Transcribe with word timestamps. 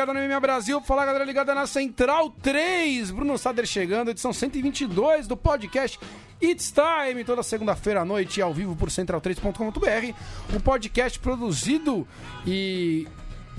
ligada 0.00 0.14
no 0.14 0.20
MMA 0.20 0.40
Brasil, 0.40 0.80
fala 0.80 1.04
galera 1.04 1.24
ligada 1.24 1.54
na 1.54 1.66
Central 1.66 2.30
3, 2.30 3.10
Bruno 3.10 3.36
Sader 3.36 3.66
chegando, 3.66 4.10
edição 4.10 4.32
122 4.32 5.26
do 5.26 5.36
podcast 5.36 6.00
It's 6.40 6.72
Time, 6.72 7.22
toda 7.22 7.42
segunda-feira 7.42 8.00
à 8.00 8.04
noite 8.04 8.40
ao 8.40 8.54
vivo 8.54 8.74
por 8.74 8.88
central3.com.br, 8.88 10.14
um 10.56 10.60
podcast 10.60 11.18
produzido 11.18 12.08
e 12.46 13.06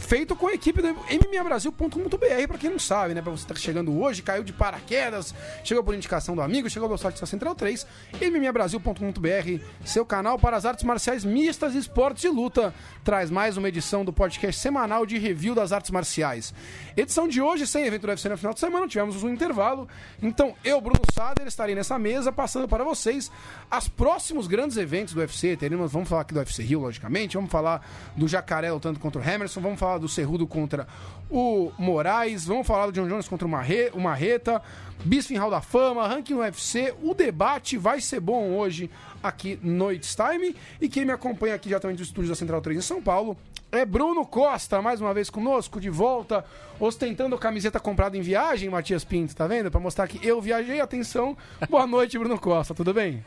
feito 0.01 0.35
com 0.35 0.47
a 0.47 0.53
equipe 0.53 0.81
do 0.81 0.87
mmabrasil.com.br, 0.89 2.47
pra 2.47 2.57
quem 2.57 2.69
não 2.69 2.79
sabe, 2.79 3.13
né? 3.13 3.21
Pra 3.21 3.31
você 3.31 3.43
estar 3.43 3.55
chegando 3.55 3.97
hoje, 3.97 4.21
caiu 4.21 4.43
de 4.43 4.51
paraquedas, 4.51 5.33
chegou 5.63 5.83
por 5.83 5.95
indicação 5.95 6.35
do 6.35 6.41
amigo, 6.41 6.69
chegou 6.69 6.89
pelo 6.89 6.97
site 6.97 7.21
da 7.21 7.27
Central 7.27 7.55
3, 7.55 7.85
mmabrasil.com.br, 8.20 9.63
seu 9.85 10.05
canal 10.05 10.37
para 10.37 10.57
as 10.57 10.65
artes 10.65 10.84
marciais 10.84 11.23
mistas, 11.23 11.76
esportes 11.76 12.23
e 12.23 12.29
luta, 12.29 12.73
traz 13.03 13.29
mais 13.29 13.55
uma 13.55 13.70
edição 13.70 14.03
do 14.03 14.11
podcast 14.11 14.59
semanal 14.59 15.05
de 15.05 15.17
review 15.17 15.55
das 15.55 15.71
artes 15.71 15.91
marciais. 15.91 16.54
Edição 16.98 17.27
de 17.27 17.41
hoje, 17.41 17.65
sem 17.67 17.85
evento 17.85 18.01
do 18.01 18.09
UFC 18.09 18.27
no 18.27 18.37
final 18.37 18.54
de 18.54 18.59
semana, 18.59 18.87
tivemos 18.87 19.23
um 19.23 19.29
intervalo, 19.29 19.87
então 20.21 20.55
eu, 20.63 20.81
Bruno 20.81 20.99
Sader, 21.13 21.48
estarei 21.48 21.76
nessa 21.76 21.98
mesa 21.98 22.31
passando 22.31 22.67
para 22.67 22.83
vocês 22.83 23.31
os 23.71 23.87
próximos 23.87 24.48
grandes 24.48 24.77
eventos 24.77 25.13
do 25.13 25.21
UFC, 25.21 25.55
teremos, 25.55 25.91
vamos 25.91 26.09
falar 26.09 26.23
aqui 26.23 26.33
do 26.33 26.39
UFC 26.39 26.63
Rio, 26.63 26.81
logicamente, 26.81 27.37
vamos 27.37 27.51
falar 27.51 27.87
do 28.15 28.27
Jacaré 28.27 28.71
lutando 28.71 28.99
contra 28.99 29.21
o 29.21 29.23
Emerson, 29.23 29.61
vamos 29.61 29.79
falar 29.79 29.90
do 29.97 30.07
Cerrudo 30.09 30.45
contra 30.47 30.87
o 31.29 31.71
Moraes, 31.77 32.45
vamos 32.45 32.67
falar 32.67 32.87
do 32.87 32.91
John 32.91 33.07
Jones 33.07 33.27
contra 33.27 33.47
o, 33.47 33.49
Marre, 33.49 33.89
o 33.93 33.99
Marreta, 33.99 34.61
Bisping 35.05 35.37
Hall 35.37 35.49
da 35.49 35.61
Fama, 35.61 36.07
ranking 36.07 36.33
no 36.33 36.39
UFC, 36.41 36.93
o 37.01 37.13
debate 37.13 37.77
vai 37.77 38.01
ser 38.01 38.20
bom 38.20 38.49
hoje 38.57 38.89
aqui 39.23 39.57
no 39.63 39.91
It's 39.91 40.15
Time, 40.15 40.55
e 40.79 40.89
quem 40.89 41.05
me 41.05 41.11
acompanha 41.11 41.55
aqui 41.55 41.70
diretamente 41.70 41.98
do 41.98 42.03
estúdio 42.03 42.29
da 42.29 42.35
Central 42.35 42.61
3 42.61 42.77
em 42.79 42.81
São 42.81 43.01
Paulo 43.01 43.37
é 43.71 43.85
Bruno 43.85 44.25
Costa, 44.25 44.81
mais 44.81 44.99
uma 44.99 45.13
vez 45.13 45.29
conosco, 45.29 45.79
de 45.79 45.89
volta, 45.89 46.43
ostentando 46.77 47.35
a 47.35 47.39
camiseta 47.39 47.79
comprada 47.79 48.17
em 48.17 48.21
viagem, 48.21 48.70
Matias 48.70 49.05
Pinto, 49.05 49.33
tá 49.33 49.48
vendo? 49.48 49.71
Pra 49.71 49.79
mostrar 49.79 50.07
que 50.09 50.26
eu 50.27 50.41
viajei, 50.41 50.81
atenção. 50.81 51.37
Boa 51.70 51.87
noite, 51.87 52.20
Bruno 52.20 52.37
Costa, 52.37 52.73
tudo 52.76 52.93
bem? 52.93 53.23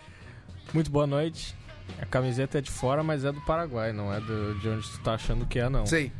Muito 0.75 0.91
boa 0.91 1.07
noite. 1.07 1.57
A 2.01 2.05
camiseta 2.05 2.59
é 2.59 2.61
de 2.61 2.71
fora, 2.71 3.03
mas 3.03 3.25
é 3.25 3.33
do 3.33 3.41
Paraguai, 3.43 3.93
não 3.95 4.13
é 4.13 4.21
do- 4.21 4.59
de 4.61 4.69
onde 4.69 4.87
tu 4.91 4.99
tá 5.01 5.15
achando 5.15 5.47
que 5.47 5.59
é, 5.59 5.69
não. 5.71 5.87
Sei. 5.87 6.13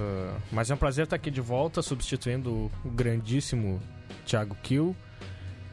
Ah, 0.00 0.36
mas 0.50 0.70
é 0.70 0.74
um 0.74 0.76
prazer 0.78 1.04
estar 1.04 1.16
aqui 1.16 1.30
de 1.30 1.40
volta, 1.40 1.82
substituindo 1.82 2.50
o 2.84 2.90
grandíssimo 2.90 3.80
Thiago 4.24 4.56
Kill. 4.62 4.96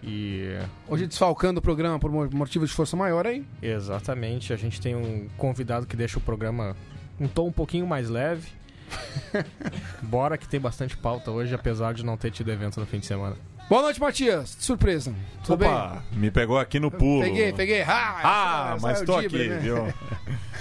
E 0.04 0.50
Hoje 0.88 1.08
desfalcando 1.08 1.60
o 1.60 1.62
programa 1.62 1.98
por 2.00 2.12
mo- 2.12 2.30
motivos 2.32 2.70
de 2.70 2.76
força 2.76 2.96
maior 2.96 3.26
aí. 3.26 3.46
exatamente, 3.62 4.54
a 4.54 4.56
gente 4.56 4.80
tem 4.80 4.96
um 4.96 5.28
convidado 5.38 5.86
que 5.88 5.96
deixa 5.96 6.18
o 6.20 6.22
programa 6.22 6.76
um 7.20 7.28
tom 7.28 7.48
um 7.48 7.52
pouquinho 7.52 7.88
mais 7.88 8.10
leve. 8.10 8.50
Bora 10.04 10.38
que 10.38 10.48
tem 10.48 10.60
bastante 10.60 10.96
pauta 10.96 11.32
hoje, 11.32 11.54
apesar 11.54 11.94
de 11.94 12.06
não 12.06 12.16
ter 12.16 12.32
tido 12.32 12.52
evento 12.52 12.80
no 12.80 12.86
fim 12.86 13.00
de 13.00 13.06
semana. 13.06 13.36
Boa 13.70 13.82
noite, 13.82 14.00
Matias. 14.00 14.56
Surpresa. 14.60 15.14
Tudo 15.44 15.66
Opa, 15.66 16.02
me 16.14 16.32
pegou 16.32 16.58
aqui 16.58 16.80
no 16.80 16.90
pulo. 16.90 17.22
bem? 17.22 17.34
Peguei, 17.34 17.54
peguei. 17.54 17.82
Ah, 17.82 18.20
Ah, 18.24 18.78
mas 18.82 19.02
estou 19.02 19.18
aqui, 19.18 19.48
né? 19.50 19.58
viu? 19.58 19.78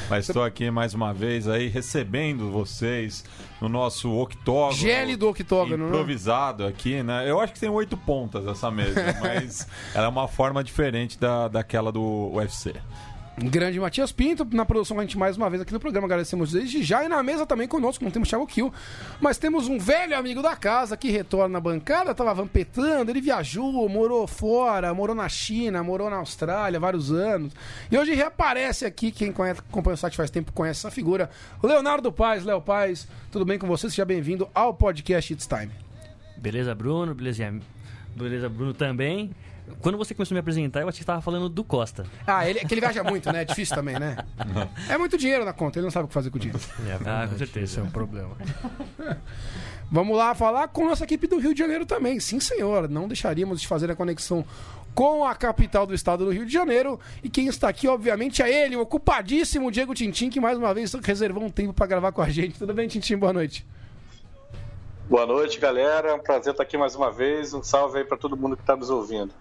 Mas 0.08 0.28
estou 0.28 0.44
aqui 0.44 0.70
mais 0.70 0.94
uma 0.94 1.12
vez 1.12 1.48
aí 1.48 1.66
recebendo 1.66 2.52
vocês 2.52 3.24
no 3.60 3.68
nosso 3.68 4.12
octógono. 4.12 4.76
GL 4.76 5.16
do 5.16 5.28
octógono, 5.28 5.78
né? 5.78 5.88
Improvisado 5.88 6.64
aqui, 6.64 7.02
né? 7.02 7.28
Eu 7.28 7.40
acho 7.40 7.52
que 7.52 7.58
tem 7.58 7.68
oito 7.68 7.96
pontas 7.96 8.46
essa 8.46 8.70
mesa, 8.70 8.94
mas 9.20 9.66
ela 9.92 10.06
é 10.06 10.08
uma 10.08 10.28
forma 10.28 10.62
diferente 10.62 11.18
da, 11.18 11.48
daquela 11.48 11.90
do 11.90 12.30
UFC. 12.34 12.72
Grande 13.38 13.78
Matias 13.78 14.12
Pinto, 14.12 14.46
na 14.50 14.64
produção 14.64 14.98
a 14.98 15.02
gente 15.02 15.18
mais 15.18 15.36
uma 15.36 15.50
vez 15.50 15.60
aqui 15.60 15.70
no 15.70 15.78
programa, 15.78 16.06
agradecemos 16.06 16.52
desde 16.52 16.82
já. 16.82 17.04
E 17.04 17.08
na 17.08 17.22
mesa 17.22 17.44
também 17.44 17.68
conosco, 17.68 18.02
não 18.02 18.10
temos 18.10 18.30
Thiago 18.30 18.46
Kill, 18.46 18.72
mas 19.20 19.36
temos 19.36 19.68
um 19.68 19.78
velho 19.78 20.16
amigo 20.16 20.40
da 20.40 20.56
casa 20.56 20.96
que 20.96 21.10
retorna 21.10 21.58
à 21.58 21.60
bancada, 21.60 22.14
tava 22.14 22.32
vampetando, 22.32 23.10
ele 23.10 23.20
viajou, 23.20 23.86
morou 23.90 24.26
fora, 24.26 24.94
morou 24.94 25.14
na 25.14 25.28
China, 25.28 25.82
morou 25.82 26.08
na 26.08 26.16
Austrália 26.16 26.80
vários 26.80 27.12
anos. 27.12 27.52
E 27.90 27.98
hoje 27.98 28.14
reaparece 28.14 28.86
aqui, 28.86 29.12
quem 29.12 29.30
conhece, 29.30 29.60
acompanha 29.60 29.94
o 29.94 29.98
site 29.98 30.16
faz 30.16 30.30
tempo 30.30 30.50
conhece 30.50 30.80
essa 30.80 30.90
figura, 30.90 31.28
Leonardo 31.62 32.10
Paz, 32.10 32.42
Léo 32.42 32.62
Paz, 32.62 33.06
tudo 33.30 33.44
bem 33.44 33.58
com 33.58 33.66
você? 33.66 33.90
Seja 33.90 34.06
bem-vindo 34.06 34.48
ao 34.54 34.72
podcast 34.72 35.34
It's 35.34 35.46
Time. 35.46 35.70
Beleza, 36.38 36.74
Bruno? 36.74 37.14
Beleza, 37.14 37.52
beleza, 38.16 38.48
Bruno 38.48 38.72
também. 38.72 39.30
Quando 39.80 39.98
você 39.98 40.14
começou 40.14 40.34
a 40.34 40.36
me 40.36 40.40
apresentar, 40.40 40.80
eu 40.80 40.88
achei 40.88 40.98
que 40.98 41.02
estava 41.02 41.20
falando 41.20 41.48
do 41.48 41.62
Costa. 41.62 42.06
Ah, 42.26 42.48
ele, 42.48 42.60
é 42.60 42.64
que 42.64 42.74
ele 42.74 42.80
viaja 42.80 43.02
muito, 43.02 43.30
né? 43.32 43.42
É 43.42 43.44
difícil 43.44 43.74
também, 43.74 43.98
né? 43.98 44.16
É 44.88 44.96
muito 44.96 45.16
dinheiro 45.18 45.44
na 45.44 45.52
conta, 45.52 45.78
ele 45.78 45.84
não 45.84 45.90
sabe 45.90 46.04
o 46.04 46.08
que 46.08 46.14
fazer 46.14 46.30
com 46.30 46.36
o 46.36 46.40
dinheiro. 46.40 46.60
Ah, 47.04 47.26
com 47.28 47.36
certeza. 47.36 47.64
Esse 47.64 47.80
é 47.80 47.82
um 47.82 47.90
problema. 47.90 48.36
Vamos 49.90 50.16
lá 50.16 50.34
falar 50.34 50.68
com 50.68 50.84
nossa 50.84 51.04
equipe 51.04 51.26
do 51.26 51.38
Rio 51.38 51.54
de 51.54 51.60
Janeiro 51.60 51.86
também. 51.86 52.18
Sim, 52.18 52.40
senhor. 52.40 52.88
Não 52.88 53.06
deixaríamos 53.06 53.60
de 53.60 53.68
fazer 53.68 53.90
a 53.90 53.94
conexão 53.94 54.44
com 54.94 55.24
a 55.24 55.34
capital 55.34 55.86
do 55.86 55.94
estado 55.94 56.24
do 56.24 56.30
Rio 56.32 56.46
de 56.46 56.52
Janeiro. 56.52 56.98
E 57.22 57.28
quem 57.28 57.46
está 57.46 57.68
aqui, 57.68 57.86
obviamente, 57.86 58.42
é 58.42 58.64
ele, 58.64 58.76
o 58.76 58.80
ocupadíssimo 58.80 59.70
Diego 59.70 59.94
Tintim, 59.94 60.30
que 60.30 60.40
mais 60.40 60.58
uma 60.58 60.74
vez 60.74 60.92
reservou 60.94 61.44
um 61.44 61.50
tempo 61.50 61.72
para 61.72 61.86
gravar 61.86 62.12
com 62.12 62.22
a 62.22 62.28
gente. 62.28 62.58
Tudo 62.58 62.74
bem, 62.74 62.88
Tintim? 62.88 63.16
Boa 63.16 63.32
noite. 63.32 63.64
Boa 65.08 65.24
noite, 65.24 65.60
galera. 65.60 66.08
É 66.10 66.14
um 66.14 66.18
prazer 66.18 66.52
estar 66.52 66.64
aqui 66.64 66.76
mais 66.76 66.96
uma 66.96 67.12
vez. 67.12 67.54
Um 67.54 67.62
salve 67.62 67.98
aí 67.98 68.04
para 68.04 68.16
todo 68.16 68.36
mundo 68.36 68.56
que 68.56 68.62
está 68.62 68.74
nos 68.74 68.90
ouvindo. 68.90 69.32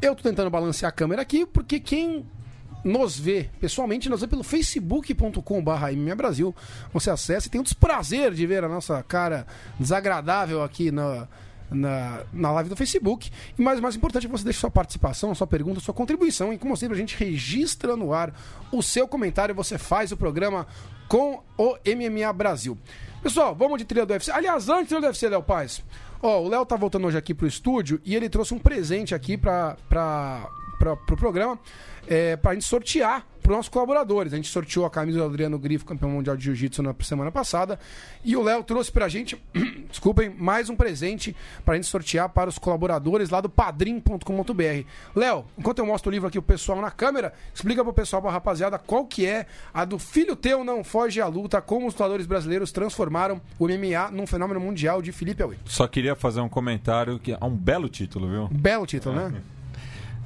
Eu 0.00 0.14
tô 0.14 0.22
tentando 0.22 0.48
balancear 0.48 0.88
a 0.88 0.92
câmera 0.92 1.20
aqui, 1.20 1.44
porque 1.44 1.78
quem 1.78 2.24
nos 2.82 3.18
vê 3.18 3.50
pessoalmente, 3.60 4.08
nos 4.08 4.22
vê 4.22 4.26
pelo 4.26 4.42
facebook.com.br 4.42 6.14
Brasil. 6.16 6.54
Você 6.92 7.10
acessa 7.10 7.46
e 7.46 7.50
tem 7.50 7.60
o 7.60 7.64
desprazer 7.64 8.32
de 8.32 8.46
ver 8.46 8.64
a 8.64 8.68
nossa 8.68 9.02
cara 9.02 9.46
desagradável 9.78 10.62
aqui 10.62 10.90
na, 10.90 11.28
na, 11.70 12.22
na 12.32 12.50
live 12.52 12.70
do 12.70 12.76
Facebook. 12.76 13.30
E 13.58 13.62
mais, 13.62 13.78
mais 13.78 13.94
importante 13.94 14.24
é 14.24 14.28
que 14.28 14.32
você 14.32 14.44
deixe 14.44 14.58
sua 14.58 14.70
participação, 14.70 15.34
sua 15.34 15.46
pergunta, 15.46 15.80
sua 15.80 15.92
contribuição. 15.92 16.50
E 16.50 16.56
como 16.56 16.74
sempre, 16.78 16.96
a 16.96 16.98
gente 16.98 17.16
registra 17.16 17.94
no 17.94 18.14
ar 18.14 18.32
o 18.72 18.82
seu 18.82 19.06
comentário. 19.06 19.54
Você 19.54 19.76
faz 19.76 20.12
o 20.12 20.16
programa 20.16 20.66
com 21.08 21.42
o 21.58 21.76
MMA 21.84 22.32
Brasil. 22.32 22.78
Pessoal, 23.22 23.54
vamos 23.54 23.78
de 23.78 23.84
trilha 23.84 24.06
do 24.06 24.12
UFC. 24.14 24.30
Aliás, 24.30 24.68
antes 24.70 24.84
de 24.84 24.88
trilha 24.88 25.02
do 25.02 25.06
UFC, 25.08 25.28
Léo 25.28 25.42
Paz. 25.42 25.82
Ó, 26.22 26.40
o 26.40 26.48
Léo 26.48 26.66
tá 26.66 26.76
voltando 26.76 27.06
hoje 27.06 27.16
aqui 27.16 27.34
pro 27.34 27.46
estúdio 27.46 28.00
e 28.04 28.14
ele 28.14 28.28
trouxe 28.28 28.52
um 28.52 28.58
presente 28.58 29.14
aqui 29.14 29.36
pra, 29.36 29.76
pra, 29.88 30.48
pra, 30.78 30.96
pro 30.96 31.16
programa 31.16 31.58
é, 32.06 32.36
pra 32.36 32.52
gente 32.52 32.64
sortear 32.64 33.26
pros 33.50 33.56
nossos 33.56 33.68
colaboradores. 33.68 34.32
A 34.32 34.36
gente 34.36 34.48
sorteou 34.48 34.86
a 34.86 34.90
camisa 34.90 35.18
do 35.18 35.24
Adriano 35.24 35.58
Grifo, 35.58 35.84
campeão 35.84 36.10
mundial 36.10 36.36
de 36.36 36.44
jiu-jitsu 36.44 36.82
na 36.82 36.94
semana 37.00 37.32
passada. 37.32 37.80
E 38.24 38.36
o 38.36 38.42
Léo 38.42 38.62
trouxe 38.62 38.92
pra 38.92 39.08
gente, 39.08 39.36
desculpem, 39.90 40.30
mais 40.30 40.70
um 40.70 40.76
presente 40.76 41.34
pra 41.64 41.74
gente 41.74 41.88
sortear 41.88 42.28
para 42.28 42.48
os 42.48 42.58
colaboradores 42.58 43.28
lá 43.28 43.40
do 43.40 43.48
padrim.com.br. 43.48 44.84
Léo, 45.16 45.44
enquanto 45.58 45.80
eu 45.80 45.86
mostro 45.86 46.10
o 46.10 46.12
livro 46.12 46.28
aqui 46.28 46.40
pro 46.40 46.54
pessoal 46.54 46.80
na 46.80 46.90
câmera, 46.90 47.32
explica 47.52 47.82
pro 47.82 47.92
pessoal, 47.92 48.22
pra 48.22 48.30
rapaziada, 48.30 48.78
qual 48.78 49.04
que 49.04 49.26
é 49.26 49.46
a 49.74 49.84
do 49.84 49.98
Filho 49.98 50.36
Teu 50.36 50.62
Não 50.62 50.84
Foge 50.84 51.20
à 51.20 51.26
Luta, 51.26 51.60
como 51.60 51.88
os 51.88 51.94
lutadores 51.94 52.26
brasileiros 52.26 52.70
transformaram 52.70 53.40
o 53.58 53.66
MMA 53.66 54.12
num 54.12 54.26
fenômeno 54.26 54.60
mundial 54.60 55.02
de 55.02 55.10
Felipe 55.10 55.42
Aui. 55.42 55.58
Só 55.64 55.88
queria 55.88 56.14
fazer 56.14 56.40
um 56.40 56.48
comentário 56.48 57.18
que 57.18 57.32
é 57.32 57.44
um 57.44 57.50
belo 57.50 57.88
título, 57.88 58.28
viu? 58.28 58.48
Belo 58.48 58.86
título, 58.86 59.16
né? 59.16 59.42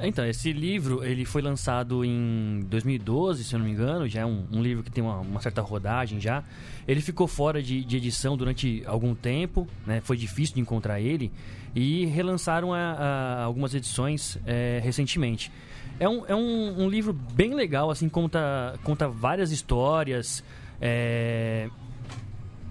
Então, 0.00 0.26
esse 0.26 0.52
livro 0.52 1.04
ele 1.04 1.24
foi 1.24 1.40
lançado 1.40 2.04
em 2.04 2.60
2012, 2.68 3.44
se 3.44 3.54
eu 3.54 3.58
não 3.58 3.66
me 3.66 3.72
engano. 3.72 4.08
Já 4.08 4.22
é 4.22 4.26
um, 4.26 4.44
um 4.50 4.62
livro 4.62 4.82
que 4.82 4.90
tem 4.90 5.02
uma, 5.02 5.20
uma 5.20 5.40
certa 5.40 5.62
rodagem 5.62 6.20
já. 6.20 6.42
Ele 6.86 7.00
ficou 7.00 7.28
fora 7.28 7.62
de, 7.62 7.84
de 7.84 7.96
edição 7.96 8.36
durante 8.36 8.82
algum 8.86 9.14
tempo, 9.14 9.68
né? 9.86 10.00
Foi 10.00 10.16
difícil 10.16 10.56
de 10.56 10.60
encontrar 10.60 11.00
ele. 11.00 11.30
E 11.74 12.06
relançaram 12.06 12.74
a, 12.74 12.78
a 12.78 13.44
algumas 13.44 13.74
edições 13.74 14.36
é, 14.46 14.80
recentemente. 14.82 15.50
É, 16.00 16.08
um, 16.08 16.24
é 16.26 16.34
um, 16.34 16.84
um 16.84 16.88
livro 16.88 17.12
bem 17.12 17.54
legal, 17.54 17.90
assim, 17.90 18.08
conta, 18.08 18.74
conta 18.82 19.08
várias 19.08 19.52
histórias. 19.52 20.42
é, 20.80 21.68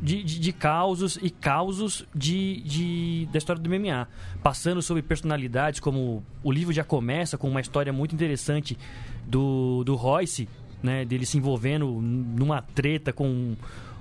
de, 0.03 0.21
de, 0.23 0.37
de 0.39 0.51
causos 0.51 1.17
e 1.21 1.29
causos 1.29 2.05
de, 2.13 2.61
de, 2.61 3.29
da 3.31 3.37
história 3.37 3.61
do 3.61 3.69
MMA. 3.69 4.07
Passando 4.43 4.81
sobre 4.81 5.01
personalidades, 5.01 5.79
como 5.79 6.21
o 6.43 6.51
livro 6.51 6.73
já 6.73 6.83
começa 6.83 7.37
com 7.37 7.49
uma 7.49 7.61
história 7.61 7.93
muito 7.93 8.13
interessante 8.13 8.77
do, 9.25 9.83
do 9.85 9.95
Royce, 9.95 10.49
né? 10.83 11.05
Dele 11.05 11.25
se 11.25 11.37
envolvendo 11.37 11.87
numa 12.01 12.61
treta 12.61 13.13
com 13.13 13.55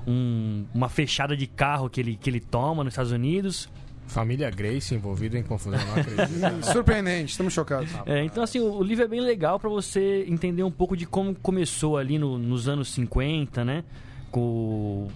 um- 0.04 0.64
uma 0.75 0.88
fechada 0.88 1.37
de 1.37 1.46
carro 1.46 1.88
que 1.88 2.00
ele, 2.00 2.16
que 2.16 2.28
ele 2.28 2.40
toma 2.40 2.82
nos 2.82 2.93
Estados 2.94 3.12
Unidos. 3.12 3.69
Família 4.08 4.50
Grace 4.50 4.93
envolvida 4.94 5.38
em 5.38 5.43
confusão, 5.44 5.78
não 5.87 5.94
acredito. 5.94 6.66
Surpreendente, 6.72 7.31
estamos 7.31 7.52
chocados. 7.55 7.88
É, 8.05 8.25
então, 8.25 8.43
assim, 8.43 8.58
o, 8.58 8.72
o 8.78 8.82
livro 8.82 9.05
é 9.05 9.08
bem 9.08 9.20
legal 9.20 9.60
pra 9.60 9.70
você 9.70 10.26
entender 10.28 10.64
um 10.64 10.70
pouco 10.72 10.96
de 10.96 11.06
como 11.06 11.32
começou 11.37 11.96
ali 11.96 12.19
no- 12.19 12.37
nos 12.37 12.66
anos 12.66 12.88
50, 12.93 13.64
né? 13.64 13.84
Com 14.31 14.40
o 14.40 15.10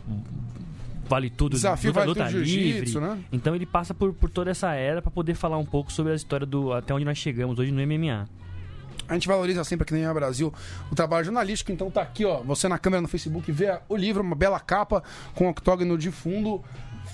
Vale 1.09 1.31
Tudo, 1.31 1.53
Desafio 1.53 1.91
luta, 1.91 2.01
Vale 2.01 2.09
luta 2.09 2.25
Tudo 2.27 2.43
livre. 2.43 3.01
Né? 3.01 3.19
Então 3.33 3.55
ele 3.55 3.67
passa 3.67 3.95
por, 3.95 4.13
por 4.13 4.31
toda 4.31 4.51
essa 4.51 4.73
era 4.75 5.01
pra 5.01 5.11
poder 5.11 5.35
falar 5.35 5.59
um 5.59 5.65
pouco 5.65 5.93
sobre 5.93 6.13
a 6.13 6.15
história 6.17 6.47
do 6.47 6.73
até 6.73 6.93
onde 6.93 7.05
nós 7.05 7.19
chegamos 7.19 7.59
hoje 7.59 7.71
no 7.71 7.85
MMA. 7.87 8.29
A 9.09 9.15
gente 9.15 9.29
valoriza 9.29 9.63
sempre 9.63 9.85
aqui 9.85 9.95
no 9.95 10.01
MMA 10.01 10.15
Brasil 10.15 10.53
o 10.91 10.95
trabalho 10.95 11.25
jornalístico, 11.25 11.71
então 11.71 11.91
tá 11.91 12.03
aqui, 12.03 12.25
ó, 12.25 12.43
você 12.43 12.69
na 12.69 12.79
câmera 12.79 13.01
no 13.01 13.07
Facebook 13.07 13.51
vê 13.53 13.79
o 13.89 13.97
livro, 13.97 14.23
uma 14.23 14.35
bela 14.35 14.59
capa 14.59 15.03
com 15.35 15.49
octógono 15.49 15.97
de 15.97 16.11
fundo. 16.11 16.63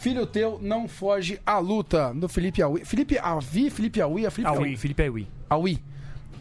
Filho 0.00 0.26
teu 0.26 0.58
não 0.60 0.88
foge 0.88 1.38
à 1.44 1.58
luta, 1.58 2.12
do 2.14 2.28
Felipe 2.28 2.62
Aui. 2.62 2.84
Felipe 2.84 3.18
Avi, 3.18 3.68
Felipe 3.68 4.00
Aui, 4.00 4.24
é 4.24 4.30
Felipe 4.30 4.56
Aui. 4.56 4.76
Felipe 4.76 5.02
Aui. 5.02 5.28
Aui. 5.50 5.78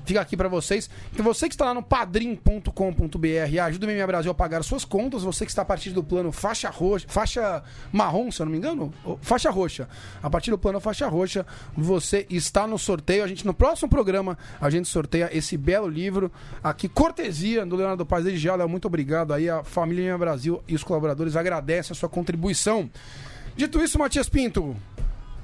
Fica 0.06 0.21
aqui 0.21 0.36
pra 0.36 0.48
vocês. 0.48 0.89
Então 1.12 1.24
você 1.24 1.48
que 1.48 1.53
está 1.53 1.65
lá 1.65 1.74
no 1.74 1.83
padrim.com.br 1.83 3.59
ajuda 3.63 3.88
o 3.88 3.89
MMA 3.89 4.07
Brasil 4.07 4.31
a 4.31 4.36
pagar 4.36 4.63
suas 4.63 4.86
contas, 4.86 5.24
você 5.24 5.45
que 5.45 5.51
está 5.51 5.62
a 5.62 5.65
partir 5.65 5.92
do 5.92 6.03
plano 6.03 6.31
faixa 6.31 6.69
roxa, 6.69 7.06
faixa 7.07 7.63
marrom, 7.92 8.31
se 8.31 8.42
eu 8.42 8.45
não 8.45 8.51
me 8.51 8.57
engano, 8.57 8.94
faixa 9.21 9.50
roxa. 9.50 9.88
A 10.21 10.30
partir 10.30 10.51
do 10.51 10.57
plano 10.57 10.80
faixa 10.80 11.07
roxa, 11.07 11.45
você 11.75 12.25
está 12.30 12.65
no 12.68 12.77
sorteio. 12.77 13.24
A 13.24 13.27
gente 13.27 13.45
no 13.45 13.53
próximo 13.53 13.89
programa 13.89 14.38
a 14.59 14.69
gente 14.69 14.88
sorteia 14.88 15.30
esse 15.31 15.57
belo 15.57 15.88
livro 15.88 16.31
aqui 16.63 16.88
cortesia 16.88 17.65
do 17.65 17.75
Leonardo 17.75 18.06
Paz 18.06 18.25
já. 18.39 18.56
Léo, 18.56 18.69
muito 18.69 18.86
obrigado 18.86 19.33
aí 19.33 19.50
a 19.50 19.63
família 19.63 20.12
MMA 20.12 20.18
Brasil 20.18 20.63
e 20.68 20.75
os 20.75 20.83
colaboradores 20.83 21.36
agradecem 21.36 21.94
a 21.94 21.95
sua 21.95 22.09
contribuição. 22.09 22.89
Dito 23.56 23.83
isso, 23.83 24.00
Matias 24.00 24.30
Pinto, 24.30 24.75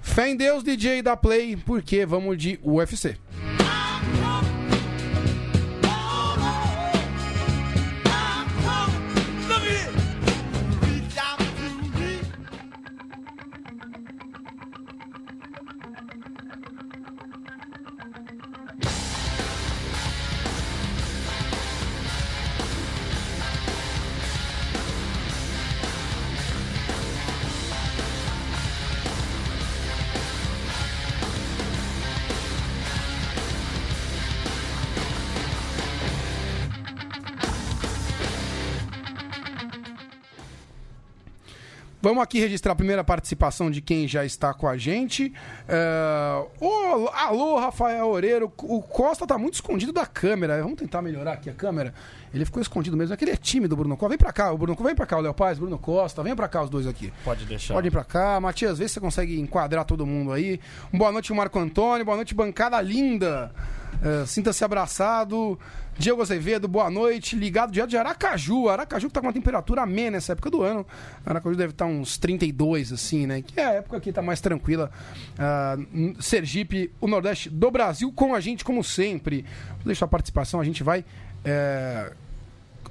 fé 0.02 0.30
em 0.30 0.36
Deus, 0.36 0.64
DJ 0.64 1.02
da 1.02 1.18
Play, 1.18 1.58
porque 1.58 2.06
vamos 2.06 2.38
de 2.38 2.60
UFC. 2.64 3.18
Vamos 42.00 42.22
aqui 42.22 42.40
registrar 42.40 42.74
a 42.74 42.76
primeira 42.76 43.04
participação 43.04 43.72
de 43.72 43.82
quem 43.82 44.08
já 44.08 44.24
está 44.24 44.54
com 44.54 44.68
a 44.68 44.78
gente. 44.78 45.34
É, 45.68 46.46
ô, 46.62 47.10
alô, 47.12 47.60
Rafael 47.60 48.08
Oreiro. 48.08 48.52
O 48.60 48.82
Costa 48.84 49.26
tá 49.26 49.38
muito 49.38 49.56
escondido 49.56 49.92
da 49.92 50.06
câmera. 50.06 50.62
Vamos 50.62 50.78
tentar 50.78 51.02
melhorar 51.02 51.34
aqui 51.34 51.50
a 51.50 51.54
câmera. 51.54 51.94
Ele 52.32 52.46
ficou 52.46 52.62
escondido 52.62 52.96
mesmo. 52.96 53.14
É 53.14 53.18
que 53.18 53.24
ele 53.24 53.32
é 53.32 53.36
tímido, 53.36 53.76
Bruno 53.76 53.98
Costa. 53.98 54.10
Vem 54.10 54.18
pra 54.18 54.32
cá, 54.32 54.52
o 54.52 54.58
Bruno 54.58 54.78
Vem 54.80 54.94
pra 54.96 55.08
cá, 55.08 55.18
o 55.18 55.22
Léo 55.22 55.34
Paz, 55.34 55.58
Bruno 55.58 55.80
Costa. 55.80 56.22
Vem 56.22 56.36
pra 56.36 56.48
cá 56.48 56.62
os 56.62 56.70
dois 56.70 56.86
aqui. 56.86 57.12
Pode 57.24 57.46
deixar. 57.46 57.74
Pode 57.74 57.88
ir 57.88 57.92
pra 57.92 58.04
cá. 58.04 58.40
Matias, 58.40 58.78
vê 58.78 58.88
se 58.88 58.94
você 58.96 59.00
consegue 59.00 59.40
enquadrar 59.40 59.84
todo 59.84 60.06
mundo 60.06 60.32
aí. 60.32 60.60
Boa 60.94 61.12
noite, 61.12 61.34
Marco 61.34 61.58
Antônio. 61.58 62.06
Boa 62.06 62.18
noite, 62.18 62.36
bancada 62.36 62.80
linda. 62.80 63.52
É, 64.04 64.26
Sinta-se 64.28 64.64
abraçado. 64.64 65.60
Diego 66.00 66.22
Azevedo, 66.22 66.68
boa 66.68 66.90
noite. 66.92 67.36
Ligado 67.36 67.72
direto 67.72 67.90
de 67.90 67.98
Aracaju. 67.98 68.70
Aracaju 68.70 69.08
que 69.08 69.14
tá 69.14 69.20
com 69.20 69.26
uma 69.28 69.34
temperatura 69.34 69.82
amena 69.82 70.12
nessa 70.12 70.34
época 70.34 70.50
do 70.52 70.62
ano. 70.62 70.86
Aracaju 71.26 71.56
deve 71.56 71.72
estar 71.72 71.86
uns 71.86 72.18
32, 72.20 72.94
assim, 72.94 73.26
né? 73.26 73.42
Que 73.42 73.60
é 73.60 73.66
a 73.66 73.72
época 73.74 74.00
que 74.00 74.12
tá 74.14 74.22
mais 74.22 74.40
tranquila. 74.40 74.92
N- 75.92 76.16
Sergipe, 76.20 76.92
o 77.02 77.08
Nordeste 77.08 77.50
do 77.50 77.72
Brasil, 77.72 78.12
com 78.12 78.36
a 78.36 78.40
gente, 78.40 78.64
como 78.64 78.84
sempre. 78.84 79.44
Vou 79.78 79.86
deixar 79.86 80.06
a 80.06 80.10
participação, 80.10 80.60
a 80.60 80.64
gente 80.64 80.84
vai. 80.84 81.04
é, 81.44 82.12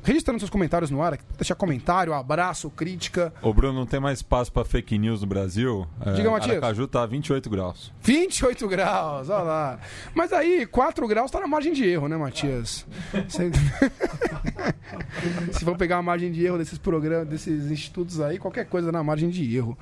Registrando 0.06 0.38
seus 0.38 0.48
comentários 0.48 0.88
no 0.88 1.02
ar, 1.02 1.18
deixar 1.36 1.56
comentário, 1.56 2.14
abraço, 2.14 2.70
crítica. 2.70 3.34
Ô, 3.42 3.52
Bruno, 3.52 3.76
não 3.76 3.86
tem 3.86 3.98
mais 3.98 4.20
espaço 4.20 4.52
pra 4.52 4.64
fake 4.64 4.96
news 4.96 5.20
no 5.20 5.26
Brasil? 5.26 5.84
É, 6.00 6.12
Diga, 6.12 6.30
Matias. 6.30 6.52
Aracaju 6.58 6.86
tá 6.86 7.04
28 7.04 7.50
graus. 7.50 7.92
28 8.02 8.68
graus, 8.68 9.28
olha 9.28 9.42
lá. 9.42 9.80
Mas 10.14 10.32
aí, 10.32 10.64
4 10.64 11.08
graus 11.08 11.28
tá 11.28 11.40
na 11.40 11.48
margem 11.48 11.72
de 11.72 11.84
erro, 11.84 12.06
né, 12.06 12.16
Matias? 12.16 12.86
Você- 13.28 13.50
Se 15.52 15.64
for 15.64 15.76
pegar 15.76 15.96
a 15.98 16.02
margem 16.02 16.30
de 16.30 16.44
erro 16.46 16.56
desses 16.58 16.78
programas, 16.78 17.26
desses 17.26 17.68
institutos 17.68 18.20
aí, 18.20 18.38
qualquer 18.38 18.66
coisa 18.66 18.92
na 18.92 19.02
margem 19.02 19.28
de 19.28 19.56
erro. 19.56 19.76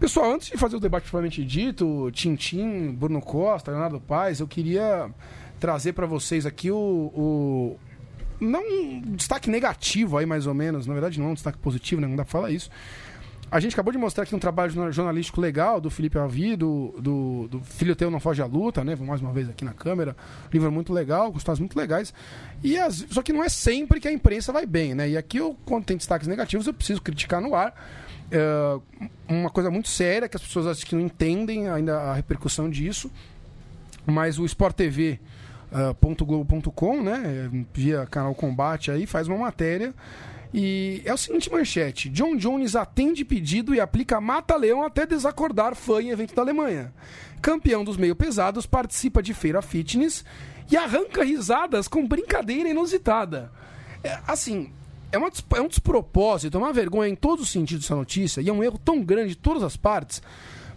Pessoal, 0.00 0.32
antes 0.32 0.48
de 0.48 0.56
fazer 0.56 0.76
o 0.76 0.80
debate 0.80 1.02
propriamente 1.04 1.44
dito, 1.44 2.10
Tintim, 2.10 2.90
Bruno 2.92 3.20
Costa, 3.20 3.70
Leonardo 3.70 4.00
Paz, 4.00 4.40
eu 4.40 4.48
queria 4.48 5.10
trazer 5.60 5.92
para 5.92 6.06
vocês 6.06 6.46
aqui 6.46 6.70
o, 6.70 6.76
o- 6.76 7.76
Não 8.40 8.60
um 8.62 9.00
destaque 9.16 9.50
negativo 9.50 10.18
aí, 10.18 10.26
mais 10.26 10.46
ou 10.46 10.54
menos. 10.54 10.86
Na 10.86 10.92
verdade, 10.94 11.18
não 11.18 11.26
é 11.26 11.30
um 11.30 11.34
destaque 11.34 11.58
positivo, 11.58 12.00
né? 12.00 12.06
Não 12.06 12.16
dá 12.16 12.24
pra 12.24 12.32
falar 12.32 12.50
isso. 12.50 12.70
A 13.48 13.60
gente 13.60 13.74
acabou 13.74 13.92
de 13.92 13.98
mostrar 13.98 14.24
aqui 14.24 14.34
um 14.34 14.40
trabalho 14.40 14.72
jorna- 14.72 14.90
jornalístico 14.90 15.40
legal 15.40 15.80
do 15.80 15.88
Felipe 15.88 16.18
Avi, 16.18 16.56
do, 16.56 16.92
do, 16.98 17.46
do 17.48 17.60
Filho 17.60 17.94
Teu 17.94 18.10
Não 18.10 18.18
Foge 18.18 18.42
à 18.42 18.46
Luta, 18.46 18.82
né? 18.82 18.96
Mais 18.96 19.20
uma 19.20 19.32
vez 19.32 19.48
aqui 19.48 19.64
na 19.64 19.72
câmera. 19.72 20.16
Livro 20.52 20.70
muito 20.72 20.92
legal, 20.92 21.30
com 21.30 21.38
histórias 21.38 21.60
muito 21.60 21.78
legais. 21.78 22.12
E 22.64 22.76
as- 22.76 23.06
só 23.08 23.22
que 23.22 23.32
não 23.32 23.44
é 23.44 23.48
sempre 23.48 24.00
que 24.00 24.08
a 24.08 24.12
imprensa 24.12 24.52
vai 24.52 24.66
bem, 24.66 24.94
né? 24.96 25.08
E 25.10 25.16
aqui, 25.16 25.36
eu, 25.38 25.56
quando 25.64 25.84
tem 25.84 25.96
destaques 25.96 26.26
negativos, 26.26 26.66
eu 26.66 26.74
preciso 26.74 27.00
criticar 27.00 27.40
no 27.40 27.54
ar. 27.54 27.72
É, 28.32 28.78
uma 29.28 29.48
coisa 29.48 29.70
muito 29.70 29.88
séria 29.88 30.28
que 30.28 30.36
as 30.36 30.42
pessoas 30.42 30.66
acho 30.66 30.84
que 30.84 30.96
não 30.96 31.02
entendem 31.02 31.68
ainda 31.68 31.98
a 31.98 32.14
repercussão 32.14 32.68
disso. 32.68 33.08
Mas 34.04 34.40
o 34.40 34.44
Sport 34.44 34.74
TV 34.74 35.20
globo.com, 36.24 37.02
né, 37.02 37.50
via 37.72 38.06
canal 38.06 38.34
Combate 38.34 38.90
aí, 38.90 39.06
faz 39.06 39.28
uma 39.28 39.36
matéria 39.38 39.94
e 40.52 41.02
é 41.04 41.12
o 41.12 41.18
seguinte 41.18 41.50
manchete: 41.50 42.08
John 42.08 42.36
Jones 42.36 42.74
atende 42.74 43.24
pedido 43.24 43.74
e 43.74 43.80
aplica 43.80 44.20
mata-leão 44.20 44.82
até 44.82 45.06
desacordar 45.06 45.74
fã 45.74 46.00
em 46.00 46.10
evento 46.10 46.34
da 46.34 46.42
Alemanha. 46.42 46.92
Campeão 47.42 47.84
dos 47.84 47.96
meio 47.96 48.16
pesados 48.16 48.66
participa 48.66 49.22
de 49.22 49.34
feira 49.34 49.60
fitness 49.60 50.24
e 50.70 50.76
arranca 50.76 51.22
risadas 51.22 51.86
com 51.86 52.06
brincadeira 52.06 52.68
inusitada. 52.68 53.52
É, 54.02 54.18
assim, 54.26 54.72
é, 55.12 55.18
uma 55.18 55.30
é 55.54 55.60
um 55.60 55.68
despropósito, 55.68 56.56
é 56.56 56.60
uma 56.60 56.72
vergonha 56.72 57.10
em 57.10 57.16
todos 57.16 57.44
os 57.44 57.50
sentidos 57.50 57.84
essa 57.84 57.94
notícia 57.94 58.40
e 58.40 58.48
é 58.48 58.52
um 58.52 58.64
erro 58.64 58.78
tão 58.78 59.02
grande 59.02 59.30
de 59.30 59.36
todas 59.36 59.62
as 59.62 59.76
partes. 59.76 60.22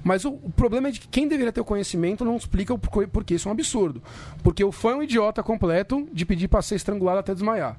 Mas 0.09 0.25
o, 0.25 0.29
o 0.41 0.49
problema 0.49 0.87
é 0.87 0.91
de 0.91 0.99
que 0.99 1.07
quem 1.07 1.27
deveria 1.27 1.51
ter 1.51 1.61
o 1.61 1.63
conhecimento 1.63 2.25
não 2.25 2.35
explica 2.35 2.73
o 2.73 2.79
porquê, 2.79 3.05
porque 3.05 3.35
isso 3.35 3.47
é 3.47 3.51
um 3.51 3.53
absurdo. 3.53 4.01
Porque 4.41 4.63
o 4.63 4.71
fã 4.71 4.93
é 4.93 4.95
um 4.95 5.03
idiota 5.03 5.43
completo 5.43 6.07
de 6.11 6.25
pedir 6.25 6.47
pra 6.47 6.63
ser 6.63 6.73
estrangulado 6.77 7.19
até 7.19 7.31
desmaiar. 7.31 7.77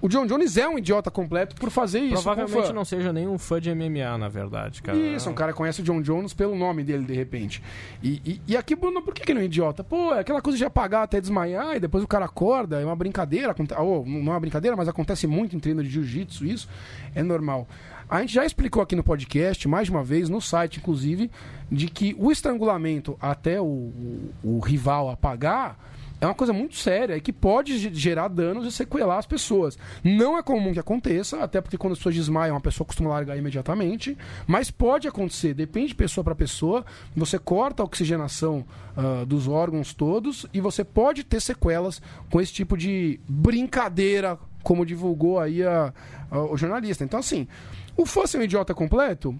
O 0.00 0.08
John 0.08 0.26
Jones 0.26 0.56
é 0.56 0.68
um 0.68 0.78
idiota 0.78 1.10
completo 1.10 1.56
por 1.56 1.68
fazer 1.68 1.98
isso. 1.98 2.22
Provavelmente 2.22 2.72
não 2.72 2.84
seja 2.84 3.12
nenhum 3.12 3.36
fã 3.36 3.60
de 3.60 3.74
MMA, 3.74 4.16
na 4.16 4.28
verdade, 4.28 4.80
cara. 4.80 4.96
Isso, 4.96 5.28
um 5.28 5.34
cara 5.34 5.52
conhece 5.52 5.80
o 5.80 5.84
John 5.84 6.00
Jones 6.00 6.32
pelo 6.32 6.54
nome 6.54 6.84
dele, 6.84 7.04
de 7.04 7.14
repente. 7.14 7.60
E, 8.00 8.22
e, 8.24 8.40
e 8.46 8.56
aqui, 8.56 8.76
Bruno, 8.76 9.02
por 9.02 9.12
que, 9.12 9.24
que 9.24 9.32
ele 9.32 9.40
é 9.40 9.42
um 9.42 9.46
idiota? 9.46 9.82
Pô, 9.82 10.14
é 10.14 10.20
aquela 10.20 10.40
coisa 10.40 10.56
de 10.56 10.64
apagar 10.64 11.02
até 11.02 11.20
desmaiar 11.20 11.74
e 11.74 11.80
depois 11.80 12.04
o 12.04 12.06
cara 12.06 12.26
acorda, 12.26 12.80
é 12.80 12.84
uma 12.84 12.94
brincadeira. 12.94 13.52
não 13.58 14.14
é 14.14 14.30
uma 14.30 14.40
brincadeira, 14.40 14.76
mas 14.76 14.86
acontece 14.86 15.26
muito 15.26 15.56
em 15.56 15.58
treino 15.58 15.82
de 15.82 15.90
jiu-jitsu, 15.90 16.46
isso 16.46 16.68
é 17.12 17.24
normal. 17.24 17.66
A 18.08 18.20
gente 18.20 18.32
já 18.34 18.44
explicou 18.46 18.82
aqui 18.82 18.94
no 18.94 19.02
podcast, 19.02 19.66
mais 19.66 19.86
de 19.86 19.90
uma 19.92 20.04
vez, 20.04 20.28
no 20.28 20.40
site, 20.40 20.78
inclusive, 20.78 21.30
de 21.70 21.88
que 21.88 22.14
o 22.18 22.30
estrangulamento 22.30 23.16
até 23.20 23.60
o, 23.60 23.64
o- 23.64 24.30
o 24.44 24.58
rival 24.60 25.10
apagar 25.10 25.76
é 26.20 26.24
uma 26.24 26.34
coisa 26.34 26.52
muito 26.52 26.76
séria 26.76 27.14
e 27.16 27.20
que 27.20 27.32
pode 27.32 27.76
ge- 27.78 27.92
gerar 27.92 28.28
danos 28.28 28.64
e 28.64 28.70
sequelar 28.72 29.18
as 29.18 29.26
pessoas. 29.26 29.76
Não 30.04 30.38
é 30.38 30.42
comum 30.42 30.72
que 30.72 30.78
aconteça, 30.78 31.42
até 31.42 31.60
porque 31.60 31.76
quando 31.76 31.92
as 31.92 31.98
pessoas 31.98 32.14
desmaiam, 32.14 32.56
a 32.56 32.60
pessoa 32.60 32.86
costuma 32.86 33.10
largar 33.10 33.36
imediatamente, 33.36 34.16
mas 34.46 34.70
pode 34.70 35.06
acontecer, 35.08 35.52
depende 35.52 35.88
de 35.88 35.94
pessoa 35.96 36.22
para 36.24 36.34
pessoa. 36.34 36.86
Você 37.14 37.38
corta 37.40 37.82
a 37.82 37.86
oxigenação 37.86 38.64
ah, 38.96 39.24
dos 39.26 39.46
órgãos 39.48 39.92
todos 39.92 40.46
e 40.54 40.60
você 40.60 40.84
pode 40.84 41.22
ter 41.24 41.40
sequelas 41.40 42.00
com 42.30 42.40
esse 42.40 42.52
tipo 42.52 42.76
de 42.78 43.18
brincadeira, 43.28 44.38
como 44.62 44.86
divulgou 44.86 45.38
aí 45.40 45.62
a- 45.62 45.92
a- 46.30 46.40
o 46.40 46.56
jornalista. 46.56 47.02
Então, 47.04 47.18
assim. 47.20 47.48
O 47.96 48.04
fã 48.06 48.26
ser 48.26 48.38
um 48.38 48.42
idiota 48.42 48.74
completo, 48.74 49.34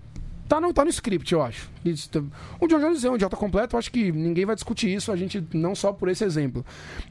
tá 0.49 0.61
no, 0.61 0.73
tá 0.73 0.85
no 0.85 0.91
script, 0.91 1.33
eu 1.33 1.43
acho. 1.43 1.69
Isso, 1.85 2.09
tá- 2.09 2.23
o 2.61 2.67
John 2.69 2.79
Jones 2.79 3.05
é 3.05 3.11
um 3.11 3.17
idiota 3.17 3.37
completo, 3.37 3.75
eu 3.75 3.79
acho 3.79 3.91
que 3.91 4.11
ninguém 4.13 4.47
vai 4.47 4.55
discutir 4.55 4.95
isso, 4.95 5.11
a 5.13 5.17
gente 5.17 5.45
não 5.53 5.75
só 5.75 5.93
por 5.93 6.09
esse 6.09 6.25
exemplo. 6.25 6.65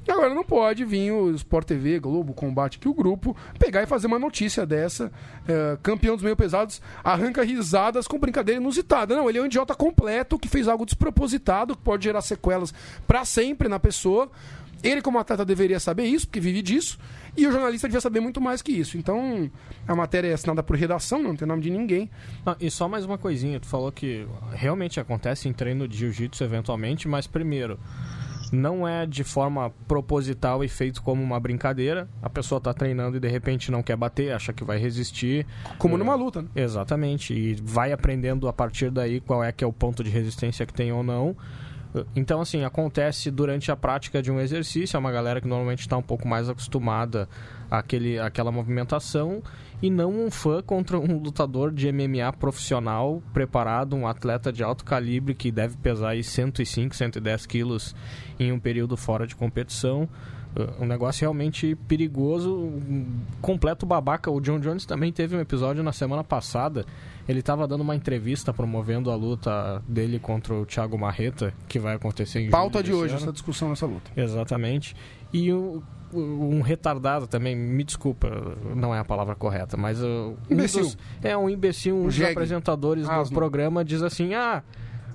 Agora, 0.07 0.33
não 0.33 0.43
pode 0.43 0.83
vir 0.85 1.11
o 1.11 1.29
Sport 1.35 1.67
TV, 1.67 1.99
Globo, 1.99 2.33
Combate, 2.33 2.79
que 2.79 2.87
o 2.87 2.93
grupo, 2.93 3.35
pegar 3.59 3.83
e 3.83 3.85
fazer 3.85 4.07
uma 4.07 4.17
notícia 4.19 4.65
dessa. 4.65 5.11
é, 5.47 5.77
campeão 5.83 6.15
dos 6.15 6.23
meio 6.23 6.35
pesados 6.35 6.81
arranca 7.03 7.43
risadas 7.43 8.07
com 8.07 8.17
brincadeira 8.17 8.59
inusitada. 8.59 9.15
Não, 9.15 9.29
ele 9.29 9.37
é 9.37 9.41
um 9.41 9.45
idiota 9.45 9.75
completo 9.75 10.39
que 10.39 10.47
fez 10.47 10.67
algo 10.67 10.85
despropositado, 10.85 11.75
que 11.75 11.81
pode 11.83 12.03
gerar 12.05 12.21
sequelas 12.21 12.73
pra 13.05 13.23
sempre 13.25 13.67
na 13.69 13.79
pessoa. 13.79 14.31
Ele, 14.85 15.01
como 15.01 15.17
atleta, 15.17 15.43
deveria 15.43 15.79
saber 15.79 16.03
isso, 16.03 16.27
porque 16.27 16.39
vive 16.39 16.61
disso. 16.61 16.97
E 17.35 17.47
o 17.47 17.51
jornalista 17.51 17.87
devia 17.87 18.01
saber 18.01 18.19
muito 18.19 18.39
mais 18.39 18.61
que 18.61 18.71
isso. 18.71 18.97
Então, 18.97 19.49
a 19.87 19.95
matéria 19.95 20.29
é 20.29 20.33
assinada 20.33 20.61
por 20.61 20.75
redação, 20.75 21.21
não 21.21 21.35
tem 21.35 21.47
nome 21.47 21.63
de 21.63 21.69
ninguém. 21.69 22.09
Ah, 22.45 22.55
e 22.59 22.69
só 22.69 22.87
mais 22.87 23.03
uma 23.03 23.17
coisinha, 23.17 23.59
tu 23.59 23.67
falou 23.67 23.91
que 23.91 24.27
realmente 24.53 24.99
acontece 24.99 25.49
em 25.49 25.53
treino 25.53 25.87
de 25.87 25.97
jiu-jitsu 25.97 26.43
eventualmente, 26.43 27.07
mas 27.07 27.27
primeiro, 27.27 27.79
não 28.51 28.87
é 28.87 29.05
de 29.05 29.23
forma 29.23 29.71
proposital 29.87 30.63
e 30.63 30.67
feito 30.67 31.01
como 31.01 31.21
uma 31.21 31.39
brincadeira. 31.39 32.07
A 32.21 32.29
pessoa 32.29 32.61
tá 32.61 32.73
treinando 32.73 33.17
e 33.17 33.19
de 33.19 33.27
repente 33.27 33.71
não 33.71 33.83
quer 33.83 33.95
bater, 33.95 34.33
acha 34.33 34.53
que 34.53 34.63
vai 34.63 34.77
resistir. 34.77 35.45
Como 35.77 35.95
É, 35.95 35.97
numa 35.97 36.15
luta, 36.15 36.41
né? 36.41 36.49
Exatamente, 36.55 37.33
e 37.33 37.55
vai 37.55 37.91
aprendendo 37.91 38.47
a 38.47 38.53
partir 38.53 38.91
daí 38.91 39.19
qual 39.19 39.43
é 39.43 39.51
que 39.51 39.63
é 39.63 39.67
o 39.67 39.73
ponto 39.73 40.03
de 40.03 40.09
resistência 40.09 40.65
que 40.65 40.73
tem 40.73 40.91
ou 40.91 41.03
não. 41.03 41.35
Então, 42.15 42.41
assim, 42.41 42.63
acontece 42.63 43.29
durante 43.29 43.71
a 43.71 43.75
prática 43.75 44.21
de 44.21 44.31
um 44.31 44.39
exercício, 44.39 44.97
é 44.97 44.99
uma 44.99 45.11
galera 45.11 45.39
que 45.39 45.47
normalmente 45.47 45.81
está 45.81 45.95
um 45.95 46.01
pouco 46.01 46.27
mais 46.27 46.49
acostumada 46.49 47.29
àquele, 47.69 48.19
àquela 48.19 48.51
movimentação, 48.51 49.41
e 49.81 49.89
não 49.89 50.11
um 50.11 50.31
fã 50.31 50.61
contra 50.61 50.97
um 50.97 51.19
lutador 51.19 51.71
de 51.71 51.91
MMA 51.91 52.31
profissional, 52.33 53.21
preparado, 53.33 53.95
um 53.95 54.07
atleta 54.07 54.51
de 54.51 54.63
alto 54.63 54.83
calibre 54.83 55.33
que 55.33 55.51
deve 55.51 55.77
pesar 55.77 56.09
aí 56.09 56.23
105, 56.23 56.95
110 56.95 57.45
quilos 57.45 57.95
em 58.39 58.51
um 58.51 58.59
período 58.59 58.97
fora 58.97 59.27
de 59.27 59.35
competição. 59.35 60.09
Uh, 60.55 60.83
Um 60.83 60.87
negócio 60.87 61.21
realmente 61.21 61.75
perigoso, 61.87 62.55
um 62.55 63.05
completo 63.41 63.85
babaca. 63.85 64.31
O 64.31 64.39
John 64.39 64.59
Jones 64.59 64.85
também 64.85 65.11
teve 65.11 65.35
um 65.35 65.39
episódio 65.41 65.83
na 65.83 65.91
semana 65.91 66.23
passada. 66.23 66.85
Ele 67.27 67.39
estava 67.39 67.67
dando 67.67 67.81
uma 67.81 67.95
entrevista 67.95 68.53
promovendo 68.53 69.09
a 69.09 69.15
luta 69.15 69.81
dele 69.87 70.19
contra 70.19 70.53
o 70.53 70.65
Thiago 70.65 70.97
Marreta, 70.97 71.53
que 71.67 71.79
vai 71.79 71.95
acontecer 71.95 72.41
em 72.41 72.49
Pauta 72.49 72.83
de 72.83 72.93
hoje, 72.93 73.13
ano. 73.15 73.23
essa 73.23 73.31
discussão 73.33 73.69
nessa 73.69 73.85
luta. 73.85 74.11
Exatamente. 74.15 74.95
E 75.33 75.51
o- 75.51 75.81
um 76.13 76.61
retardado 76.61 77.27
também, 77.27 77.55
me 77.55 77.83
desculpa, 77.83 78.29
não 78.75 78.93
é 78.95 78.99
a 78.99 79.03
palavra 79.03 79.35
correta, 79.35 79.75
mas 79.75 80.01
uh, 80.01 80.05
um 80.49 80.53
Imbecil. 80.53 80.81
dos- 80.83 80.97
é 81.23 81.35
um 81.35 81.49
imbecil, 81.49 81.95
um 81.97 82.03
dos 82.07 82.21
apresentadores 82.21 83.05
do 83.05 83.11
Asno. 83.11 83.35
programa 83.35 83.83
diz 83.83 84.01
assim: 84.03 84.33
ah. 84.33 84.63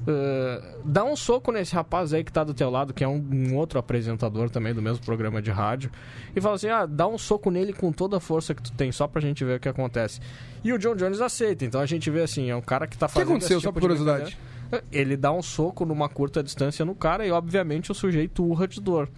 Uh, 0.03 0.81
dá 0.85 1.05
um 1.05 1.17
soco 1.17 1.53
nesse 1.53 1.75
rapaz 1.75 2.13
aí 2.13 2.25
que 2.25 2.33
tá 2.33 2.45
do 2.45 2.55
teu 2.55 2.71
lado, 2.71 2.93
que 2.95 3.05
é 3.05 3.09
um, 3.09 3.25
um 3.33 3.57
outro 3.57 3.79
apresentador 3.79 4.51
também 4.51 4.75
do 4.75 4.83
mesmo 4.83 5.05
programa 5.05 5.41
de 5.43 5.51
rádio, 5.51 5.91
e 6.35 6.41
fala 6.41 6.55
assim: 6.57 6.69
ah, 6.69 6.87
dá 6.87 7.07
um 7.07 7.19
soco 7.19 7.51
nele 7.51 7.73
com 7.73 7.93
toda 7.93 8.17
a 8.17 8.21
força 8.21 8.55
que 8.55 8.63
tu 8.63 8.73
tem, 8.73 8.91
só 8.93 9.07
pra 9.07 9.21
gente 9.21 9.45
ver 9.45 9.57
o 9.57 9.61
que 9.61 9.69
acontece. 9.69 10.21
E 10.63 10.73
o 10.73 10.79
John 10.79 10.95
Jones 10.97 11.21
aceita, 11.21 11.65
então 11.65 11.81
a 11.81 11.87
gente 11.87 12.11
vê 12.11 12.23
assim: 12.23 12.51
é 12.51 12.57
um 12.57 12.61
cara 12.63 12.87
que 12.87 12.97
tá 12.97 13.07
O 13.07 13.09
que 13.09 13.15
fazendo. 13.15 13.31
aconteceu, 13.31 13.59
esse 13.59 13.65
só 13.65 13.71
tipo 13.71 13.81
por 13.81 13.89
de 13.91 13.97
curiosidade? 13.97 14.37
brincadeira. 14.37 14.51
Ele 14.93 15.17
dá 15.17 15.33
um 15.33 15.43
soco 15.43 15.85
numa 15.85 16.09
curta 16.09 16.45
distância 16.45 16.85
no 16.85 16.95
cara 16.95 17.27
e, 17.27 17.33
obviamente, 17.33 17.91
o 17.91 17.95
sujeito 17.95 18.45
urra 18.45 18.69
de 18.69 18.81
dor. 18.81 19.09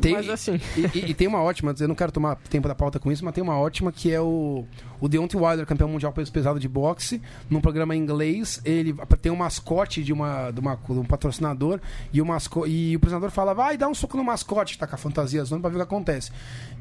Tem- 0.00 0.12
Mas 0.14 0.28
assim. 0.28 0.60
E, 0.76 0.98
e- 0.98 1.10
e 1.10 1.14
tem 1.14 1.26
uma 1.26 1.42
ótima, 1.42 1.74
eu 1.78 1.88
não 1.88 1.94
quero 1.94 2.12
tomar 2.12 2.36
tempo 2.36 2.68
da 2.68 2.74
pauta 2.74 2.98
com 2.98 3.10
isso, 3.10 3.24
mas 3.24 3.34
tem 3.34 3.42
uma 3.42 3.58
ótima 3.58 3.90
que 3.90 4.12
é 4.12 4.20
o, 4.20 4.64
o 5.00 5.08
Deontay 5.08 5.40
Wilder, 5.40 5.66
campeão 5.66 5.88
mundial 5.88 6.12
peso 6.12 6.30
pesado 6.32 6.60
de 6.60 6.68
boxe, 6.68 7.20
num 7.50 7.60
programa 7.60 7.96
em 7.96 7.98
inglês, 8.00 8.60
ele 8.64 8.94
tem 9.20 9.32
um 9.32 9.36
mascote 9.36 10.02
de, 10.04 10.12
uma, 10.12 10.50
de, 10.50 10.60
uma, 10.60 10.76
de 10.76 10.92
um 10.92 11.04
patrocinador 11.04 11.80
e 12.12 12.20
o, 12.22 12.26
masco, 12.26 12.66
e 12.66 12.94
o 12.94 12.98
apresentador 12.98 13.30
fala, 13.30 13.54
vai 13.54 13.76
dar 13.76 13.88
um 13.88 13.94
soco 13.94 14.16
no 14.16 14.24
mascote, 14.24 14.78
tá 14.78 14.86
com 14.86 14.94
a 14.94 14.98
fantasia 14.98 15.42
zona 15.44 15.60
pra 15.60 15.70
ver 15.70 15.76
o 15.76 15.78
que 15.80 15.84
acontece. 15.84 16.30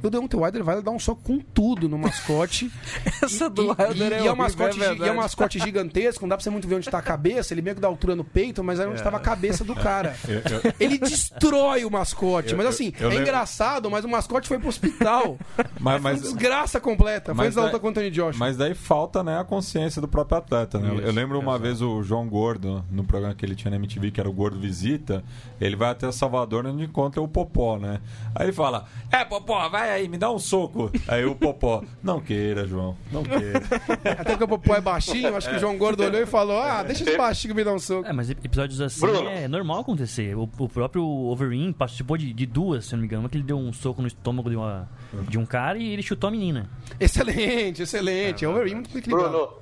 E 0.03 0.05
o 0.05 0.09
Deontay 0.09 0.39
Wilder 0.39 0.63
vai 0.63 0.81
dar 0.81 0.91
um 0.91 0.99
soco 0.99 1.21
com 1.23 1.39
tudo 1.39 1.89
no 1.89 1.97
mascote. 1.97 2.71
Essa 3.23 3.49
do 3.49 3.63
e, 3.63 3.67
Wilder 3.69 4.11
e, 4.11 4.13
é 4.15 4.21
e 4.23 4.27
é 4.27 4.31
um 4.31 4.35
mascote, 4.35 4.79
é 4.79 4.83
e 4.83 4.85
é 4.85 4.91
um 4.91 4.95
verdade. 4.97 5.17
mascote 5.17 5.59
gigantesco, 5.59 6.21
não 6.23 6.29
dá 6.29 6.37
pra 6.37 6.43
você 6.43 6.49
muito 6.49 6.67
ver 6.67 6.75
onde 6.75 6.89
tá 6.89 6.99
a 6.99 7.01
cabeça, 7.01 7.53
ele 7.53 7.61
meio 7.61 7.75
que 7.75 7.81
dá 7.81 7.87
altura 7.87 8.15
no 8.15 8.23
peito, 8.23 8.63
mas 8.63 8.79
era 8.79 8.89
onde 8.89 8.99
estava 8.99 9.17
a 9.17 9.19
cabeça 9.21 9.63
do 9.63 9.73
cara. 9.75 10.15
Eu- 10.27 10.35
eu- 10.63 10.73
Ele 10.79 10.97
destrói 10.97 11.83
o 11.85 11.89
mascote. 11.91 12.51
Eu- 12.51 12.57
mas 12.57 12.65
eu- 12.65 12.69
assim, 12.69 12.91
eu 12.99 13.07
é 13.07 13.09
lembro- 13.09 13.23
engraçado, 13.23 13.89
mas 13.91 14.03
o 14.05 14.07
mascote 14.07 14.47
foi 14.47 14.59
pro 14.59 14.69
hospital. 14.69 15.37
mas, 15.79 16.01
Foi 16.01 16.11
mas, 16.11 16.21
desgraça 16.21 16.79
completa. 16.79 17.33
Foi 17.35 17.45
mas 17.45 17.55
da 17.55 17.67
daí- 17.69 17.79
o 17.81 17.87
Anthony 17.87 18.09
Joshua. 18.11 18.33
mas 18.37 18.57
daí 18.57 18.73
falta 18.73 19.23
né, 19.23 19.39
a 19.39 19.43
consciência 19.43 20.01
do 20.01 20.07
próprio 20.07 20.37
atleta. 20.37 20.79
Né? 20.79 20.89
Eu- 20.89 20.95
eu 20.95 21.03
Isso, 21.07 21.11
lembro 21.15 21.39
uma 21.39 21.51
exato. 21.53 21.63
vez 21.63 21.81
o 21.81 22.01
João 22.03 22.27
Gordo, 22.27 22.83
no 22.91 23.03
programa 23.03 23.33
que 23.35 23.45
ele 23.45 23.55
tinha 23.55 23.69
na 23.71 23.77
MTV, 23.77 24.11
que 24.11 24.19
era 24.19 24.29
o 24.29 24.33
Gordo 24.33 24.59
Visita, 24.59 25.23
ele 25.59 25.75
vai 25.75 25.89
até 25.91 26.11
Salvador 26.11 26.65
onde 26.65 26.83
encontra 26.83 27.21
o 27.21 27.27
Popó, 27.27 27.77
né? 27.77 27.99
Aí 28.35 28.45
ele 28.47 28.53
fala: 28.53 28.85
É, 29.11 29.23
Popó, 29.25 29.67
vai 29.69 29.89
aí, 29.91 30.07
me 30.07 30.17
dá 30.17 30.31
um 30.31 30.39
soco. 30.39 30.91
Aí 31.07 31.25
o 31.25 31.35
Popó, 31.35 31.83
não 32.03 32.19
queira, 32.19 32.65
João, 32.67 32.95
não 33.11 33.23
queira. 33.23 33.61
Até 34.19 34.31
porque 34.31 34.43
o 34.43 34.47
Popó 34.47 34.75
é 34.75 34.81
baixinho, 34.81 35.35
acho 35.35 35.49
que 35.49 35.55
o 35.55 35.59
João 35.59 35.77
Gordo 35.77 36.03
olhou 36.03 36.21
e 36.21 36.25
falou: 36.25 36.59
Ah, 36.61 36.83
deixa 36.83 37.03
esse 37.03 37.17
baixinho 37.17 37.53
me 37.55 37.63
dar 37.63 37.73
um 37.73 37.79
soco. 37.79 38.07
É, 38.07 38.13
mas 38.13 38.29
episódios 38.29 38.79
assim 38.81 39.01
Bruno. 39.01 39.27
é 39.29 39.47
normal 39.47 39.79
acontecer. 39.81 40.35
O, 40.35 40.49
o 40.57 40.69
próprio 40.69 41.03
Overeem 41.05 41.71
participou 41.71 42.17
de, 42.17 42.33
de 42.33 42.45
duas, 42.45 42.86
se 42.87 42.93
não 42.95 43.01
me 43.01 43.05
engano. 43.07 43.27
Que 43.29 43.37
ele 43.37 43.43
deu 43.43 43.57
um 43.57 43.71
soco 43.73 44.01
no 44.01 44.07
estômago 44.07 44.49
de, 44.49 44.55
uma, 44.55 44.89
de 45.29 45.37
um 45.37 45.45
cara 45.45 45.77
e 45.77 45.91
ele 45.93 46.01
chutou 46.01 46.27
a 46.27 46.31
menina. 46.31 46.69
Excelente, 46.99 47.83
excelente. 47.83 48.43
É 48.45 48.47
overeem 48.47 48.75
muito 48.75 48.97
equilibrado. 48.97 49.29
Bruno, 49.31 49.53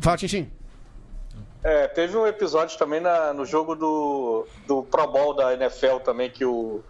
Fala, 0.00 0.16
Tintin. 0.16 0.50
é, 1.62 1.88
teve 1.88 2.16
um 2.16 2.26
episódio 2.26 2.76
também 2.78 3.00
na- 3.00 3.32
no 3.32 3.44
jogo 3.46 3.74
do, 3.74 4.46
do 4.66 4.82
Pro 4.82 5.06
Bowl 5.06 5.34
da 5.34 5.54
NFL 5.54 5.98
também, 6.04 6.28
que 6.30 6.44
o, 6.44 6.82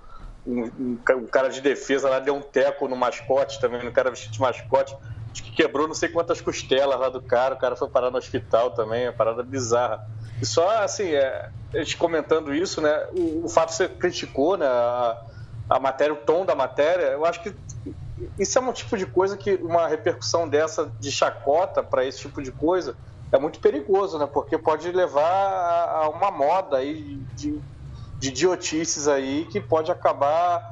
um, 0.46 0.62
um 0.64 0.96
ca- 1.04 1.14
um 1.16 1.26
cara 1.26 1.48
de 1.48 1.60
defesa 1.60 2.08
lá 2.08 2.18
deu 2.18 2.34
um 2.34 2.40
teco 2.42 2.88
no 2.88 2.96
mascote 2.96 3.60
também, 3.60 3.84
no 3.84 3.92
cara 3.92 4.10
vestido 4.10 4.32
de 4.32 4.40
mascote. 4.40 4.96
Acho 5.32 5.42
que 5.44 5.52
quebrou 5.52 5.86
não 5.86 5.94
sei 5.94 6.08
quantas 6.08 6.40
costelas 6.40 6.98
lá 6.98 7.08
do 7.08 7.20
cara, 7.20 7.54
o 7.54 7.58
cara 7.58 7.76
foi 7.76 7.88
parar 7.88 8.10
no 8.10 8.18
hospital 8.18 8.70
também, 8.72 9.04
é 9.04 9.08
uma 9.10 9.12
parada 9.16 9.42
bizarra. 9.42 10.04
E 10.40 10.46
só 10.46 10.82
assim, 10.82 11.10
é, 11.10 11.50
gente 11.82 11.96
comentando 11.96 12.54
isso, 12.54 12.80
né? 12.80 13.06
O, 13.12 13.44
o 13.46 13.48
fato 13.48 13.70
que 13.70 13.76
você 13.76 13.88
criticou, 13.88 14.56
né? 14.56 14.66
A, 14.66 15.16
a 15.70 15.80
matéria, 15.80 16.14
o 16.14 16.18
tom 16.24 16.44
da 16.44 16.54
matéria, 16.54 17.06
eu 17.12 17.24
acho 17.24 17.42
que 17.42 17.54
isso 18.38 18.58
é 18.58 18.62
um 18.62 18.72
tipo 18.72 18.96
de 18.96 19.06
coisa 19.06 19.36
que 19.36 19.54
uma 19.56 19.88
repercussão 19.88 20.48
dessa 20.48 20.92
de 21.00 21.10
chacota 21.10 21.82
para 21.82 22.04
esse 22.04 22.20
tipo 22.20 22.42
de 22.42 22.52
coisa 22.52 22.96
é 23.32 23.38
muito 23.38 23.60
perigoso, 23.60 24.18
né? 24.18 24.26
Porque 24.26 24.56
pode 24.58 24.90
levar 24.92 25.90
a, 26.04 26.08
uma 26.08 26.30
moda 26.30 26.76
aí 26.78 27.26
de, 27.34 27.60
de 28.20 28.28
idiotices 28.28 29.08
aí 29.08 29.46
que 29.46 29.60
pode 29.60 29.90
acabar 29.92 30.62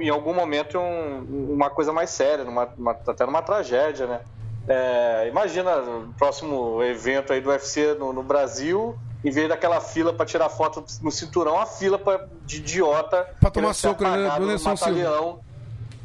em 0.00 0.08
algum 0.10 0.34
momento 0.34 0.78
um- 0.78 1.52
uma 1.54 1.70
coisa 1.70 1.92
mais 1.92 2.10
séria, 2.10 2.44
numa, 2.44 2.72
uma- 2.78 2.92
até 3.08 3.26
numa 3.26 3.42
tragédia, 3.42 4.06
né? 4.06 4.22
É, 4.68 5.26
imagina 5.28 5.76
o 5.80 6.14
próximo 6.14 6.82
evento 6.84 7.32
aí 7.32 7.40
do 7.40 7.50
UFC 7.50 7.94
no, 7.94 8.12
no 8.12 8.22
Brasil, 8.22 8.96
em 9.24 9.30
vez 9.30 9.48
daquela 9.48 9.80
fila 9.80 10.12
para 10.12 10.26
tirar 10.26 10.48
foto 10.48 10.84
no 11.02 11.10
cinturão, 11.10 11.58
a 11.60 11.66
fila 11.66 11.98
pra, 11.98 12.26
de 12.44 12.56
idiota 12.58 13.24
Pra 13.40 13.50
tomar 13.50 13.72
soco, 13.74 14.02
né, 14.02 14.10
do 14.10 14.22
no 14.40 14.44
Anderson 14.44 14.76
Silva. 14.76 15.38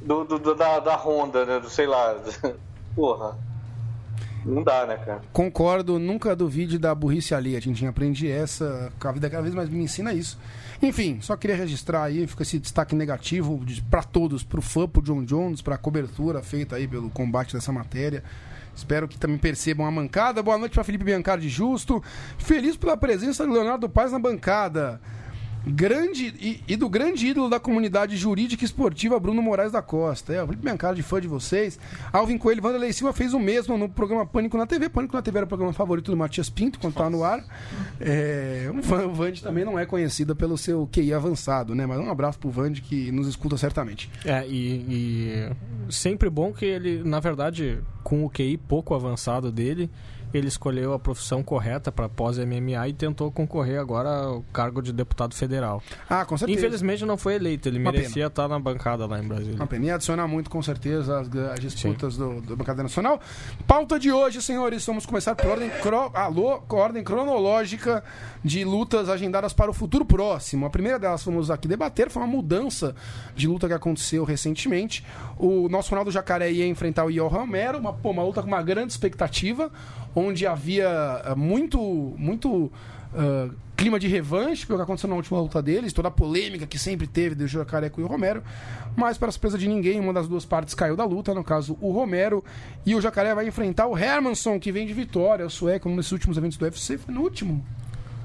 do, 0.01 0.23
do- 0.23 0.39
do- 0.39 0.55
da, 0.55 0.79
da 0.79 0.95
Honda, 0.95 1.45
né? 1.45 1.59
Do, 1.59 1.69
sei 1.69 1.87
lá. 1.87 2.15
Porra. 2.95 3.37
Não 4.45 4.63
dá, 4.63 4.85
né, 4.85 4.95
cara? 4.97 5.21
Concordo, 5.33 5.99
nunca 5.99 6.33
duvide 6.35 6.77
da 6.77 6.95
burrice 6.95 7.35
alheia. 7.35 7.59
Tintin, 7.59 7.87
aprendi 7.87 8.31
essa 8.31 8.93
com 8.97 9.07
a 9.07 9.11
vida 9.11 9.29
cada 9.29 9.43
vez 9.43 9.53
mais 9.53 9.67
me 9.69 9.83
ensina 9.83 10.13
isso. 10.13 10.39
Enfim, 10.81 11.19
só 11.21 11.35
queria 11.35 11.55
registrar 11.55 12.03
aí, 12.03 12.25
fica 12.27 12.43
esse 12.43 12.57
destaque 12.59 12.95
negativo 12.95 13.59
pra 13.89 14.03
todos, 14.03 14.43
pro 14.43 14.61
fã, 14.61 14.87
pro 14.87 15.01
John 15.01 15.25
Jones, 15.25 15.61
pra 15.61 15.77
cobertura 15.77 16.41
feita 16.43 16.75
aí 16.77 16.87
pelo 16.87 17.09
combate 17.09 17.53
dessa 17.55 17.71
matéria. 17.73 18.23
Espero 18.77 19.07
que 19.07 19.17
também 19.17 19.39
percebam 19.39 19.87
a 19.87 19.91
mancada. 19.91 20.43
Boa 20.43 20.57
noite 20.57 20.73
pra 20.73 20.83
Felipe 20.83 21.03
Biancardi 21.03 21.49
Justo. 21.49 22.01
Feliz 22.37 22.77
pela 22.77 22.95
presença 22.95 23.43
do 23.43 23.51
Leonardo 23.51 23.89
Paz 23.89 24.11
na 24.11 24.19
bancada. 24.19 25.01
Grande 25.67 26.33
e, 26.39 26.63
e 26.67 26.75
do 26.75 26.89
grande 26.89 27.27
ídolo 27.27 27.49
da 27.49 27.59
comunidade 27.59 28.15
jurídica 28.15 28.63
e 28.63 28.65
esportiva, 28.65 29.19
Bruno 29.19 29.41
Moraes 29.41 29.71
da 29.71 29.81
Costa. 29.81 30.33
É, 30.33 30.41
o 30.41 30.45
Felipe 30.45 30.63
Biancardi, 30.63 31.01
fã 31.01 31.19
de 31.19 31.27
vocês. 31.27 31.79
Alvin 32.11 32.37
Coelho, 32.37 32.61
Vanderlei 32.61 32.93
Silva 32.93 33.13
fez 33.13 33.33
o 33.33 33.39
mesmo 33.39 33.77
no 33.77 33.89
programa 33.89 34.25
Pânico 34.25 34.57
na 34.57 34.65
TV. 34.65 34.89
Pânico 34.89 35.15
na 35.15 35.21
TV 35.21 35.39
era 35.39 35.45
o 35.45 35.47
programa 35.47 35.73
favorito 35.73 36.11
do 36.11 36.17
Matias 36.17 36.49
Pinto, 36.49 36.79
quando 36.79 36.93
tá 36.93 37.09
no 37.09 37.23
ar. 37.23 37.43
É, 37.99 38.69
o 38.71 39.13
Vande 39.13 39.43
também 39.43 39.65
não 39.65 39.77
é 39.77 39.85
conhecida 39.85 40.33
pelo 40.33 40.57
seu 40.57 40.87
QI 40.91 41.13
avançado, 41.13 41.75
né? 41.75 41.85
Mas 41.85 41.99
um 41.99 42.09
abraço 42.09 42.39
pro 42.39 42.49
Vande 42.49 42.81
que 42.81 43.11
nos 43.11 43.27
escuta 43.27 43.57
certamente. 43.57 44.09
É, 44.25 44.47
e, 44.47 44.85
e 44.89 45.91
sempre 45.91 46.29
bom 46.29 46.53
que 46.53 46.65
ele, 46.65 47.03
na 47.03 47.19
verdade, 47.19 47.79
com 48.03 48.23
o 48.23 48.29
QI 48.29 48.57
pouco 48.57 48.93
avançado 48.93 49.51
dele, 49.51 49.89
ele 50.33 50.47
escolheu 50.47 50.93
a 50.93 50.99
profissão 50.99 51.41
correta 51.41 51.91
para 51.91 52.09
pós-MMA 52.09 52.87
e 52.87 52.93
tentou 52.93 53.31
concorrer 53.31 53.79
agora 53.79 54.09
ao 54.09 54.41
cargo 54.53 54.81
de 54.81 54.91
deputado 54.91 55.33
federal. 55.33 55.81
Ah, 56.09 56.25
com 56.25 56.37
certeza. 56.37 56.59
Infelizmente 56.59 57.05
não 57.05 57.17
foi 57.17 57.35
eleito, 57.35 57.67
ele 57.69 57.79
Uma 57.79 57.91
merecia 57.91 58.27
estar 58.27 58.47
na 58.47 58.59
bancada 58.59 59.05
lá 59.05 59.19
em 59.19 59.27
Brasília. 59.27 59.55
Uma 59.55 59.67
pena. 59.67 59.85
Ia 59.85 59.95
adicionar 59.95 60.27
muito, 60.27 60.49
com 60.49 60.61
certeza, 60.61 61.19
as, 61.19 61.35
as 61.35 61.59
disputas 61.59 62.17
do, 62.17 62.41
do 62.41 62.55
Bancada 62.55 62.83
Nacional. 62.83 63.19
Pauta 63.65 63.99
de 63.99 64.11
hoje, 64.11 64.41
senhores. 64.41 64.85
Vamos 64.85 65.05
começar 65.05 65.35
por 65.35 65.47
ordem, 65.47 65.69
cro... 65.81 66.11
Alô, 66.13 66.61
ordem 66.69 67.03
cronológica 67.03 68.03
de 68.43 68.63
lutas 68.63 69.09
agendadas 69.09 69.53
para 69.53 69.71
o 69.71 69.73
futuro 69.73 70.05
próximo. 70.05 70.65
A 70.65 70.69
primeira 70.69 70.99
delas 70.99 71.23
vamos 71.23 71.49
aqui 71.49 71.67
debater 71.67 72.09
foi 72.09 72.21
uma 72.21 72.27
mudança 72.27 72.95
de 73.35 73.47
luta 73.47 73.67
que 73.67 73.73
aconteceu 73.73 74.23
recentemente. 74.23 75.05
O 75.37 75.69
nosso 75.69 75.89
Ronaldo 75.89 76.11
Jacaré 76.11 76.51
ia 76.51 76.67
enfrentar 76.67 77.05
o 77.05 77.11
Ior 77.11 77.31
Romero, 77.31 77.77
uma, 77.77 77.93
pô, 77.93 78.11
uma 78.11 78.23
luta 78.23 78.41
com 78.41 78.47
uma 78.47 78.61
grande 78.61 78.91
expectativa, 78.91 79.71
onde 80.19 80.47
havia 80.47 80.89
ah, 81.23 81.35
muito, 81.35 81.79
muito 82.17 82.71
ah, 83.13 83.49
clima 83.75 83.99
de 83.99 84.07
revanche 84.07 84.65
pelo 84.65 84.79
que 84.79 84.83
aconteceu 84.83 85.07
na 85.07 85.15
última 85.15 85.39
luta 85.39 85.61
deles, 85.61 85.93
toda 85.93 86.07
a 86.07 86.11
polêmica 86.11 86.65
que 86.65 86.79
sempre 86.79 87.05
teve 87.05 87.35
do 87.35 87.47
Jacaré 87.47 87.89
com 87.89 88.01
o 88.01 88.07
Romero, 88.07 88.41
mas 88.95 89.17
para 89.19 89.31
surpresa 89.31 89.57
de 89.57 89.67
ninguém, 89.67 89.99
uma 89.99 90.11
das 90.11 90.27
duas 90.27 90.45
partes 90.45 90.73
caiu 90.73 90.95
da 90.95 91.05
luta, 91.05 91.33
no 91.33 91.43
caso 91.43 91.77
o 91.79 91.91
Romero, 91.91 92.43
e 92.83 92.95
o 92.95 93.01
Jacaré 93.01 93.35
vai 93.35 93.47
enfrentar 93.47 93.85
o 93.85 93.95
Hermansson, 93.95 94.59
que 94.59 94.71
vem 94.71 94.87
de 94.87 94.93
vitória, 94.93 95.45
o 95.45 95.49
sueco, 95.49 95.87
nesses 95.89 96.11
últimos 96.11 96.37
eventos 96.37 96.57
do 96.57 96.65
UFC, 96.65 96.97
foi 96.97 97.13
no 97.13 97.21
último. 97.21 97.63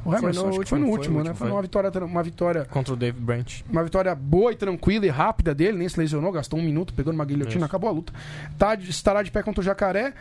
O 0.04 0.12
Hermansson, 0.12 0.42
no 0.42 0.48
acho 0.48 0.60
que 0.60 0.68
foi 0.70 0.78
no 0.78 0.86
último, 0.86 0.96
último, 0.96 1.14
foi 1.14 1.24
né? 1.24 1.30
último, 1.30 1.36
Foi 1.36 1.48
foi. 1.48 1.56
uma 1.56 1.62
vitória, 1.62 2.04
uma 2.04 2.22
vitória 2.22 2.64
Contra 2.64 2.94
o 2.94 2.96
Dave 2.96 3.20
Branch. 3.20 3.64
uma 3.70 3.84
vitória 3.84 4.14
boa 4.14 4.50
e 4.50 4.56
tranquila 4.56 5.04
e 5.06 5.10
rápida 5.10 5.54
dele, 5.54 5.76
nem 5.76 5.88
se 5.88 6.00
lesionou, 6.00 6.32
gastou 6.32 6.58
um 6.58 6.62
minuto, 6.62 6.94
pegou 6.94 7.12
numa 7.12 7.24
guilhotina, 7.26 7.58
Isso. 7.58 7.64
acabou 7.66 7.90
a 7.90 7.92
luta. 7.92 8.12
Tá, 8.58 8.74
estará 8.74 9.22
de 9.22 9.30
pé 9.30 9.42
contra 9.42 9.60
o 9.60 9.64
Jacaré. 9.64 10.14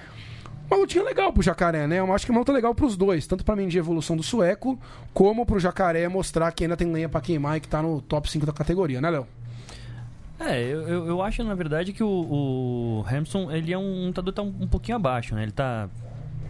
Uma 0.71 0.79
lutinha 0.79 1.03
legal 1.03 1.33
pro 1.33 1.43
Jacaré, 1.43 1.85
né? 1.85 1.99
Eu 1.99 2.13
acho 2.13 2.25
que 2.25 2.31
é 2.31 2.33
uma 2.33 2.39
luta 2.39 2.53
legal 2.53 2.73
pros 2.73 2.95
dois, 2.95 3.27
tanto 3.27 3.43
pra 3.43 3.57
mim 3.57 3.67
de 3.67 3.77
evolução 3.77 4.15
do 4.15 4.23
sueco, 4.23 4.79
como 5.13 5.45
pro 5.45 5.59
Jacaré 5.59 6.07
mostrar 6.07 6.49
que 6.53 6.63
ainda 6.63 6.77
tem 6.77 6.89
lenha 6.89 7.09
pra 7.09 7.19
queimar 7.19 7.57
e 7.57 7.59
que 7.59 7.67
tá 7.67 7.81
no 7.81 8.01
top 8.01 8.31
5 8.31 8.45
da 8.45 8.53
categoria, 8.53 9.01
né, 9.01 9.09
Léo? 9.09 9.27
É, 10.39 10.61
eu, 10.61 11.05
eu, 11.07 11.21
acho, 11.21 11.43
na 11.43 11.53
verdade, 11.55 11.91
que 11.91 12.01
o, 12.01 12.07
o 12.07 13.05
ele 13.51 13.73
é 13.73 13.77
um 13.77 14.07
lutador 14.07 14.33
tá 14.33 14.41
um, 14.41 14.55
um 14.61 14.67
pouquinho 14.67 14.95
abaixo, 14.95 15.35
né? 15.35 15.43
Ele 15.43 15.51
tá, 15.51 15.89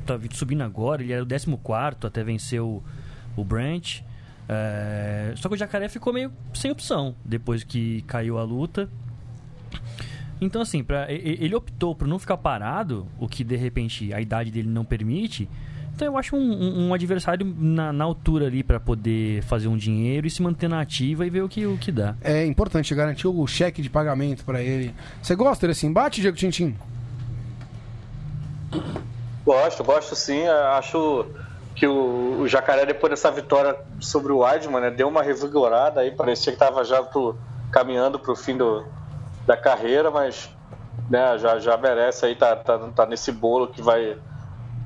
tá 0.06 0.20
subindo 0.34 0.62
agora, 0.62 1.02
ele 1.02 1.14
era 1.14 1.24
o 1.24 1.28
14 1.28 1.58
até 2.06 2.24
vencer 2.24 2.62
o, 2.62 2.84
o 3.36 3.44
Branch. 3.44 4.06
É, 4.48 5.34
só 5.36 5.50
que 5.50 5.56
o 5.56 5.58
Jacaré 5.58 5.90
ficou 5.90 6.14
meio 6.14 6.32
sem 6.54 6.70
opção 6.70 7.16
depois 7.26 7.64
que 7.64 8.04
caiu 8.04 8.38
a 8.38 8.44
luta. 8.44 8.88
Então, 10.42 10.62
assim, 10.64 10.84
pra, 10.84 11.06
ele 11.12 11.54
optou 11.56 11.96
por 11.96 12.08
não 12.08 12.18
ficar 12.18 12.36
parado, 12.36 13.06
o 13.20 13.28
que 13.28 13.44
de 13.44 13.56
repente 13.56 14.12
a 14.12 14.20
idade 14.20 14.50
dele 14.50 14.68
não 14.68 14.84
permite. 14.84 15.48
Então, 15.94 16.08
eu 16.08 16.18
acho 16.18 16.36
um, 16.36 16.40
um- 16.40 16.88
um 16.88 16.94
adversário 16.96 17.46
na, 17.60 17.94
na 17.94 18.04
altura 18.04 18.48
ali 18.48 18.64
pra 18.64 18.80
poder 18.80 19.44
fazer 19.44 19.68
um 19.68 19.78
dinheiro 19.78 20.26
e 20.26 20.32
se 20.32 20.42
manter 20.42 20.68
na 20.68 20.82
ativa 20.82 21.28
e 21.28 21.30
ver 21.30 21.44
o 21.44 21.50
que, 21.50 21.66
o 21.68 21.78
que 21.78 21.92
dá. 21.92 22.16
É 22.22 22.44
importante 22.46 22.96
garantir 22.96 23.28
o 23.28 23.46
cheque 23.46 23.82
de 23.84 23.90
pagamento 23.90 24.44
pra 24.44 24.62
ele. 24.62 24.96
Você 25.22 25.36
gosta 25.36 25.68
desse 25.68 25.86
embate, 25.86 26.22
Diego 26.22 26.36
Tintin? 26.36 26.76
Gosto, 29.46 29.84
gosto 29.84 30.16
sim. 30.16 30.48
Acho 30.48 31.26
que 31.76 31.86
o, 31.88 32.40
o 32.42 32.48
Jacaré, 32.48 32.86
depois 32.86 33.12
dessa 33.12 33.30
vitória 33.32 33.76
sobre 34.00 34.32
o 34.32 34.40
Weidman, 34.40 34.82
né, 34.82 34.92
deu 34.92 35.08
uma 35.08 35.22
revigorada 35.22 36.02
aí. 36.02 36.12
Parecia 36.12 36.52
que 36.52 36.56
estava 36.64 36.84
já 36.84 37.02
pro, 37.04 37.36
caminhando 37.72 38.18
para 38.20 38.32
o 38.32 38.36
fim 38.36 38.56
do, 38.58 38.84
da 39.46 39.58
carreira, 39.58 40.12
mas 40.12 40.50
né, 41.10 41.38
já, 41.38 41.60
já 41.60 41.78
merece 41.78 42.26
aí, 42.26 42.36
tá, 42.36 42.56
tá, 42.56 42.78
tá 42.96 43.06
nesse 43.06 43.32
bolo 43.32 43.68
que 43.68 43.82
vai 43.82 44.18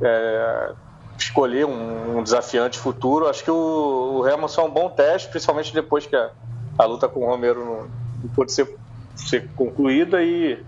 é, 0.01 0.71
escolher 1.17 1.65
um, 1.65 2.17
um 2.17 2.23
desafiante 2.23 2.79
futuro. 2.79 3.27
Acho 3.27 3.43
que 3.43 3.51
o, 3.51 4.21
o 4.21 4.27
é 4.27 4.35
um 4.35 4.69
bom 4.69 4.89
teste, 4.89 5.29
principalmente 5.29 5.73
depois 5.73 6.05
que 6.05 6.15
a, 6.15 6.31
a 6.77 6.85
luta 6.85 7.07
com 7.07 7.21
o 7.21 7.25
Romero 7.25 7.63
não, 7.63 7.87
não 8.23 8.29
pôde 8.35 8.51
ser, 8.51 8.75
ser 9.15 9.49
concluída 9.55 10.21
e 10.23 10.63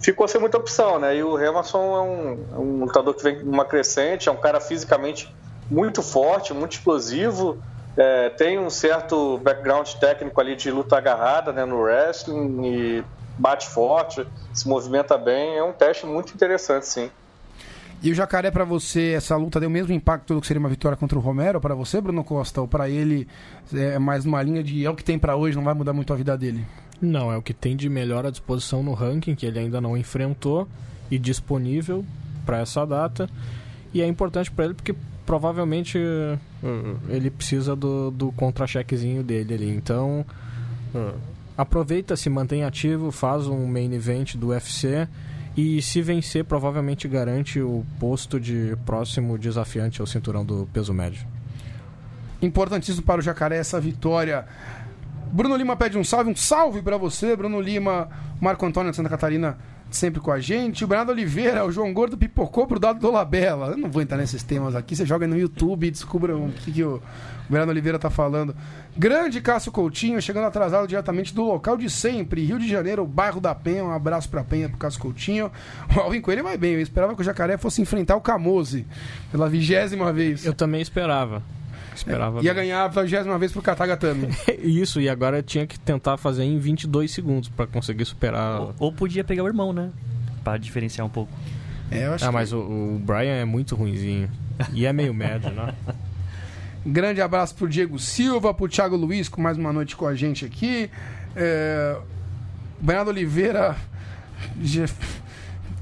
ficou 0.00 0.26
sem 0.26 0.40
muita 0.40 0.56
opção, 0.56 0.98
né? 0.98 1.16
E 1.16 1.22
o 1.22 1.36
Hamilton 1.36 1.96
é 1.96 2.00
um, 2.00 2.46
é 2.52 2.58
um 2.58 2.84
lutador 2.84 3.14
que 3.14 3.22
vem 3.22 3.42
numa 3.44 3.64
crescente, 3.64 4.28
é 4.28 4.32
um 4.32 4.36
cara 4.36 4.60
fisicamente 4.60 5.32
muito 5.70 6.02
forte, 6.02 6.52
muito 6.52 6.72
explosivo, 6.72 7.58
é, 7.96 8.30
tem 8.30 8.58
um 8.58 8.68
certo 8.68 9.38
background 9.38 9.88
técnico 9.94 10.40
ali 10.40 10.56
de 10.56 10.70
luta 10.70 10.96
agarrada 10.96 11.52
né, 11.52 11.64
no 11.64 11.82
wrestling 11.82 12.64
e 12.64 13.04
bate 13.38 13.68
forte, 13.68 14.26
se 14.52 14.68
movimenta 14.68 15.16
bem, 15.16 15.56
é 15.56 15.62
um 15.62 15.72
teste 15.72 16.06
muito 16.06 16.34
interessante, 16.34 16.86
sim. 16.86 17.10
E 18.02 18.10
o 18.10 18.14
Jacaré, 18.14 18.50
pra 18.50 18.64
você, 18.64 19.12
essa 19.16 19.36
luta 19.36 19.60
deu 19.60 19.68
o 19.68 19.72
mesmo 19.72 19.92
impacto 19.92 20.34
do 20.34 20.40
que 20.40 20.46
seria 20.46 20.58
uma 20.58 20.68
vitória 20.68 20.96
contra 20.96 21.16
o 21.16 21.20
Romero 21.22 21.60
pra 21.60 21.72
você, 21.72 22.00
Bruno 22.00 22.24
Costa? 22.24 22.60
Ou 22.60 22.66
pra 22.66 22.90
ele 22.90 23.28
é 23.72 23.96
mais 23.96 24.24
numa 24.24 24.42
linha 24.42 24.62
de 24.62 24.84
é 24.84 24.90
o 24.90 24.96
que 24.96 25.04
tem 25.04 25.16
pra 25.18 25.36
hoje, 25.36 25.56
não 25.56 25.62
vai 25.62 25.72
mudar 25.72 25.92
muito 25.92 26.12
a 26.12 26.16
vida 26.16 26.36
dele? 26.36 26.66
Não, 27.00 27.32
é 27.32 27.36
o 27.36 27.42
que 27.42 27.54
tem 27.54 27.76
de 27.76 27.88
melhor 27.88 28.26
à 28.26 28.30
disposição 28.30 28.82
no 28.82 28.92
ranking, 28.92 29.36
que 29.36 29.46
ele 29.46 29.60
ainda 29.60 29.80
não 29.80 29.96
enfrentou 29.96 30.66
e 31.08 31.18
disponível 31.18 32.04
para 32.44 32.58
essa 32.58 32.84
data. 32.84 33.30
E 33.94 34.02
é 34.02 34.06
importante 34.06 34.50
para 34.50 34.64
ele 34.64 34.74
porque 34.74 34.96
provavelmente 35.24 35.96
uh, 35.96 36.98
ele 37.08 37.30
precisa 37.30 37.76
do, 37.76 38.10
do 38.10 38.32
contra-chequezinho 38.32 39.22
dele 39.22 39.54
ali. 39.54 39.70
Então, 39.70 40.26
uh, 40.92 41.14
aproveita, 41.62 42.16
se 42.16 42.28
mantém 42.28 42.64
ativo, 42.64 43.10
faz 43.10 43.46
um 43.46 43.66
main 43.66 43.92
event 43.94 44.36
do 44.36 44.48
UFC 44.48 45.08
e 45.56 45.80
se 45.82 46.02
vencer, 46.02 46.44
provavelmente 46.44 47.06
garante 47.06 47.60
o 47.60 47.84
posto 47.98 48.40
de 48.40 48.76
próximo 48.84 49.38
desafiante 49.38 50.00
ao 50.00 50.06
cinturão 50.06 50.44
do 50.44 50.68
peso 50.72 50.92
médio. 50.92 51.26
Importantíssimo 52.40 53.06
para 53.06 53.20
o 53.20 53.22
Jacaré 53.22 53.56
essa 53.56 53.80
vitória. 53.80 54.46
Bruno 55.30 55.56
Lima 55.56 55.76
pede 55.76 55.96
um 55.96 56.04
salve, 56.04 56.30
um 56.30 56.36
salve 56.36 56.82
pra 56.82 56.96
você, 56.96 57.36
Bruno 57.36 57.60
Lima, 57.60 58.08
Marco 58.40 58.66
Antônio 58.66 58.90
de 58.90 58.96
Santa 58.96 59.08
Catarina, 59.08 59.56
sempre 59.96 60.20
com 60.20 60.30
a 60.30 60.40
gente. 60.40 60.84
O 60.84 60.88
Bernardo 60.88 61.10
Oliveira, 61.10 61.64
o 61.64 61.72
João 61.72 61.92
Gordo 61.92 62.16
pipocou 62.16 62.66
pro 62.66 62.78
dado 62.78 63.00
do 63.00 63.10
Labela. 63.10 63.68
Eu 63.68 63.76
não 63.76 63.90
vou 63.90 64.02
entrar 64.02 64.16
nesses 64.16 64.42
temas 64.42 64.74
aqui, 64.74 64.96
você 64.96 65.06
joga 65.06 65.26
no 65.26 65.38
YouTube 65.38 65.86
e 65.86 65.90
descubra 65.90 66.36
o 66.36 66.50
que, 66.50 66.72
que 66.72 66.84
o 66.84 67.02
Bernardo 67.48 67.70
Oliveira 67.70 67.98
tá 67.98 68.10
falando. 68.10 68.54
Grande 68.96 69.40
Cássio 69.40 69.72
Coutinho, 69.72 70.20
chegando 70.20 70.46
atrasado 70.46 70.86
diretamente 70.86 71.34
do 71.34 71.42
local 71.42 71.76
de 71.76 71.88
sempre, 71.88 72.44
Rio 72.44 72.58
de 72.58 72.68
Janeiro, 72.68 73.06
bairro 73.06 73.40
da 73.40 73.54
Penha. 73.54 73.84
Um 73.84 73.90
abraço 73.90 74.28
pra 74.28 74.44
Penha, 74.44 74.68
pro 74.68 74.78
Cássio 74.78 75.00
Coutinho. 75.00 75.50
O 75.96 76.00
Alvin 76.00 76.20
Coelho 76.20 76.44
vai 76.44 76.56
bem, 76.56 76.72
eu 76.72 76.80
esperava 76.80 77.14
que 77.14 77.20
o 77.20 77.24
Jacaré 77.24 77.56
fosse 77.56 77.80
enfrentar 77.80 78.16
o 78.16 78.20
Camose 78.20 78.86
pela 79.30 79.48
vigésima 79.48 80.12
vez. 80.12 80.44
Eu 80.44 80.52
também 80.52 80.80
esperava. 80.80 81.42
Esperava. 81.94 82.42
Ia 82.42 82.54
ganhar 82.54 82.84
a 82.84 82.88
vigésima 82.88 83.38
vez 83.38 83.52
pro 83.52 83.60
Katagatame. 83.62 84.28
Isso, 84.62 85.00
e 85.00 85.08
agora 85.08 85.42
tinha 85.42 85.66
que 85.66 85.78
tentar 85.78 86.16
fazer 86.16 86.44
em 86.44 86.58
22 86.58 87.10
segundos 87.10 87.48
para 87.48 87.66
conseguir 87.66 88.04
superar. 88.04 88.60
Ou, 88.60 88.74
ou 88.78 88.92
podia 88.92 89.22
pegar 89.22 89.42
o 89.44 89.46
irmão, 89.46 89.72
né? 89.72 89.90
Pra 90.42 90.56
diferenciar 90.56 91.06
um 91.06 91.10
pouco. 91.10 91.32
É, 91.90 92.06
eu 92.06 92.14
acho 92.14 92.24
Ah, 92.24 92.28
que- 92.28 92.34
mas 92.34 92.52
o, 92.52 92.58
o 92.58 92.98
Brian 93.04 93.34
é 93.34 93.44
muito 93.44 93.74
ruinzinho. 93.76 94.30
E 94.72 94.86
é 94.86 94.92
meio 94.92 95.12
médio, 95.12 95.50
né? 95.50 95.74
Grande 96.84 97.20
abraço 97.20 97.54
pro 97.54 97.68
Diego 97.68 97.98
Silva, 97.98 98.52
pro 98.52 98.68
Thiago 98.68 98.96
Luiz, 98.96 99.28
com 99.28 99.40
mais 99.40 99.56
uma 99.56 99.72
noite 99.72 99.94
com 99.94 100.06
a 100.06 100.14
gente 100.14 100.44
aqui. 100.44 100.90
É... 101.36 101.96
Bernardo 102.80 103.08
Oliveira 103.08 103.76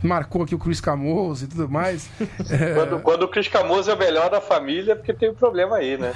marcou 0.03 0.43
aqui 0.43 0.55
o 0.55 0.59
Chris 0.59 0.81
Camoso 0.81 1.45
e 1.45 1.49
tudo 1.49 1.69
mais. 1.69 2.09
É, 2.49 2.73
Quando, 2.75 3.01
quando 3.01 3.23
o 3.25 3.29
Cris 3.29 3.49
Camoso 3.49 3.91
é 3.91 3.95
o 3.95 3.99
melhor 3.99 4.31
da 4.31 4.41
família, 4.41 4.93
é 4.93 4.95
porque 4.95 5.13
tem 5.13 5.31
um 5.31 5.35
problema 5.35 5.77
aí, 5.77 5.99
né? 5.99 6.13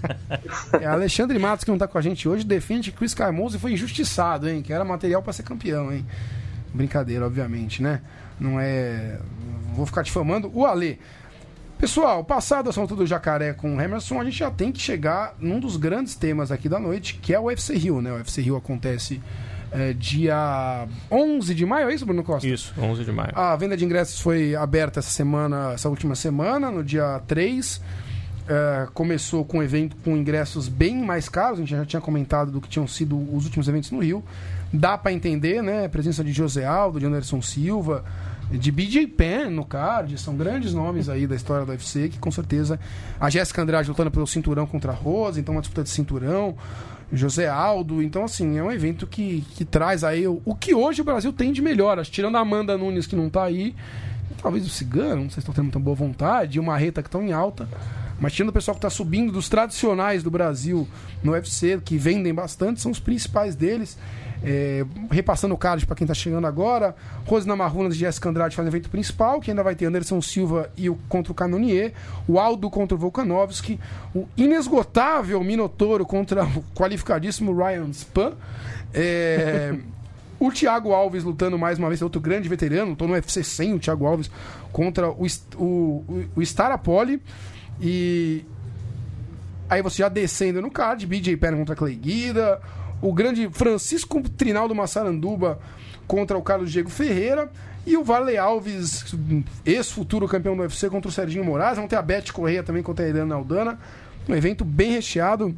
é, 0.80 0.86
Alexandre 0.86 1.38
Matos, 1.38 1.64
que 1.64 1.70
não 1.70 1.78
tá 1.78 1.88
com 1.88 1.98
a 1.98 2.02
gente 2.02 2.28
hoje, 2.28 2.44
defende 2.44 2.90
que 2.90 2.98
Chris 2.98 3.14
Camoso 3.14 3.58
foi 3.58 3.72
injustiçado, 3.72 4.48
hein? 4.48 4.62
Que 4.62 4.72
era 4.72 4.84
material 4.84 5.22
pra 5.22 5.32
ser 5.32 5.42
campeão, 5.42 5.92
hein? 5.92 6.06
Brincadeira, 6.72 7.26
obviamente, 7.26 7.82
né? 7.82 8.02
Não 8.38 8.60
é. 8.60 9.18
Vou 9.74 9.86
ficar 9.86 10.02
difamando. 10.02 10.50
O 10.54 10.66
Ale. 10.66 10.98
Pessoal, 11.78 12.24
passado 12.24 12.68
o 12.68 12.70
assunto 12.70 12.96
do 12.96 13.06
jacaré 13.06 13.52
com 13.52 13.76
o 13.76 13.80
Emerson, 13.80 14.18
a 14.18 14.24
gente 14.24 14.38
já 14.38 14.50
tem 14.50 14.72
que 14.72 14.80
chegar 14.80 15.34
num 15.38 15.60
dos 15.60 15.76
grandes 15.76 16.14
temas 16.14 16.50
aqui 16.50 16.70
da 16.70 16.80
noite, 16.80 17.18
que 17.20 17.34
é 17.34 17.38
o 17.38 17.44
UFC 17.44 17.74
Rio, 17.74 18.00
né? 18.00 18.12
O 18.12 18.14
UFC 18.14 18.40
Rio 18.40 18.56
acontece 18.56 19.20
é, 19.72 19.92
dia 19.92 20.86
11 21.10 21.54
de 21.54 21.66
maio, 21.66 21.88
é 21.88 21.94
isso, 21.94 22.06
Bruno 22.06 22.22
Costa? 22.22 22.46
Isso, 22.46 22.72
11 22.78 23.04
de 23.04 23.12
maio. 23.12 23.32
A 23.34 23.54
venda 23.56 23.76
de 23.76 23.84
ingressos 23.84 24.20
foi 24.20 24.54
aberta 24.54 25.00
essa 25.00 25.10
semana, 25.10 25.72
essa 25.72 25.88
última 25.88 26.14
semana, 26.14 26.70
no 26.70 26.82
dia 26.84 27.20
3. 27.26 27.80
É, 28.48 28.86
começou 28.94 29.44
com 29.44 29.58
um 29.58 29.62
evento 29.62 29.96
com 30.04 30.16
ingressos 30.16 30.68
bem 30.68 31.04
mais 31.04 31.28
caros, 31.28 31.58
a 31.58 31.62
gente 31.62 31.70
já 31.70 31.84
tinha 31.84 32.00
comentado 32.00 32.52
do 32.52 32.60
que 32.60 32.68
tinham 32.68 32.86
sido 32.86 33.16
os 33.34 33.44
últimos 33.44 33.66
eventos 33.66 33.90
no 33.90 33.98
Rio. 33.98 34.22
Dá 34.72 34.96
pra 34.96 35.12
entender, 35.12 35.62
né? 35.62 35.86
A 35.86 35.88
presença 35.88 36.22
de 36.22 36.32
José 36.32 36.64
Aldo, 36.64 37.00
de 37.00 37.06
Anderson 37.06 37.42
Silva, 37.42 38.04
de 38.50 38.70
BJ 38.70 39.08
Penn 39.08 39.50
no 39.50 39.64
card, 39.64 40.16
são 40.18 40.36
grandes 40.36 40.72
nomes 40.72 41.08
aí 41.08 41.26
da 41.26 41.34
história 41.34 41.66
do 41.66 41.72
UFC, 41.72 42.08
que 42.08 42.18
com 42.18 42.30
certeza. 42.30 42.78
A 43.18 43.28
Jéssica 43.28 43.62
Andrade 43.62 43.88
lutando 43.88 44.10
pelo 44.10 44.26
cinturão 44.26 44.66
contra 44.66 44.92
a 44.92 44.94
Rosa, 44.94 45.40
então 45.40 45.54
uma 45.54 45.60
disputa 45.60 45.82
de 45.82 45.90
cinturão. 45.90 46.56
José 47.12 47.48
Aldo, 47.48 48.02
então 48.02 48.24
assim, 48.24 48.58
é 48.58 48.62
um 48.62 48.70
evento 48.70 49.06
que, 49.06 49.44
que 49.54 49.64
traz 49.64 50.02
aí 50.02 50.26
o, 50.26 50.42
o 50.44 50.54
que 50.54 50.74
hoje 50.74 51.00
o 51.00 51.04
Brasil 51.04 51.32
tem 51.32 51.52
de 51.52 51.62
melhor, 51.62 52.04
tirando 52.04 52.36
a 52.36 52.40
Amanda 52.40 52.76
Nunes 52.76 53.06
que 53.06 53.14
não 53.14 53.30
tá 53.30 53.44
aí, 53.44 53.74
talvez 54.42 54.66
o 54.66 54.70
Cigano, 54.70 55.22
não 55.22 55.30
sei 55.30 55.34
se 55.34 55.38
estão 55.40 55.54
tendo 55.54 55.64
muita 55.64 55.78
boa 55.78 55.94
vontade, 55.94 56.56
e 56.56 56.60
o 56.60 56.64
Marreta 56.64 57.02
que 57.02 57.08
estão 57.08 57.22
em 57.22 57.32
alta. 57.32 57.68
Mas 58.18 58.32
tirando 58.32 58.48
o 58.48 58.52
pessoal 58.52 58.74
que 58.74 58.78
está 58.78 58.90
subindo 58.90 59.30
dos 59.30 59.48
tradicionais 59.48 60.22
do 60.22 60.30
Brasil 60.30 60.88
no 61.22 61.32
UFC, 61.32 61.80
que 61.84 61.98
vendem 61.98 62.32
bastante, 62.32 62.80
são 62.80 62.90
os 62.90 62.98
principais 62.98 63.54
deles. 63.54 63.98
É, 64.42 64.84
repassando 65.10 65.54
o 65.54 65.58
card 65.58 65.86
para 65.86 65.96
quem 65.96 66.04
está 66.04 66.14
chegando 66.14 66.46
agora, 66.46 66.94
Rosina 67.24 67.56
Marrunas 67.56 67.94
e 67.94 67.98
Jessica 67.98 68.28
Andrade 68.28 68.54
fazem 68.54 68.70
o 68.70 68.72
evento 68.72 68.90
principal, 68.90 69.40
que 69.40 69.50
ainda 69.50 69.62
vai 69.62 69.74
ter 69.74 69.86
Anderson 69.86 70.20
Silva 70.20 70.70
e 70.76 70.90
o 70.90 70.96
contra 71.08 71.32
o 71.32 71.34
Canonier, 71.34 71.92
o 72.28 72.38
Aldo 72.38 72.68
contra 72.70 72.94
o 72.94 72.98
Volkanovski, 72.98 73.80
o 74.14 74.28
inesgotável 74.36 75.42
Minotouro 75.42 76.04
contra 76.04 76.44
o 76.44 76.64
qualificadíssimo 76.74 77.56
Ryan 77.56 77.92
Span, 77.92 78.32
é, 78.92 79.74
o 80.38 80.50
Thiago 80.52 80.92
Alves 80.92 81.24
lutando 81.24 81.58
mais 81.58 81.78
uma 81.78 81.88
vez, 81.88 82.02
outro 82.02 82.20
grande 82.20 82.48
veterano, 82.48 82.92
estou 82.92 83.08
no 83.08 83.14
UFC 83.14 83.42
100, 83.42 83.74
o 83.74 83.78
Thiago 83.78 84.06
Alves 84.06 84.30
contra 84.70 85.10
o, 85.10 85.26
o, 85.56 85.64
o, 85.64 86.24
o 86.36 86.42
Starapoli 86.42 87.22
e 87.80 88.44
aí 89.68 89.82
você 89.82 89.98
já 90.02 90.08
descendo 90.08 90.60
no 90.60 90.70
card, 90.70 91.06
BJ 91.06 91.36
Penn 91.36 91.56
contra 91.56 91.74
Clay 91.74 91.94
Guida, 91.94 92.60
o 93.00 93.12
grande 93.12 93.48
Francisco 93.50 94.22
Trinaldo 94.30 94.74
Massaranduba 94.74 95.58
contra 96.06 96.36
o 96.36 96.42
Carlos 96.42 96.70
Diego 96.70 96.90
Ferreira 96.90 97.50
e 97.86 97.96
o 97.96 98.02
Varley 98.02 98.36
Alves, 98.36 99.14
ex-futuro 99.64 100.26
campeão 100.26 100.56
do 100.56 100.62
UFC, 100.62 100.90
contra 100.90 101.08
o 101.08 101.12
Serginho 101.12 101.44
Moraes. 101.44 101.76
Vamos 101.76 101.88
ter 101.88 101.96
a 101.96 102.02
Beth 102.02 102.32
Correia 102.32 102.62
também 102.62 102.82
contra 102.82 103.04
a 103.04 103.08
Helena 103.08 103.36
Aldana. 103.36 103.78
Um 104.28 104.34
evento 104.34 104.64
bem 104.64 104.90
recheado. 104.90 105.54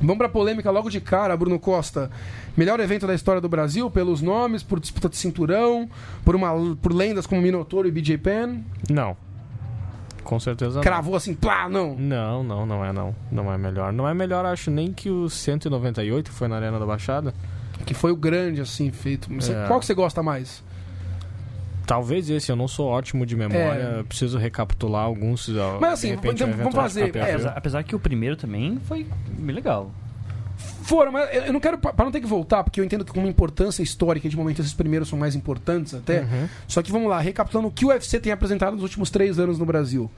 Vamos 0.00 0.18
pra 0.18 0.28
polêmica 0.28 0.70
logo 0.70 0.90
de 0.90 1.00
cara, 1.00 1.36
Bruno 1.36 1.58
Costa. 1.58 2.10
Melhor 2.56 2.80
evento 2.80 3.06
da 3.06 3.14
história 3.14 3.40
do 3.40 3.48
Brasil, 3.48 3.90
pelos 3.90 4.20
nomes, 4.20 4.62
por 4.62 4.80
disputa 4.80 5.08
de 5.08 5.16
cinturão, 5.16 5.88
por, 6.24 6.34
uma, 6.34 6.52
por 6.82 6.92
lendas 6.92 7.26
como 7.26 7.40
Minotauro 7.40 7.86
e 7.86 7.90
BJ 7.90 8.18
Penn. 8.18 8.62
Não. 8.90 9.16
Com 10.26 10.40
certeza 10.40 10.74
não. 10.74 10.82
Cravou 10.82 11.14
assim, 11.14 11.34
plá, 11.34 11.68
não. 11.68 11.94
Não, 11.94 12.42
não, 12.42 12.66
não 12.66 12.84
é 12.84 12.92
não. 12.92 13.14
Não 13.30 13.52
é 13.52 13.56
melhor. 13.56 13.92
Não 13.92 14.08
é 14.08 14.12
melhor, 14.12 14.44
acho, 14.44 14.70
nem 14.72 14.92
que 14.92 15.08
o 15.08 15.30
198 15.30 16.30
que 16.30 16.36
foi 16.36 16.48
na 16.48 16.56
Arena 16.56 16.78
da 16.80 16.84
Baixada. 16.84 17.32
Que 17.86 17.94
foi 17.94 18.10
o 18.10 18.16
grande, 18.16 18.60
assim, 18.60 18.90
feito. 18.90 19.30
É. 19.32 19.66
Qual 19.68 19.78
que 19.78 19.86
você 19.86 19.94
gosta 19.94 20.22
mais? 20.22 20.64
Talvez 21.86 22.28
esse, 22.28 22.50
eu 22.50 22.56
não 22.56 22.66
sou 22.66 22.88
ótimo 22.88 23.24
de 23.24 23.36
memória, 23.36 23.98
É. 24.00 24.02
preciso 24.02 24.36
recapitular 24.36 25.04
alguns. 25.04 25.48
Mas 25.80 25.92
assim, 25.92 26.08
repente, 26.10 26.42
um 26.42 26.46
vamos 26.48 26.60
evento 26.60 26.74
fazer, 26.74 27.16
é. 27.16 27.22
Apesar, 27.22 27.50
apesar 27.50 27.82
que 27.84 27.94
o 27.94 28.00
primeiro 28.00 28.34
também 28.34 28.80
foi 28.86 29.06
bem 29.38 29.54
legal. 29.54 29.92
Foram, 30.56 31.12
mas 31.12 31.28
eu 31.46 31.52
não 31.52 31.60
quero. 31.60 31.76
Pra 31.78 32.04
não 32.04 32.10
ter 32.12 32.20
que 32.20 32.26
voltar, 32.26 32.62
porque 32.64 32.80
eu 32.80 32.84
entendo 32.84 33.04
que 33.04 33.12
com 33.12 33.20
uma 33.20 33.28
importância 33.28 33.82
histórica, 33.82 34.28
de 34.28 34.36
momento, 34.36 34.60
esses 34.60 34.72
primeiros 34.72 35.08
são 35.08 35.18
mais 35.18 35.34
importantes 35.34 35.94
até. 35.94 36.20
Uhum. 36.22 36.48
Só 36.66 36.82
que 36.82 36.90
vamos 36.92 37.08
lá, 37.08 37.20
recapitulando 37.20 37.68
o 37.68 37.70
que 37.70 37.84
o 37.84 37.88
UFC 37.88 38.18
tem 38.20 38.32
apresentado 38.32 38.74
nos 38.74 38.82
últimos 38.82 39.10
três 39.10 39.38
anos 39.38 39.58
no 39.58 39.66
Brasil. 39.66 40.10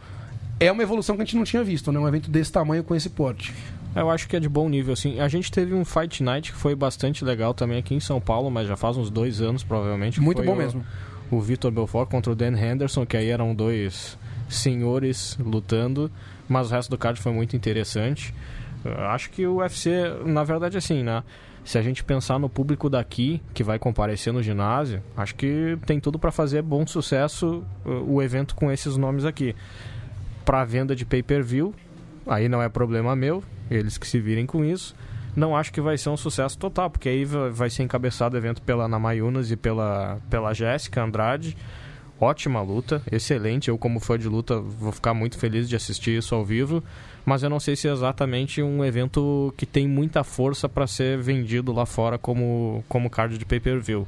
É 0.60 0.70
uma 0.72 0.82
evolução 0.82 1.16
que 1.16 1.22
a 1.22 1.24
gente 1.24 1.36
não 1.36 1.44
tinha 1.44 1.62
visto, 1.64 1.90
né? 1.92 1.98
Um 1.98 2.06
evento 2.08 2.30
desse 2.30 2.50
tamanho 2.52 2.82
com 2.84 2.94
esse 2.94 3.08
porte. 3.08 3.54
Eu 3.94 4.10
acho 4.10 4.28
que 4.28 4.36
é 4.36 4.40
de 4.40 4.48
bom 4.48 4.68
nível, 4.68 4.92
assim. 4.92 5.18
A 5.20 5.28
gente 5.28 5.50
teve 5.50 5.72
um 5.74 5.84
Fight 5.84 6.22
Night 6.22 6.52
que 6.52 6.58
foi 6.58 6.74
bastante 6.74 7.24
legal 7.24 7.54
também 7.54 7.78
aqui 7.78 7.94
em 7.94 8.00
São 8.00 8.20
Paulo, 8.20 8.50
mas 8.50 8.66
já 8.68 8.76
faz 8.76 8.96
uns 8.96 9.08
dois 9.10 9.40
anos, 9.40 9.62
provavelmente. 9.64 10.20
Muito 10.20 10.42
bom 10.42 10.52
o- 10.52 10.56
mesmo. 10.56 10.84
O 11.30 11.40
Vitor 11.40 11.70
Belfort 11.70 12.08
contra 12.08 12.32
o 12.32 12.34
Dan 12.34 12.56
Henderson, 12.58 13.04
que 13.06 13.16
aí 13.16 13.28
eram 13.28 13.54
dois 13.54 14.18
senhores 14.48 15.36
lutando, 15.40 16.10
mas 16.48 16.70
o 16.70 16.74
resto 16.74 16.90
do 16.90 16.98
card 16.98 17.20
foi 17.20 17.32
muito 17.32 17.54
interessante. 17.54 18.34
Acho 19.08 19.30
que 19.30 19.46
o 19.46 19.56
UFC, 19.56 19.90
na 20.24 20.44
verdade, 20.44 20.76
assim, 20.78 21.02
né? 21.02 21.22
Se 21.64 21.76
a 21.76 21.82
gente 21.82 22.02
pensar 22.02 22.38
no 22.38 22.48
público 22.48 22.88
daqui, 22.88 23.42
que 23.52 23.62
vai 23.62 23.78
comparecer 23.78 24.32
no 24.32 24.42
ginásio, 24.42 25.02
acho 25.16 25.34
que 25.34 25.76
tem 25.84 26.00
tudo 26.00 26.18
para 26.18 26.30
fazer 26.30 26.62
bom 26.62 26.86
sucesso 26.86 27.62
uh, 27.84 27.90
o 28.06 28.22
evento 28.22 28.54
com 28.54 28.70
esses 28.72 28.96
nomes 28.96 29.24
aqui. 29.26 29.54
Para 30.44 30.64
venda 30.64 30.96
de 30.96 31.04
pay-per-view, 31.04 31.74
aí 32.26 32.48
não 32.48 32.62
é 32.62 32.68
problema 32.70 33.14
meu, 33.14 33.42
eles 33.70 33.98
que 33.98 34.06
se 34.06 34.18
virem 34.18 34.46
com 34.46 34.64
isso. 34.64 34.94
Não 35.36 35.54
acho 35.54 35.70
que 35.72 35.80
vai 35.80 35.98
ser 35.98 36.08
um 36.08 36.16
sucesso 36.16 36.56
total, 36.58 36.88
porque 36.88 37.08
aí 37.08 37.24
va- 37.24 37.50
vai 37.50 37.68
ser 37.68 37.82
encabeçado 37.82 38.34
o 38.34 38.38
evento 38.38 38.62
pela 38.62 38.86
Ana 38.86 38.98
Mayunas 38.98 39.50
e 39.50 39.56
pela, 39.56 40.18
pela 40.30 40.54
Jéssica 40.54 41.02
Andrade. 41.02 41.54
Ótima 42.20 42.60
luta, 42.62 43.00
excelente. 43.12 43.68
Eu, 43.68 43.78
como 43.78 44.00
fã 44.00 44.18
de 44.18 44.28
luta, 44.28 44.58
vou 44.60 44.90
ficar 44.92 45.14
muito 45.14 45.38
feliz 45.38 45.68
de 45.68 45.76
assistir 45.76 46.18
isso 46.18 46.34
ao 46.34 46.44
vivo. 46.44 46.82
Mas 47.24 47.42
eu 47.42 47.50
não 47.50 47.60
sei 47.60 47.76
se 47.76 47.86
é 47.86 47.92
exatamente 47.92 48.62
um 48.62 48.84
evento 48.84 49.52
que 49.56 49.66
tem 49.66 49.86
muita 49.86 50.24
força 50.24 50.68
para 50.68 50.86
ser 50.86 51.18
vendido 51.18 51.72
lá 51.72 51.84
fora 51.86 52.16
como, 52.18 52.82
como 52.88 53.08
card 53.10 53.36
de 53.38 53.44
pay-per-view. 53.44 54.06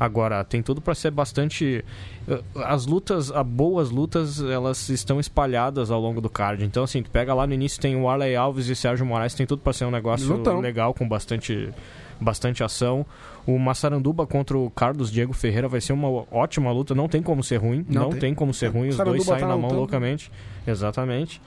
Agora, 0.00 0.42
tem 0.42 0.62
tudo 0.62 0.80
para 0.80 0.94
ser 0.94 1.10
bastante. 1.12 1.84
eh, 2.26 2.40
As 2.56 2.86
lutas, 2.86 3.30
a 3.30 3.44
boas 3.44 3.90
lutas, 3.90 4.40
elas 4.42 4.88
estão 4.88 5.20
espalhadas 5.20 5.90
ao 5.90 6.00
longo 6.00 6.20
do 6.20 6.28
card. 6.30 6.64
Então, 6.64 6.82
assim, 6.82 7.02
tu 7.02 7.10
pega 7.10 7.32
lá 7.34 7.46
no 7.46 7.54
início 7.54 7.80
tem 7.80 7.94
o 7.94 8.08
Arley 8.08 8.34
Alves 8.34 8.66
e 8.68 8.74
Sérgio 8.74 9.06
Moraes, 9.06 9.34
tem 9.34 9.46
tudo 9.46 9.60
para 9.62 9.72
ser 9.72 9.84
um 9.84 9.90
negócio 9.92 10.26
Lutão. 10.26 10.58
legal, 10.60 10.92
com 10.94 11.06
bastante, 11.06 11.68
bastante 12.22 12.62
ação. 12.64 13.04
O 13.46 13.58
Massaranduba 13.58 14.26
contra 14.26 14.56
o 14.56 14.70
Carlos 14.70 15.10
Diego 15.10 15.32
Ferreira 15.32 15.68
vai 15.68 15.80
ser 15.80 15.92
uma 15.92 16.08
ótima 16.30 16.70
luta, 16.72 16.94
não 16.94 17.08
tem 17.08 17.20
como 17.22 17.42
ser 17.42 17.56
ruim. 17.56 17.84
Não 17.88 18.02
Não, 18.02 18.10
tem. 18.10 18.20
tem. 18.20 18.34
como 18.34 18.54
ser 18.54 18.68
ruim, 18.68 18.88
os 18.88 18.96
dois 18.96 19.24
saem 19.24 19.40
tá 19.40 19.46
na 19.46 19.52
mão 19.54 19.62
lutando. 19.62 19.80
loucamente. 19.80 20.30
Exatamente. 20.66 21.40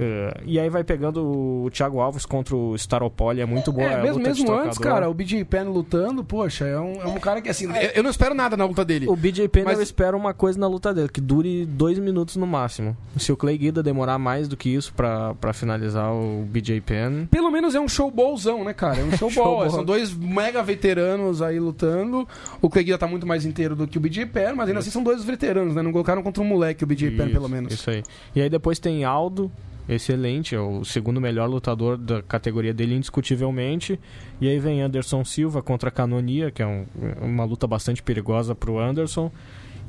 Eh, 0.00 0.40
e 0.46 0.60
aí 0.60 0.68
vai 0.70 0.84
pegando 0.84 1.24
o 1.24 1.70
Thiago 1.72 1.98
Alves 2.00 2.24
contra 2.24 2.54
o 2.54 2.74
Staropoli, 2.76 3.40
é 3.40 3.46
muito 3.46 3.72
boa. 3.72 3.86
é, 3.86 3.94
a 3.94 4.02
mesmo, 4.02 4.18
luta 4.18 4.32
de 4.32 4.42
mesmo 4.42 4.54
antes, 4.56 4.78
cara, 4.78 5.08
o 5.10 5.14
BJ 5.14 5.44
Penn 5.44 5.70
lutando, 5.70 6.22
poxa, 6.22 6.66
é 6.66 6.78
um, 6.78 7.00
é 7.02 7.06
um 7.06 7.18
cara 7.18 7.40
que 7.42 7.48
assim. 7.48 7.64
eu- 7.66 7.90
Eu 7.96 8.02
não 8.02 8.10
espero 8.10 8.34
nada 8.34 8.56
na 8.56 8.64
luta 8.64 8.84
dele. 8.84 9.06
O 9.08 9.16
BJ 9.16 9.48
Penn 9.48 9.64
Mas- 9.64 9.78
eu 9.78 9.82
espero 9.82 10.16
uma 10.16 10.32
coisa 10.32 10.58
na 10.58 10.68
luta 10.68 10.94
dele, 10.94 11.08
que 11.08 11.20
dure 11.20 11.66
dois 11.66 11.98
minutos 11.98 12.36
no 12.36 12.46
máximo. 12.46 12.96
Se 13.16 13.32
o 13.32 13.36
Clay 13.36 13.58
Guida 13.58 13.82
demorar 13.82 14.18
mais 14.18 14.46
do 14.46 14.56
que 14.56 14.68
isso 14.72 14.92
pra, 14.94 15.34
pra 15.34 15.52
finalizar 15.52 16.12
o 16.12 16.44
BJ 16.48 16.80
Penn. 16.80 17.26
Pelo 17.26 17.50
menos 17.50 17.74
é 17.74 17.80
um 17.80 17.88
showballzão, 17.88 18.62
né, 18.64 18.72
cara? 18.72 19.00
É 19.00 19.04
um 19.04 19.10
showball. 19.18 19.30
Showball. 19.32 19.70
São 19.70 19.84
dois 19.84 20.14
mega 20.14 20.62
veteranos 20.62 21.42
aí 21.42 21.58
lutando. 21.58 22.26
O 22.62 22.70
Cleguia 22.70 22.96
tá 22.96 23.06
muito 23.08 23.26
mais 23.26 23.44
inteiro 23.44 23.74
do 23.74 23.86
que 23.88 23.98
o 23.98 24.00
BJ 24.00 24.26
Penn, 24.26 24.54
mas 24.54 24.68
ainda 24.68 24.78
assim 24.80 24.90
são 24.90 25.02
dois 25.02 25.24
veteranos, 25.24 25.74
né? 25.74 25.82
Não 25.82 25.90
colocaram 25.92 26.22
contra 26.22 26.42
um 26.42 26.46
moleque 26.46 26.84
o 26.84 26.86
BJ 26.86 27.10
Penn, 27.10 27.24
Isso, 27.26 27.32
pelo 27.32 27.48
menos. 27.48 27.72
Isso 27.72 27.90
aí. 27.90 28.02
E 28.34 28.40
aí 28.40 28.48
depois 28.48 28.78
tem 28.78 29.04
Aldo, 29.04 29.50
excelente, 29.88 30.54
é 30.54 30.60
o 30.60 30.84
segundo 30.84 31.20
melhor 31.20 31.48
lutador 31.48 31.96
da 31.96 32.22
categoria 32.22 32.74
dele, 32.74 32.94
indiscutivelmente. 32.94 33.98
E 34.40 34.48
aí 34.48 34.58
vem 34.58 34.82
Anderson 34.82 35.24
Silva 35.24 35.62
contra 35.62 35.90
Canonia, 35.90 36.50
que 36.50 36.62
é 36.62 36.66
um- 36.66 36.86
uma 37.22 37.44
luta 37.44 37.66
bastante 37.66 38.02
perigosa 38.02 38.54
pro 38.54 38.78
Anderson. 38.78 39.30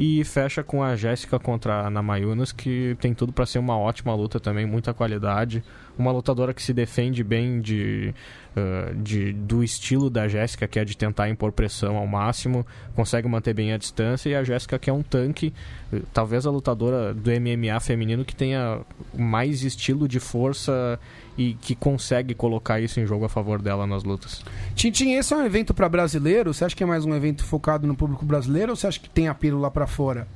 E 0.01 0.23
fecha 0.23 0.63
com 0.63 0.81
a 0.81 0.95
Jéssica 0.95 1.37
contra 1.37 1.73
a 1.73 1.87
Ana 1.87 2.01
Mayunas, 2.01 2.53
que 2.53 2.95
tem 3.01 3.13
tudo 3.13 3.33
para 3.33 3.45
ser 3.45 3.59
uma 3.59 3.77
ótima 3.77 4.15
luta 4.15 4.39
também, 4.39 4.65
muita 4.65 4.93
qualidade. 4.93 5.61
Uma 5.97 6.09
lutadora 6.13 6.53
que 6.53 6.63
se 6.63 6.71
defende 6.73 7.21
bem 7.21 7.59
de, 7.59 8.13
ah, 8.55 8.93
de- 8.95 9.33
do 9.33 9.61
estilo 9.61 10.09
da 10.09 10.25
Jéssica, 10.25 10.69
que 10.69 10.79
é 10.79 10.85
de 10.85 10.95
tentar 10.95 11.27
impor 11.27 11.51
pressão 11.51 11.97
ao 11.97 12.07
máximo, 12.07 12.65
consegue 12.95 13.27
manter 13.27 13.53
bem 13.53 13.73
a 13.73 13.77
distância. 13.77 14.29
E 14.29 14.35
a 14.35 14.41
Jéssica, 14.41 14.79
que 14.79 14.89
é 14.89 14.93
um 14.93 15.03
tanque, 15.03 15.53
eh, 15.91 15.99
talvez 16.13 16.47
a 16.47 16.49
lutadora 16.49 17.13
do 17.13 17.29
MMA 17.29 17.77
feminino 17.81 18.23
que 18.23 18.33
tenha 18.33 18.79
mais 19.13 19.63
estilo 19.63 20.07
de 20.07 20.21
força 20.21 20.97
e 21.39 21.53
que 21.53 21.73
consegue 21.73 22.33
colocar 22.35 22.81
isso 22.81 22.99
em 22.99 23.05
jogo 23.05 23.23
a 23.23 23.29
favor 23.29 23.61
dela 23.61 23.87
nas 23.87 24.03
lutas. 24.03 24.43
Tintin, 24.75 25.13
esse 25.13 25.33
é 25.33 25.37
um 25.37 25.45
evento 25.45 25.73
pra 25.73 25.87
brasileiro? 25.87 26.53
Você 26.53 26.65
acha 26.65 26.75
que 26.75 26.83
é 26.83 26.85
mais 26.85 27.05
um 27.05 27.15
evento 27.15 27.45
focado 27.45 27.87
no 27.87 27.95
público 27.95 28.25
brasileiro 28.25 28.71
ou 28.71 28.75
você 28.75 28.87
acha 28.87 28.99
que 28.99 29.09
tem 29.09 29.29
apelo 29.29 29.57
lá 29.57 29.71
pra 29.71 29.87
fora? 29.87 30.27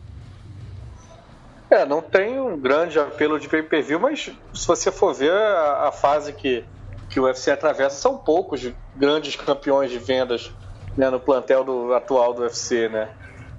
É, 1.70 1.86
não 1.86 2.02
tem 2.02 2.40
um 2.40 2.58
grande 2.58 2.98
apelo 3.00 3.38
de 3.38 3.50
pay-per-view, 3.50 4.00
mas 4.00 4.32
se 4.54 4.66
você 4.68 4.92
for 4.92 5.14
ver 5.14 5.34
a, 5.34 5.88
a 5.90 5.92
fase 5.92 6.32
que, 6.32 6.64
que 7.10 7.20
o 7.20 7.24
UFC 7.24 7.52
atravessa, 7.52 7.98
são 7.98 8.18
poucos 8.18 8.72
grandes 8.96 9.36
campeões 9.36 9.92
de 9.92 9.98
vendas 10.00 10.52
né, 10.96 11.10
no 11.10 11.20
plantel 11.20 11.66
do, 11.66 11.94
atual 11.94 12.34
do 12.34 12.44
UFC, 12.44 12.88
né? 12.88 13.10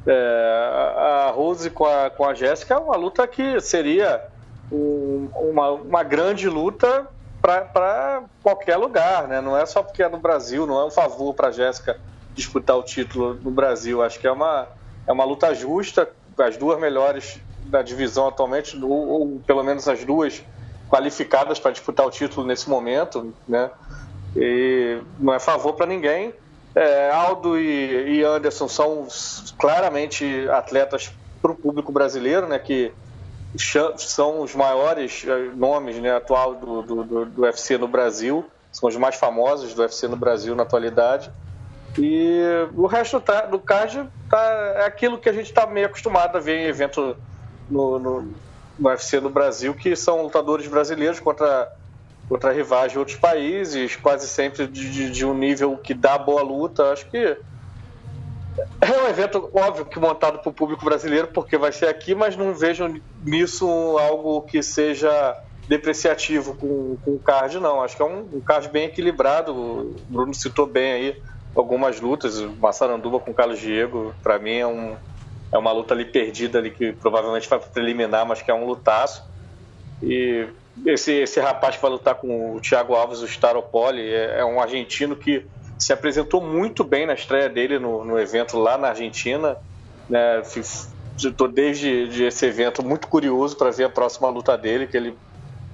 É, 0.07 0.93
a 0.97 1.29
a 1.29 1.31
Rose 1.31 1.69
com 1.71 1.85
a, 1.87 2.09
com 2.11 2.25
a 2.25 2.33
Jéssica 2.35 2.75
é 2.75 2.79
uma 2.79 2.97
luta 2.97 3.27
que 3.27 3.59
seria 3.61 4.23
um- 4.71 5.29
uma, 5.35 5.71
uma 5.73 6.03
grande 6.03 6.49
luta 6.49 7.07
para 7.45 8.23
qualquer 8.43 8.77
lugar, 8.79 9.29
né? 9.29 9.41
Não 9.41 9.57
é 9.57 9.67
só 9.67 9.83
porque 9.83 10.03
é 10.03 10.09
no 10.09 10.17
Brasil, 10.17 10.67
não 10.67 10.81
é 10.81 10.85
um 10.87 10.91
favor 10.91 11.35
para 11.35 11.51
Jéssica 11.51 12.01
disputar 12.35 12.77
o 12.77 12.83
título 12.83 13.35
no 13.35 13.51
Brasil. 13.51 14.03
Acho 14.03 14.19
que 14.19 14.27
é 14.27 14.33
uma, 14.33 14.67
é 15.07 15.13
uma 15.13 15.25
luta 15.25 15.55
justa, 15.55 16.09
as 16.39 16.57
duas 16.57 16.81
melhores 16.81 17.39
da 17.67 17.83
divisão 17.83 18.29
atualmente, 18.29 18.77
ou, 18.83 18.91
ou 18.91 19.43
pelo 19.47 19.63
menos 19.63 19.87
as 19.87 20.03
duas 20.05 20.43
qualificadas 20.89 21.59
para 21.59 21.71
disputar 21.71 22.07
o 22.07 22.11
título 22.11 22.47
nesse 22.47 22.69
momento, 22.69 23.35
né? 23.47 23.71
E 24.35 24.99
não 25.19 25.35
é 25.35 25.39
favor 25.39 25.75
para 25.75 25.87
ninguém. 25.87 26.33
É, 26.75 27.11
Aldo 27.11 27.59
e, 27.59 28.17
e 28.19 28.25
Anderson 28.25 28.69
são 28.69 29.07
claramente 29.59 30.49
atletas 30.49 31.13
para 31.43 31.53
o 31.53 31.55
público 31.55 31.93
brasileiro, 31.93 32.49
né? 32.49 32.59
Que 32.59 32.91
são 33.59 34.41
os 34.41 34.55
maiores 34.55 35.25
eh, 35.27 35.51
nomes 35.55 35.97
né, 36.01 36.15
atual 36.15 36.55
do, 36.57 36.83
do, 36.83 37.05
do, 37.05 37.27
do 37.27 37.43
UFC 37.43 37.79
no 37.79 37.87
Brasil, 37.89 38.45
são 38.73 38.89
os 38.89 38.97
mais 38.97 39.17
famosos 39.17 39.75
do 39.75 39.83
UFC 39.83 40.09
no 40.09 40.17
Brasil 40.17 40.55
na 40.55 40.65
atualidade. 40.65 41.31
E 41.97 42.43
o 42.75 42.87
resto 42.87 43.21
tá, 43.21 43.43
do 43.43 43.61
card 43.61 44.09
tá, 44.29 44.75
é 44.79 44.85
aquilo 44.87 45.19
que 45.19 45.29
a 45.29 45.33
gente 45.33 45.47
está 45.47 45.67
meio 45.67 45.87
acostumado 45.87 46.37
a 46.37 46.41
ver 46.41 46.57
em 46.57 46.67
evento 46.67 47.17
no, 47.71 47.99
no, 48.01 48.23
no 48.77 48.89
UFC 48.91 49.21
no 49.21 49.31
Brasil, 49.31 49.75
que 49.75 49.95
são 49.95 50.23
lutadores 50.23 50.67
brasileiros 50.67 51.21
contra, 51.21 51.69
contra 52.29 52.51
rivais 52.53 52.91
de 52.91 52.99
outros 52.99 53.17
países, 53.17 53.95
quase 53.95 54.27
sempre 54.27 54.67
de, 54.67 54.91
de- 54.91 55.11
de 55.11 55.25
um 55.25 55.35
nível 55.35 55.79
que 55.79 55.95
dá 55.95 56.19
boa 56.19 56.43
luta. 56.43 56.93
Acho 56.93 57.09
que 57.09 57.39
é 58.81 59.03
um 59.03 59.09
evento, 59.09 59.51
óbvio, 59.53 59.85
que 59.85 59.99
montado 59.99 60.39
para 60.39 60.51
o 60.51 60.53
público 60.53 60.85
brasileiro, 60.85 61.29
porque 61.29 61.57
vai 61.57 61.73
ser 61.73 61.89
aqui, 61.89 62.15
mas 62.15 62.37
não 62.37 62.55
vejo 62.55 63.01
nisso 63.25 63.67
algo 63.99 64.43
que 64.43 64.63
seja 64.63 65.37
depreciativo 65.69 66.55
com, 66.55 66.97
com 67.05 67.13
o 67.13 67.19
card, 67.19 67.59
não. 67.59 67.83
Acho 67.83 67.97
que 67.97 68.03
é 68.03 68.05
um, 68.05 68.29
um 68.35 68.41
card 68.41 68.69
bem 68.69 68.85
equilibrado. 68.85 69.53
O 69.53 69.97
Bruno 70.09 70.35
citou 70.35 70.67
bem 70.67 70.93
aí 70.93 71.23
algumas 71.55 72.01
lutas. 72.01 72.41
Massaranduba 72.41 73.19
com 73.19 73.33
Carlos 73.33 73.59
Diego, 73.59 74.15
para 74.23 74.39
mim, 74.39 74.57
é, 74.57 74.67
um, 74.67 74.97
é 75.51 75.59
uma 75.59 75.73
luta 75.73 75.95
ali 75.95 76.05
perdida, 76.05 76.59
ali, 76.59 76.71
que 76.71 76.93
provavelmente 76.93 77.49
vai 77.49 77.59
preliminar, 77.59 78.27
mas 78.27 78.43
que 78.43 78.51
é 78.51 78.55
um 78.55 78.67
lutaço. 78.67 79.25
E 80.03 80.47
esse, 80.87 81.13
esse 81.13 81.41
rapaz 81.41 81.77
que 81.77 81.83
vai 81.83 81.91
lutar 81.91 82.17
com 82.17 82.55
o 82.55 82.61
Thiago 82.61 82.95
Alves, 82.95 83.21
o 83.21 83.27
Staropoli, 83.27 84.03
é, 84.03 84.41
é 84.41 84.45
um 84.45 84.61
argentino 84.61 85.17
que 85.17 85.47
se 85.79 85.93
apresentou 85.93 86.41
muito 86.41 86.85
bem 86.85 87.07
na 87.07 87.15
estreia 87.15 87.49
dele 87.49 87.79
no, 87.79 88.05
no 88.05 88.19
evento 88.19 88.59
lá 88.59 88.79
na 88.79 88.89
Argentina. 88.89 89.57
Né? 90.09 90.43
Estou 91.17 91.49
desde 91.49 92.09
de 92.09 92.25
esse 92.25 92.47
evento 92.47 92.85
muito 92.85 93.09
curioso 93.09 93.57
para 93.57 93.71
ver 93.71 93.85
a 93.85 93.91
próxima 93.91 94.29
luta 94.29 94.57
dele, 94.57 94.87
que 94.87 94.97
ele 94.97 95.17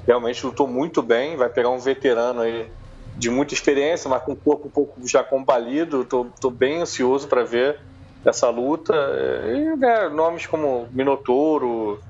realmente 0.07 0.45
lutou 0.45 0.67
muito 0.67 1.03
bem. 1.03 1.37
Vai 1.37 1.49
pegar 1.49 1.71
um 1.71 1.79
veterano 1.79 2.41
aí 2.41 2.71
de 3.17 3.31
muita 3.31 3.55
experiência, 3.55 4.09
mas 4.09 4.23
com 4.23 4.33
o 4.33 4.37
corpo 4.37 4.69
um 4.69 4.71
pouco 4.71 5.07
já 5.07 5.23
combalido. 5.23 6.03
Estou 6.03 6.51
bem 6.51 6.81
ansioso 6.83 7.29
para 7.29 7.45
ver 7.45 7.79
essa 8.25 8.49
luta. 8.51 8.95
E 9.47 9.77
né, 9.77 10.09
nomes 10.09 10.47
como 10.47 10.89
Minotouro, 10.93 12.01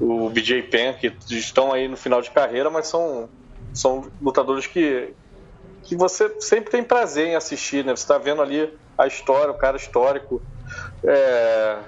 o 0.00 0.30
BJ 0.30 0.62
Penn, 0.62 0.94
que 0.94 1.12
estão 1.30 1.72
aí 1.72 1.86
no 1.86 1.96
final 1.96 2.22
de 2.22 2.30
carreira, 2.30 2.70
mas 2.70 2.86
são, 2.86 3.28
são 3.72 4.06
lutadores 4.20 4.66
que, 4.66 5.12
que 5.82 5.96
você 5.96 6.34
sempre 6.40 6.70
tem 6.70 6.82
prazer 6.82 7.28
em 7.28 7.36
assistir, 7.36 7.84
né? 7.84 7.94
Você 7.94 8.02
está 8.02 8.18
vendo 8.18 8.42
ali 8.42 8.72
a 8.96 9.06
história, 9.06 9.50
o 9.50 9.58
cara 9.58 9.76
histórico. 9.76 10.42
É, 11.04 11.78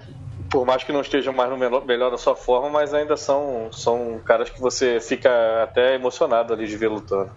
por 0.50 0.66
mais 0.66 0.85
que 0.85 0.92
não 0.92 1.00
esteja 1.00 1.33
mais 1.33 1.48
no 1.48 1.57
melhor, 1.57 1.85
melhor 1.87 2.11
da 2.11 2.18
sua 2.18 2.37
forma, 2.37 2.68
mas 2.68 2.92
ainda 2.92 3.16
são, 3.16 3.68
são 3.72 4.20
caras 4.24 4.50
que 4.50 4.61
você 4.61 5.00
fica 5.00 5.31
até 5.62 5.94
emocionado 5.94 6.52
ali 6.52 6.66
de 6.66 6.76
ver 6.76 6.88
lutando. 6.88 7.31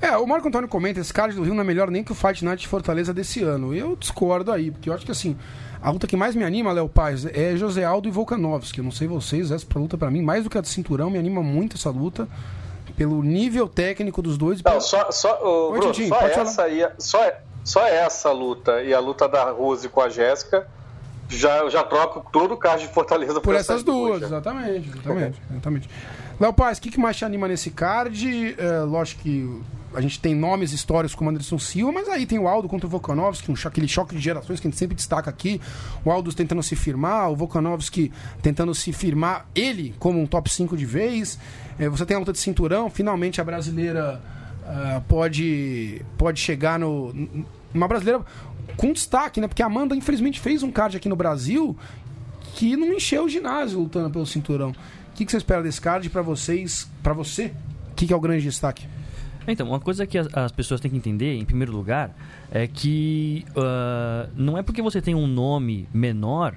É, 0.00 0.16
o 0.16 0.26
Marco 0.26 0.48
Antônio 0.48 0.68
comenta, 0.68 1.00
esse 1.00 1.12
card 1.12 1.34
do 1.36 1.42
Rio 1.42 1.54
não 1.54 1.62
é 1.62 1.64
melhor 1.64 1.90
nem 1.90 2.02
que 2.02 2.12
o 2.12 2.14
Fight 2.14 2.44
Night 2.44 2.62
de 2.62 2.68
Fortaleza 2.68 3.14
desse 3.14 3.42
ano. 3.42 3.74
Eu 3.74 3.96
discordo 3.96 4.50
aí, 4.50 4.70
porque 4.70 4.90
eu 4.90 4.92
acho 4.92 5.04
que 5.04 5.12
assim, 5.12 5.36
a 5.80 5.90
luta 5.90 6.06
que 6.06 6.16
mais 6.16 6.34
me 6.34 6.44
anima, 6.44 6.72
Léo 6.72 6.88
Paz, 6.88 7.26
é 7.26 7.56
José 7.56 7.84
Aldo 7.84 8.08
e 8.08 8.10
Volkanovski. 8.10 8.78
Eu 8.78 8.84
não 8.84 8.90
sei 8.90 9.06
vocês, 9.06 9.50
essa 9.50 9.66
luta 9.76 9.96
pra 9.96 10.10
mim, 10.10 10.20
mais 10.20 10.44
do 10.44 10.50
que 10.50 10.58
a 10.58 10.60
de 10.60 10.68
cinturão, 10.68 11.10
me 11.10 11.18
anima 11.18 11.42
muito 11.42 11.76
essa 11.76 11.90
luta. 11.90 12.28
Pelo 12.96 13.22
nível 13.22 13.68
técnico 13.68 14.22
dos 14.22 14.38
dois. 14.38 14.62
Não, 14.62 14.80
só, 14.80 15.10
só, 15.10 15.40
ô, 15.42 15.72
Oi, 15.72 15.78
Bruno, 15.78 15.92
Tidinho, 15.92 16.14
só, 16.14 16.20
essa 16.20 16.62
aí, 16.62 16.88
só, 16.98 17.32
só 17.64 17.86
essa 17.86 18.30
luta 18.30 18.82
e 18.82 18.94
a 18.94 19.00
luta 19.00 19.28
da 19.28 19.50
Rose 19.50 19.88
com 19.88 20.00
a 20.00 20.08
Jéssica, 20.08 20.66
já, 21.28 21.68
já 21.68 21.82
troco 21.82 22.24
todo 22.32 22.54
o 22.54 22.56
card 22.56 22.86
de 22.86 22.92
Fortaleza 22.92 23.40
Por 23.40 23.54
essas 23.54 23.82
duas, 23.82 24.20
já. 24.20 24.26
exatamente, 24.26 24.88
exatamente, 24.88 25.42
exatamente. 25.50 25.90
Léo 26.38 26.52
Paz, 26.52 26.78
o 26.78 26.80
que, 26.80 26.90
que 26.90 27.00
mais 27.00 27.16
te 27.16 27.24
anima 27.24 27.48
nesse 27.48 27.70
card? 27.70 28.54
É, 28.58 28.78
lógico 28.80 29.22
que 29.22 29.62
a 29.94 30.00
gente 30.00 30.20
tem 30.20 30.34
nomes 30.34 30.72
históricos 30.72 31.14
como 31.14 31.30
Anderson 31.30 31.58
Silva, 31.58 31.92
mas 31.92 32.08
aí 32.08 32.26
tem 32.26 32.38
o 32.38 32.48
Aldo 32.48 32.68
contra 32.68 32.86
o 32.86 32.90
Volkanovski, 32.90 33.50
um 33.50 33.54
aquele 33.64 33.86
choque 33.86 34.14
de 34.14 34.20
gerações 34.20 34.58
que 34.58 34.66
a 34.66 34.70
gente 34.70 34.78
sempre 34.78 34.96
destaca 34.96 35.30
aqui. 35.30 35.60
O 36.04 36.10
Aldo 36.10 36.34
tentando 36.34 36.62
se 36.62 36.74
firmar, 36.74 37.30
o 37.30 37.36
Volkanovski 37.36 38.12
tentando 38.42 38.74
se 38.74 38.92
firmar 38.92 39.46
ele 39.54 39.94
como 39.98 40.20
um 40.20 40.26
top 40.26 40.50
5 40.50 40.76
de 40.76 40.84
vez. 40.84 41.38
É, 41.78 41.88
você 41.88 42.06
tem 42.06 42.16
a 42.16 42.20
luta 42.20 42.32
de 42.32 42.38
cinturão, 42.38 42.88
finalmente 42.88 43.40
a 43.40 43.44
brasileira 43.44 44.20
ah, 44.66 45.02
pode, 45.06 46.02
pode 46.16 46.40
chegar 46.40 46.78
no. 46.78 47.14
Uma 47.72 47.86
brasileira 47.86 48.22
com 48.76 48.92
destaque, 48.92 49.40
né? 49.40 49.48
Porque 49.48 49.62
a 49.62 49.66
Amanda, 49.66 49.94
infelizmente, 49.94 50.40
fez 50.40 50.62
um 50.62 50.70
card 50.70 50.96
aqui 50.96 51.08
no 51.08 51.16
Brasil 51.16 51.76
que 52.54 52.76
não 52.76 52.92
encheu 52.92 53.24
o 53.24 53.28
ginásio 53.28 53.80
lutando 53.80 54.10
pelo 54.10 54.26
cinturão. 54.26 54.70
O 54.70 55.14
que, 55.14 55.24
que 55.24 55.30
você 55.30 55.36
espera 55.36 55.62
desse 55.62 55.80
card 55.80 56.08
pra 56.08 56.22
vocês, 56.22 56.90
pra 57.02 57.12
você? 57.12 57.52
O 57.90 57.94
que, 57.94 58.06
que 58.06 58.12
é 58.12 58.16
o 58.16 58.20
grande 58.20 58.42
destaque? 58.42 58.86
Então, 59.46 59.68
uma 59.68 59.80
coisa 59.80 60.06
que 60.06 60.16
as, 60.16 60.26
as 60.32 60.52
pessoas 60.52 60.80
têm 60.80 60.90
que 60.90 60.96
entender, 60.96 61.36
em 61.36 61.44
primeiro 61.44 61.72
lugar, 61.72 62.16
é 62.50 62.66
que 62.66 63.44
ah, 63.56 64.28
não 64.34 64.56
é 64.56 64.62
porque 64.62 64.80
você 64.80 65.02
tem 65.02 65.14
um 65.14 65.26
nome 65.26 65.88
menor 65.92 66.54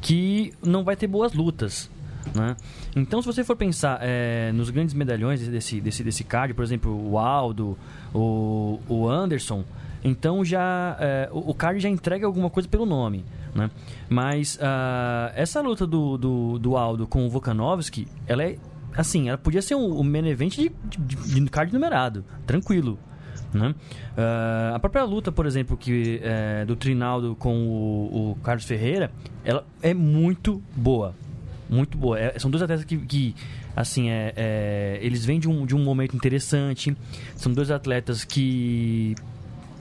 que 0.00 0.52
não 0.64 0.82
vai 0.82 0.96
ter 0.96 1.06
boas 1.06 1.34
lutas. 1.34 1.90
Né? 2.34 2.56
Então, 2.94 3.20
se 3.20 3.26
você 3.26 3.42
for 3.42 3.56
pensar 3.56 3.98
eh, 4.02 4.52
nos 4.52 4.70
grandes 4.70 4.94
medalhões 4.94 5.46
desse, 5.46 5.80
desse, 5.80 6.04
desse 6.04 6.24
card, 6.24 6.54
por 6.54 6.62
exemplo, 6.62 7.10
o 7.10 7.18
Aldo, 7.18 7.76
o, 8.14 8.78
o 8.88 9.08
Anderson, 9.08 9.64
então 10.04 10.44
já 10.44 10.96
eh, 11.00 11.28
o, 11.32 11.54
card 11.54 11.80
já 11.80 11.88
entrega 11.88 12.26
alguma 12.26 12.50
coisa 12.50 12.68
pelo 12.68 12.86
nome. 12.86 13.24
Né? 13.54 13.70
Mas 14.08 14.58
ah, 14.62 15.32
essa 15.34 15.60
luta 15.60 15.86
do, 15.86 16.16
do, 16.16 16.58
do 16.58 16.76
Aldo 16.76 17.06
com 17.06 17.26
o 17.26 17.30
Volkanovski, 17.30 18.06
ela 18.26 18.44
é 18.44 18.56
assim, 18.96 19.28
ela 19.28 19.38
podia 19.38 19.62
ser 19.62 19.74
um, 19.74 19.98
um 19.98 20.02
main 20.02 20.26
event 20.28 20.56
de, 20.56 20.70
de, 20.98 21.16
de 21.16 21.50
card 21.50 21.72
numerado, 21.72 22.24
tranquilo. 22.46 22.98
Né? 23.52 23.74
Ah, 24.16 24.72
a 24.76 24.78
própria 24.78 25.04
luta, 25.04 25.32
por 25.32 25.46
exemplo, 25.46 25.76
que 25.76 26.20
é, 26.22 26.64
do 26.64 26.76
Trinaldo 26.76 27.34
com 27.36 27.66
o, 27.66 28.30
o 28.30 28.34
Carlos 28.36 28.64
Ferreira, 28.64 29.10
ela 29.44 29.64
é 29.82 29.92
muito 29.92 30.62
boa. 30.76 31.14
Muito 31.70 31.96
boa. 31.96 32.18
É, 32.18 32.38
são 32.38 32.50
dois 32.50 32.62
atletas 32.62 32.84
que, 32.84 32.96
que, 32.98 33.34
assim, 33.76 34.10
é, 34.10 34.32
é, 34.36 34.98
eles 35.00 35.24
vêm 35.24 35.38
de 35.38 35.48
um, 35.48 35.64
de 35.64 35.74
um 35.74 35.82
momento 35.84 36.16
interessante. 36.16 36.96
São 37.36 37.52
dois 37.52 37.70
atletas 37.70 38.24
que 38.24 39.14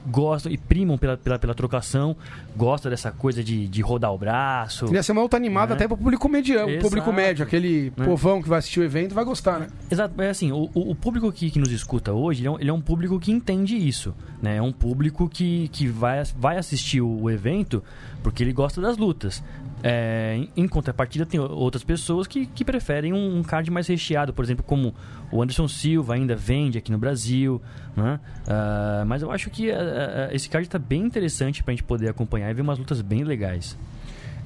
gostam 0.07 0.51
e 0.51 0.57
primam 0.57 0.97
pela, 0.97 1.17
pela, 1.17 1.37
pela 1.37 1.53
trocação, 1.53 2.15
gostam 2.55 2.89
dessa 2.89 3.11
coisa 3.11 3.43
de, 3.43 3.67
de 3.67 3.81
rodar 3.81 4.13
o 4.13 4.17
braço. 4.17 4.91
Ia 4.93 5.03
ser 5.03 5.11
uma 5.11 5.21
luta 5.21 5.37
animada 5.37 5.71
Né? 5.71 5.75
até 5.75 5.87
pro 5.87 5.97
público 5.97 6.27
mediano, 6.29 6.69
Exato. 6.69 6.83
público 6.85 7.11
médio, 7.11 7.43
aquele 7.43 7.91
Né? 7.95 8.05
povão 8.05 8.41
que 8.41 8.49
vai 8.49 8.59
assistir 8.59 8.79
o 8.79 8.83
evento 8.83 9.13
vai 9.13 9.23
gostar, 9.25 9.59
né? 9.59 9.67
Exato, 9.89 10.21
é 10.21 10.29
assim, 10.29 10.51
o, 10.51 10.69
o 10.73 10.89
o 10.89 10.95
público 10.95 11.31
que, 11.31 11.51
que 11.51 11.59
nos 11.59 11.71
escuta 11.71 12.11
hoje, 12.11 12.41
ele 12.41 12.47
é, 12.47 12.51
um, 12.51 12.59
ele 12.59 12.69
é 12.69 12.73
um 12.73 12.81
público 12.81 13.19
que 13.19 13.31
entende 13.31 13.75
isso, 13.75 14.13
né? 14.41 14.57
É 14.57 14.61
um 14.61 14.71
público 14.71 15.29
que, 15.29 15.67
que 15.69 15.87
vai, 15.87 16.23
vai 16.37 16.57
assistir 16.57 17.01
o, 17.01 17.23
o 17.23 17.29
evento 17.29 17.83
porque 18.23 18.43
ele 18.43 18.51
gosta 18.53 18.81
das 18.81 18.97
lutas. 18.97 19.43
É, 19.81 20.45
em, 20.57 20.67
contrapartida, 20.67 21.25
tem 21.25 21.39
outras 21.39 21.83
pessoas 21.83 22.27
que, 22.27 22.45
que 22.45 22.65
preferem 22.65 23.13
um, 23.13 23.37
um 23.37 23.43
card 23.43 23.71
mais 23.71 23.87
recheado, 23.87 24.33
por 24.33 24.43
exemplo, 24.43 24.63
como 24.63 24.93
o 25.31 25.41
Anderson 25.41 25.67
Silva 25.67 26.15
ainda 26.15 26.35
vende 26.35 26.77
aqui 26.77 26.91
no 26.91 26.97
Brasil, 26.97 27.61
né? 27.95 28.19
Ah, 28.47 29.03
mas 29.07 29.21
eu 29.21 29.31
acho 29.31 29.49
que 29.49 29.71
ah, 29.71 30.29
ah, 30.29 30.35
esse 30.35 30.49
card 30.49 30.67
está 30.67 30.77
bem 30.77 31.03
interessante 31.03 31.63
pra 31.63 31.71
gente 31.71 31.83
poder 31.83 32.09
acompanhar 32.09 32.49
e 32.49 32.53
ver 32.53 32.61
umas 32.61 32.77
lutas 32.77 33.01
bem 33.01 33.23
legais. 33.23 33.77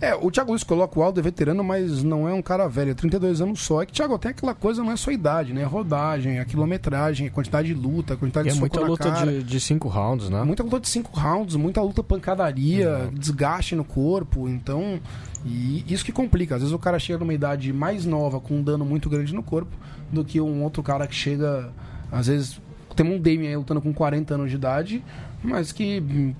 É, 0.03 0.13
o 0.13 0.29
Thiago 0.29 0.49
Luiz 0.49 0.63
coloca 0.65 0.99
o 0.99 1.01
Aldo 1.01 1.21
é 1.21 1.23
veterano, 1.23 1.63
mas 1.63 2.03
não 2.03 2.27
é 2.27 2.33
um 2.33 2.41
cara 2.41 2.67
velho, 2.67 2.91
é 2.91 2.93
32 2.93 3.39
anos 3.39 3.61
só. 3.61 3.81
É 3.81 3.85
que, 3.85 3.93
Thiago, 3.93 4.19
tem 4.19 4.31
aquela 4.31 4.53
coisa, 4.53 4.83
não 4.83 4.91
é 4.91 4.97
só 4.97 5.11
a 5.11 5.13
idade, 5.13 5.53
né? 5.53 5.61
É 5.61 5.63
rodagem, 5.63 6.39
a 6.39 6.45
quilometragem, 6.45 7.27
a 7.27 7.31
quantidade 7.31 7.69
de 7.69 7.73
luta, 7.73 8.15
a 8.15 8.17
quantidade 8.17 8.49
E 8.49 8.51
é 8.51 8.51
de 8.51 8.59
soco 8.59 8.75
muita 8.75 8.91
luta 8.91 9.09
cara. 9.09 9.31
de, 9.31 9.43
de 9.43 9.59
cinco 9.61 9.87
rounds, 9.87 10.29
né? 10.29 10.43
Muita 10.43 10.61
luta 10.61 10.81
de 10.81 10.89
cinco 10.89 11.17
rounds, 11.17 11.55
muita 11.55 11.81
luta 11.81 12.03
pancadaria, 12.03 13.09
desgaste 13.13 13.75
no 13.77 13.85
corpo, 13.85 14.49
então. 14.49 14.99
E 15.45 15.85
isso 15.87 16.03
que 16.03 16.11
complica. 16.11 16.55
Às 16.55 16.61
vezes 16.63 16.75
o 16.75 16.79
cara 16.79 16.99
chega 16.99 17.19
numa 17.19 17.33
idade 17.33 17.71
mais 17.71 18.05
nova 18.05 18.41
com 18.41 18.55
um 18.55 18.61
dano 18.61 18.83
muito 18.83 19.09
grande 19.09 19.33
no 19.33 19.41
corpo 19.41 19.71
do 20.11 20.25
que 20.25 20.41
um 20.41 20.63
outro 20.63 20.83
cara 20.83 21.07
que 21.07 21.15
chega. 21.15 21.71
Às 22.11 22.27
vezes. 22.27 22.59
Tem 22.95 23.05
um 23.05 23.17
Damien 23.19 23.49
aí 23.49 23.55
lutando 23.57 23.81
com 23.81 23.93
40 23.93 24.33
anos 24.35 24.49
de 24.49 24.55
idade, 24.55 25.03
mas 25.43 25.71
que 25.71 25.99
hum, 26.01 26.33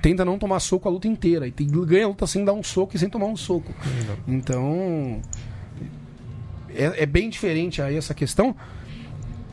tenta 0.00 0.24
não 0.24 0.38
tomar 0.38 0.60
soco 0.60 0.88
a 0.88 0.90
luta 0.92 1.06
inteira. 1.08 1.46
E 1.46 1.50
tem- 1.52 1.66
ganha 1.68 2.04
a 2.04 2.08
luta 2.08 2.26
sem 2.26 2.44
dar 2.44 2.52
um 2.52 2.62
soco 2.62 2.96
e 2.96 2.98
sem 2.98 3.08
tomar 3.08 3.26
um 3.26 3.36
soco. 3.36 3.72
Então. 4.26 5.20
É, 6.70 7.02
é 7.02 7.06
bem 7.06 7.28
diferente 7.30 7.80
aí 7.82 7.96
essa 7.96 8.14
questão 8.14 8.54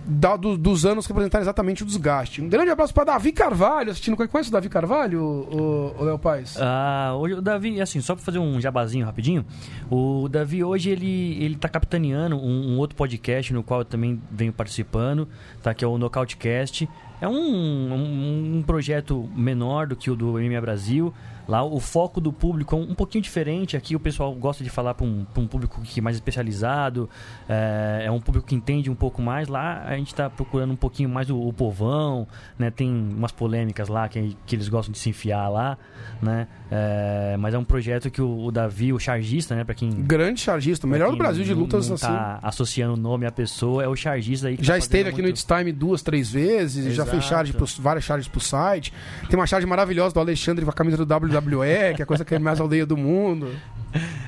da- 0.05 0.35
do- 0.37 0.57
dos 0.57 0.85
anos 0.85 1.05
que 1.07 1.11
representaram 1.13 1.41
exatamente 1.43 1.83
o 1.83 1.85
desgaste. 1.85 2.41
Um 2.41 2.47
grande 2.49 2.69
abraço 2.69 2.93
para 2.93 3.05
Davi 3.05 3.31
Carvalho, 3.31 3.91
assistindo. 3.91 4.15
Conhece 4.15 4.49
o 4.49 4.51
Davi 4.51 4.69
Carvalho, 4.69 5.21
o, 5.21 6.03
Léo 6.03 6.19
Paz? 6.19 6.57
Ah, 6.59 7.13
hoje 7.17 7.33
o 7.35 7.41
Davi, 7.41 7.81
assim, 7.81 7.99
só 8.01 8.15
pra 8.15 8.23
fazer 8.23 8.39
um 8.39 8.59
jabazinho 8.61 9.05
rapidinho, 9.05 9.45
o 9.89 10.27
Davi 10.29 10.63
hoje 10.63 10.89
ele, 10.89 11.37
ele 11.43 11.55
tá 11.55 11.67
capitaneando 11.67 12.35
um, 12.35 12.73
um 12.73 12.77
outro 12.77 12.95
podcast 12.95 13.53
no 13.53 13.63
qual 13.63 13.81
eu 13.81 13.85
também 13.85 14.21
venho 14.31 14.53
participando, 14.53 15.27
tá? 15.63 15.73
Que 15.73 15.83
é 15.83 15.87
o 15.87 15.97
Nocautecast. 15.97 16.87
É 17.21 17.27
um, 17.27 17.33
um, 17.33 18.57
um 18.57 18.63
projeto 18.63 19.29
menor 19.35 19.87
do 19.87 19.95
que 19.95 20.11
o 20.11 20.15
do 20.15 20.33
MMA 20.33 20.59
Brasil. 20.61 21.13
Lá 21.47 21.63
o 21.63 21.79
foco 21.79 22.19
do 22.19 22.33
público 22.33 22.75
é 22.75 22.79
um, 22.79 22.91
um 22.91 22.95
pouquinho 22.95 23.21
diferente. 23.21 23.77
Aqui 23.77 23.95
o 23.95 23.99
pessoal 23.99 24.33
gosta 24.33 24.63
de 24.63 24.69
falar 24.69 24.93
para 24.93 25.05
um, 25.05 25.25
um 25.37 25.47
público 25.47 25.81
que 25.81 25.99
é 25.99 26.03
mais 26.03 26.15
especializado, 26.15 27.09
é, 27.47 28.03
é 28.05 28.11
um 28.11 28.19
público 28.19 28.47
que 28.47 28.55
entende 28.55 28.89
um 28.89 28.95
pouco 28.95 29.21
mais. 29.21 29.47
Lá 29.47 29.83
a 29.85 29.95
gente 29.95 30.07
está 30.07 30.29
procurando 30.29 30.71
um 30.71 30.75
pouquinho 30.75 31.09
mais 31.09 31.29
o, 31.29 31.37
o 31.37 31.53
povão, 31.53 32.27
né? 32.57 32.71
Tem 32.71 32.89
umas 32.89 33.31
polêmicas 33.31 33.87
lá 33.87 34.07
que, 34.09 34.35
que 34.45 34.55
eles 34.55 34.67
gostam 34.67 34.91
de 34.91 34.97
se 34.99 35.09
enfiar 35.09 35.47
lá, 35.49 35.77
né? 36.21 36.47
É, 36.71 37.35
mas 37.39 37.53
é 37.53 37.57
um 37.57 37.63
projeto 37.63 38.09
que 38.09 38.21
o, 38.21 38.45
o 38.45 38.51
Davi, 38.51 38.91
o 38.91 38.99
chargista, 38.99 39.55
né? 39.55 39.63
Para 39.63 39.75
quem 39.75 39.89
Grande 39.91 40.39
chargista, 40.41 40.87
o 40.87 40.89
melhor 40.89 41.11
do 41.11 41.17
Brasil 41.17 41.43
de 41.43 41.53
lutas 41.53 41.87
não 41.87 41.95
assim. 41.95 42.07
tá 42.07 42.39
associando 42.41 42.93
o 42.93 42.97
nome 42.97 43.25
à 43.25 43.31
pessoa, 43.31 43.83
é 43.83 43.87
o 43.87 43.95
chargista 43.95 44.47
aí 44.47 44.57
Já 44.59 44.73
tá 44.73 44.77
esteve 44.79 45.09
aqui 45.09 45.17
no 45.19 45.23
muito- 45.27 45.37
It's 45.37 45.45
Time 45.45 45.71
duas, 45.71 46.01
três 46.01 46.29
vezes, 46.31 46.93
já 46.95 47.03
fez 47.05 47.17
Exato. 47.17 47.29
charge 47.29 47.53
pros, 47.53 47.77
várias 47.77 48.03
charges 48.03 48.27
pro 48.27 48.39
site. 48.39 48.91
Tem 49.29 49.37
uma 49.39 49.45
charge 49.47 49.65
maravilhosa 49.67 50.13
do 50.13 50.19
Alexandre 50.19 50.65
com 50.65 50.71
a 50.71 50.73
camisa 50.73 50.97
do 50.97 51.05
WWE, 51.37 51.95
que 51.95 52.01
é 52.01 52.03
a 52.03 52.05
coisa 52.05 52.23
que 52.23 52.33
ele 52.33 52.43
mais 52.43 52.59
aldeia 52.59 52.85
do 52.85 52.97
mundo. 52.97 53.49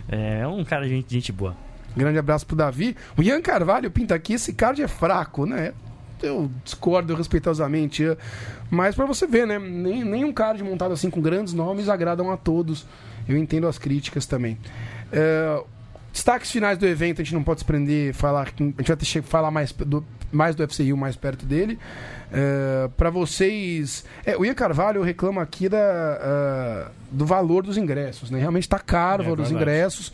É, 0.10 0.40
é 0.40 0.48
um 0.48 0.64
cara 0.64 0.86
de 0.86 0.92
gente, 0.92 1.14
gente 1.14 1.32
boa. 1.32 1.56
Grande 1.96 2.18
abraço 2.18 2.46
pro 2.46 2.56
Davi. 2.56 2.96
O 3.18 3.24
Ian 3.24 3.42
Carvalho 3.42 3.92
pinta 3.92 4.16
aqui, 4.16 4.34
esse 4.34 4.54
card 4.54 4.82
é 4.82 4.88
fraco, 4.88 5.46
né? 5.46 5.74
Eu 6.22 6.50
discordo 6.64 7.14
respeitosamente, 7.16 8.04
mas 8.70 8.96
pra 8.96 9.06
você 9.06 9.28
ver, 9.28 9.46
né? 9.46 9.60
Nem, 9.60 10.04
nenhum 10.04 10.32
card 10.32 10.64
montado 10.64 10.94
assim 10.94 11.10
com 11.10 11.22
grandes 11.22 11.54
nomes 11.54 11.90
agradam 11.90 12.32
a 12.32 12.38
todos. 12.38 12.86
Eu 13.28 13.38
entendo 13.38 13.68
as 13.68 13.78
críticas 13.78 14.26
também. 14.26 14.58
É, 15.12 15.62
destaques 16.12 16.50
finais 16.50 16.78
do 16.78 16.88
evento, 16.88 17.22
a 17.22 17.24
gente 17.24 17.34
não 17.34 17.44
pode 17.44 17.60
se 17.60 17.66
prender, 17.66 18.14
falar, 18.14 18.44
a 18.44 18.46
gente 18.48 18.88
vai 18.88 18.98
ter 18.98 19.06
que 19.06 19.22
falar 19.22 19.52
mais 19.52 19.72
do, 19.72 20.04
mais 20.32 20.56
do 20.56 20.64
FC 20.64 20.84
Rio 20.84 20.98
mais 20.98 21.16
perto 21.16 21.46
dele. 21.46 21.80
É, 22.32 22.90
para 22.98 23.10
vocês. 23.10 24.04
é, 24.26 24.36
o 24.38 24.46
Ian 24.46 24.54
Carvalho 24.54 25.02
reclama 25.02 25.42
aqui 25.42 25.70
da, 25.70 25.78
ah, 25.80 26.92
do 27.10 27.26
valor 27.26 27.64
dos 27.64 27.78
ingressos, 27.78 28.30
né? 28.30 28.40
Realmente 28.40 28.68
tá 28.68 28.80
caro 28.80 29.22
o 29.22 29.26
É 29.26 29.30
valor 29.30 29.38
dos 29.38 29.52
ingressos. 29.52 30.12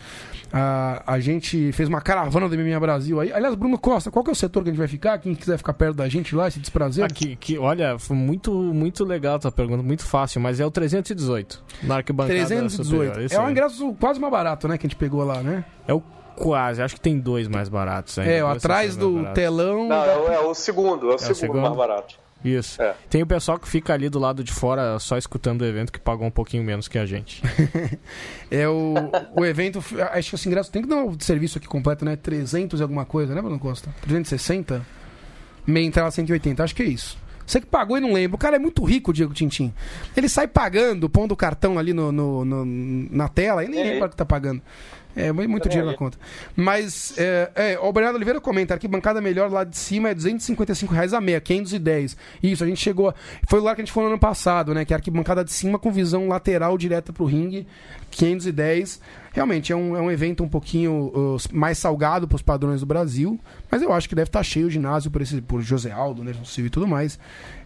A, 0.55 1.01
a 1.07 1.19
gente 1.19 1.71
fez 1.71 1.89
uma 1.89 1.99
caravana 1.99 2.47
do 2.47 2.55
MMA 2.55 2.79
Brasil 2.79 3.19
aí. 3.19 3.33
Aliás, 3.33 3.55
Bruno 3.55 3.75
Costa, 3.79 4.11
qual 4.11 4.23
que 4.23 4.29
é 4.29 4.33
o 4.33 4.35
setor 4.35 4.61
que 4.61 4.69
a 4.69 4.71
gente 4.71 4.77
vai 4.77 4.87
ficar? 4.87 5.17
Quem 5.17 5.33
quiser 5.33 5.57
ficar 5.57 5.73
perto 5.73 5.95
da 5.95 6.07
gente 6.07 6.35
lá, 6.35 6.47
esse 6.47 6.59
desprazer. 6.59 7.03
Aqui, 7.03 7.35
que, 7.35 7.57
olha, 7.57 7.97
foi 7.97 8.15
muito, 8.15 8.51
muito 8.51 9.03
legal 9.03 9.37
a 9.37 9.39
tua 9.39 9.51
pergunta, 9.51 9.81
muito 9.81 10.05
fácil, 10.05 10.39
mas 10.39 10.59
é 10.59 10.65
o 10.65 10.69
318. 10.69 11.63
Na 11.81 11.95
arquibancada 11.95 12.35
318. 12.35 12.83
superior, 12.87 13.21
isso 13.25 13.35
É 13.35 13.39
um 13.39 13.49
ingresso 13.49 13.95
quase 13.99 14.19
mais 14.19 14.31
barato, 14.31 14.67
né? 14.67 14.77
Que 14.77 14.85
a 14.85 14.89
gente 14.89 14.97
pegou 14.97 15.23
lá, 15.23 15.41
né? 15.41 15.65
É 15.87 15.93
o 15.93 16.03
quase, 16.35 16.81
acho 16.81 16.95
que 16.95 17.01
tem 17.01 17.19
dois 17.19 17.47
mais 17.47 17.69
baratos 17.69 18.17
ainda. 18.19 18.31
É, 18.31 18.43
o 18.43 18.47
atrás 18.47 18.95
do 18.95 19.25
telão. 19.33 19.87
Não, 19.87 20.03
é, 20.05 20.17
o- 20.17 20.27
é 20.31 20.39
o 20.39 20.53
segundo, 20.53 21.11
é 21.11 21.15
o 21.15 21.17
segundo, 21.19 21.35
segundo? 21.35 21.61
mais 21.61 21.75
barato. 21.75 22.21
Isso. 22.43 22.81
É. 22.81 22.93
Tem 23.09 23.21
o 23.23 23.25
pessoal 23.25 23.57
que 23.57 23.65
fica 23.67 23.93
ali 23.93 24.09
do 24.09 24.19
lado 24.19 24.43
de 24.43 24.51
fora 24.51 24.99
só 24.99 25.17
escutando 25.17 25.61
o 25.61 25.65
evento 25.65 25.93
que 25.93 25.99
pagou 25.99 26.27
um 26.27 26.31
pouquinho 26.31 26.61
menos 26.61 26.89
que 26.89 26.97
a 26.99 27.05
gente. 27.05 27.41
É 28.51 28.67
o, 28.67 28.93
o 29.35 29.45
evento. 29.45 29.79
Acho 30.11 30.29
que 30.29 30.35
esse 30.35 30.47
ingresso 30.47 30.71
tem 30.71 30.81
que 30.81 30.87
dar 30.87 30.97
um 30.97 31.17
serviço 31.19 31.57
aqui 31.57 31.67
completo, 31.67 32.05
né? 32.05 32.15
300 32.15 32.79
e 32.79 32.83
alguma 32.83 33.05
coisa, 33.05 33.33
né, 33.33 33.41
Bruno 33.41 33.57
Costa? 33.59 33.89
360? 34.01 34.85
Meia 35.65 35.85
entrada 35.85 36.11
180, 36.11 36.63
acho 36.63 36.75
que 36.75 36.83
é 36.83 36.85
isso. 36.85 37.17
Você 37.45 37.59
que 37.59 37.65
pagou 37.67 37.97
e 37.97 38.01
não 38.01 38.13
lembra. 38.13 38.35
O 38.35 38.39
cara 38.39 38.55
é 38.57 38.59
muito 38.59 38.83
rico, 38.83 39.11
o 39.11 39.13
Diego 39.13 39.33
Tintim. 39.33 39.73
Ele 40.15 40.29
sai 40.29 40.47
pagando, 40.47 41.09
pondo 41.09 41.31
o 41.31 41.35
cartão 41.37 41.79
ali 41.79 41.93
no, 41.93 42.11
no- 42.11 42.45
no- 42.45 42.65
na 43.09 43.27
tela 43.27 43.63
e 43.63 43.67
nem 43.67 43.79
É, 43.79 43.83
lembra 43.83 44.05
é. 44.05 44.09
que 44.09 44.15
tá 44.15 44.25
pagando. 44.25 44.61
É 45.15 45.31
muito 45.31 45.67
É, 45.67 45.69
dinheiro 45.69 45.89
é. 45.89 45.91
na 45.91 45.97
conta. 45.97 46.17
Mas, 46.55 47.13
é, 47.17 47.51
é, 47.55 47.79
o 47.79 47.91
Bernardo 47.93 48.15
Oliveira 48.15 48.41
comenta: 48.41 48.73
arquibancada 48.73 49.21
melhor 49.21 49.51
lá 49.51 49.63
de 49.63 49.77
cima 49.77 50.09
é 50.09 50.13
255 50.15 50.93
reais 50.93 51.13
a 51.13 51.21
meia, 51.21 51.39
510. 51.39 52.17
Isso, 52.41 52.63
a 52.63 52.67
gente 52.67 52.79
chegou. 52.81 53.09
a- 53.09 53.13
Foi 53.47 53.59
o 53.59 53.61
lugar 53.61 53.75
que 53.75 53.81
a 53.81 53.85
gente 53.85 53.93
foi 53.93 54.03
no 54.03 54.09
ano 54.09 54.19
passado, 54.19 54.73
né? 54.73 54.83
Que 54.85 54.93
é 54.93 54.95
a 54.95 54.97
arquibancada 54.97 55.43
de 55.43 55.51
cima 55.51 55.77
com 55.77 55.91
visão 55.91 56.27
lateral 56.27 56.77
direta 56.77 57.13
pro 57.13 57.25
ringue, 57.25 57.67
510. 58.11 58.99
Realmente 59.33 59.71
é 59.73 59.75
um, 59.75 59.95
é 59.95 60.01
um 60.01 60.11
evento 60.11 60.43
um 60.43 60.47
pouquinho 60.47 61.11
uh, 61.15 61.37
mais 61.51 61.79
salgado 61.79 62.27
pros 62.27 62.43
padrões 62.43 62.81
do 62.81 62.85
Brasil, 62.85 63.39
mas 63.71 63.81
eu 63.81 63.91
acho 63.91 64.07
que 64.07 64.13
deve 64.13 64.29
estar 64.29 64.43
cheio 64.43 64.67
o 64.67 64.69
ginásio 64.69 65.09
por, 65.09 65.23
esse, 65.23 65.41
por 65.41 65.59
José 65.61 65.91
Aldo, 65.91 66.23
Nelson 66.23 66.45
Silva 66.45 66.67
e 66.67 66.69
tudo 66.69 66.87
mais. 66.87 67.17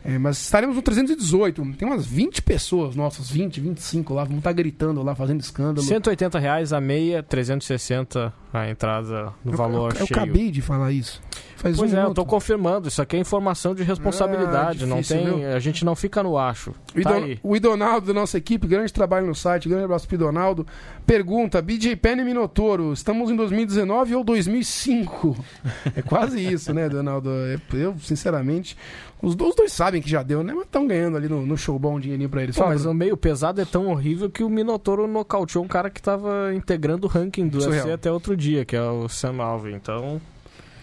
É, 0.09 0.17
mas 0.17 0.41
estaremos 0.41 0.73
no 0.73 0.81
318. 0.81 1.73
Tem 1.73 1.85
umas 1.85 2.05
20 2.05 2.41
pessoas, 2.41 2.95
nossas, 2.95 3.29
20, 3.29 3.59
25 3.59 4.13
lá, 4.13 4.23
vamos 4.23 4.37
estar 4.37 4.53
gritando 4.53 5.03
lá, 5.03 5.13
fazendo 5.13 5.41
escândalo. 5.41 5.85
180 5.85 6.39
reais 6.39 6.71
a 6.71 6.79
meia, 6.79 7.21
360 7.21 8.33
a 8.53 8.69
entrada 8.69 9.33
no 9.43 9.51
Eu- 9.51 9.57
valor 9.57 9.93
eu, 9.93 9.99
eu 9.99 10.07
cheio. 10.07 10.19
acabei 10.19 10.49
de 10.49 10.61
falar 10.61 10.93
isso. 10.93 11.21
Faz 11.57 11.75
Pois 11.75 11.91
um 11.91 11.95
é, 11.95 11.97
eu 11.97 12.01
minuto. 12.03 12.15
tô 12.15 12.25
confirmando. 12.25 12.87
Isso 12.87 13.01
aqui 13.01 13.17
é 13.17 13.19
informação 13.19 13.75
de 13.75 13.83
responsabilidade. 13.83 14.83
Ah, 14.83 14.87
não 14.87 14.97
difícil, 15.01 15.17
tem, 15.25 15.39
viu? 15.39 15.55
a 15.55 15.59
gente 15.59 15.83
não 15.83 15.95
fica 15.95 16.23
no 16.23 16.37
acho. 16.37 16.69
O, 16.95 17.01
Tá 17.01 17.17
Idon- 17.19 17.35
o 17.43 17.55
Idonaldo 17.55 18.07
da 18.07 18.13
nossa 18.13 18.37
equipe, 18.37 18.65
grande 18.67 18.93
trabalho 18.93 19.27
no 19.27 19.35
site, 19.35 19.67
grande 19.67 19.83
abraço 19.85 20.07
pro 20.07 20.15
Idonaldo. 20.15 20.65
Pergunta: 21.05 21.61
BJ 21.61 21.95
Penn 21.97 22.19
e 22.21 22.23
Minotouro, 22.23 22.93
estamos 22.93 23.29
em 23.29 23.35
2019 23.35 24.15
ou 24.15 24.23
2005? 24.23 25.35
É 25.95 26.01
quase 26.01 26.39
isso, 26.41 26.73
né, 26.73 26.87
Donaldo? 26.87 27.29
É, 27.31 27.57
Eu, 27.73 27.95
sinceramente, 27.99 28.77
os 29.21 29.33
os 29.35 29.55
dois 29.55 29.71
sabem 29.73 29.96
que 30.01 30.09
já 30.09 30.23
deu, 30.23 30.43
né? 30.43 30.53
Mas 30.53 30.63
estão 30.65 30.85
ganhando 30.87 31.17
ali 31.17 31.27
no, 31.29 31.45
no 31.45 31.57
showball 31.57 31.93
um 31.93 31.99
dinheirinho 31.99 32.29
pra 32.29 32.43
eles. 32.43 32.55
Pô, 32.57 32.65
mas 32.65 32.85
o 32.85 32.93
meio 32.93 33.15
pesado 33.17 33.59
é 33.61 33.65
tão 33.65 33.87
horrível 33.87 34.29
que 34.29 34.43
o 34.43 34.49
Minotouro 34.49 35.07
nocauteou 35.07 35.63
um 35.63 35.67
cara 35.67 35.89
que 35.89 36.01
tava 36.01 36.53
integrando 36.53 37.07
o 37.07 37.09
ranking 37.09 37.47
do 37.47 37.61
Surreal. 37.61 37.85
UFC 37.85 37.93
até 37.93 38.11
outro 38.11 38.35
dia, 38.35 38.63
que 38.65 38.75
é 38.75 38.81
o 38.81 39.07
Sam 39.09 39.41
Alvin. 39.41 39.73
Então, 39.75 40.21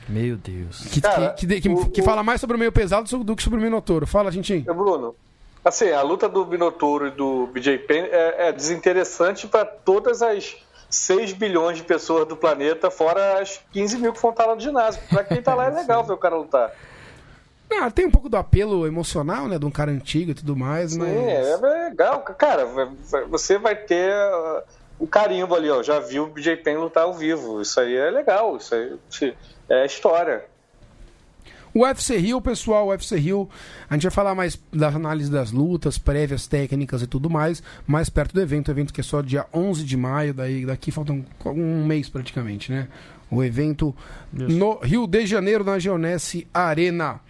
Meu 0.09 0.37
Deus. 0.37 0.87
que, 0.87 1.01
Cara, 1.01 1.31
que, 1.31 1.47
que- 1.47 1.61
que- 1.63 1.69
o- 1.69 1.87
que 1.91 2.01
o- 2.01 2.05
fala 2.05 2.23
mais 2.23 2.41
sobre 2.41 2.57
o 2.57 2.59
meio 2.59 2.71
pesado 2.73 3.25
do 3.25 3.35
que 3.37 3.43
sobre 3.43 3.59
o 3.59 3.63
Minotouro. 3.63 4.07
Fala, 4.07 4.31
gente. 4.31 4.63
Ô, 4.69 4.75
Bruno, 4.75 5.15
assim, 5.65 5.91
a 5.91 6.03
luta 6.03 6.29
do 6.29 6.45
Minotouro 6.47 7.07
e 7.09 7.11
do 7.11 7.47
BJ 7.47 7.79
Penn 7.79 8.05
é, 8.11 8.49
é 8.49 8.53
desinteressante 8.53 9.47
para 9.47 9.65
todas 9.65 10.21
as 10.21 10.57
6 10.91 11.33
bilhões 11.33 11.77
de 11.79 11.83
pessoas 11.85 12.29
do 12.29 12.37
planeta, 12.37 12.91
fora 12.91 13.41
as 13.41 13.61
15 13.73 13.97
mil 13.99 14.13
que 14.13 14.21
vão 14.21 14.31
estar 14.31 14.47
lá 14.47 14.55
no 14.55 14.61
ginásio. 14.61 15.01
Pra 15.09 15.25
quem 15.25 15.41
tá 15.43 15.55
lá 15.55 15.67
é 15.67 15.71
legal 15.75 16.05
ver 16.05 16.13
o 16.13 16.19
cara 16.19 16.37
lutar. 16.37 16.71
Ah, 17.71 17.91
tem 17.91 18.07
um 18.07 18.11
pouco 18.11 18.29
do 18.29 18.37
apelo 18.37 18.87
emocional, 18.87 19.49
né? 19.49 19.59
De 19.59 19.65
um 19.65 19.71
cara 19.71 19.91
antigo 19.91 20.31
e 20.31 20.35
tudo 20.35 20.57
mais, 20.57 20.93
Sim, 20.93 20.99
mas. 20.99 21.11
é 21.11 21.57
legal. 21.57 22.21
Cara, 22.23 22.67
você 23.29 23.59
vai 23.59 23.75
ter 23.75 24.13
uh, 24.13 24.63
o 24.99 25.07
carimbo 25.07 25.55
ali, 25.55 25.69
ó. 25.71 25.83
Já 25.83 25.99
viu 25.99 26.25
o 26.25 26.29
BJ 26.29 26.57
Penn 26.59 26.79
lutar 26.79 27.05
ao 27.05 27.15
vivo. 27.15 27.61
Isso 27.61 27.81
aí 27.81 27.95
é 27.97 28.11
legal. 28.11 28.57
Isso 28.57 28.75
aí 28.75 29.35
é 29.69 29.87
história. 29.87 30.45
O 31.75 31.81
UFC 31.81 32.17
Rio, 32.17 32.41
pessoal, 32.41 32.87
o 32.87 32.91
UFC 32.91 33.17
Rio, 33.17 33.49
a 33.91 33.95
gente 33.95 34.05
vai 34.05 34.13
falar 34.13 34.33
mais 34.33 34.57
da 34.73 34.87
análise 34.89 35.29
das 35.29 35.51
lutas, 35.51 35.99
prévias, 35.99 36.47
técnicas 36.47 37.03
e 37.03 37.07
tudo 37.09 37.29
mais, 37.29 37.65
mais 37.85 38.09
perto 38.09 38.33
do 38.33 38.41
evento, 38.41 38.69
o 38.69 38.71
evento 38.71 38.95
que 38.95 39.01
é 39.01 39.05
só 39.05 39.21
dia 39.21 39.45
11 39.53 39.83
de 39.83 39.97
maio, 39.97 40.33
daí 40.33 40.65
daqui 40.65 40.93
falta 40.93 41.13
um, 41.13 41.25
um 41.47 41.85
mês 41.85 42.09
praticamente, 42.09 42.71
né? 42.71 42.87
O 43.29 43.43
evento 43.43 43.93
no 44.33 44.79
Rio 44.79 45.09
de 45.09 45.27
Janeiro, 45.27 45.65
na 45.65 45.77
Geonesse 45.81 46.47
Arena. 46.55 47.21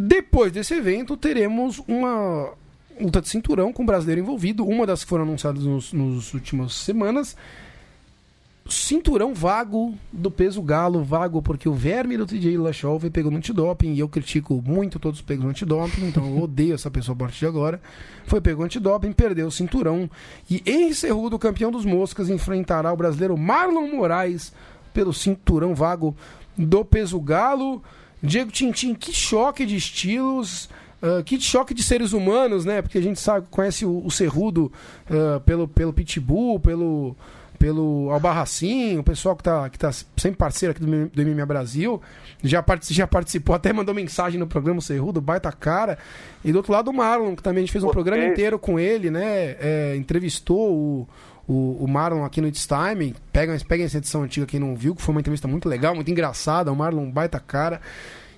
Depois 0.00 0.52
desse 0.52 0.74
evento, 0.74 1.16
teremos 1.16 1.82
uma 1.88 2.52
luta 3.00 3.20
de 3.20 3.28
cinturão 3.28 3.72
com 3.72 3.82
o 3.82 3.86
brasileiro 3.86 4.20
envolvido, 4.20 4.64
uma 4.64 4.86
das 4.86 5.02
que 5.02 5.10
foram 5.10 5.24
anunciadas 5.24 5.64
nos, 5.64 5.92
nos 5.92 6.32
últimas 6.32 6.72
semanas. 6.72 7.36
Cinturão 8.68 9.34
vago 9.34 9.98
do 10.12 10.30
peso 10.30 10.62
galo, 10.62 11.02
vago 11.02 11.42
porque 11.42 11.68
o 11.68 11.74
verme 11.74 12.16
do 12.16 12.26
TJ 12.26 12.56
Lachol 12.58 13.00
foi 13.00 13.10
pego 13.10 13.28
no 13.28 13.38
antidoping 13.38 13.94
e 13.94 13.98
eu 13.98 14.08
critico 14.08 14.62
muito 14.64 15.00
todos 15.00 15.18
os 15.18 15.24
pegos 15.24 15.42
no 15.42 15.50
antidoping, 15.50 16.06
então 16.06 16.24
eu 16.24 16.42
odeio 16.44 16.74
essa 16.74 16.90
pessoa 16.90 17.16
a 17.16 17.18
partir 17.18 17.40
de 17.40 17.46
agora. 17.46 17.80
Foi 18.24 18.40
pego 18.40 18.60
no 18.60 18.66
antidoping, 18.66 19.10
perdeu 19.12 19.48
o 19.48 19.50
cinturão 19.50 20.08
e 20.48 20.62
Henry 20.64 20.94
Cerrudo, 20.94 21.40
campeão 21.40 21.72
dos 21.72 21.84
moscas, 21.84 22.28
enfrentará 22.30 22.92
o 22.92 22.96
brasileiro 22.96 23.36
Marlon 23.36 23.88
Moraes 23.88 24.52
pelo 24.94 25.12
cinturão 25.12 25.74
vago 25.74 26.14
do 26.56 26.84
peso 26.84 27.18
galo. 27.18 27.82
Diego 28.22 28.50
Tintin, 28.50 28.94
que 28.94 29.12
choque 29.12 29.64
de 29.66 29.76
estilos. 29.76 30.68
ah, 31.02 31.22
que 31.24 31.40
choque 31.40 31.72
de 31.74 31.82
seres 31.82 32.12
humanos, 32.12 32.64
né? 32.64 32.82
Porque 32.82 32.98
a 32.98 33.02
gente 33.02 33.20
sabe, 33.20 33.46
conhece 33.50 33.84
o, 33.86 34.04
o 34.04 34.10
Cerrudo 34.10 34.72
ah, 35.10 35.40
pelo, 35.44 35.68
pelo 35.68 35.92
Pitbull, 35.92 36.58
pelo, 36.60 37.16
pelo 37.58 38.08
Albarracin, 38.10 38.98
o 38.98 39.02
pessoal 39.04 39.36
que 39.36 39.42
tá, 39.42 39.68
que 39.68 39.78
tá 39.78 39.90
sempre 40.16 40.36
parceiro 40.38 40.72
aqui 40.72 40.80
do, 40.84 41.08
do 41.08 41.22
MMA 41.24 41.46
Brasil. 41.46 42.00
Já, 42.42 42.62
partici- 42.62 42.94
já 42.94 43.04
participou, 43.06 43.54
até 43.54 43.72
mandou 43.72 43.92
mensagem 43.94 44.38
no 44.38 44.46
programa 44.46 44.78
o 44.78 44.82
Cerrudo, 44.82 45.20
baita 45.20 45.50
cara. 45.50 45.98
E 46.44 46.52
do 46.52 46.58
outro 46.58 46.72
lado 46.72 46.88
o 46.90 46.94
Marlon, 46.94 47.34
que 47.34 47.42
também 47.42 47.62
a 47.62 47.66
gente 47.66 47.72
fez 47.72 47.82
um 47.82 47.88
Pô, 47.88 47.92
programa 47.92 48.24
inteiro 48.24 48.58
com 48.60 48.78
ele, 48.78 49.10
né? 49.10 49.56
É, 49.60 49.94
entrevistou 49.96 50.72
o, 50.72 51.08
o, 51.48 51.82
o 51.82 51.88
Marlon 51.88 52.24
aqui 52.24 52.40
no 52.40 52.46
It's 52.46 52.66
Time. 52.66 53.16
Pega, 53.32 53.56
pega 53.66 53.84
essa 53.84 53.98
edição 53.98 54.22
antiga 54.22 54.46
quem 54.46 54.60
não 54.60 54.76
viu, 54.76 54.94
que 54.94 55.02
foi 55.02 55.12
uma 55.14 55.20
entrevista 55.20 55.48
muito 55.48 55.68
legal, 55.68 55.94
muito 55.94 56.10
engraçada. 56.10 56.70
O 56.70 56.76
Marlon, 56.76 57.10
baita 57.10 57.40
cara. 57.40 57.80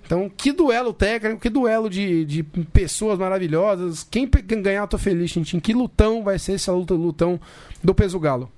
Então, 0.06 0.28
que 0.28 0.52
duelo 0.52 0.92
técnico, 0.92 1.40
que 1.40 1.48
duelo 1.48 1.90
de, 1.90 2.24
de 2.24 2.42
pessoas 2.42 3.18
maravilhosas. 3.18 4.06
Quem 4.08 4.28
ganhar, 4.62 4.86
tô 4.86 4.98
feliz, 4.98 5.30
Tintin. 5.32 5.60
Que 5.60 5.72
lutão 5.72 6.22
vai 6.22 6.38
ser 6.38 6.54
essa 6.54 6.72
luta, 6.72 6.94
lutão 6.94 7.40
do 7.82 7.94
peso 7.94 8.18
galo? 8.18 8.50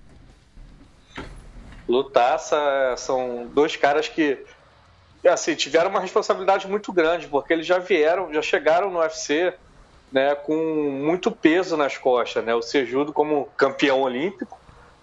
Lutaça 1.89 2.57
são 2.97 3.51
dois 3.53 3.77
caras 3.77 4.09
que 4.09 4.39
assim, 5.29 5.55
tiveram 5.55 5.91
uma 5.91 6.01
responsabilidade 6.01 6.67
muito 6.67 6.93
grande, 6.93 7.27
porque 7.29 7.53
eles 7.53 7.67
já 7.67 7.79
vieram, 7.79 8.33
já 8.33 8.43
chegaram 8.43 8.91
no 8.91 8.99
UFC 8.99 9.53
né, 10.13 10.35
com 10.35 10.55
muito 10.55 11.31
peso 11.31 11.77
nas 11.77 11.97
costas. 11.97 12.45
Né? 12.45 12.55
O 12.55 12.63
Sejudo, 12.63 13.13
como 13.13 13.49
campeão 13.57 14.03
olímpico, 14.03 14.59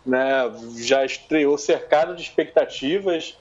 né, 0.05 0.51
já 0.77 1.03
estreou 1.03 1.57
cercado 1.57 2.15
de 2.15 2.21
expectativas, 2.21 3.37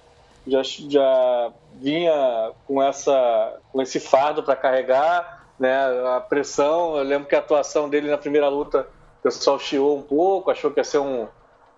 já, 0.47 0.63
já 0.63 1.53
vinha 1.75 2.53
com, 2.67 2.83
essa, 2.83 3.61
com 3.71 3.83
esse 3.83 4.01
fardo 4.01 4.43
para 4.43 4.57
carregar, 4.57 5.47
né, 5.59 5.77
a 6.17 6.21
pressão. 6.21 6.97
Eu 6.97 7.05
lembro 7.05 7.29
que 7.29 7.37
a 7.37 7.39
atuação 7.39 7.89
dele 7.89 8.11
na 8.11 8.19
primeira 8.19 8.49
luta, 8.49 8.89
o 9.21 9.23
pessoal 9.23 9.59
chiou 9.59 9.99
um 9.99 10.03
pouco, 10.03 10.51
achou 10.51 10.71
que 10.71 10.81
ia 10.81 10.85
ser 10.85 10.99
um, 10.99 11.29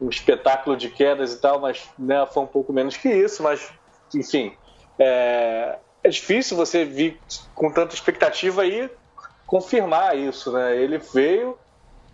um 0.01 0.09
espetáculo 0.09 0.77
de 0.77 0.89
quedas 0.89 1.33
e 1.33 1.41
tal, 1.41 1.59
mas 1.59 1.89
né, 1.99 2.25
foi 2.27 2.45
um 2.45 2.47
pouco 2.47 2.73
menos 2.73 2.97
que 2.97 3.09
isso. 3.09 3.43
Mas, 3.43 3.73
enfim, 4.15 4.55
é, 4.99 5.79
é 6.05 6.09
difícil 6.09 6.57
você 6.57 6.85
vir 6.85 7.21
com 7.55 7.73
tanta 7.73 7.95
expectativa 7.95 8.65
e 8.65 8.89
confirmar 9.51 10.17
isso. 10.17 10.53
Né? 10.53 10.77
Ele 10.77 10.99
veio, 10.99 11.59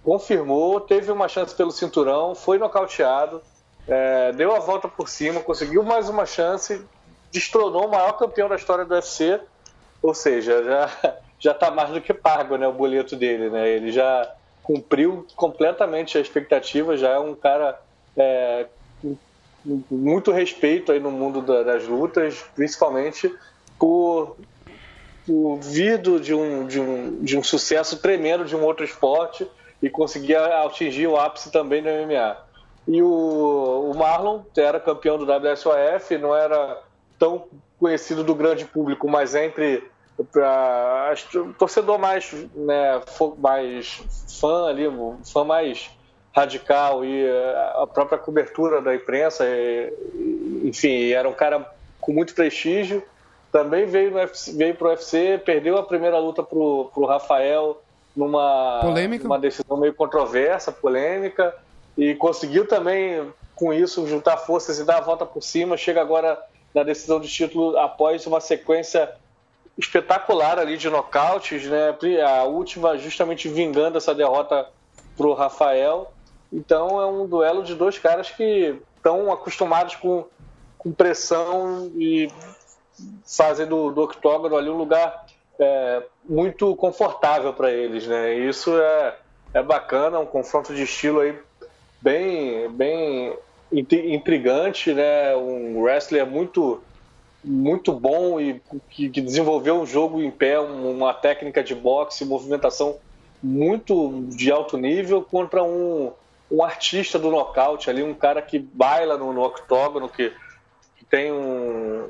confirmou, 0.02 0.80
teve 0.80 1.12
uma 1.12 1.28
chance 1.28 1.54
pelo 1.54 1.70
cinturão, 1.70 2.34
foi 2.34 2.56
nocauteado, 2.56 3.42
é, 3.86 4.32
deu 4.32 4.56
a 4.56 4.58
volta 4.58 4.88
por 4.88 5.06
cima, 5.06 5.40
conseguiu 5.40 5.82
mais 5.82 6.08
uma 6.08 6.24
chance, 6.24 6.82
destronou 7.30 7.86
o 7.86 7.90
maior 7.90 8.12
campeão 8.14 8.48
da 8.48 8.56
história 8.56 8.86
do 8.86 8.94
UFC, 8.94 9.38
ou 10.02 10.14
seja, 10.14 10.64
já 10.64 11.16
já 11.38 11.52
está 11.52 11.70
mais 11.70 11.90
do 11.90 12.00
que 12.00 12.14
pago, 12.14 12.56
né, 12.56 12.66
o 12.66 12.72
boleto 12.72 13.14
dele, 13.14 13.50
né? 13.50 13.68
Ele 13.68 13.92
já 13.92 14.32
cumpriu 14.62 15.26
completamente 15.36 16.16
a 16.16 16.20
expectativa, 16.20 16.96
já 16.96 17.10
é 17.10 17.18
um 17.18 17.34
cara 17.34 17.78
é, 18.16 18.66
muito 19.90 20.32
respeito 20.32 20.90
aí 20.90 20.98
no 20.98 21.10
mundo 21.10 21.42
da, 21.42 21.62
das 21.62 21.86
lutas, 21.86 22.42
principalmente 22.54 23.30
por, 23.78 24.38
por 25.26 25.58
vir 25.60 25.98
do- 25.98 26.20
de 26.20 26.32
um, 26.32 26.66
de, 26.66 26.80
um, 26.80 27.18
de 27.22 27.36
um 27.36 27.42
sucesso 27.42 27.98
tremendo 27.98 28.44
de 28.44 28.54
um 28.54 28.62
outro 28.64 28.84
esporte 28.84 29.46
e 29.82 29.90
conseguir 29.90 30.36
atingir 30.36 31.06
o 31.06 31.16
ápice 31.16 31.50
também 31.50 31.82
no 31.82 31.90
MMA. 31.90 32.36
E 32.88 33.02
o, 33.02 33.90
o 33.92 33.94
Marlon 33.96 34.42
era 34.56 34.78
campeão 34.78 35.18
do 35.18 35.24
WSOF, 35.30 36.16
não 36.18 36.34
era 36.34 36.78
tão 37.18 37.46
conhecido 37.78 38.22
do 38.22 38.34
grande 38.34 38.64
público, 38.64 39.08
mas 39.08 39.34
entre 39.34 39.82
para 40.32 41.12
torcedor 41.58 41.98
mais, 41.98 42.32
né, 42.54 43.02
mais 43.38 44.02
fã 44.40 44.68
ali, 44.68 44.84
fã 45.30 45.44
mais 45.44 45.90
radical 46.34 47.04
e 47.04 47.28
a 47.74 47.86
própria 47.86 48.18
cobertura 48.18 48.80
da 48.80 48.94
imprensa, 48.94 49.44
e- 49.46 49.92
enfim, 50.64 51.10
era 51.10 51.28
um 51.28 51.32
cara 51.34 51.66
com 52.00 52.12
muito 52.12 52.34
prestígio. 52.34 53.02
Também 53.56 53.86
veio 53.86 54.10
no 54.10 54.18
UFC, 54.18 54.52
veio 54.52 54.74
pro 54.74 54.88
UFC, 54.88 55.40
perdeu 55.42 55.78
a 55.78 55.82
primeira 55.82 56.18
luta 56.18 56.42
pro, 56.42 56.90
pro 56.92 57.06
Rafael 57.06 57.80
numa 58.14 58.80
Polêmica. 58.82 59.24
numa 59.24 59.38
decisão 59.38 59.78
meio 59.78 59.94
controversa, 59.94 60.70
polêmica, 60.70 61.56
e 61.96 62.14
conseguiu 62.16 62.68
também 62.68 63.32
com 63.54 63.72
isso 63.72 64.06
juntar 64.06 64.36
forças 64.36 64.78
e 64.78 64.84
dar 64.84 64.98
a 64.98 65.00
volta 65.00 65.24
por 65.24 65.42
cima. 65.42 65.78
Chega 65.78 66.02
agora 66.02 66.38
na 66.74 66.82
decisão 66.82 67.18
de 67.18 67.28
título 67.28 67.78
após 67.78 68.26
uma 68.26 68.42
sequência 68.42 69.10
espetacular 69.78 70.58
ali 70.58 70.76
de 70.76 70.90
nocautes, 70.90 71.64
né? 71.64 71.96
A 72.26 72.44
última 72.44 72.98
justamente 72.98 73.48
vingando 73.48 73.96
essa 73.96 74.14
derrota 74.14 74.68
pro 75.16 75.32
Rafael. 75.32 76.12
Então 76.52 77.00
é 77.00 77.06
um 77.06 77.26
duelo 77.26 77.62
de 77.62 77.74
dois 77.74 77.98
caras 77.98 78.28
que 78.28 78.78
estão 78.96 79.32
acostumados 79.32 79.96
com, 79.96 80.26
com 80.76 80.92
pressão 80.92 81.90
e 81.96 82.28
fazem 83.26 83.66
do, 83.66 83.90
do 83.90 84.02
octógono 84.02 84.56
ali 84.56 84.68
um 84.68 84.76
lugar 84.76 85.26
é, 85.58 86.02
muito 86.28 86.74
confortável 86.76 87.52
para 87.52 87.70
eles, 87.70 88.06
né? 88.06 88.36
E 88.38 88.48
isso 88.48 88.76
é, 88.78 89.16
é 89.54 89.62
bacana, 89.62 90.18
um 90.18 90.26
confronto 90.26 90.74
de 90.74 90.82
estilo 90.82 91.20
aí 91.20 91.34
bem, 92.00 92.68
bem 92.70 93.36
intri- 93.72 94.14
intrigante, 94.14 94.92
né? 94.92 95.34
Um 95.36 95.80
wrestler 95.80 96.26
muito 96.26 96.82
muito 97.48 97.92
bom 97.92 98.40
e 98.40 98.60
que, 98.90 99.08
que 99.08 99.20
desenvolveu 99.20 99.80
um 99.80 99.86
jogo 99.86 100.20
em 100.20 100.30
pé, 100.32 100.58
um- 100.58 100.90
uma 100.96 101.14
técnica 101.14 101.62
de 101.62 101.76
boxe, 101.76 102.24
movimentação 102.24 102.96
muito 103.40 104.24
de 104.30 104.50
alto 104.50 104.76
nível 104.76 105.22
contra 105.22 105.62
um, 105.62 106.10
um 106.50 106.64
artista 106.64 107.18
do 107.20 107.30
nocaute 107.30 107.88
ali, 107.88 108.02
um 108.02 108.14
cara 108.14 108.42
que 108.42 108.58
baila 108.58 109.16
no, 109.16 109.32
no 109.32 109.42
octógono, 109.44 110.08
que, 110.08 110.32
que 110.96 111.04
tem 111.04 111.30
um 111.30 112.08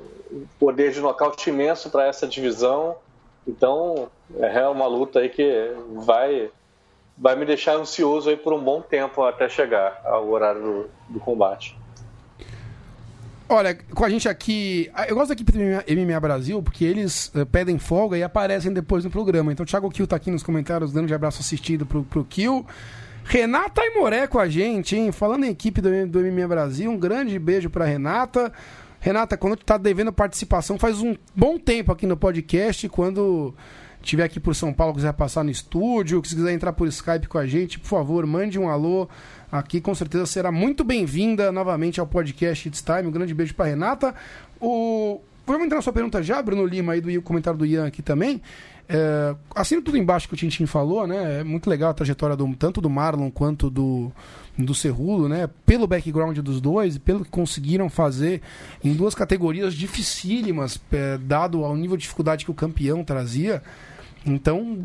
poder 0.58 0.92
de 0.92 1.00
nocaute 1.00 1.50
imenso 1.50 1.90
para 1.90 2.06
essa 2.06 2.26
divisão. 2.26 2.96
Então 3.46 4.08
é 4.40 4.66
uma 4.66 4.86
luta 4.86 5.20
aí 5.20 5.28
que 5.28 5.72
vai 5.94 6.50
vai 7.18 7.34
me 7.34 7.46
deixar 7.46 7.76
ansioso 7.76 8.28
aí 8.28 8.36
por 8.36 8.52
um 8.52 8.62
bom 8.62 8.82
tempo 8.82 9.22
até 9.24 9.48
chegar 9.48 10.02
ao 10.04 10.28
horário 10.28 10.60
do, 10.60 10.90
do 11.08 11.20
combate. 11.20 11.76
Olha, 13.48 13.74
com 13.74 14.04
a 14.04 14.10
gente 14.10 14.28
aqui. 14.28 14.90
Eu 15.08 15.14
gosto 15.14 15.28
da 15.28 15.34
equipe 15.34 15.52
do 15.52 15.58
MMA, 15.58 16.18
Brasil, 16.18 16.60
porque 16.60 16.84
eles 16.84 17.30
eh, 17.34 17.44
pedem 17.44 17.78
folga 17.78 18.18
e 18.18 18.22
aparecem 18.22 18.72
depois 18.72 19.04
no 19.04 19.10
programa. 19.10 19.52
Então 19.52 19.62
o 19.62 19.66
Thiago 19.66 19.88
Kill 19.88 20.06
tá 20.06 20.16
aqui 20.16 20.32
nos 20.32 20.42
comentários, 20.42 20.92
dando 20.92 21.06
de 21.06 21.14
abraço 21.14 21.40
assistido 21.40 21.86
pro, 21.86 22.02
pro 22.02 22.24
Kill. 22.24 22.66
Renata 23.24 23.82
Aimoré 23.82 24.26
com 24.26 24.40
a 24.40 24.48
gente, 24.48 24.96
hein? 24.96 25.12
Falando 25.12 25.44
em 25.44 25.50
equipe 25.50 25.80
do, 25.80 26.06
do 26.08 26.20
MMA 26.20 26.48
Brasil, 26.48 26.90
um 26.90 26.98
grande 26.98 27.38
beijo 27.38 27.70
pra 27.70 27.84
Renata. 27.84 28.52
Renata, 29.06 29.36
quando 29.36 29.54
tu 29.54 29.64
tá 29.64 29.78
devendo 29.78 30.12
participação, 30.12 30.80
faz 30.80 31.00
um 31.00 31.14
bom 31.32 31.60
tempo 31.60 31.92
aqui 31.92 32.08
no 32.08 32.16
podcast. 32.16 32.88
Quando 32.88 33.54
tiver 34.02 34.24
aqui 34.24 34.40
por 34.40 34.52
São 34.52 34.72
Paulo, 34.72 34.94
quiser 34.94 35.12
passar 35.12 35.44
no 35.44 35.50
estúdio, 35.50 36.20
se 36.24 36.34
quiser 36.34 36.52
entrar 36.52 36.72
por 36.72 36.88
Skype 36.88 37.28
com 37.28 37.38
a 37.38 37.46
gente, 37.46 37.78
por 37.78 37.86
favor, 37.86 38.26
mande 38.26 38.58
um 38.58 38.68
alô 38.68 39.08
aqui, 39.50 39.80
com 39.80 39.94
certeza 39.94 40.26
será 40.26 40.50
muito 40.50 40.82
bem-vinda 40.82 41.52
novamente 41.52 42.00
ao 42.00 42.06
podcast 42.08 42.66
It's 42.66 42.82
Time. 42.82 43.06
Um 43.06 43.12
grande 43.12 43.32
beijo 43.32 43.54
para 43.54 43.66
Renata. 43.66 44.12
O... 44.60 45.20
Vamos 45.46 45.66
entrar 45.66 45.76
na 45.76 45.82
sua 45.82 45.92
pergunta 45.92 46.20
já, 46.20 46.42
Bruno 46.42 46.66
Lima, 46.66 46.94
aí 46.94 47.00
do 47.00 47.22
comentário 47.22 47.56
do 47.56 47.64
Ian 47.64 47.86
aqui 47.86 48.02
também. 48.02 48.42
É, 48.88 49.36
assino 49.54 49.82
tudo 49.82 49.96
embaixo 49.96 50.26
que 50.26 50.34
o 50.34 50.36
Tintin 50.36 50.66
falou, 50.66 51.06
né? 51.06 51.40
É 51.40 51.44
muito 51.44 51.70
legal 51.70 51.90
a 51.90 51.94
trajetória 51.94 52.36
do, 52.36 52.52
tanto 52.56 52.80
do 52.80 52.90
Marlon 52.90 53.30
quanto 53.30 53.70
do, 53.70 54.10
do 54.58 54.74
Cerrulo, 54.74 55.28
né? 55.28 55.48
Pelo 55.64 55.86
background 55.86 56.38
dos 56.38 56.60
dois 56.60 56.98
pelo 56.98 57.24
que 57.24 57.30
conseguiram 57.30 57.88
fazer 57.90 58.40
em 58.82 58.94
duas 58.94 59.14
categorias 59.14 59.74
dificílimas, 59.74 60.80
é, 60.92 61.18
dado 61.18 61.64
ao 61.64 61.76
nível 61.76 61.96
de 61.96 62.02
dificuldade 62.02 62.44
que 62.44 62.50
o 62.50 62.54
campeão 62.54 63.04
trazia. 63.04 63.62
Então, 64.24 64.84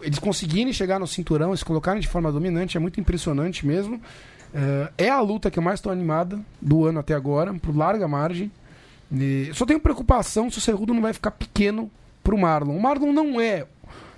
eles 0.00 0.18
conseguirem 0.18 0.72
chegar 0.72 0.98
no 0.98 1.06
cinturão 1.06 1.52
e 1.52 1.58
se 1.58 1.64
colocarem 1.64 2.00
de 2.00 2.08
forma 2.08 2.32
dominante 2.32 2.76
é 2.76 2.80
muito 2.80 3.00
impressionante 3.00 3.66
mesmo. 3.66 4.00
É, 4.54 5.06
é 5.06 5.08
a 5.08 5.20
luta 5.20 5.50
que 5.50 5.58
eu 5.58 5.62
mais 5.62 5.78
estou 5.78 5.92
animada 5.92 6.40
do 6.60 6.84
ano 6.84 6.98
até 6.98 7.14
agora, 7.14 7.54
por 7.54 7.76
larga 7.76 8.08
margem. 8.08 8.50
E 9.10 9.50
só 9.52 9.66
tenho 9.66 9.78
preocupação 9.78 10.50
se 10.50 10.58
o 10.58 10.60
Cerrudo 10.60 10.94
não 10.94 11.02
vai 11.02 11.12
ficar 11.12 11.32
pequeno 11.32 11.90
pro 12.24 12.38
Marlon. 12.38 12.76
O 12.76 12.82
Marlon 12.82 13.12
não 13.12 13.40
é 13.40 13.66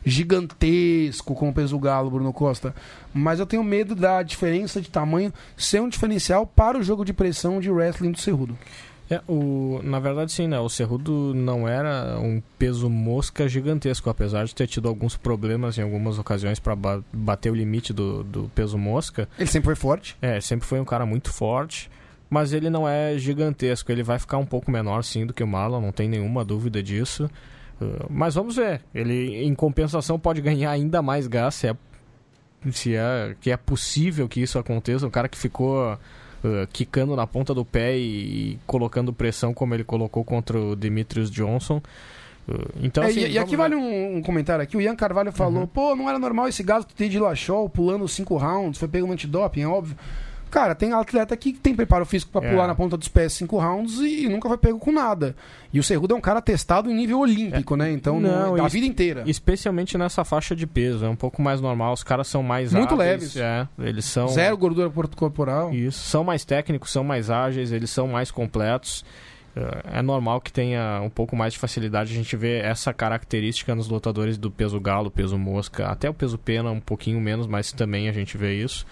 gigantesco 0.04 1.34
como 1.34 1.50
o 1.50 1.54
peso 1.54 1.76
do 1.76 1.80
galo, 1.80 2.10
Bruno 2.10 2.32
Costa, 2.32 2.74
mas 3.12 3.40
eu 3.40 3.46
tenho 3.46 3.64
medo 3.64 3.94
da 3.94 4.22
diferença 4.22 4.80
de 4.80 4.90
tamanho 4.90 5.32
ser 5.56 5.80
um 5.80 5.88
diferencial 5.88 6.46
para 6.46 6.78
o 6.78 6.82
jogo 6.82 7.04
de 7.04 7.12
pressão 7.12 7.60
de 7.60 7.70
wrestling 7.70 8.12
do 8.12 8.18
Cerrudo. 8.18 8.56
É, 9.10 9.20
o, 9.28 9.80
na 9.82 10.00
verdade, 10.00 10.32
sim, 10.32 10.48
né? 10.48 10.58
O 10.58 10.68
Cerrudo 10.68 11.34
não 11.34 11.68
era 11.68 12.18
um 12.18 12.42
peso 12.58 12.88
mosca 12.88 13.46
gigantesco, 13.46 14.08
apesar 14.08 14.44
de 14.44 14.54
ter 14.54 14.66
tido 14.66 14.88
alguns 14.88 15.16
problemas 15.16 15.76
em 15.76 15.82
algumas 15.82 16.18
ocasiões 16.18 16.58
para 16.58 16.74
bater 17.12 17.50
o 17.50 17.54
limite 17.54 17.92
do, 17.92 18.24
do 18.24 18.50
peso 18.54 18.78
mosca. 18.78 19.28
Ele 19.38 19.48
sempre 19.48 19.66
foi 19.66 19.74
forte. 19.74 20.16
É, 20.22 20.40
sempre 20.40 20.66
foi 20.66 20.80
um 20.80 20.84
cara 20.84 21.04
muito 21.04 21.30
forte, 21.30 21.90
mas 22.30 22.54
ele 22.54 22.70
não 22.70 22.88
é 22.88 23.18
gigantesco. 23.18 23.92
Ele 23.92 24.02
vai 24.02 24.18
ficar 24.18 24.38
um 24.38 24.46
pouco 24.46 24.70
menor, 24.70 25.04
sim, 25.04 25.26
do 25.26 25.34
que 25.34 25.42
o 25.42 25.46
Marlon, 25.46 25.82
não 25.82 25.92
tem 25.92 26.08
nenhuma 26.08 26.42
dúvida 26.42 26.82
disso. 26.82 27.30
Uh, 27.80 28.06
mas 28.08 28.34
vamos 28.34 28.56
ver. 28.56 28.80
Ele, 28.94 29.44
em 29.44 29.54
compensação, 29.54 30.18
pode 30.18 30.40
ganhar 30.40 30.70
ainda 30.70 31.02
mais 31.02 31.26
gás 31.26 31.54
se 31.54 31.68
é, 31.68 31.76
se 32.70 32.94
é, 32.94 33.34
que 33.40 33.50
é 33.50 33.56
possível 33.56 34.28
que 34.28 34.40
isso 34.40 34.58
aconteça. 34.58 35.06
Um 35.06 35.10
cara 35.10 35.28
que 35.28 35.36
ficou 35.36 35.94
uh, 35.94 36.66
quicando 36.72 37.16
na 37.16 37.26
ponta 37.26 37.52
do 37.52 37.64
pé 37.64 37.96
e, 37.96 38.02
e 38.52 38.58
colocando 38.66 39.12
pressão 39.12 39.52
como 39.52 39.74
ele 39.74 39.84
colocou 39.84 40.24
contra 40.24 40.58
o 40.58 40.76
Demetrius 40.76 41.30
Johnson. 41.30 41.82
Uh, 42.48 42.70
então, 42.82 43.02
É, 43.02 43.08
assim, 43.08 43.20
e, 43.20 43.32
e 43.32 43.38
aqui 43.38 43.56
vamos 43.56 43.74
vale 43.74 43.74
ver. 43.74 43.80
um, 43.80 44.16
um 44.18 44.22
comentário 44.22 44.62
aqui. 44.62 44.76
O 44.76 44.80
Ian 44.80 44.94
Carvalho 44.94 45.32
falou: 45.32 45.66
pô, 45.66 45.96
não 45.96 46.08
era 46.08 46.18
normal 46.18 46.46
esse 46.48 46.62
gasto 46.62 46.94
ter 46.94 47.08
de 47.08 47.18
Lachol 47.18 47.68
pulando 47.68 48.06
cinco 48.06 48.36
rounds, 48.36 48.78
foi 48.78 48.86
pego 48.88 49.06
no 49.06 49.12
antidoping, 49.14 49.62
é 49.62 49.66
óbvio. 49.66 49.96
Cara, 50.54 50.72
tem 50.72 50.92
atleta 50.92 51.36
que 51.36 51.52
tem 51.52 51.74
preparo 51.74 52.06
físico 52.06 52.30
pra 52.30 52.46
É. 52.46 52.50
pular 52.52 52.68
na 52.68 52.76
ponta 52.76 52.96
dos 52.96 53.08
pés 53.08 53.32
cinco 53.32 53.58
rounds 53.58 53.98
e 53.98 54.28
nunca 54.28 54.48
foi 54.48 54.56
pego 54.56 54.78
com 54.78 54.92
nada. 54.92 55.34
E 55.72 55.80
o 55.80 55.82
Cerrudo 55.82 56.14
é 56.14 56.16
um 56.16 56.20
cara 56.20 56.40
testado 56.40 56.88
em 56.88 56.94
nível 56.94 57.18
olímpico, 57.18 57.74
né? 57.74 57.90
Então, 57.90 58.20
Não, 58.20 58.54
a 58.64 58.68
vida 58.68 58.86
inteira. 58.86 59.24
Especialmente 59.26 59.98
nessa 59.98 60.24
faixa 60.24 60.54
de 60.54 60.64
peso, 60.64 61.04
é 61.04 61.08
um 61.08 61.16
pouco 61.16 61.42
mais 61.42 61.60
normal. 61.60 61.92
Os 61.92 62.04
caras 62.04 62.28
são 62.28 62.40
mais 62.40 62.72
Muito 62.72 62.94
hábeis, 62.94 63.34
leves. 63.34 63.36
É, 63.36 63.66
eles 63.80 64.04
são 64.04 64.28
Zero 64.28 64.56
gordura 64.56 64.88
cor- 64.88 65.08
corporal. 65.16 65.74
Isso, 65.74 65.98
são 66.08 66.22
mais 66.22 66.44
técnicos, 66.44 66.92
são 66.92 67.02
mais 67.02 67.30
ágeis, 67.30 67.72
eles 67.72 67.90
são 67.90 68.06
mais 68.06 68.30
completos. 68.30 69.04
É 69.92 70.02
normal 70.02 70.40
que 70.40 70.52
tenha 70.52 71.00
um 71.02 71.10
pouco 71.10 71.36
mais 71.36 71.52
de 71.52 71.58
facilidade. 71.60 72.12
A 72.12 72.16
gente 72.16 72.36
vê 72.36 72.58
essa 72.58 72.92
característica 72.92 73.72
nos 73.74 73.88
lutadores 73.88 74.36
do 74.36 74.50
peso 74.50 74.80
galo, 74.80 75.10
peso 75.10 75.36
mosca, 75.38 75.86
até 75.86 76.08
o 76.10 76.14
peso 76.14 76.36
pena 76.38 76.70
um 76.72 76.80
pouquinho 76.80 77.20
menos, 77.20 77.46
mas 77.46 77.70
também 77.72 78.08
a 78.08 78.12
gente 78.12 78.36
vê 78.36 78.54
isso. 78.60 78.84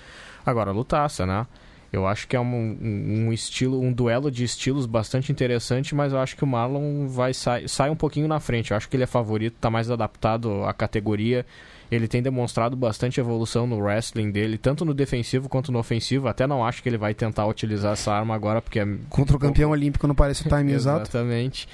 Agora, 0.44 0.70
lutaça, 0.70 1.26
né? 1.26 1.46
Eu 1.92 2.06
acho 2.06 2.26
que 2.26 2.34
é 2.34 2.40
um, 2.40 2.78
um, 2.80 3.32
estilo, 3.34 3.78
um 3.78 3.92
duelo 3.92 4.30
de 4.30 4.44
estilos 4.44 4.86
bastante 4.86 5.30
interessante, 5.30 5.94
mas 5.94 6.14
eu 6.14 6.18
acho 6.18 6.34
que 6.34 6.42
o 6.42 6.46
Marlon 6.46 7.06
vai 7.06 7.34
sai, 7.34 7.68
sai 7.68 7.90
um 7.90 7.96
pouquinho 7.96 8.26
na 8.26 8.40
frente. 8.40 8.70
Eu 8.70 8.78
acho 8.78 8.88
que 8.88 8.96
ele 8.96 9.04
é 9.04 9.06
favorito, 9.06 9.56
está 9.56 9.68
mais 9.68 9.90
adaptado 9.90 10.64
à 10.64 10.72
categoria. 10.72 11.44
Ele 11.90 12.08
tem 12.08 12.22
demonstrado 12.22 12.74
bastante 12.74 13.20
evolução 13.20 13.66
no 13.66 13.78
wrestling 13.78 14.30
dele, 14.30 14.56
tanto 14.56 14.82
no 14.82 14.94
defensivo 14.94 15.50
quanto 15.50 15.70
no 15.70 15.78
ofensivo. 15.78 16.28
Até 16.28 16.46
não 16.46 16.64
acho 16.64 16.82
que 16.82 16.88
ele 16.88 16.96
vai 16.96 17.12
tentar 17.12 17.46
utilizar 17.46 17.92
essa 17.92 18.10
arma 18.10 18.34
agora, 18.34 18.62
porque 18.62 18.80
é 18.80 18.88
Contra 19.10 19.36
o 19.36 19.38
campeão 19.38 19.68
olímpico 19.68 20.06
não 20.06 20.14
parece 20.14 20.46
o 20.46 20.48
time 20.48 20.72
exato. 20.72 21.02
Exatamente. 21.02 21.68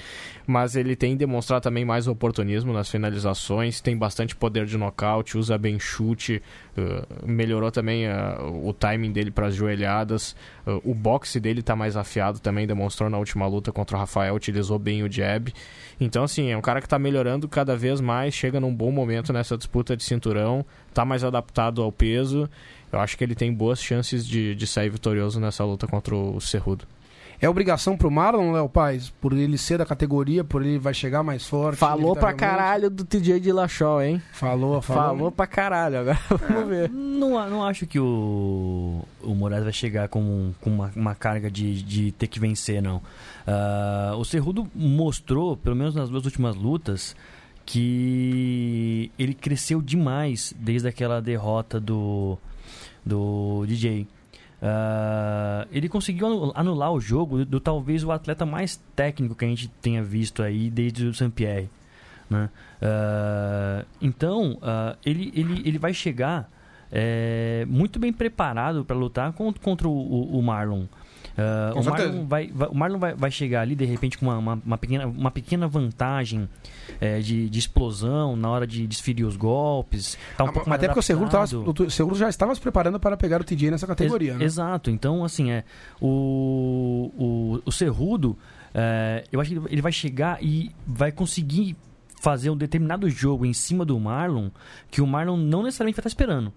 Mas 0.49 0.75
ele 0.75 0.95
tem 0.95 1.15
demonstrado 1.15 1.61
também 1.61 1.85
mais 1.85 2.07
oportunismo 2.07 2.73
nas 2.73 2.89
finalizações, 2.89 3.81
tem 3.81 3.95
bastante 3.95 4.35
poder 4.35 4.65
de 4.65 4.79
nocaute, 4.79 5.37
usa 5.37 5.59
bem 5.59 5.79
chute, 5.79 6.41
uh, 6.75 7.23
melhorou 7.23 7.69
também 7.69 8.07
uh, 8.07 8.67
o 8.67 8.73
timing 8.73 9.11
dele 9.11 9.29
para 9.29 9.45
as 9.45 9.53
joelhadas. 9.53 10.35
Uh, 10.65 10.81
o 10.83 10.95
boxe 10.95 11.39
dele 11.39 11.59
está 11.59 11.75
mais 11.75 11.95
afiado 11.95 12.39
também, 12.39 12.65
demonstrou 12.65 13.11
na 13.11 13.19
última 13.19 13.45
luta 13.45 13.71
contra 13.71 13.95
o 13.95 13.99
Rafael, 13.99 14.33
utilizou 14.33 14.79
bem 14.79 15.03
o 15.03 15.11
jab. 15.11 15.53
Então, 16.01 16.23
assim, 16.23 16.49
é 16.49 16.57
um 16.57 16.61
cara 16.61 16.79
que 16.81 16.87
está 16.87 16.97
melhorando 16.97 17.47
cada 17.47 17.77
vez 17.77 18.01
mais, 18.01 18.33
chega 18.33 18.59
num 18.59 18.73
bom 18.73 18.91
momento 18.91 19.31
nessa 19.31 19.55
disputa 19.55 19.95
de 19.95 20.03
cinturão, 20.03 20.65
está 20.87 21.05
mais 21.05 21.23
adaptado 21.23 21.79
ao 21.83 21.91
peso. 21.91 22.49
Eu 22.91 22.99
acho 22.99 23.15
que 23.15 23.23
ele 23.23 23.35
tem 23.35 23.53
boas 23.53 23.79
chances 23.79 24.25
de, 24.25 24.55
de 24.55 24.65
sair 24.65 24.89
vitorioso 24.89 25.39
nessa 25.39 25.63
luta 25.63 25.85
contra 25.85 26.15
o 26.15 26.41
Cerrudo. 26.41 26.87
É 27.41 27.47
obrigação 27.47 27.95
pro 27.95 28.11
Marlon, 28.11 28.51
Léo 28.51 28.67
Paz, 28.67 29.09
por 29.21 29.31
ele 29.31 29.57
ser 29.57 29.77
da 29.77 29.85
categoria, 29.85 30.43
por 30.43 30.61
ele 30.61 30.77
vai 30.77 30.93
chegar 30.93 31.23
mais 31.23 31.45
forte. 31.47 31.77
Falou 31.77 32.13
pra 32.13 32.33
caralho 32.33 32.89
do 32.89 33.05
TJ 33.05 33.39
de 33.39 33.51
Lachol, 33.53 34.01
hein? 34.01 34.21
Falou, 34.33 34.81
falou. 34.81 35.03
Falou 35.03 35.31
pra 35.31 35.47
caralho, 35.47 35.99
agora 35.99 36.19
vamos 36.49 36.67
ver. 36.67 36.89
Não, 36.89 37.49
não 37.49 37.63
acho 37.63 37.87
que 37.87 37.97
o, 37.97 39.05
o 39.23 39.33
Moraes 39.33 39.63
vai 39.63 39.71
chegar 39.71 40.09
com, 40.09 40.51
com 40.59 40.69
uma, 40.69 40.91
uma 40.93 41.15
carga 41.15 41.49
de, 41.49 41.81
de 41.81 42.11
ter 42.11 42.27
que 42.27 42.41
vencer, 42.41 42.81
não. 42.81 43.01
Ah, 43.47 44.15
o 44.17 44.25
Cerrudo 44.25 44.69
mostrou, 44.75 45.55
pelo 45.55 45.77
menos 45.77 45.95
nas 45.95 46.09
duas 46.09 46.25
últimas 46.25 46.57
lutas, 46.57 47.15
que 47.65 49.11
ele 49.17 49.33
cresceu 49.33 49.81
demais 49.81 50.53
desde 50.59 50.89
aquela 50.89 51.21
derrota 51.21 51.79
do, 51.79 52.37
do 53.05 53.63
DJ. 53.65 54.07
Ah, 54.61 55.65
ele 55.71 55.87
conseguiu 55.87 56.27
anu- 56.27 56.51
anular 56.55 56.91
o 56.91 56.99
jogo 56.99 57.37
do, 57.39 57.45
do 57.45 57.59
talvez 57.59 58.03
o 58.03 58.11
atleta 58.11 58.45
mais 58.45 58.75
técnico 58.95 59.35
que 59.35 59.45
a 59.45 59.47
gente 59.47 59.67
tenha 59.81 60.03
visto 60.03 60.43
aí 60.43 60.69
desde 60.69 61.05
o 61.07 61.13
Saint-Pierre. 61.13 61.69
Né? 62.29 62.49
Ah, 62.81 63.85
então, 64.01 64.57
ah, 64.61 64.95
ele, 65.05 65.31
ele, 65.35 65.61
ele 65.67 65.77
vai 65.79 65.93
chegar 65.93 66.49
é, 66.91 67.65
muito 67.69 67.99
bem 67.99 68.11
preparado 68.11 68.83
para 68.83 68.95
lutar 68.95 69.31
con- 69.33 69.53
contra 69.53 69.87
o, 69.87 69.91
o- 69.91 70.39
o 70.39 70.43
Marlon. 70.43 70.85
Com 71.73 71.79
o. 71.81 71.83
Marlon, 71.85 72.25
vai, 72.27 72.51
vai- 72.53 72.67
o 72.69 72.75
Marlon 72.75 72.99
vai, 72.99 73.13
vai 73.15 73.31
chegar 73.31 73.61
ali 73.61 73.75
de 73.75 73.85
repente 73.85 74.17
com 74.17 74.25
uma, 74.25 74.37
uma, 74.37 74.61
uma 74.65 74.77
pequena, 74.77 75.07
uma 75.07 75.31
pequena 75.31 75.67
vantagem 75.67 76.47
é, 76.99 77.19
de, 77.19 77.49
de 77.49 77.59
explosão 77.59 78.35
na 78.35 78.49
hora 78.49 78.65
de 78.67 78.85
desferir 78.87 79.23
os 79.25 79.35
golpes. 79.37 80.17
Tá 80.37 80.43
um 80.43 80.47
Ah, 80.47 80.75
Até 80.75 80.87
porque 80.87 80.99
o 80.99 81.03
Seguro, 81.03 81.29
tava, 81.29 81.45
o 81.57 81.89
Seguro 81.89 82.15
já 82.15 82.29
estava 82.29 82.53
se 82.55 82.61
preparando 82.61 82.99
para 82.99 83.15
pegar 83.17 83.41
o 83.41 83.43
TJ 83.43 83.71
nessa 83.71 83.87
categoria, 83.87 84.31
Ex- 84.31 84.39
né? 84.39 84.45
Exato. 84.45 84.89
Então, 84.89 85.23
assim, 85.23 85.51
é 85.51 85.63
o, 86.01 87.11
o, 87.17 87.61
o 87.65 87.71
Cerrudo, 87.71 88.37
é, 88.73 89.23
eu 89.31 89.39
acho 89.39 89.51
que 89.51 89.73
ele 89.73 89.81
vai 89.81 89.91
chegar 89.91 90.41
e 90.43 90.71
vai 90.85 91.11
conseguir 91.11 91.75
fazer 92.21 92.49
um 92.49 92.57
determinado 92.57 93.09
jogo 93.09 93.45
em 93.45 93.53
cima 93.53 93.85
do 93.85 93.97
Marlon 93.99 94.49
que 94.91 95.01
o 95.01 95.07
Marlon 95.07 95.37
não 95.37 95.63
necessariamente 95.63 95.95
vai 95.95 96.01
estar 96.01 96.09
esperando. 96.09 96.51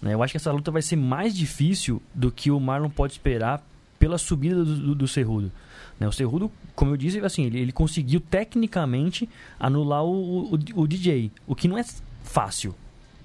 né? 0.00 0.14
Eu 0.14 0.22
acho 0.22 0.32
que 0.32 0.36
essa 0.36 0.52
luta 0.52 0.70
vai 0.70 0.82
ser 0.82 0.96
mais 0.96 1.34
difícil 1.36 2.00
do 2.14 2.30
que 2.30 2.50
o 2.50 2.60
Marlon 2.60 2.88
pode 2.88 3.14
esperar 3.14 3.66
pela 3.98 4.18
subida 4.18 4.64
do, 4.64 4.76
do, 4.76 4.94
do 4.94 5.08
Cerrudo. 5.08 5.50
né? 5.98 6.06
O 6.08 6.12
Cerrudo, 6.12 6.50
como 6.74 6.92
eu 6.92 6.96
disse, 6.96 7.18
assim, 7.20 7.44
ele, 7.44 7.58
ele 7.58 7.72
conseguiu 7.72 8.20
tecnicamente 8.20 9.28
anular 9.58 10.04
o, 10.04 10.54
o, 10.54 10.58
o 10.74 10.86
DJ, 10.86 11.30
o 11.46 11.54
que 11.54 11.68
não 11.68 11.78
é 11.78 11.84
fácil. 12.22 12.74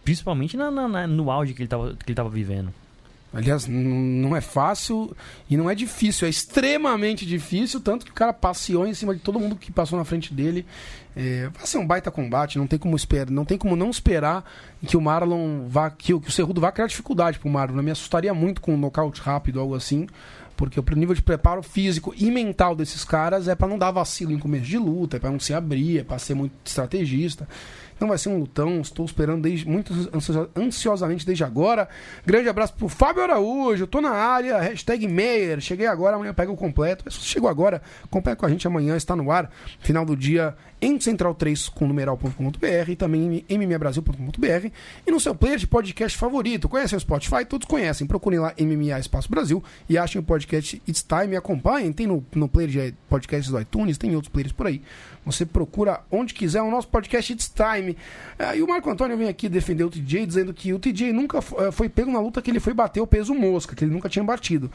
Principalmente 0.04 0.58
na, 0.58 0.70
na- 0.70 1.08
no 1.08 1.32
auge 1.32 1.54
que 1.54 1.62
ele 1.62 1.68
estava 1.68 1.96
que 1.96 2.12
ele 2.12 2.30
vivendo. 2.30 2.74
Aliás, 3.34 3.66
não 3.68 4.36
é 4.36 4.42
fácil 4.42 5.16
e 5.50 5.58
não 5.58 5.68
é 5.68 5.74
difícil, 5.74 6.28
é 6.28 6.30
extremamente 6.30 7.26
difícil, 7.26 7.80
tanto 7.80 8.06
que 8.06 8.12
o 8.12 8.14
cara 8.14 8.32
passeou 8.32 8.86
em 8.86 8.94
cima 8.94 9.16
de 9.16 9.22
todo 9.22 9.40
mundo 9.40 9.56
que 9.56 9.72
passou 9.72 9.98
na 9.98 10.06
frente 10.06 10.32
dele. 10.32 10.64
É, 11.16 11.50
vai 11.50 11.66
ser 11.66 11.80
um 11.80 11.88
baita 11.88 12.12
combate, 12.12 12.60
não 12.60 12.68
tem 12.68 12.78
como 12.78 12.96
esperar, 12.96 13.32
não 13.32 13.44
tem 13.44 13.58
como 13.58 13.76
não 13.76 13.90
esperar 13.90 14.44
que 14.86 14.96
o 14.96 15.02
Marlon 15.02 15.68
vá, 15.68 15.90
que, 15.90 16.18
que 16.20 16.28
o 16.30 16.32
Cerrudo 16.32 16.62
vá 16.62 16.72
criar 16.72 16.86
dificuldade 16.86 17.40
pro 17.40 17.50
Marlon. 17.50 17.78
Eu 17.78 17.84
me 17.84 17.90
assustaria 17.92 18.34
muito 18.36 18.62
com 18.62 18.76
um 18.76 18.78
nocaute 18.78 19.20
rápido, 19.20 19.60
algo 19.60 19.74
assim, 19.74 20.06
porque 20.56 20.80
o 20.80 20.84
nível 20.96 21.16
de 21.16 21.22
preparo 21.22 21.62
físico 21.64 22.14
e 22.18 22.30
mental 22.32 22.76
desses 22.76 23.04
caras 23.04 23.48
é 23.48 23.56
pra 23.56 23.68
não 23.68 23.78
dar 23.78 23.92
vacilo 23.92 24.32
em 24.32 24.40
começo 24.40 24.66
de 24.66 24.78
luta, 24.78 25.18
é 25.18 25.20
pra 25.20 25.32
não 25.32 25.40
se 25.40 25.54
abrir, 25.54 26.00
é 26.00 26.04
pra 26.04 26.18
ser 26.20 26.34
muito 26.34 26.54
estrategista. 26.64 27.48
Então 27.96 28.08
vai 28.08 28.18
ser 28.18 28.30
um 28.30 28.40
lutão, 28.40 28.82
estou 28.82 29.06
esperando 29.06 29.44
desde, 29.44 29.68
muito 29.68 29.94
ansio- 30.14 30.50
ansiosamente 30.58 31.26
desde 31.26 31.44
agora. 31.44 31.88
Grande 32.26 32.50
abraço 32.50 32.74
pro 32.74 32.90
Fábio 32.90 33.24
Araújo, 33.24 33.88
tô 33.88 34.02
na 34.02 34.10
área, 34.12 34.60
hashtag 34.60 35.08
Meyer, 35.08 35.62
cheguei 35.62 35.86
agora, 35.88 36.16
amanhã 36.16 36.34
pega 36.34 36.52
o 36.52 36.58
completo. 36.58 37.06
Você 37.10 37.20
chegou 37.22 37.50
agora, 37.50 37.82
acompanha 38.04 38.36
com 38.36 38.46
a 38.46 38.50
gente 38.50 38.68
amanhã, 38.68 38.98
está 38.98 39.16
no 39.16 39.32
ar, 39.32 39.50
final 39.80 40.06
do 40.06 40.18
dia 40.18 40.56
em 40.84 40.98
central3 40.98 41.72
com 41.74 41.88
numeral.com.br 41.88 42.90
e 42.90 42.96
também 42.96 43.46
em 43.48 43.58
mmabrasil.com.br 43.58 44.68
e 45.08 45.12
no 45.12 45.20
seu 45.20 45.34
player 45.34 45.58
de 45.58 45.66
podcast 45.66 46.18
favorito. 46.18 46.68
Conhecem 46.68 46.98
o 46.98 47.00
Spotify? 47.00 47.46
Todos 47.48 47.66
conhecem. 47.66 48.06
Procurem 48.06 48.40
lá 48.40 48.54
MMA 48.60 49.00
Espaço 49.00 49.30
Brasil 49.30 49.64
e 49.88 49.98
achem 49.98 50.20
o 50.20 50.24
podcast 50.24 50.82
It's 50.86 51.02
Time 51.02 51.34
e 51.34 51.38
acompanhem. 51.38 51.94
Tem 51.94 52.06
no, 52.06 52.26
no 52.36 52.50
player 52.50 52.70
de 52.70 52.96
podcasts 53.08 53.50
do 53.50 53.60
iTunes, 53.62 53.98
tem 53.98 54.14
outros 54.14 54.32
players 54.32 54.52
por 54.52 54.68
aí. 54.68 54.82
Você 55.26 55.46
procura 55.46 56.02
onde 56.12 56.34
quiser 56.34 56.62
o 56.62 56.70
nosso 56.70 56.90
podcast 56.90 57.32
It's 57.32 57.50
Time. 57.50 57.96
Ah, 58.38 58.54
e 58.54 58.62
o 58.62 58.68
Marco 58.68 58.90
Antônio 58.90 59.18
vem 59.18 59.30
aqui 59.30 59.48
defender 59.48 59.86
o 59.86 59.90
TJ, 59.90 60.26
dizendo 60.26 60.54
que 60.54 60.74
o 60.74 60.80
TJ 60.80 61.14
nunca 61.14 61.38
eh, 61.38 61.72
foi 61.72 61.88
pego 61.88 62.12
na 62.12 62.20
luta 62.20 62.42
que 62.42 62.52
ele 62.52 62.60
foi 62.60 62.74
bater 62.74 63.00
o 63.00 63.08
peso 63.08 63.34
mosca, 63.34 63.74
que 63.74 63.86
ele 63.86 63.94
nunca 63.94 64.10
tinha 64.10 64.24
batido. 64.24 64.70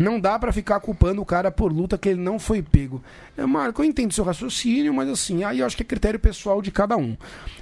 Não 0.00 0.18
dá 0.18 0.38
pra 0.38 0.50
ficar 0.50 0.80
culpando 0.80 1.20
o 1.20 1.26
cara 1.26 1.50
por 1.50 1.70
luta 1.70 1.98
que 1.98 2.08
ele 2.08 2.20
não 2.22 2.38
foi 2.38 2.62
pego. 2.62 3.02
É, 3.36 3.44
Marco, 3.44 3.82
eu 3.82 3.86
entendo 3.86 4.14
seu 4.14 4.24
raciocínio, 4.24 4.94
mas 4.94 5.10
assim, 5.10 5.44
aí 5.44 5.58
eu 5.58 5.66
acho 5.66 5.76
que 5.76 5.82
é 5.82 5.86
critério 5.86 6.18
pessoal 6.18 6.62
de 6.62 6.70
cada 6.70 6.96
um. 6.96 7.14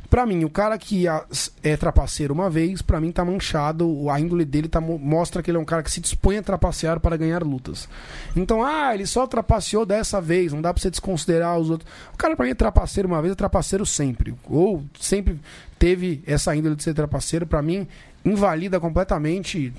Pra 0.09 0.25
mim, 0.25 0.45
o 0.45 0.49
cara 0.49 0.79
que 0.79 1.05
é 1.65 1.77
trapaceiro 1.77 2.33
uma 2.33 2.49
vez, 2.49 2.81
pra 2.81 3.01
mim 3.01 3.11
tá 3.11 3.25
manchado, 3.25 4.09
a 4.09 4.21
índole 4.21 4.45
dele 4.45 4.69
tá, 4.69 4.81
mo- 4.81 5.01
mostra 5.01 5.43
que 5.43 5.51
ele 5.51 5.59
é 5.59 5.61
um 5.61 5.65
cara 5.65 5.83
que 5.83 5.91
se 5.91 6.01
dispõe 6.01 6.39
a 6.39 6.43
trapacear 6.43 7.01
para 7.01 7.17
ganhar 7.17 7.43
lutas. 7.43 7.89
Então, 8.37 8.63
ah, 8.63 8.95
ele 8.95 9.05
só 9.05 9.27
trapaceou 9.27 9.85
dessa 9.85 10.21
vez, 10.21 10.53
não 10.53 10.63
dá 10.63 10.73
pra 10.73 10.81
você 10.81 10.91
desconsiderar 10.91 11.59
os 11.59 11.69
outros. 11.71 11.91
O 12.15 12.17
cara 12.17 12.37
pra 12.37 12.45
mim 12.47 12.53
é 12.53 12.55
trapaceiro 12.55 13.09
uma 13.09 13.21
vez, 13.21 13.33
é 13.33 13.35
trapaceiro 13.35 13.85
sempre. 13.85 14.33
Ou 14.49 14.85
sempre 14.99 15.41
teve 15.77 16.23
essa 16.25 16.55
índole 16.55 16.77
de 16.77 16.85
ser 16.85 16.95
trapaceiro, 16.95 17.47
pra 17.47 17.61
mim 17.61 17.87
invalida 18.25 18.79
completamente 18.79 19.73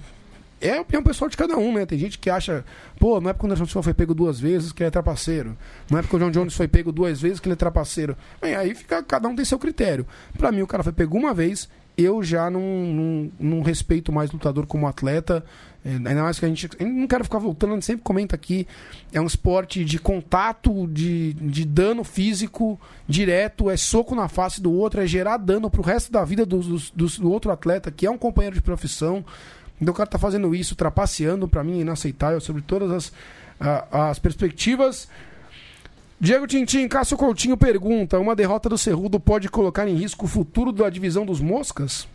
é 0.62 0.78
a 0.78 0.82
opinião 0.82 1.04
pessoal 1.04 1.30
de 1.30 1.38
cada 1.38 1.58
um, 1.58 1.74
né? 1.74 1.86
Tem 1.86 1.98
gente 1.98 2.18
que 2.20 2.30
acha, 2.30 2.64
pô, 3.00 3.20
não 3.22 3.30
é 3.30 3.34
porque 3.34 3.46
o 3.46 3.48
Anderson 3.48 3.66
Silva 3.66 3.84
foi 3.84 3.94
pego 3.94 4.14
duas 4.14 4.40
vezes 4.40 4.72
que 4.72 4.84
ele 4.84 4.88
é 4.88 4.92
trapaceiro. 4.92 5.58
Não 5.90 6.00
é 6.00 6.02
porque 6.02 6.16
o 6.16 6.20
John 6.20 6.32
Jones 6.32 6.54
foi 6.56 6.68
pego 6.68 6.92
duas 6.92 7.22
vezes 7.22 7.40
que 7.40 7.48
ele 7.48 7.54
é 7.54 7.56
trapaceiro. 7.56 8.18
Bem, 8.42 8.56
aí 8.56 8.74
fica, 8.76 9.02
cada 9.04 9.28
um 9.28 9.36
tem 9.36 9.46
seu 9.46 9.60
critério. 9.60 10.06
Pra 10.38 10.52
mim, 10.52 10.62
o 10.62 10.68
cara 10.68 10.84
foi 10.84 10.92
pego 10.94 11.18
uma 11.18 11.34
vez, 11.34 11.70
eu 11.98 12.24
já 12.24 12.50
não, 12.50 12.62
não, 12.62 13.32
não 13.40 13.62
respeito 13.62 14.12
mais 14.12 14.32
lutador 14.32 14.66
como 14.66 14.88
atleta. 14.88 15.44
É, 15.84 15.92
ainda 15.92 16.24
mais 16.24 16.38
que 16.38 16.46
a 16.46 16.50
gente. 16.50 16.70
Eu 16.78 16.88
não 16.88 17.08
quero 17.08 17.24
ficar 17.24 17.40
voltando, 17.40 17.72
a 17.72 17.74
gente 17.76 17.86
sempre 17.86 18.04
comenta 18.04 18.36
aqui. 18.36 18.68
É 19.14 19.22
um 19.22 19.26
esporte 19.26 19.84
de 19.86 19.98
contato, 19.98 20.86
de, 20.88 21.34
de 21.36 21.64
dano 21.64 22.04
físico 22.04 22.78
direto, 23.08 23.70
é 23.70 23.78
soco 23.78 24.14
na 24.14 24.28
face 24.28 24.62
do 24.62 24.74
outro, 24.74 25.02
é 25.02 25.08
gerar 25.08 25.38
dano 25.38 25.70
pro 25.70 25.82
resto 25.82 26.12
da 26.12 26.26
vida 26.26 26.46
do, 26.46 26.60
do- 26.60 27.08
do 27.08 27.32
outro 27.32 27.50
atleta, 27.50 27.90
que 27.92 28.06
é 28.06 28.12
um 28.12 28.18
companheiro 28.18 28.56
de 28.58 28.62
profissão. 28.62 29.24
Então 29.82 29.94
o 29.94 29.96
cara 29.98 30.10
tá 30.10 30.20
fazendo 30.20 30.54
isso, 30.54 30.76
trapaceando, 30.76 31.48
pra 31.48 31.64
mim 31.64 31.78
é 31.80 31.82
inaceitável, 31.82 32.42
sobre 32.42 32.62
todas 32.62 32.92
as, 32.92 33.14
a- 33.60 34.10
as 34.10 34.20
perspectivas. 34.20 35.08
Diego 36.20 36.46
Tintin, 36.46 36.88
Cássio 36.88 37.18
Coutinho 37.18 37.56
pergunta: 37.56 38.20
uma 38.20 38.36
derrota 38.36 38.68
do 38.68 38.78
Cerrudo 38.78 39.20
pode 39.20 39.48
colocar 39.50 39.88
em 39.88 39.96
risco 39.96 40.26
o 40.26 40.28
futuro 40.28 40.72
da 40.72 40.90
divisão 40.90 41.26
dos 41.26 41.40
moscas? 41.40 42.08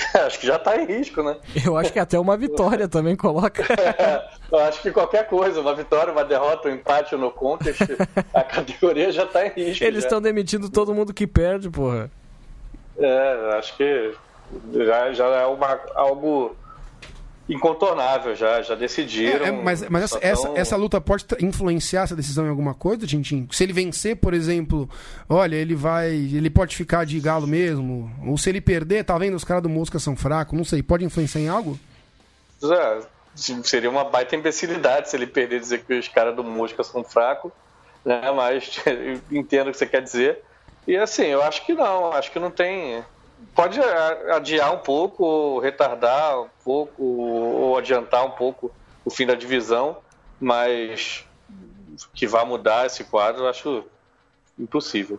Acho 0.14 0.38
que 0.40 0.46
já 0.46 0.58
tá 0.58 0.76
em 0.80 0.86
risco, 0.86 1.22
né? 1.22 1.36
Eu 1.64 1.76
acho 1.76 1.92
que 1.92 1.98
até 1.98 2.18
uma 2.18 2.34
vitória 2.36 2.88
também 2.88 3.14
coloca. 3.14 3.62
Eu 4.50 4.58
acho 4.60 4.80
que 4.82 4.90
qualquer 4.90 5.28
coisa, 5.28 5.60
uma 5.60 5.74
vitória, 5.74 6.12
uma 6.12 6.24
derrota, 6.24 6.68
um 6.68 6.72
empate 6.72 7.14
no 7.16 7.30
contest, 7.30 7.82
a 8.34 8.42
categoria 8.42 9.12
já 9.12 9.24
tá 9.26 9.46
em 9.46 9.50
risco. 9.50 9.84
Eles 9.84 10.02
estão 10.04 10.20
demitindo 10.20 10.68
todo 10.68 10.92
mundo 10.94 11.12
que 11.14 11.26
perde, 11.26 11.70
porra. 11.70 12.10
É, 12.98 13.54
acho 13.58 13.76
que 13.76 14.12
já, 14.72 15.12
já 15.12 15.26
é 15.26 15.46
uma, 15.46 15.78
algo 15.94 16.56
incontornável, 17.48 18.34
já, 18.36 18.62
já 18.62 18.74
decidiram. 18.74 19.44
É, 19.44 19.48
é, 19.48 19.52
mas 19.52 19.88
mas 19.88 20.04
essa, 20.20 20.20
tão- 20.20 20.56
essa 20.56 20.76
luta 20.76 21.00
pode 21.00 21.26
influenciar 21.40 22.02
essa 22.02 22.14
decisão 22.14 22.46
em 22.46 22.48
alguma 22.48 22.74
coisa, 22.74 23.06
Tintin? 23.06 23.48
Se 23.50 23.64
ele 23.64 23.72
vencer, 23.72 24.16
por 24.16 24.32
exemplo, 24.34 24.88
olha, 25.28 25.56
ele 25.56 25.74
vai. 25.74 26.10
Ele 26.10 26.48
pode 26.48 26.76
ficar 26.76 27.04
de 27.04 27.18
galo 27.18 27.46
mesmo. 27.46 28.10
Ou 28.24 28.38
se 28.38 28.48
ele 28.48 28.60
perder, 28.60 29.04
tá 29.04 29.18
vendo? 29.18 29.34
Os 29.34 29.44
caras 29.44 29.62
do 29.62 29.68
Mosca 29.68 29.98
são 29.98 30.14
fracos, 30.14 30.56
não 30.56 30.64
sei, 30.64 30.82
pode 30.82 31.04
influenciar 31.04 31.40
em 31.40 31.48
algo? 31.48 31.78
É, 32.62 33.00
seria 33.34 33.90
uma 33.90 34.04
baita 34.04 34.36
imbecilidade 34.36 35.10
se 35.10 35.16
ele 35.16 35.26
perder 35.26 35.60
dizer 35.60 35.84
que 35.84 35.94
os 35.98 36.08
caras 36.08 36.36
do 36.36 36.44
Mosca 36.44 36.84
são 36.84 37.02
fracos, 37.02 37.50
né? 38.04 38.30
Mas 38.30 38.80
entendo 39.30 39.68
o 39.68 39.70
que 39.72 39.78
você 39.78 39.86
quer 39.86 40.02
dizer. 40.02 40.38
E 40.86 40.96
assim, 40.96 41.24
eu 41.26 41.42
acho 41.42 41.64
que 41.66 41.74
não, 41.74 42.12
acho 42.12 42.30
que 42.30 42.38
não 42.38 42.50
tem. 42.50 43.02
Pode 43.54 43.80
adiar 43.80 44.72
um 44.72 44.78
pouco, 44.78 45.24
ou 45.24 45.58
retardar 45.58 46.40
um 46.40 46.48
pouco, 46.64 47.02
ou 47.02 47.76
adiantar 47.76 48.24
um 48.24 48.30
pouco 48.30 48.70
o 49.04 49.10
fim 49.10 49.26
da 49.26 49.34
divisão, 49.34 49.98
mas 50.40 51.24
que 52.14 52.26
vá 52.26 52.44
mudar 52.44 52.86
esse 52.86 53.04
quadro, 53.04 53.42
eu 53.42 53.48
acho 53.48 53.84
impossível. 54.58 55.18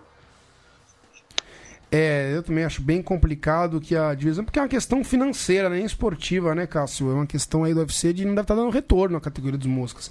É, 1.92 2.32
eu 2.34 2.42
também 2.42 2.64
acho 2.64 2.82
bem 2.82 3.02
complicado 3.02 3.82
que 3.82 3.96
a 3.98 4.14
divisão, 4.16 4.46
porque 4.46 4.58
é 4.58 4.62
uma 4.62 4.70
questão 4.70 5.04
financeira, 5.04 5.70
nem 5.70 5.84
esportiva, 5.84 6.56
né, 6.56 6.66
Cássio? 6.66 7.12
É 7.12 7.14
uma 7.14 7.28
questão 7.28 7.66
aí 7.66 7.74
do 7.74 7.82
UFC 7.82 8.14
de 8.14 8.24
não 8.24 8.34
deve 8.34 8.46
estar 8.46 8.56
dando 8.56 8.70
retorno 8.70 9.18
à 9.18 9.22
categoria 9.22 9.58
dos 9.58 9.68
moscas. 9.68 10.10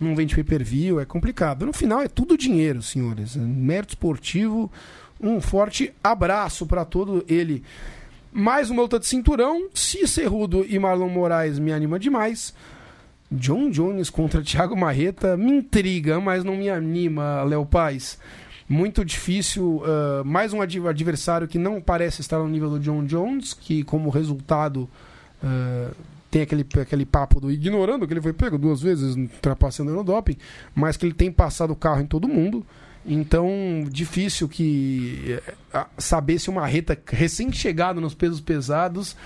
Não 0.00 0.16
vende 0.16 0.34
pay-per-view, 0.34 0.98
é 0.98 1.04
complicado. 1.04 1.64
No 1.64 1.72
final 1.72 2.00
é 2.00 2.08
tudo 2.08 2.36
dinheiro, 2.36 2.82
senhores. 2.82 3.36
Mérito 3.36 3.92
esportivo, 3.92 4.72
um 5.22 5.40
forte 5.40 5.92
abraço 6.02 6.66
para 6.66 6.84
todo 6.84 7.24
ele. 7.28 7.62
Mais 8.32 8.70
uma 8.70 8.82
luta 8.82 8.98
de 8.98 9.06
cinturão. 9.06 9.68
Se 9.74 10.06
Cerrudo 10.06 10.64
e 10.68 10.78
Marlon 10.78 11.08
Moraes 11.08 11.58
me 11.58 11.72
anima 11.72 11.98
demais. 11.98 12.54
John 13.30 13.70
Jones 13.70 14.10
contra 14.10 14.42
Thiago 14.44 14.76
Marreta 14.76 15.36
me 15.36 15.50
intriga, 15.52 16.20
mas 16.20 16.42
não 16.44 16.56
me 16.56 16.68
anima, 16.70 17.42
Léo 17.44 17.64
Paz. 17.66 18.18
Muito 18.68 19.04
difícil. 19.04 19.82
ah, 19.84 20.22
mais 20.24 20.52
um 20.52 20.60
adv- 20.62 20.86
adversário 20.88 21.48
que 21.48 21.58
não 21.58 21.80
parece 21.80 22.20
estar 22.20 22.38
no 22.38 22.48
nível 22.48 22.70
do 22.70 22.78
John 22.80 23.04
Jones, 23.04 23.52
que 23.52 23.82
como 23.82 24.10
resultado 24.10 24.88
ah, 25.42 25.90
tem 26.30 26.42
aquele, 26.42 26.64
aquele 26.80 27.04
papo 27.04 27.40
do 27.40 27.50
ignorando 27.50 28.06
que 28.06 28.12
ele 28.12 28.22
foi 28.22 28.32
pego 28.32 28.56
duas 28.56 28.80
vezes 28.80 29.16
ultrapassando 29.16 29.90
no 29.92 30.04
doping, 30.04 30.36
mas 30.72 30.96
que 30.96 31.04
ele 31.04 31.14
tem 31.14 31.32
passado 31.32 31.72
o 31.72 31.76
carro 31.76 32.00
em 32.00 32.06
todo 32.06 32.28
mundo. 32.28 32.64
Então, 33.04 33.48
difícil 33.90 34.48
que 34.48 35.40
eh, 35.72 35.86
saber 35.96 36.38
se 36.38 36.50
o 36.50 36.52
Marreta, 36.52 36.98
recém-chegado 37.06 38.00
nos 38.00 38.14
pesos 38.14 38.40
pesados, 38.40 39.16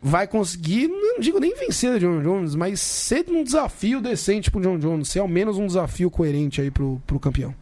vai 0.00 0.26
conseguir, 0.26 0.88
não 0.88 1.20
digo 1.20 1.38
nem 1.38 1.54
vencer 1.54 1.92
o 1.94 2.00
John 2.00 2.22
Jones, 2.22 2.54
mas 2.54 2.80
ser 2.80 3.26
um 3.28 3.44
desafio 3.44 4.00
decente 4.00 4.50
pro 4.50 4.60
John 4.60 4.78
Jones, 4.78 5.08
ser 5.08 5.18
ao 5.18 5.28
menos 5.28 5.58
um 5.58 5.66
desafio 5.66 6.10
coerente 6.10 6.60
aí 6.60 6.70
pro, 6.70 7.00
pro 7.06 7.20
campeão. 7.20 7.54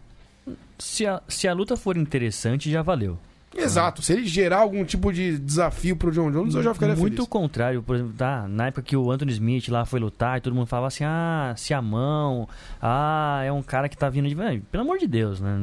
Se 0.79 1.07
a, 1.07 1.23
se 1.27 1.49
a 1.49 1.55
luta 1.55 1.77
for 1.77 1.97
interessante, 1.97 2.71
já 2.71 2.83
valeu. 2.83 3.19
Exato, 3.59 4.03
se 4.03 4.13
ele 4.13 4.27
gerar 4.27 4.59
algum 4.59 4.85
tipo 4.85 5.13
de 5.13 5.39
desafio 5.39 5.97
pro 5.97 6.11
John 6.13 6.31
Jones, 6.31 6.55
eu 6.55 6.63
já 6.63 6.75
ficaria 6.75 6.95
Muito 6.95 7.17
feliz. 7.17 7.29
contrário, 7.29 7.83
por 7.83 7.97
exemplo, 7.97 8.15
tá, 8.17 8.47
na 8.49 8.67
época 8.67 8.83
que 8.83 8.97
o 8.97 9.11
Anthony 9.11 9.33
Smith 9.33 9.69
lá 9.69 9.85
foi 9.85 9.99
lutar 10.01 10.39
e 10.39 10.41
todo 10.41 10.55
mundo 10.55 10.67
falava 10.67 10.89
assim, 10.89 11.05
ah, 11.05 11.55
se 11.57 11.73
a 11.75 11.81
mão, 11.83 12.49
ah, 12.81 13.43
é 13.45 13.53
um 13.53 13.63
cara 13.63 13.89
que 13.89 13.97
tá 13.97 14.09
vindo 14.09 14.29
de. 14.29 14.35
Pelo 14.35 14.83
amor 14.85 14.99
de 14.99 15.07
Deus, 15.07 15.41
né? 15.41 15.57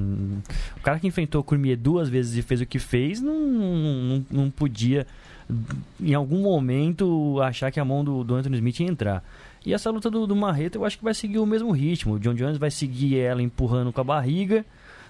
O 0.78 0.82
cara 0.82 1.00
que 1.00 1.08
enfrentou 1.08 1.42
o 1.42 1.44
Cormier 1.44 1.78
duas 1.78 2.10
vezes 2.10 2.38
e 2.38 2.42
fez 2.42 2.62
o 2.62 2.66
que 2.66 2.80
fez, 2.80 3.22
não, 3.22 3.40
não, 3.40 4.26
não 4.30 4.50
podia, 4.50 5.06
em 6.02 6.14
algum 6.14 6.42
momento, 6.42 7.40
achar 7.42 7.72
que 7.72 7.80
a 7.80 7.86
mão 7.86 8.04
do, 8.04 8.24
do 8.24 8.36
Anthony 8.36 8.56
Smith 8.56 8.80
ia 8.80 8.88
entrar. 8.88 9.24
E 9.66 9.74
essa 9.74 9.90
luta 9.90 10.10
do, 10.10 10.28
do 10.28 10.36
Marreta 10.36 10.78
eu 10.78 10.86
acho 10.86 10.98
que 10.98 11.04
vai 11.04 11.14
seguir 11.14 11.40
o 11.40 11.46
mesmo 11.46 11.72
ritmo. 11.72 12.16
O 12.16 12.20
John 12.20 12.34
Jones 12.34 12.58
vai 12.58 12.70
seguir 12.70 13.18
ela 13.18 13.42
empurrando 13.42 13.94
com 13.94 14.02
a 14.02 14.04
barriga, 14.04 14.66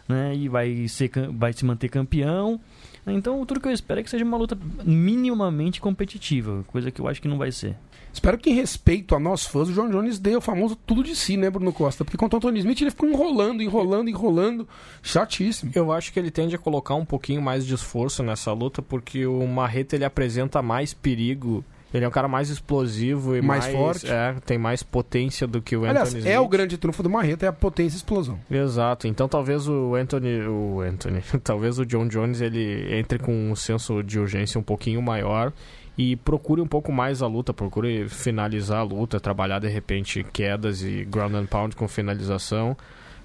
né? 0.08 0.36
E 0.36 0.48
vai, 0.48 0.88
ser, 0.88 1.10
vai 1.32 1.54
se 1.54 1.66
manter 1.66 1.90
campeão. 1.90 2.60
Então, 3.06 3.46
tudo 3.46 3.60
que 3.60 3.68
eu 3.68 3.72
espero 3.72 4.00
é 4.00 4.04
que 4.04 4.10
seja 4.10 4.24
uma 4.24 4.38
luta 4.38 4.58
minimamente 4.84 5.82
competitiva, 5.82 6.64
coisa 6.68 6.90
que 6.90 7.02
eu 7.02 7.08
acho 7.08 7.22
que 7.22 7.28
não 7.28 7.38
vai 7.38 7.52
ser. 7.52 7.76
Espero 8.14 8.38
que, 8.38 8.50
em 8.52 8.54
respeito 8.54 9.16
a 9.16 9.20
nós 9.20 9.46
fãs, 9.46 9.70
o 9.70 9.74
John 9.74 9.90
Jones 9.90 10.20
dê 10.20 10.36
o 10.36 10.42
famoso 10.42 10.76
tudo 10.76 11.04
de 11.04 11.16
si, 11.16 11.36
né, 11.36 11.50
Bruno 11.50 11.74
Costa? 11.74 12.06
Porque 12.06 12.16
contra 12.16 12.38
o 12.38 12.38
Anthony 12.38 12.60
Smith 12.60 12.80
ele 12.80 12.92
ficou 12.92 13.10
enrolando, 13.10 13.64
enrolando, 13.64 14.08
enrolando. 14.08 14.68
Chatíssimo. 15.02 15.72
Eu 15.74 15.92
acho 15.92 16.14
que 16.14 16.20
ele 16.20 16.30
tende 16.30 16.56
a 16.56 16.60
colocar 16.60 16.94
um 16.94 17.06
pouquinho 17.06 17.42
mais 17.42 17.66
de 17.66 17.74
esforço 17.74 18.22
nessa 18.22 18.54
luta, 18.54 18.82
porque 18.84 19.26
o 19.26 19.46
Marreta 19.48 19.96
ele 19.96 20.06
apresenta 20.06 20.62
mais 20.62 20.94
perigo. 20.94 21.66
Ele 21.94 22.04
é 22.04 22.08
um 22.08 22.12
cara 22.12 22.28
mais 22.28 22.50
explosivo 22.50 23.36
e 23.36 23.42
Mais 23.42 23.66
mais, 23.66 23.76
forte. 23.76 24.12
É, 24.12 24.36
tem 24.46 24.58
mais 24.58 24.82
potência 24.82 25.46
do 25.46 25.62
que 25.62 25.78
o 25.78 25.86
Aliás, 25.86 26.10
Anthony 26.10 26.28
é 26.28 26.34
Smith. 26.34 26.46
o 26.46 26.50
grande 26.50 26.78
trunfo 26.78 27.04
do 27.04 27.10
Marreta, 27.10 27.46
é 27.46 27.50
a 27.50 27.54
potência 27.54 27.96
e 27.96 27.98
explosão. 27.98 28.40
Exato. 28.50 29.08
Então 29.08 29.28
talvez 29.28 29.68
o 29.68 29.96
Anthony, 29.96 30.42
o 30.48 30.82
Anthony, 30.82 31.22
talvez 31.44 31.78
o 31.78 31.86
John 31.86 32.08
Jones 32.08 32.42
ele 32.42 32.96
entre 32.96 33.20
com 33.20 33.52
um 33.52 33.56
senso 33.56 34.02
de 34.02 34.20
urgência 34.20 34.60
um 34.60 34.64
pouquinho 34.64 35.02
maior 35.02 35.54
e 35.98 36.16
procure 36.16 36.62
um 36.62 36.68
pouco 36.68 36.92
mais 36.92 37.22
a 37.22 37.28
luta, 37.28 37.54
procure 37.54 38.10
finalizar 38.10 38.80
a 38.80 38.84
luta, 38.84 39.20
trabalhar 39.20 39.60
de 39.60 39.68
repente 39.68 40.24
quedas 40.34 40.82
e 40.82 41.06
ground 41.06 41.36
and 41.36 41.46
pound 41.46 41.76
com 41.76 41.88
finalização. 41.88 42.76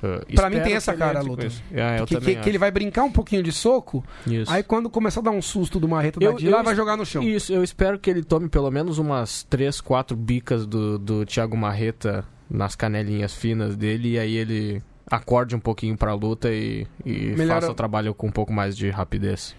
Uh, 0.02 0.34
Pra 0.34 0.48
mim 0.48 0.60
tem 0.60 0.74
essa 0.74 0.92
ele 0.92 0.98
cara 0.98 1.18
a 1.18 1.22
luta. 1.22 1.48
É, 1.72 2.04
que, 2.06 2.20
que, 2.20 2.34
que 2.36 2.48
ele 2.48 2.58
vai 2.58 2.70
brincar 2.70 3.02
um 3.04 3.10
pouquinho 3.10 3.42
de 3.42 3.50
soco. 3.50 4.04
Isso. 4.26 4.50
aí 4.52 4.62
quando 4.62 4.88
começar 4.88 5.20
a 5.20 5.22
dar 5.24 5.30
um 5.32 5.42
susto 5.42 5.80
do 5.80 5.88
Marreta 5.88 6.22
Eu- 6.22 6.34
da 6.34 6.40
eu 6.40 6.62
vai 6.64 6.76
jogar 6.76 6.96
no 6.96 7.04
chão. 7.04 7.22
Isso, 7.22 7.52
eu 7.52 7.64
espero 7.64 7.98
que 7.98 8.08
ele 8.08 8.22
tome 8.22 8.48
pelo 8.48 8.70
menos 8.70 8.98
umas 8.98 9.42
3, 9.44 9.80
4 9.80 10.16
bicas 10.16 10.64
do, 10.66 10.98
do 10.98 11.26
Thiago 11.26 11.56
Marreta 11.56 12.24
nas 12.48 12.74
canelinhas 12.76 13.34
finas 13.34 13.76
dele 13.76 14.12
e 14.12 14.18
aí 14.18 14.36
ele 14.36 14.82
acorde 15.10 15.56
um 15.56 15.60
pouquinho 15.60 15.96
pra 15.96 16.14
luta 16.14 16.50
e, 16.52 16.86
e 17.04 17.30
Melhora- 17.36 17.60
faça 17.60 17.72
o 17.72 17.74
trabalho 17.74 18.14
com 18.14 18.28
um 18.28 18.32
pouco 18.32 18.52
mais 18.52 18.76
de 18.76 18.90
rapidez. 18.90 19.56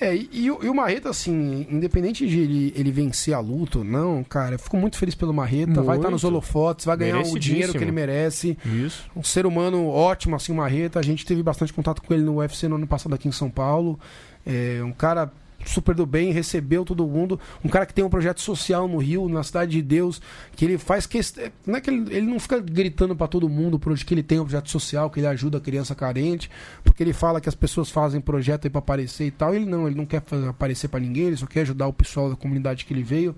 É, 0.00 0.14
e, 0.14 0.28
e 0.32 0.50
o, 0.50 0.64
e 0.64 0.68
o 0.68 0.74
Marreta, 0.74 1.08
assim, 1.08 1.66
independente 1.70 2.26
de 2.26 2.38
ele, 2.38 2.72
ele 2.76 2.90
vencer 2.92 3.34
a 3.34 3.40
luta 3.40 3.78
ou 3.78 3.84
não, 3.84 4.22
cara, 4.22 4.54
eu 4.56 4.58
fico 4.58 4.76
muito 4.76 4.98
feliz 4.98 5.14
pelo 5.14 5.32
Marreta. 5.32 5.82
Vai 5.82 5.96
estar 5.96 6.10
nos 6.10 6.22
Muito. 6.22 6.34
holofotes, 6.34 6.84
vai 6.84 6.96
ganhar 6.96 7.20
o 7.20 7.38
dinheiro 7.38 7.72
que 7.72 7.78
ele 7.78 7.92
merece. 7.92 8.58
Isso. 8.64 9.04
Um 9.16 9.22
ser 9.22 9.46
humano 9.46 9.86
ótimo, 9.88 10.36
assim, 10.36 10.52
o 10.52 10.56
Marreta. 10.56 10.98
A 10.98 11.02
gente 11.02 11.24
teve 11.24 11.42
bastante 11.42 11.72
contato 11.72 12.02
com 12.02 12.12
ele 12.12 12.22
no 12.22 12.36
UFC 12.36 12.68
no 12.68 12.76
ano 12.76 12.86
passado 12.86 13.14
aqui 13.14 13.28
em 13.28 13.32
São 13.32 13.50
Paulo. 13.50 13.98
É 14.44 14.80
um 14.84 14.92
cara 14.92 15.32
super 15.66 15.94
do 15.94 16.06
bem, 16.06 16.32
recebeu 16.32 16.84
todo 16.84 17.06
mundo. 17.06 17.38
Um 17.64 17.68
cara 17.68 17.84
que 17.86 17.92
tem 17.94 18.04
um 18.04 18.08
projeto 18.08 18.40
social 18.40 18.86
no 18.88 18.98
Rio, 18.98 19.28
na 19.28 19.42
Cidade 19.42 19.72
de 19.72 19.82
Deus, 19.82 20.20
que 20.54 20.64
ele 20.64 20.78
faz 20.78 21.06
questão. 21.06 21.44
Não 21.66 21.76
é 21.76 21.80
que 21.80 21.90
ele, 21.90 22.14
ele 22.14 22.26
não 22.26 22.38
fica 22.38 22.58
gritando 22.60 23.14
pra 23.16 23.26
todo 23.26 23.48
mundo 23.48 23.78
por 23.78 23.92
onde 23.92 24.04
que 24.04 24.14
ele 24.14 24.22
tem 24.22 24.38
um 24.40 24.44
projeto 24.44 24.70
social, 24.70 25.10
que 25.10 25.20
ele 25.20 25.26
ajuda 25.26 25.58
a 25.58 25.60
criança 25.60 25.94
carente, 25.94 26.50
porque 26.84 27.02
ele 27.02 27.12
fala 27.12 27.40
que 27.40 27.48
as 27.48 27.54
pessoas 27.54 27.90
fazem 27.90 28.20
projeto 28.20 28.64
aí 28.66 28.70
pra 28.70 28.78
aparecer 28.78 29.26
e 29.26 29.30
tal. 29.30 29.54
Ele 29.54 29.66
não, 29.66 29.86
ele 29.86 29.96
não 29.96 30.06
quer 30.06 30.22
fazer- 30.24 30.48
aparecer 30.48 30.88
pra 30.88 31.00
ninguém, 31.00 31.24
ele 31.24 31.36
só 31.36 31.46
quer 31.46 31.62
ajudar 31.62 31.86
o 31.86 31.92
pessoal 31.92 32.30
da 32.30 32.36
comunidade 32.36 32.84
que 32.84 32.92
ele 32.94 33.02
veio. 33.02 33.34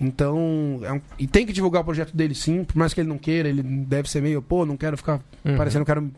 Então, 0.00 0.80
é 0.84 0.92
um- 0.92 1.00
e 1.18 1.26
tem 1.26 1.44
que 1.44 1.52
divulgar 1.52 1.82
o 1.82 1.84
projeto 1.84 2.16
dele 2.16 2.34
sim, 2.34 2.62
por 2.64 2.76
mais 2.76 2.94
que 2.94 3.00
ele 3.00 3.08
não 3.08 3.18
queira, 3.18 3.48
ele 3.48 3.62
deve 3.62 4.08
ser 4.08 4.22
meio, 4.22 4.40
pô, 4.40 4.64
não 4.64 4.76
quero 4.76 4.96
ficar 4.96 5.20
Uhum. 5.44 5.56
parecendo, 5.56 5.84
quero 5.84 6.08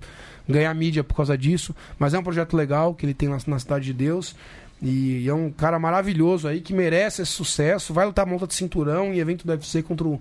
ganhar 0.46 0.74
mídia 0.74 1.02
por 1.02 1.14
causa 1.14 1.38
disso, 1.38 1.74
mas 1.98 2.12
é 2.12 2.18
um 2.18 2.22
projeto 2.22 2.54
legal 2.56 2.94
que 2.94 3.06
ele 3.06 3.14
tem 3.14 3.28
lá 3.28 3.38
na 3.46 3.58
Cidade 3.58 3.86
de 3.86 3.92
Deus. 3.94 4.34
E 4.82 5.28
é 5.28 5.34
um 5.34 5.50
cara 5.50 5.78
maravilhoso 5.78 6.48
aí 6.48 6.60
que 6.60 6.72
merece 6.72 7.22
esse 7.22 7.32
sucesso. 7.32 7.92
Vai 7.92 8.06
lutar 8.06 8.24
monta 8.26 8.46
de 8.46 8.54
cinturão 8.54 9.12
em 9.12 9.18
evento 9.18 9.46
do 9.46 9.50
UFC 9.52 9.82
contra 9.82 10.06
um 10.08 10.18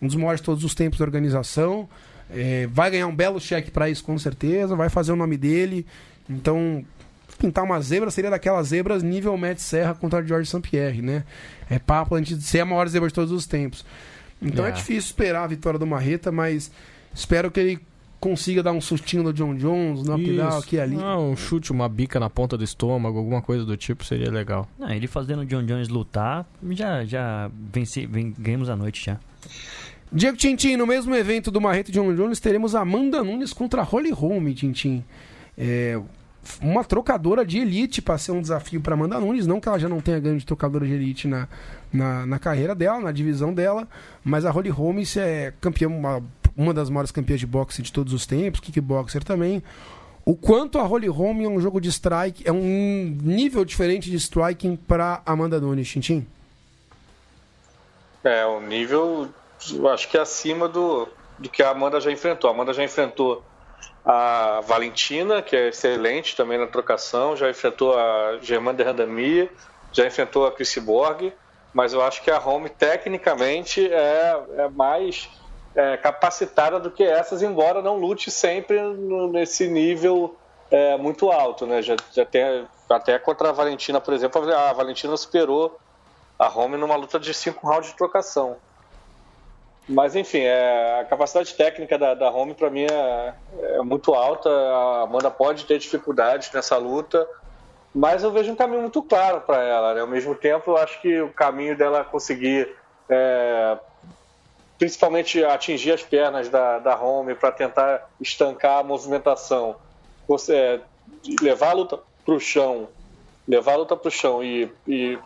dos 0.00 0.14
maiores 0.14 0.40
de 0.40 0.44
todos 0.44 0.64
os 0.64 0.74
tempos 0.74 0.98
da 0.98 1.04
organização. 1.04 1.88
É, 2.30 2.66
vai 2.70 2.90
ganhar 2.90 3.06
um 3.06 3.14
belo 3.16 3.40
cheque 3.40 3.70
pra 3.70 3.88
isso, 3.88 4.04
com 4.04 4.18
certeza. 4.18 4.76
Vai 4.76 4.88
fazer 4.90 5.12
o 5.12 5.16
nome 5.16 5.36
dele. 5.38 5.86
Então, 6.28 6.84
pintar 7.38 7.64
uma 7.64 7.80
zebra 7.80 8.10
seria 8.10 8.30
daquelas 8.30 8.68
zebras 8.68 9.02
nível 9.02 9.36
Matt 9.36 9.58
Serra 9.58 9.94
contra 9.94 10.24
George 10.24 10.48
St. 10.48 10.60
Pierre, 10.60 11.00
né? 11.00 11.24
É 11.70 11.78
papo 11.78 12.14
antes 12.14 12.38
de 12.38 12.44
ser 12.44 12.60
a 12.60 12.64
maior 12.66 12.86
zebra 12.88 13.08
de 13.08 13.14
todos 13.14 13.32
os 13.32 13.46
tempos. 13.46 13.84
Então 14.40 14.64
é, 14.66 14.68
É. 14.68 14.72
difícil 14.72 14.98
esperar 15.10 15.44
a 15.44 15.46
vitória 15.46 15.78
do 15.78 15.86
Marreta, 15.86 16.30
mas 16.30 16.70
espero 17.14 17.50
que 17.50 17.60
ele 17.60 17.80
consiga 18.22 18.62
dar 18.62 18.70
um 18.70 18.80
sustinho 18.80 19.24
no 19.24 19.32
John 19.32 19.52
Jones, 19.56 20.04
no 20.04 20.16
Isso. 20.16 20.42
aqui 20.58 20.76
e 20.76 20.80
ali. 20.80 20.96
Ah, 21.02 21.18
um 21.18 21.34
chute, 21.36 21.72
uma 21.72 21.88
bica 21.88 22.20
na 22.20 22.30
ponta 22.30 22.56
do 22.56 22.62
estômago, 22.62 23.18
alguma 23.18 23.42
coisa 23.42 23.64
do 23.64 23.76
tipo 23.76 24.04
seria 24.04 24.30
legal. 24.30 24.68
Não, 24.78 24.88
ele 24.90 25.08
fazendo 25.08 25.40
o 25.42 25.44
John 25.44 25.64
Jones 25.66 25.88
lutar, 25.88 26.46
já, 26.70 27.04
já 27.04 27.50
venci, 27.72 28.06
ven- 28.06 28.32
ganhamos 28.38 28.68
a 28.70 28.76
noite 28.76 29.04
já. 29.06 29.18
Diego 30.12 30.36
Tintin, 30.36 30.76
no 30.76 30.86
mesmo 30.86 31.12
evento 31.16 31.50
do 31.50 31.60
Marreta 31.60 31.90
e 31.90 31.94
John 31.94 32.14
Jones, 32.14 32.38
teremos 32.38 32.76
Amanda 32.76 33.24
Nunes 33.24 33.52
contra 33.52 33.82
Holly 33.82 34.10
Holm, 34.12 34.52
Tintin. 34.54 35.02
É, 35.58 36.00
uma 36.60 36.84
trocadora 36.84 37.44
de 37.44 37.58
elite 37.58 38.00
para 38.00 38.18
ser 38.18 38.30
um 38.32 38.40
desafio 38.40 38.80
para 38.80 38.94
Amanda 38.94 39.18
Nunes. 39.18 39.46
Não 39.48 39.58
que 39.58 39.68
ela 39.68 39.78
já 39.80 39.88
não 39.88 40.00
tenha 40.00 40.20
grande 40.20 40.46
trocadora 40.46 40.86
de 40.86 40.92
elite 40.92 41.26
na, 41.26 41.48
na, 41.92 42.24
na 42.26 42.38
carreira 42.38 42.74
dela, 42.74 43.00
na 43.00 43.10
divisão 43.10 43.52
dela, 43.52 43.88
mas 44.22 44.44
a 44.44 44.50
Holly 44.50 44.68
Holmes 44.70 45.16
é 45.16 45.52
campeã, 45.60 45.88
uma, 45.88 46.22
uma 46.56 46.74
das 46.74 46.90
maiores 46.90 47.10
campeãs 47.10 47.40
de 47.40 47.46
boxe 47.46 47.82
de 47.82 47.92
todos 47.92 48.12
os 48.12 48.26
tempos, 48.26 48.60
kickboxer 48.60 49.24
também. 49.24 49.62
O 50.24 50.36
quanto 50.36 50.78
a 50.78 50.82
Holly 50.82 51.08
Holm 51.08 51.42
é 51.42 51.48
um 51.48 51.60
jogo 51.60 51.80
de 51.80 51.88
strike, 51.88 52.46
é 52.46 52.52
um 52.52 53.18
nível 53.22 53.64
diferente 53.64 54.08
de 54.08 54.16
striking 54.16 54.76
para 54.76 55.20
Amanda 55.26 55.60
Nunes, 55.60 55.88
Tintin? 55.88 56.26
É, 58.22 58.46
o 58.46 58.60
nível, 58.60 59.28
eu 59.72 59.88
acho 59.88 60.08
que 60.08 60.16
é 60.16 60.20
acima 60.20 60.68
do, 60.68 61.08
do 61.38 61.48
que 61.48 61.60
a 61.60 61.70
Amanda 61.70 62.00
já 62.00 62.12
enfrentou. 62.12 62.48
A 62.48 62.52
Amanda 62.52 62.72
já 62.72 62.84
enfrentou 62.84 63.42
a 64.04 64.60
Valentina, 64.64 65.42
que 65.42 65.56
é 65.56 65.68
excelente 65.68 66.36
também 66.36 66.56
na 66.56 66.68
trocação, 66.68 67.36
já 67.36 67.50
enfrentou 67.50 67.98
a 67.98 68.38
Germaine 68.40 68.76
de 68.76 68.84
Randamie, 68.84 69.50
já 69.92 70.06
enfrentou 70.06 70.46
a 70.46 70.52
Chris 70.52 70.76
Borg, 70.78 71.32
mas 71.74 71.92
eu 71.92 72.02
acho 72.02 72.22
que 72.22 72.30
a 72.30 72.38
Home, 72.38 72.68
tecnicamente, 72.68 73.84
é, 73.92 74.40
é 74.58 74.68
mais 74.68 75.28
é, 75.74 75.96
capacitada 75.96 76.78
do 76.78 76.90
que 76.90 77.02
essas, 77.02 77.42
embora 77.42 77.80
não 77.82 77.96
lute 77.96 78.30
sempre 78.30 78.80
no- 78.80 79.30
nesse 79.32 79.68
nível 79.68 80.36
é, 80.70 80.96
muito 80.96 81.30
alto. 81.30 81.66
Né? 81.66 81.82
Já, 81.82 81.96
já 82.12 82.24
tem, 82.24 82.66
até 82.88 83.18
contra 83.18 83.50
a 83.50 83.52
Valentina, 83.52 84.00
por 84.00 84.14
exemplo, 84.14 84.50
a 84.52 84.72
Valentina 84.72 85.16
superou 85.16 85.78
a 86.38 86.48
Home 86.48 86.76
numa 86.76 86.96
luta 86.96 87.20
de 87.20 87.32
cinco 87.32 87.66
rounds 87.66 87.90
de 87.90 87.96
trocação. 87.96 88.56
Mas 89.88 90.14
enfim, 90.14 90.40
é, 90.40 91.00
a 91.00 91.04
capacidade 91.04 91.54
técnica 91.54 91.98
da, 91.98 92.14
da 92.14 92.30
Home 92.30 92.54
para 92.54 92.70
mim 92.70 92.86
é, 92.90 93.34
é 93.76 93.82
muito 93.82 94.14
alta. 94.14 94.48
A 94.48 95.02
Amanda 95.02 95.30
pode 95.30 95.64
ter 95.64 95.78
dificuldades 95.78 96.50
nessa 96.52 96.76
luta, 96.76 97.26
mas 97.94 98.22
eu 98.22 98.30
vejo 98.30 98.52
um 98.52 98.56
caminho 98.56 98.80
muito 98.82 99.02
claro 99.02 99.40
para 99.40 99.62
ela. 99.62 99.94
Né? 99.94 100.00
Ao 100.00 100.06
mesmo 100.06 100.34
tempo, 100.34 100.70
eu 100.70 100.76
acho 100.76 101.00
que 101.00 101.20
o 101.20 101.32
caminho 101.32 101.76
dela 101.76 102.04
conseguir, 102.04 102.74
é, 103.08 103.76
principalmente 104.82 105.44
atingir 105.44 105.92
as 105.92 106.02
pernas 106.02 106.48
da, 106.48 106.80
da 106.80 107.00
Home 107.00 107.36
para 107.36 107.52
tentar 107.52 108.10
estancar 108.20 108.80
a 108.80 108.82
movimentação, 108.82 109.76
você 110.26 110.56
é, 110.56 110.80
levar 111.40 111.68
a 111.68 111.72
luta 111.72 112.00
para 112.24 112.34
o 112.34 112.40
chão, 112.40 112.88
levar 113.46 113.74
a 113.74 113.76
luta 113.76 113.96
para 113.96 114.08
o 114.08 114.10
chão 114.10 114.42
e, 114.42 114.68
e 114.88 115.16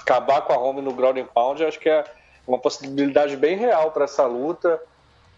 acabar 0.00 0.40
com 0.40 0.54
a 0.54 0.56
Home 0.56 0.80
no 0.80 0.94
ground 0.94 1.18
and 1.18 1.26
pound, 1.26 1.62
acho 1.62 1.78
que 1.78 1.90
é 1.90 2.04
uma 2.48 2.58
possibilidade 2.58 3.36
bem 3.36 3.54
real 3.58 3.90
para 3.90 4.04
essa 4.04 4.24
luta, 4.24 4.80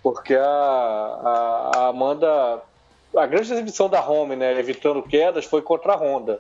porque 0.04 0.36
a, 0.36 0.44
a, 0.44 1.70
a 1.74 1.88
Amanda, 1.88 2.62
a 3.16 3.26
grande 3.26 3.52
exibição 3.52 3.88
da 3.88 4.08
Home, 4.08 4.36
né, 4.36 4.56
evitando 4.56 5.02
quedas, 5.02 5.44
foi 5.44 5.62
contra 5.62 5.94
a 5.94 5.96
Honda, 5.96 6.38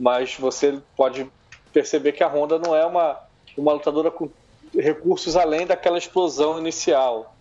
mas 0.00 0.34
você 0.38 0.80
pode 0.96 1.30
perceber 1.74 2.12
que 2.12 2.24
a 2.24 2.26
Honda 2.26 2.58
não 2.58 2.74
é 2.74 2.86
uma, 2.86 3.18
uma 3.54 3.74
lutadora 3.74 4.10
com 4.10 4.30
recursos 4.76 5.36
além 5.36 5.66
daquela 5.66 5.98
explosão 5.98 6.58
inicial. 6.58 7.34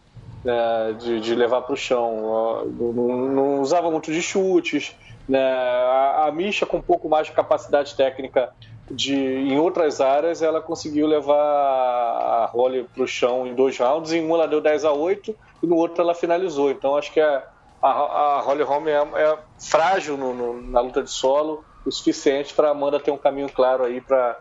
né, 0.43 0.93
de, 0.99 1.19
de 1.21 1.35
levar 1.35 1.61
para 1.61 1.73
o 1.73 1.77
chão. 1.77 2.65
Não, 2.77 2.93
não 3.29 3.61
usava 3.61 3.89
muito 3.89 4.11
de 4.11 4.21
chutes. 4.21 4.93
Né? 5.27 5.39
A, 5.41 6.25
a 6.27 6.31
Misha, 6.33 6.65
com 6.65 6.77
um 6.77 6.81
pouco 6.81 7.07
mais 7.07 7.27
de 7.27 7.33
capacidade 7.33 7.95
técnica 7.95 8.49
de, 8.91 9.15
em 9.15 9.57
outras 9.57 10.01
áreas, 10.01 10.41
ela 10.41 10.61
conseguiu 10.61 11.07
levar 11.07 11.33
a 11.37 12.45
Holly 12.51 12.83
para 12.93 13.03
o 13.03 13.07
chão 13.07 13.47
em 13.47 13.55
dois 13.55 13.77
rounds. 13.77 14.11
Em 14.11 14.25
um 14.25 14.35
ela 14.35 14.47
deu 14.47 14.59
10 14.59 14.83
a 14.85 14.91
8 14.91 15.33
e 15.63 15.67
no 15.67 15.77
outro 15.77 16.03
ela 16.03 16.13
finalizou. 16.13 16.69
Então 16.69 16.97
acho 16.97 17.11
que 17.13 17.21
a, 17.21 17.41
a, 17.81 17.89
a 17.89 18.41
Holly 18.41 18.63
Holm 18.63 18.87
é, 18.89 18.97
é 18.97 19.37
frágil 19.57 20.17
no- 20.17 20.33
no- 20.33 20.61
na 20.61 20.81
luta 20.81 21.01
de 21.01 21.09
solo 21.09 21.63
o 21.85 21.91
suficiente 21.91 22.53
para 22.53 22.69
Amanda 22.69 22.99
ter 22.99 23.11
um 23.11 23.17
caminho 23.17 23.49
claro 23.49 23.85
aí 23.85 24.01
para 24.01 24.37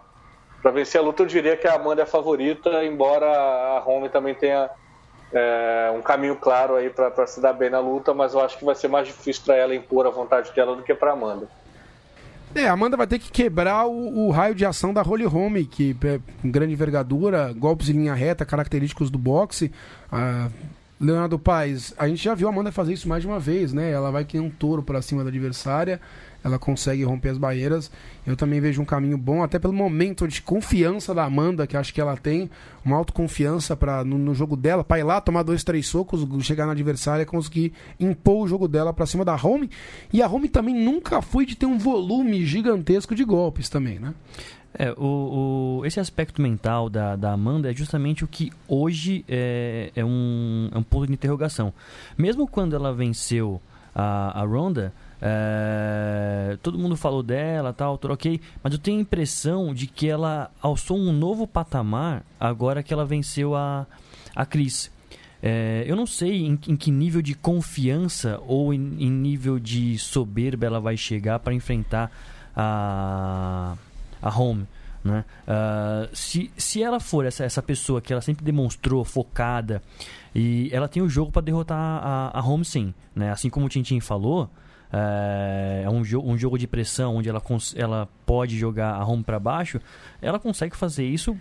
para 0.63 0.71
vencer 0.71 1.01
a 1.01 1.05
luta. 1.05 1.23
Eu 1.23 1.27
diria 1.27 1.57
que 1.57 1.67
a 1.67 1.75
Amanda 1.75 2.03
é 2.03 2.05
a 2.05 2.07
favorita, 2.07 2.85
embora 2.85 3.27
a 3.27 3.81
Holm 3.81 4.09
também 4.09 4.35
tenha 4.35 4.71
é, 5.33 5.93
um 5.95 6.01
caminho 6.01 6.37
claro 6.37 6.77
aí 6.77 6.89
para 6.89 7.27
se 7.27 7.41
dar 7.41 7.53
bem 7.53 7.69
na 7.69 7.81
luta, 7.81 8.15
mas 8.15 8.35
eu 8.35 8.41
acho 8.41 8.57
que 8.57 8.65
vai 8.65 8.75
ser 8.75 8.89
mais 8.89 9.07
difícil 9.07 9.43
para 9.45 9.57
ela 9.57 9.75
impor 9.75 10.07
a 10.07 10.11
vontade 10.11 10.53
dela 10.55 10.77
do 10.77 10.83
que 10.83 10.95
para 10.95 11.13
Amanda. 11.13 11.49
É, 12.55 12.69
a 12.69 12.73
Amanda 12.73 12.99
vai 12.99 13.07
ter 13.07 13.19
que 13.19 13.33
quebrar 13.33 13.87
o, 13.87 14.27
o 14.27 14.31
raio 14.31 14.55
de 14.55 14.65
ação 14.65 14.93
da 14.93 15.01
Holy 15.01 15.27
Home, 15.27 15.65
que 15.65 15.97
é 16.05 16.21
grande 16.45 16.75
envergadura, 16.75 17.51
golpes 17.55 17.89
em 17.89 17.95
linha 17.95 18.13
reta, 18.13 18.45
característicos 18.45 19.11
do 19.11 19.19
boxe. 19.19 19.73
Ah, 20.11 20.49
Leonardo 21.01 21.39
Paes, 21.39 21.95
a 21.99 22.07
gente 22.07 22.23
já 22.23 22.35
viu 22.35 22.47
a 22.47 22.51
Amanda 22.51 22.71
fazer 22.71 22.93
isso 22.93 23.09
mais 23.09 23.23
de 23.23 23.27
uma 23.27 23.41
vez, 23.41 23.73
né? 23.73 23.91
Ela 23.91 24.11
vai 24.11 24.25
que 24.25 24.39
um 24.39 24.51
touro 24.51 24.83
pra 24.83 25.03
cima 25.03 25.25
da 25.25 25.31
adversária, 25.31 26.01
ela 26.45 26.59
consegue 26.59 27.05
romper 27.05 27.31
as 27.31 27.39
barreiras. 27.39 27.91
Eu 28.27 28.37
também 28.37 28.61
vejo 28.61 28.81
um 28.83 28.85
caminho 28.85 29.17
bom, 29.19 29.43
até 29.43 29.59
pelo 29.59 29.73
momento 29.73 30.27
de 30.29 30.43
confiança 30.43 31.15
da 31.15 31.25
Amanda, 31.25 31.67
que 31.67 31.77
acho 31.77 31.93
que 31.95 32.01
ela 32.01 32.17
tem, 32.17 32.51
uma 32.85 32.97
autoconfiança 32.97 33.77
para 33.77 34.05
no, 34.05 34.19
no 34.19 34.35
jogo 34.35 34.57
dela, 34.57 34.83
para 34.85 34.99
ir 34.99 35.05
lá 35.05 35.21
tomar 35.21 35.43
dois, 35.43 35.63
três 35.65 35.87
socos, 35.87 36.27
chegar 36.45 36.67
na 36.67 36.73
adversária, 36.73 37.25
conseguir 37.27 37.73
impor 37.99 38.45
o 38.45 38.49
jogo 38.49 38.67
dela 38.69 38.93
pra 38.93 39.07
cima 39.07 39.25
da 39.25 39.35
Home. 39.35 39.71
E 40.13 40.21
a 40.23 40.29
Home 40.29 40.49
também 40.49 40.75
nunca 40.75 41.23
foi 41.23 41.47
de 41.47 41.55
ter 41.57 41.67
um 41.67 41.79
volume 41.79 42.45
gigantesco 42.45 43.15
de 43.15 43.25
golpes 43.25 43.69
também, 43.69 43.99
né? 43.99 44.15
É, 44.75 44.91
o, 44.93 45.81
o- 45.81 45.87
esse 45.87 46.01
aspecto 46.01 46.41
mental 46.41 46.89
da, 46.89 47.15
da 47.15 47.33
Amanda 47.33 47.71
é 47.71 47.75
justamente 47.75 48.25
o 48.25 48.27
que 48.27 48.51
hoje 48.67 49.23
é, 49.29 49.93
é 49.95 50.03
um, 50.03 50.71
é 50.73 50.79
um 50.79 50.83
ponto 50.83 51.07
de 51.07 51.13
interrogação. 51.13 51.75
Mesmo 52.17 52.47
quando 52.49 52.75
ela 52.75 52.91
venceu 52.95 53.61
a, 53.95 54.41
a 54.41 54.45
Ronda, 54.47 54.91
é, 55.25 56.59
todo 56.61 56.77
mundo 56.77 56.97
falou 56.97 57.23
dela, 57.23 57.73
tal, 57.73 57.97
ok, 58.03 58.41
mas 58.61 58.73
eu 58.73 58.79
tenho 58.79 58.99
a 58.99 59.03
impressão 59.03 59.73
de 59.73 59.87
que 59.87 60.09
ela 60.09 60.51
alçou 60.61 60.99
um 60.99 61.13
novo 61.13 61.47
patamar 61.47 62.25
agora 62.41 62.83
que 62.83 62.93
ela 62.93 63.07
venceu 63.07 63.55
a, 63.55 63.87
a 64.35 64.45
Cris. 64.45 64.91
É, 65.41 65.85
eu 65.87 65.95
não 65.95 66.07
sei 66.07 66.45
em, 66.45 66.59
em 66.67 66.77
que 66.77 66.91
nível 66.91 67.23
de 67.23 67.35
confiança 67.35 68.41
ou 68.49 68.75
em, 68.75 68.97
em 68.99 69.11
nível 69.11 69.61
de 69.61 69.97
soberba 69.97 70.67
ela 70.67 70.81
vai 70.81 70.97
chegar 70.97 71.39
para 71.39 71.55
enfrentar 71.55 72.11
a, 72.57 73.77
a 74.21 74.37
Home. 74.37 74.67
Né? 75.05 75.25
Ah, 75.47 76.09
se, 76.13 76.51
se 76.57 76.83
ela 76.83 76.99
for 76.99 77.27
essa, 77.27 77.45
essa 77.45 77.63
pessoa 77.63 78.01
que 78.01 78.13
ela 78.13 78.23
sempre 78.23 78.45
demonstrou 78.45 79.05
focada 79.05 79.83
e 80.35 80.69
ela 80.73 80.89
tem 80.89 81.03
o 81.03 81.09
jogo 81.09 81.31
para 81.31 81.43
derrotar 81.43 81.79
a, 81.79 82.39
a 82.39 82.45
Home 82.45 82.65
sim, 82.65 82.93
né? 83.15 83.31
assim 83.31 83.51
como 83.51 83.67
o 83.67 83.69
Tintin 83.69 84.01
falou, 84.01 84.51
é 84.93 85.83
é 85.85 85.91
um, 85.91 86.05
jo 86.05 86.21
um 86.21 86.37
jogo 86.37 86.59
de 86.59 86.67
pressão 86.67 87.17
onde 87.17 87.29
ela, 87.29 87.43
ela 87.77 88.09
pode 88.25 88.59
jogar 88.59 88.95
a 88.95 89.05
home 89.05 89.23
para 89.23 89.39
baixo, 89.39 89.81
ela 90.21 90.39
consegue 90.39 90.77
fazer 90.77 91.05
isso 91.05 91.37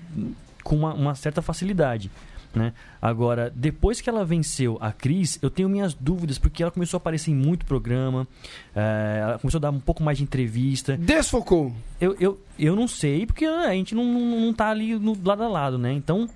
com 0.64 0.76
uma, 0.76 0.94
uma 0.94 1.16
certa 1.16 1.42
facilidade. 1.42 2.12
Né? 2.54 2.74
Agora, 3.02 3.50
depois 3.56 4.02
que 4.02 4.10
ela 4.10 4.26
venceu 4.26 4.78
a 4.82 4.92
Cris, 4.92 5.40
eu 5.42 5.50
tenho 5.50 5.70
minhas 5.70 5.94
dúvidas, 5.94 6.38
porque 6.38 6.62
ela 6.62 6.72
começou 6.72 6.98
a 6.98 7.00
aparecer 7.00 7.32
em 7.32 7.36
muito 7.36 7.66
programa, 7.66 8.28
é, 8.76 9.20
ela 9.22 9.40
começou 9.40 9.58
a 9.58 9.62
dar 9.62 9.72
um 9.72 9.80
pouco 9.80 10.04
mais 10.04 10.18
de 10.18 10.26
entrevista. 10.26 10.98
Desfocou. 10.98 11.74
Eu, 12.00 12.14
eu, 12.20 12.42
eu 12.60 12.76
não 12.76 12.90
sei, 12.90 13.26
porque 13.26 13.46
ah, 13.46 13.70
a 13.70 13.74
gente 13.74 13.96
não, 13.96 14.04
não, 14.04 14.42
não 14.42 14.54
tá 14.54 14.70
ali 14.70 15.00
no 15.00 15.18
lado 15.24 15.44
a 15.44 15.48
lado, 15.48 15.78
né? 15.78 15.94
Então, 15.94 16.28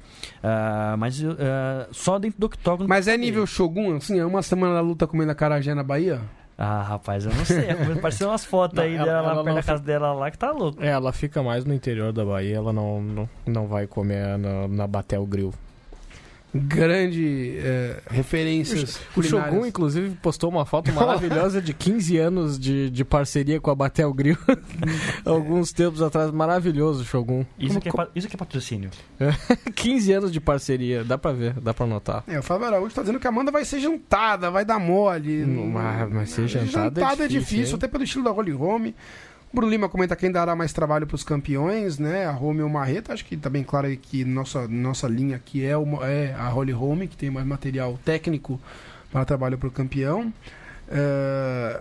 ah, 0.42 0.96
mas 0.98 1.22
eu, 1.22 1.36
ah, 1.38 1.88
só 1.92 2.18
dentro 2.18 2.40
do 2.40 2.46
octógono... 2.46 2.88
Mas 2.88 3.10
é 3.10 3.18
nível 3.18 3.46
Shogun, 3.46 3.98
assim, 3.98 4.18
é 4.18 4.26
uma 4.26 4.42
semana 4.42 4.76
da 4.76 4.82
luta 4.82 5.06
comendo 5.06 5.34
a 5.34 5.36
carajé 5.36 5.76
na 5.76 5.84
Bahia? 5.84 6.22
Ah, 6.58 6.82
rapaz, 6.82 7.26
eu 7.26 7.34
não 7.34 7.44
sei. 7.44 7.70
Apareceu 7.98 8.30
umas 8.30 8.46
fotos 8.46 8.80
aí 8.80 8.96
Não, 8.98 9.06
ela- 9.06 9.22
dela 9.22 9.34
lá 9.34 9.44
perto 9.44 9.56
da 9.56 9.62
fica- 9.62 9.74
casa 9.74 9.84
dela 9.84 10.14
lá 10.14 10.32
que 10.32 10.38
tá 10.38 10.52
louco. 10.52 10.82
É, 10.84 10.88
ela 10.88 11.12
fica 11.12 11.44
mais 11.44 11.66
no 11.66 11.74
interior 11.74 12.14
da 12.14 12.24
Bahia, 12.24 12.56
ela 12.56 12.72
não, 12.72 13.02
não, 13.02 13.30
não 13.46 13.68
vai 13.68 13.88
comer 13.88 14.38
na, 14.38 14.68
na 14.68 14.88
Batel 14.88 15.26
Grill. 15.26 15.54
Grande 16.60 17.58
é, 17.58 18.02
referências 18.10 19.00
O 19.16 19.22
Shogun, 19.22 19.42
culinárias. 19.42 19.68
inclusive, 19.68 20.10
postou 20.22 20.50
uma 20.50 20.66
foto 20.66 20.92
maravilhosa 20.94 21.62
de 21.62 21.74
15 21.74 22.18
anos 22.18 22.58
de, 22.60 22.90
de 22.90 23.04
parceria 23.04 23.60
com 23.60 23.70
a 23.72 23.76
Batel 23.76 24.14
Grill. 24.14 24.38
Alguns 25.26 25.72
tempos 25.74 26.02
atrás, 26.02 26.32
maravilhoso 26.32 27.02
o 27.02 27.06
Shogun. 27.06 27.46
Isso 27.60 27.80
que, 27.80 27.90
é, 27.90 27.92
isso 28.16 28.28
que 28.28 28.36
é 28.36 28.40
patrocínio. 28.40 28.90
15 29.76 30.14
anos 30.14 30.32
de 30.32 30.40
parceria, 30.40 31.04
dá 31.04 31.18
pra 31.18 31.32
ver, 31.32 31.54
dá 31.60 31.74
pra 31.74 31.86
notar. 31.86 32.24
É, 32.28 32.40
o 32.40 32.44
Fábio 32.44 32.68
Araújo 32.68 32.94
tá 32.96 33.02
dizendo 33.02 33.20
que 33.20 33.28
a 33.28 33.30
Amanda 33.30 33.52
vai 33.52 33.66
ser 33.66 33.80
jantada, 33.80 34.50
vai 34.50 34.64
dar 34.66 34.80
mole. 34.80 35.46
Não, 35.46 35.66
mas- 35.68 36.10
mas 36.12 36.30
ser 36.30 36.48
jantada 36.48 37.02
é 37.02 37.04
é 37.26 37.28
difícil, 37.28 37.40
difícil, 37.40 37.66
hein? 37.66 37.76
até 37.76 37.88
pelo 37.88 38.04
estilo 38.04 38.24
da 38.24 38.32
Holy 38.32 38.54
Home. 38.54 38.96
O 39.56 39.62
Bruno 39.64 39.72
Lima 39.72 39.88
comenta 39.88 40.18
quem 40.18 40.30
dará 40.30 40.54
mais 40.54 40.74
trabalho 40.74 41.08
pros 41.08 41.24
campeões, 41.24 41.98
né? 41.98 42.26
A 42.26 42.38
Home 42.38 42.62
ou 42.62 42.68
Marreta. 42.68 43.14
Acho 43.14 43.24
que 43.24 43.38
tá 43.38 43.50
bem 43.50 43.64
claro 43.64 43.88
que 43.96 44.26
nossa, 44.26 44.68
nossa 44.68 45.08
linha 45.08 45.38
aqui 45.38 45.66
é, 45.66 45.78
o, 45.78 46.04
é 46.04 46.34
a 46.34 46.54
Holy 46.54 46.74
Home, 46.74 47.08
que 47.08 47.16
tem 47.16 47.32
mais 47.32 47.48
material 47.48 47.98
técnico 48.04 48.60
para 49.10 49.24
trabalho 49.24 49.58
pro 49.58 49.72
campeão. 49.72 50.34
É, 50.90 51.80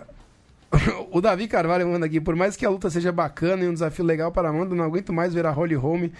O 1.11 1.21
Davi 1.21 1.47
Carvalho 1.47 1.87
manda 1.87 2.05
aqui, 2.05 2.19
por 2.19 2.35
mais 2.35 2.55
que 2.55 2.65
a 2.65 2.69
luta 2.69 2.89
seja 2.89 3.11
bacana 3.11 3.63
e 3.63 3.67
um 3.67 3.73
desafio 3.73 4.05
legal 4.05 4.31
para 4.31 4.47
a 4.47 4.51
Amanda, 4.51 4.75
não 4.75 4.83
aguento 4.83 5.13
mais 5.13 5.33
ver 5.33 5.45
a 5.45 5.51
Holly 5.51 5.75
Home 5.75 6.13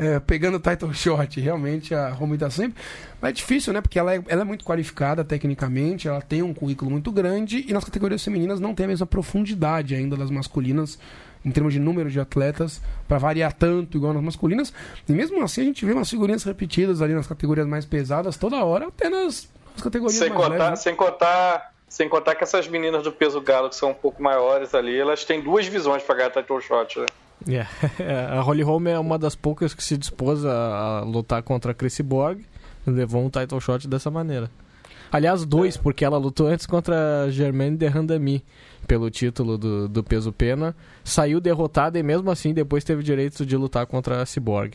eh, 0.00 0.18
pegando 0.18 0.56
o 0.56 0.60
title 0.60 0.92
shot. 0.94 1.38
Realmente 1.38 1.94
a 1.94 2.16
Home 2.18 2.38
tá 2.38 2.48
sempre. 2.48 2.82
Mas 3.20 3.30
é 3.30 3.32
difícil, 3.34 3.72
né? 3.74 3.82
Porque 3.82 3.98
ela 3.98 4.14
é, 4.14 4.22
ela 4.28 4.40
é 4.40 4.44
muito 4.44 4.64
qualificada 4.64 5.22
tecnicamente, 5.22 6.08
ela 6.08 6.22
tem 6.22 6.42
um 6.42 6.54
currículo 6.54 6.90
muito 6.90 7.12
grande 7.12 7.66
e 7.68 7.72
nas 7.72 7.84
categorias 7.84 8.24
femininas 8.24 8.58
não 8.58 8.74
tem 8.74 8.86
a 8.86 8.88
mesma 8.88 9.06
profundidade 9.06 9.94
ainda 9.94 10.16
das 10.16 10.30
masculinas. 10.30 10.98
Em 11.42 11.50
termos 11.50 11.72
de 11.72 11.78
número 11.80 12.10
de 12.10 12.20
atletas, 12.20 12.82
para 13.08 13.16
variar 13.16 13.50
tanto 13.54 13.96
igual 13.96 14.12
nas 14.12 14.22
masculinas. 14.22 14.74
E 15.08 15.12
mesmo 15.12 15.42
assim 15.42 15.62
a 15.62 15.64
gente 15.64 15.86
vê 15.86 15.92
umas 15.94 16.10
figurinhas 16.10 16.44
repetidas 16.44 17.00
ali 17.00 17.14
nas 17.14 17.26
categorias 17.26 17.66
mais 17.66 17.86
pesadas 17.86 18.36
toda 18.36 18.62
hora, 18.62 18.88
até 18.88 19.08
nas, 19.08 19.48
nas 19.72 19.82
categorias 19.82 20.18
Sem 20.18 20.28
mais 20.28 20.38
contar, 20.42 20.50
leves. 20.50 20.70
né? 20.70 20.76
sem 20.76 20.94
contar, 20.94 21.72
sem 21.88 22.08
contar 22.10 22.34
que 22.34 22.44
essas 22.44 22.68
meninas 22.68 23.02
do 23.04 23.10
peso 23.10 23.40
galo 23.40 23.70
que 23.70 23.76
são 23.76 23.90
um 23.92 23.94
pouco 23.94 24.22
maiores 24.22 24.74
ali, 24.74 24.94
elas 24.98 25.24
têm 25.24 25.40
duas 25.40 25.66
visões 25.66 26.02
para 26.02 26.16
ganhar 26.16 26.30
title 26.30 26.60
shot, 26.60 26.98
né? 27.00 27.06
É, 27.48 27.64
a 28.32 28.40
Holly 28.40 28.62
Holm 28.62 28.86
é 28.88 28.98
uma 28.98 29.18
das 29.18 29.34
poucas 29.34 29.74
que 29.74 29.82
se 29.82 29.96
dispôs 29.96 30.44
a, 30.44 30.98
a 30.98 31.00
lutar 31.00 31.42
contra 31.42 31.72
a 31.72 31.74
Chrissy 31.74 32.02
Borg 32.02 32.40
e 32.86 32.90
levou 32.90 33.24
um 33.24 33.30
title 33.30 33.60
shot 33.60 33.86
dessa 33.88 34.10
maneira. 34.10 34.50
Aliás, 35.12 35.44
dois, 35.44 35.76
porque 35.76 36.04
ela 36.04 36.16
lutou 36.18 36.46
antes 36.46 36.66
contra 36.66 37.24
a 37.24 37.30
Germaine 37.30 37.76
de 37.76 37.86
Randami 37.88 38.44
pelo 38.86 39.10
título 39.10 39.58
do, 39.58 39.88
do 39.88 40.04
peso 40.04 40.32
pena, 40.32 40.74
saiu 41.02 41.40
derrotada 41.40 41.98
e 41.98 42.02
mesmo 42.02 42.30
assim 42.30 42.54
depois 42.54 42.84
teve 42.84 43.02
direito 43.02 43.44
de 43.44 43.56
lutar 43.56 43.86
contra 43.86 44.22
a 44.22 44.26
Cyborg. 44.26 44.74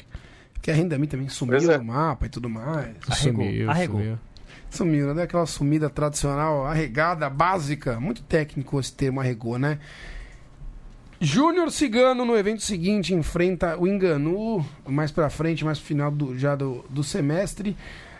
Que 0.62 0.72
a 0.72 0.74
renda 0.74 0.98
mim 0.98 1.08
também 1.08 1.30
sumiu 1.30 1.58
Pois 1.58 1.70
é. 1.70 1.78
no 1.78 1.86
mapa 1.86 2.26
e 2.26 2.30
tudo 2.30 2.50
mais. 2.50 2.96
Arregou, 3.08 3.46
Sumiu, 3.46 3.70
arregou. 3.70 4.00
sumiu. 4.02 4.18
Sumiu, 4.70 5.14
né? 5.14 5.24
Aquela 5.24 5.46
sumida 5.46 5.90
tradicional, 5.90 6.66
arregada, 6.66 7.30
básica. 7.30 8.00
Muito 8.00 8.22
técnico 8.24 8.80
esse 8.80 8.92
termo 8.94 9.22
arregou, 9.22 9.58
né? 9.58 9.80
Júnior 11.20 11.72
Cigano 11.72 12.26
no 12.26 12.36
evento 12.36 12.62
seguinte 12.62 13.14
enfrenta 13.14 13.78
o 13.78 13.88
Enganu, 13.88 14.66
mais 14.86 15.12
pra 15.12 15.30
frente, 15.30 15.64
mais 15.64 15.80
pro 15.80 15.88
final 15.88 16.12
do, 16.12 16.38
já 16.38 16.56
do, 16.56 16.84
do 16.90 17.04
semestre. 17.04 17.76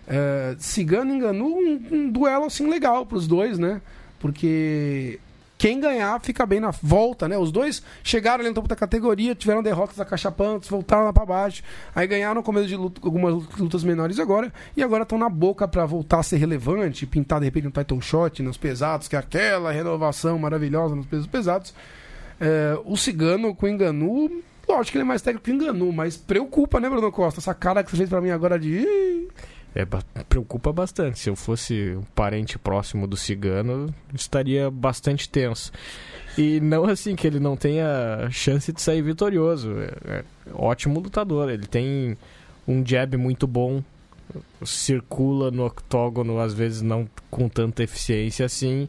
Eh, 0.08 0.56
Cigano 0.60 1.12
e 1.12 1.18
Enganu, 1.18 1.46
um, 1.46 1.82
um 1.92 2.10
duelo 2.10 2.46
assim 2.46 2.70
legal 2.70 3.06
pros 3.06 3.28
dois, 3.28 3.60
né? 3.60 3.82
Porque 4.20 5.20
quem 5.58 5.80
ganhar 5.80 6.20
fica 6.22 6.46
bem 6.46 6.60
na 6.60 6.72
volta, 6.72 7.28
né? 7.28 7.38
Os 7.38 7.52
dois 7.52 7.82
chegaram 8.04 8.42
ali 8.42 8.50
no 8.50 8.56
topo 8.56 8.68
da 8.68 8.76
categoria, 8.76 9.34
tiveram 9.34 9.64
derrotas 9.64 10.00
acachapantes, 10.00 10.70
voltaram 10.70 11.06
lá 11.06 11.14
pra 11.14 11.26
baixo, 11.26 11.64
aí 11.96 12.06
ganharam 12.06 12.36
no 12.36 12.44
começo 12.44 12.68
de 12.68 12.76
luta, 12.76 13.02
algumas 13.04 13.34
lutas 13.58 13.84
menores 13.84 14.20
agora, 14.20 14.54
e 14.76 14.84
agora 14.84 15.04
estão 15.04 15.18
na 15.18 15.30
boca 15.30 15.68
pra 15.68 15.86
voltar 15.86 16.20
a 16.20 16.24
ser 16.24 16.38
relevante, 16.38 17.06
pintar 17.06 17.40
de 17.40 17.46
repente 17.46 17.68
um 17.68 17.72
title 17.72 18.02
shot 18.02 18.44
nos 18.44 18.58
pesados, 18.58 19.08
que 19.08 19.16
é 19.16 19.20
aquela 19.20 19.72
renovação 19.72 20.38
maravilhosa 20.38 20.96
nos 20.96 21.06
pesos 21.06 21.28
pesados. 21.28 21.74
É, 22.40 22.78
o 22.84 22.98
Cigano 22.98 23.56
com 23.56 23.66
o 23.66 23.70
Enganu, 23.70 24.44
lógico 24.68 24.92
que 24.92 24.98
ele 24.98 25.04
é 25.04 25.08
mais 25.08 25.22
técnico 25.22 25.46
que 25.46 25.52
o 25.52 25.56
Enganu, 25.56 25.92
mas 25.92 26.18
preocupa, 26.18 26.80
né, 26.80 26.90
Bruno 26.90 27.12
Costa? 27.12 27.40
Essa 27.40 27.54
cara 27.54 27.84
que 27.84 27.92
você 27.92 27.98
fez 27.98 28.10
pra 28.10 28.22
mim 28.22 28.30
agora 28.30 28.60
de. 28.60 28.86
É, 29.74 29.86
preocupa 30.24 30.72
bastante. 30.72 31.20
Se 31.20 31.30
eu 31.30 31.36
fosse 31.36 31.96
um 31.98 32.04
parente 32.16 32.58
próximo 32.58 33.06
do 33.06 33.18
cigano, 33.18 33.94
estaria 34.14 34.72
bastante 34.72 35.28
tenso. 35.28 35.72
E 36.38 36.62
não 36.62 36.86
assim 36.86 37.16
que 37.16 37.28
ele 37.28 37.40
não 37.40 37.58
tenha 37.58 38.30
chance 38.32 38.72
de 38.72 38.82
sair 38.82 39.02
vitorioso. 39.02 39.74
É, 39.80 40.20
é 40.20 40.24
ótimo 40.54 41.00
lutador. 41.00 41.50
Ele 41.50 41.68
tem 41.68 42.18
um 42.68 42.86
jab 42.86 43.18
muito 43.18 43.46
bom, 43.46 43.84
circula 44.64 45.52
no 45.52 45.66
octógono, 45.66 46.40
às 46.40 46.54
vezes 46.54 46.82
não 46.82 47.08
com 47.30 47.48
tanta 47.50 47.84
eficiência 47.84 48.46
assim. 48.46 48.88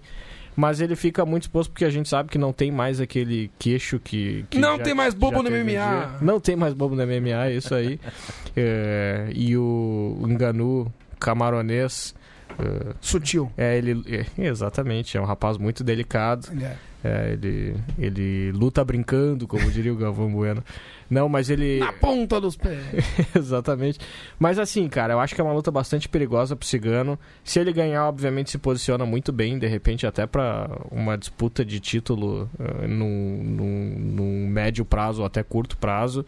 Mas 0.57 0.80
ele 0.80 0.96
fica 0.96 1.24
muito 1.26 1.42
exposto 1.42 1.70
porque 1.70 1.84
a 1.84 1.90
gente 1.90 2.09
sabe 2.09 2.30
que 2.30 2.38
não 2.38 2.50
tem 2.52 2.72
mais 2.72 3.00
aquele 3.00 3.50
queixo 3.59 3.98
que. 4.00 4.44
que 4.48 4.59
Não 4.59 4.78
já- 4.78 4.82
tem 4.84 4.94
mais 4.94 5.12
bobo 5.12 5.42
no 5.42 5.50
MMA. 5.50 5.64
dia. 5.64 6.11
Não 6.22 6.40
tem 6.40 6.57
mais 6.57 6.72
bobo 6.72 6.96
no 6.96 7.02
MMA, 7.02 7.46
é 7.48 7.52
isso 7.54 7.74
aí. 7.74 8.00
É, 8.59 9.28
e 9.34 9.54
o 9.54 10.16
Enganu 10.26 10.90
camaronês. 11.20 12.14
é, 12.59 12.94
Sutil. 13.02 13.52
É, 13.57 13.76
ele. 13.76 14.02
é, 14.38 14.46
exatamente, 14.46 15.14
é 15.16 15.20
um 15.20 15.26
rapaz 15.26 15.59
muito 15.59 15.84
delicado. 15.84 16.48
Ele 16.50 16.64
é. 16.64 16.76
É, 17.04 17.32
ele, 17.34 17.76
ele 17.98 18.50
luta 18.52 18.82
brincando, 18.84 19.46
como 19.46 19.70
diria 19.70 19.92
o 19.92 19.96
Galvão 19.96 20.28
Bueno. 20.32 20.64
Não, 21.09 21.28
mas 21.28 21.50
ele. 21.50 21.78
Na 21.78 21.92
ponta 21.92 22.40
dos 22.40 22.57
pés. 22.57 22.82
Exatamente. 23.34 23.98
Mas 24.38 24.59
assim, 24.59 24.88
cara, 24.88 25.14
eu 25.14 25.20
acho 25.20 25.34
que 25.34 25.40
é 25.40 25.44
uma 25.44 25.52
luta 25.52 25.70
bastante 25.70 26.09
perigosa 26.09 26.57
pro 26.57 26.66
Cigano. 26.66 27.18
Se 27.44 27.61
ele 27.61 27.72
ganhar, 27.72 28.09
obviamente 28.09 28.50
se 28.50 28.59
posiciona 28.59 29.07
muito 29.07 29.32
bem, 29.32 29.59
de 29.59 29.66
repente 29.66 30.07
até 30.07 30.26
pra 30.26 30.68
uma 30.90 31.16
disputa 31.16 31.64
de 31.64 31.78
título 31.78 32.50
uh, 32.59 32.88
num, 32.88 33.42
num, 33.42 33.98
num 33.98 34.48
médio 34.48 34.84
prazo 34.84 35.20
ou 35.20 35.26
até 35.26 35.42
curto 35.42 35.76
prazo. 35.76 36.24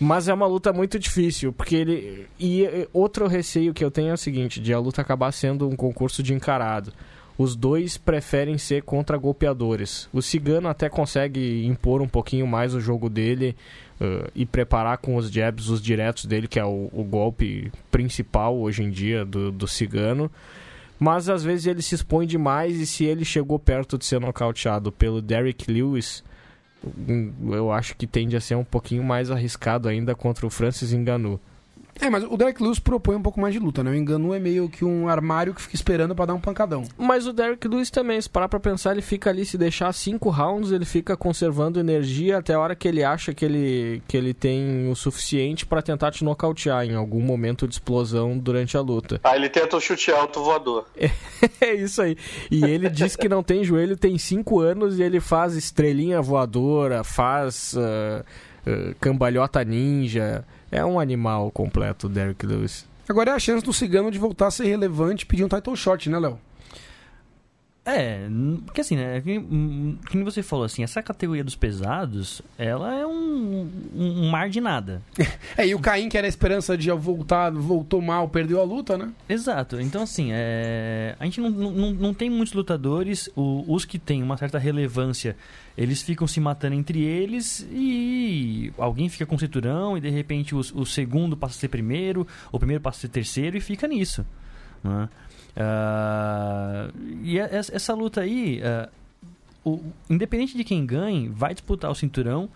Mas 0.00 0.26
é 0.26 0.34
uma 0.34 0.46
luta 0.46 0.72
muito 0.72 0.98
difícil, 0.98 1.52
porque 1.52 1.76
ele. 1.76 2.26
E 2.40 2.88
outro 2.92 3.28
receio 3.28 3.72
que 3.72 3.84
eu 3.84 3.90
tenho 3.90 4.08
é 4.08 4.14
o 4.14 4.18
seguinte: 4.18 4.60
de 4.60 4.72
a 4.72 4.78
luta 4.78 5.00
acabar 5.00 5.30
sendo 5.30 5.68
um 5.68 5.76
concurso 5.76 6.22
de 6.22 6.34
encarado. 6.34 6.92
Os 7.38 7.56
dois 7.56 7.96
preferem 7.96 8.58
ser 8.58 8.82
contra 8.82 9.16
golpeadores. 9.16 10.08
O 10.12 10.20
Cigano 10.20 10.68
até 10.68 10.88
consegue 10.88 11.64
impor 11.66 12.02
um 12.02 12.08
pouquinho 12.08 12.46
mais 12.46 12.74
o 12.74 12.80
jogo 12.80 13.08
dele 13.08 13.56
uh, 14.00 14.30
e 14.34 14.44
preparar 14.44 14.98
com 14.98 15.16
os 15.16 15.30
jabs 15.30 15.68
os 15.68 15.80
diretos 15.80 16.26
dele, 16.26 16.46
que 16.46 16.60
é 16.60 16.64
o, 16.64 16.90
o 16.92 17.02
golpe 17.02 17.72
principal 17.90 18.56
hoje 18.58 18.82
em 18.82 18.90
dia 18.90 19.24
do, 19.24 19.50
do 19.50 19.66
Cigano. 19.66 20.30
Mas 20.98 21.28
às 21.28 21.42
vezes 21.42 21.66
ele 21.66 21.82
se 21.82 21.94
expõe 21.94 22.26
demais 22.26 22.78
e 22.78 22.86
se 22.86 23.04
ele 23.04 23.24
chegou 23.24 23.58
perto 23.58 23.98
de 23.98 24.04
ser 24.04 24.20
nocauteado 24.20 24.92
pelo 24.92 25.20
Derrick 25.20 25.68
Lewis, 25.68 26.22
hum, 26.84 27.32
eu 27.50 27.72
acho 27.72 27.96
que 27.96 28.06
tende 28.06 28.36
a 28.36 28.40
ser 28.40 28.54
um 28.54 28.64
pouquinho 28.64 29.02
mais 29.02 29.30
arriscado 29.30 29.88
ainda 29.88 30.14
contra 30.14 30.46
o 30.46 30.50
Francis 30.50 30.92
Ngannou. 30.92 31.40
É, 32.00 32.10
mas 32.10 32.24
o 32.24 32.36
Derek 32.36 32.62
Lewis 32.62 32.78
propõe 32.78 33.16
um 33.16 33.22
pouco 33.22 33.40
mais 33.40 33.54
de 33.54 33.60
luta, 33.60 33.84
né? 33.84 33.90
O 33.90 33.94
Enganu 33.94 34.34
é 34.34 34.40
meio 34.40 34.68
que 34.68 34.84
um 34.84 35.08
armário 35.08 35.54
que 35.54 35.62
fica 35.62 35.74
esperando 35.74 36.14
pra 36.14 36.26
dar 36.26 36.34
um 36.34 36.40
pancadão. 36.40 36.84
Mas 36.96 37.26
o 37.26 37.32
Derrick 37.32 37.66
Lewis 37.68 37.90
também, 37.90 38.20
se 38.20 38.28
parar 38.28 38.48
pra 38.48 38.58
pensar, 38.58 38.92
ele 38.92 39.02
fica 39.02 39.30
ali, 39.30 39.44
se 39.44 39.56
deixar 39.56 39.92
cinco 39.92 40.30
rounds, 40.30 40.72
ele 40.72 40.84
fica 40.84 41.16
conservando 41.16 41.78
energia 41.78 42.38
até 42.38 42.54
a 42.54 42.60
hora 42.60 42.74
que 42.74 42.88
ele 42.88 43.04
acha 43.04 43.32
que 43.32 43.44
ele, 43.44 44.02
que 44.08 44.16
ele 44.16 44.34
tem 44.34 44.90
o 44.90 44.96
suficiente 44.96 45.66
pra 45.66 45.82
tentar 45.82 46.10
te 46.10 46.24
nocautear 46.24 46.84
em 46.84 46.94
algum 46.94 47.20
momento 47.20 47.68
de 47.68 47.74
explosão 47.74 48.36
durante 48.38 48.76
a 48.76 48.80
luta. 48.80 49.20
Aí 49.22 49.38
ele 49.38 49.48
tenta 49.48 49.76
o 49.76 49.80
chute 49.80 50.10
alto 50.10 50.42
voador. 50.42 50.86
É 51.60 51.74
isso 51.74 52.00
aí. 52.00 52.16
E 52.50 52.64
ele 52.64 52.88
diz 52.88 53.16
que 53.16 53.28
não 53.28 53.42
tem 53.42 53.64
joelho, 53.64 53.96
tem 53.96 54.16
cinco 54.16 54.60
anos 54.60 54.98
e 54.98 55.02
ele 55.02 55.20
faz 55.20 55.54
estrelinha 55.54 56.20
voadora, 56.20 57.02
faz 57.02 57.76
ah, 57.76 58.24
ah, 58.66 58.94
cambalhota 59.00 59.64
ninja. 59.64 60.44
É 60.72 60.82
um 60.82 60.98
animal 60.98 61.50
completo, 61.50 62.06
o 62.06 62.10
Derrick 62.10 62.46
Lewis. 62.46 62.86
Agora 63.06 63.32
é 63.32 63.34
a 63.34 63.38
chance 63.38 63.62
do 63.62 63.74
Cigano 63.74 64.10
de 64.10 64.18
voltar 64.18 64.46
a 64.46 64.50
ser 64.50 64.64
relevante 64.64 65.24
e 65.24 65.26
pedir 65.26 65.44
um 65.44 65.48
title 65.48 65.76
shot, 65.76 66.08
né, 66.08 66.18
Léo? 66.18 66.38
É, 67.84 68.28
porque 68.64 68.80
assim, 68.80 68.94
né? 68.94 69.20
Que, 69.20 69.38
hum, 69.40 69.98
que 70.08 70.16
nem 70.16 70.24
você 70.24 70.40
falou, 70.40 70.64
assim, 70.64 70.84
essa 70.84 71.02
categoria 71.02 71.42
dos 71.42 71.56
pesados, 71.56 72.40
ela 72.56 72.94
é 72.94 73.04
um, 73.04 73.68
um, 73.92 74.22
um 74.24 74.30
mar 74.30 74.48
de 74.48 74.60
nada. 74.60 75.02
É, 75.56 75.66
e 75.66 75.74
o 75.74 75.80
Caim, 75.80 76.08
que 76.08 76.16
era 76.16 76.26
a 76.26 76.28
esperança 76.28 76.78
de 76.78 76.90
voltar, 76.92 77.50
voltou 77.50 78.00
mal, 78.00 78.28
perdeu 78.28 78.60
a 78.60 78.64
luta, 78.64 78.96
né? 78.96 79.10
Exato. 79.28 79.80
Então, 79.80 80.02
assim, 80.02 80.28
é... 80.32 81.14
a 81.18 81.24
gente 81.24 81.40
não, 81.40 81.50
não, 81.50 81.90
não 81.92 82.14
tem 82.14 82.30
muitos 82.30 82.54
lutadores. 82.54 83.28
O- 83.36 83.64
os 83.66 83.84
que 83.84 83.98
têm 83.98 84.22
uma 84.22 84.36
certa 84.36 84.58
relevância, 84.58 85.36
eles 85.76 86.00
ficam 86.02 86.26
se 86.26 86.38
matando 86.40 86.74
entre 86.76 87.02
eles 87.02 87.66
e 87.72 88.72
alguém 88.78 89.08
fica 89.08 89.26
com 89.26 89.34
o 89.34 89.38
cinturão 89.38 89.96
e 89.96 90.00
de 90.00 90.08
repente 90.08 90.54
o, 90.54 90.58
o 90.60 90.86
segundo 90.86 91.36
passa 91.36 91.56
a 91.56 91.60
ser 91.60 91.68
primeiro, 91.68 92.26
o 92.52 92.58
primeiro 92.58 92.80
passa 92.82 92.98
a 92.98 93.00
ser 93.02 93.08
terceiro 93.08 93.56
e 93.56 93.60
fica 93.60 93.86
nisso. 93.88 94.24
né? 94.84 95.08
Ah, 95.56 96.88
e 97.22 97.38
é- 97.38 97.48
essa, 97.52 97.74
luta 97.94 98.20
aí, 98.22 98.60
ah, 98.64 98.88
o- 99.64 99.80
independente 100.08 100.56
de 100.56 100.64
quem 100.64 100.84
ganhe, 100.86 101.28
vai 101.28 101.52
disputar 101.52 101.90
o 101.90 101.94
cinturão. 101.94 102.48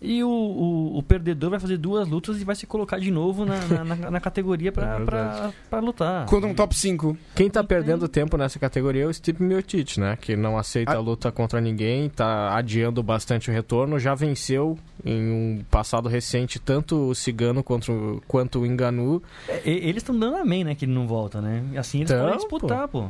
E 0.00 0.22
o, 0.22 0.28
o, 0.28 0.98
o 0.98 1.02
perdedor 1.02 1.50
vai 1.50 1.58
fazer 1.58 1.76
duas 1.76 2.06
lutas 2.08 2.40
e 2.40 2.44
vai 2.44 2.54
se 2.54 2.66
colocar 2.66 2.98
de 3.00 3.10
novo 3.10 3.44
na, 3.44 3.56
na, 3.66 3.84
na- 3.96 4.10
na 4.12 4.20
categoria 4.20 4.70
pra, 4.70 4.84
É 4.96 5.00
pra, 5.04 5.22
verdade. 5.28 5.54
pra 5.68 5.80
lutar. 5.80 6.26
Contra 6.26 6.48
um 6.48 6.54
top 6.54 6.72
5. 6.76 7.16
Quem 7.34 7.50
tá 7.50 7.64
perdendo 7.64 8.06
tempo 8.08 8.36
nessa 8.36 8.58
categoria 8.60 9.02
é 9.02 9.06
o 9.06 9.12
Steve 9.12 9.42
Miocic, 9.42 9.98
né? 9.98 10.16
Que 10.20 10.36
não 10.36 10.56
aceita 10.56 10.92
a 10.92 11.00
luta 11.00 11.32
contra 11.32 11.60
ninguém, 11.60 12.08
tá 12.08 12.56
adiando 12.56 13.02
bastante 13.02 13.50
o 13.50 13.52
retorno. 13.52 13.98
Já 13.98 14.14
venceu 14.14 14.78
em 15.04 15.30
um 15.32 15.64
passado 15.68 16.08
recente 16.08 16.60
tanto 16.60 17.08
o 17.10 17.14
Cigano 17.14 17.64
quanto, 17.64 17.90
o- 17.92 18.22
quanto 18.28 18.60
o 18.60 18.66
Enganu. 18.66 19.20
É, 19.48 19.62
e- 19.64 19.88
eles 19.88 19.96
estão 19.96 20.16
dando 20.16 20.36
amém, 20.36 20.62
né? 20.62 20.76
Que 20.76 20.84
ele 20.84 20.92
não 20.92 21.08
volta, 21.08 21.40
né? 21.40 21.64
Assim 21.76 21.98
eles 21.98 22.10
Então, 22.12 22.22
podem 22.22 22.38
disputar, 22.38 22.86
pô. 22.86 23.08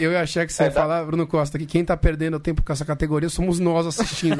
Eu 0.00 0.16
achar 0.18 0.46
que 0.46 0.52
você 0.52 0.62
É, 0.62 0.66
ia 0.66 0.70
dá- 0.70 0.80
falar, 0.80 1.04
Bruno 1.04 1.26
Costa, 1.26 1.58
que 1.58 1.66
quem 1.66 1.84
tá 1.84 1.96
perdendo 1.96 2.38
tempo 2.38 2.62
com 2.62 2.72
essa 2.72 2.84
categoria 2.84 3.28
somos 3.28 3.58
nós 3.58 3.86
assistindo. 3.86 4.36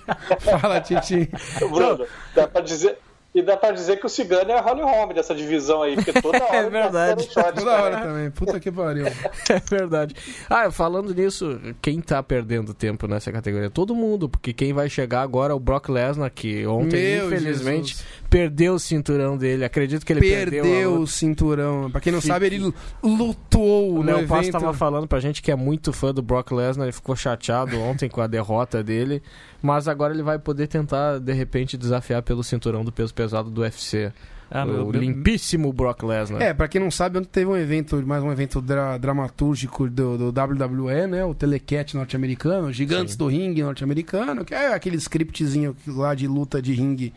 Fala, 0.40 0.80
Titi. 0.80 1.28
Bruno, 1.70 2.06
dá 2.34 2.46
pra 2.48 2.60
dizer. 2.60 2.98
E 3.34 3.42
dá 3.42 3.58
pra 3.58 3.70
dizer 3.72 3.98
que 3.98 4.06
o 4.06 4.08
Cigano 4.08 4.50
é 4.50 4.58
a 4.58 4.60
Holly 4.62 4.80
Holm 4.80 5.12
dessa 5.12 5.34
divisão 5.34 5.82
aí, 5.82 5.94
porque 5.94 6.14
toda 6.20 6.38
hora. 6.42 6.56
ele 6.56 6.64
tá 6.64 6.70
verdade. 6.70 7.10
dando 7.16 7.22
shot, 7.30 7.52
Toda 7.58 7.70
cara. 7.70 7.82
hora 7.82 7.96
também. 8.00 8.30
Puta 8.30 8.58
que 8.58 8.72
pariu. 8.72 9.04
É 9.50 9.60
verdade. 9.70 10.16
Ah, 10.48 10.70
falando 10.70 11.14
nisso, 11.14 11.60
quem 11.82 12.00
tá 12.00 12.22
perdendo 12.22 12.72
tempo 12.72 13.06
nessa 13.06 13.30
categoria? 13.30 13.68
Todo 13.68 13.94
mundo, 13.94 14.30
porque 14.30 14.52
quem 14.54 14.72
vai 14.72 14.88
chegar 14.88 15.20
agora 15.20 15.52
é 15.52 15.54
o 15.54 15.60
Brock 15.60 15.90
Lesnar, 15.90 16.30
que 16.34 16.66
ontem, 16.66 17.16
Meu 17.18 17.26
infelizmente, 17.26 17.88
Jesus. 17.90 18.04
Perdeu 18.30 18.74
o 18.74 18.78
cinturão 18.78 19.36
dele. 19.36 19.64
Acredito 19.64 20.04
que 20.04 20.12
ele 20.12 20.20
perdeu. 20.20 20.62
Perdeu 20.64 20.90
luta. 20.90 21.02
o 21.02 21.06
cinturão. 21.06 21.90
Pra 21.90 22.00
quem 22.00 22.12
não 22.12 22.20
Fique- 22.20 22.32
sabe, 22.32 22.46
ele 22.46 22.72
lutou 23.02 23.94
O 23.96 24.02
Léo 24.02 24.26
Passo 24.26 24.42
evento. 24.48 24.52
tava 24.60 24.72
falando 24.74 25.06
pra 25.06 25.20
gente 25.20 25.42
que 25.42 25.50
é 25.50 25.56
muito 25.56 25.92
fã 25.92 26.12
do 26.12 26.22
Brock 26.22 26.52
Lesnar, 26.52 26.86
ele 26.86 26.92
ficou 26.92 27.16
chateado 27.16 27.78
ontem 27.80 28.08
com 28.08 28.20
a 28.20 28.26
derrota 28.26 28.82
dele, 28.82 29.22
mas 29.62 29.88
agora 29.88 30.12
ele 30.12 30.22
vai 30.22 30.38
poder 30.38 30.66
tentar, 30.66 31.18
de 31.18 31.32
repente, 31.32 31.76
desafiar 31.76 32.22
pelo 32.22 32.44
cinturão 32.44 32.84
do 32.84 32.92
peso 32.92 33.12
pesado 33.14 33.50
do 33.50 33.62
UFC 33.62 34.12
Ah, 34.50 34.64
o 34.64 34.68
meu- 34.68 34.90
limpíssimo 34.92 35.72
Brock 35.72 36.02
Lesnar. 36.02 36.40
É, 36.42 36.54
pra 36.54 36.68
quem 36.68 36.80
não 36.80 36.90
sabe, 36.90 37.18
ontem 37.18 37.28
teve 37.30 37.46
um 37.50 37.56
evento, 37.56 37.96
mais 38.06 38.22
um 38.22 38.30
evento 38.32 38.60
dra- 38.60 38.96
dramatúrgico 38.98 39.88
do, 39.88 40.30
do 40.30 40.40
WWE, 40.40 41.06
né? 41.06 41.24
O 41.24 41.34
Telecat 41.34 41.94
norte-americano, 41.96 42.72
Gigantes 42.72 43.16
do 43.16 43.26
Ringue 43.26 43.62
norte-americano, 43.62 44.44
que 44.44 44.54
é 44.54 44.72
aquele 44.74 44.96
scriptzinho 44.96 45.74
lá 45.86 46.14
de 46.14 46.26
luta 46.26 46.60
de 46.62 46.72
ringue 46.74 47.12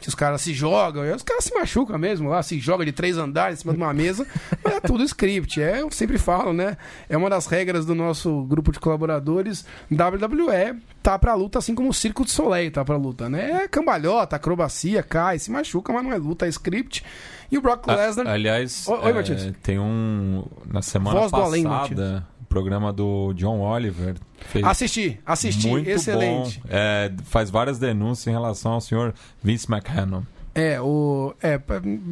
que 0.00 0.08
os 0.08 0.14
caras 0.14 0.40
se 0.42 0.54
jogam, 0.54 1.02
os 1.14 1.22
caras 1.22 1.44
se 1.44 1.54
machucam 1.54 1.98
mesmo 1.98 2.28
lá, 2.28 2.42
se 2.42 2.58
joga 2.60 2.84
de 2.84 2.92
três 2.92 3.18
andares 3.18 3.58
em 3.58 3.62
cima 3.62 3.72
de 3.72 3.78
uma 3.78 3.92
mesa, 3.92 4.26
mas 4.62 4.74
é 4.76 4.80
tudo 4.80 5.02
script, 5.02 5.60
é, 5.60 5.80
eu 5.80 5.90
sempre 5.90 6.18
falo, 6.18 6.52
né? 6.52 6.76
É 7.08 7.16
uma 7.16 7.28
das 7.28 7.46
regras 7.46 7.84
do 7.84 7.94
nosso 7.94 8.42
grupo 8.44 8.70
de 8.70 8.78
colaboradores, 8.78 9.64
WWE 9.90 10.76
tá 11.02 11.18
pra 11.18 11.34
luta 11.34 11.58
assim 11.58 11.74
como 11.74 11.88
o 11.88 11.94
Circo 11.94 12.24
de 12.24 12.30
Soleil 12.30 12.70
tá 12.70 12.84
pra 12.84 12.96
luta, 12.96 13.28
né? 13.28 13.62
É 13.64 13.68
cambalhota, 13.68 14.36
acrobacia, 14.36 15.02
cai, 15.02 15.38
se 15.38 15.50
machuca, 15.50 15.92
mas 15.92 16.04
não 16.04 16.12
é 16.12 16.16
luta, 16.16 16.46
é 16.46 16.48
script. 16.48 17.04
E 17.50 17.56
o 17.56 17.62
Brock 17.62 17.88
A- 17.88 17.94
Lesnar... 17.94 18.26
aliás, 18.28 18.86
Oi, 18.86 18.98
é, 19.32 19.52
tem 19.62 19.78
um. 19.78 20.44
Na 20.66 20.82
semana 20.82 21.18
Voz 21.20 21.32
do 21.32 21.36
além, 21.40 21.64
passada, 21.64 22.26
programa 22.48 22.92
do 22.92 23.32
John 23.34 23.60
Oliver 23.60 24.16
fez. 24.40 24.64
Assisti, 24.64 25.20
assisti, 25.24 25.66
muito 25.68 25.88
excelente. 25.88 26.60
bom. 26.60 26.68
É, 26.70 27.12
faz 27.24 27.50
várias 27.50 27.78
denúncias 27.78 28.26
em 28.26 28.30
relação 28.30 28.72
ao 28.72 28.80
senhor 28.80 29.14
Vince 29.42 29.66
McMahon. 29.70 30.22
É, 30.54 30.80
o, 30.80 31.34
é, 31.40 31.60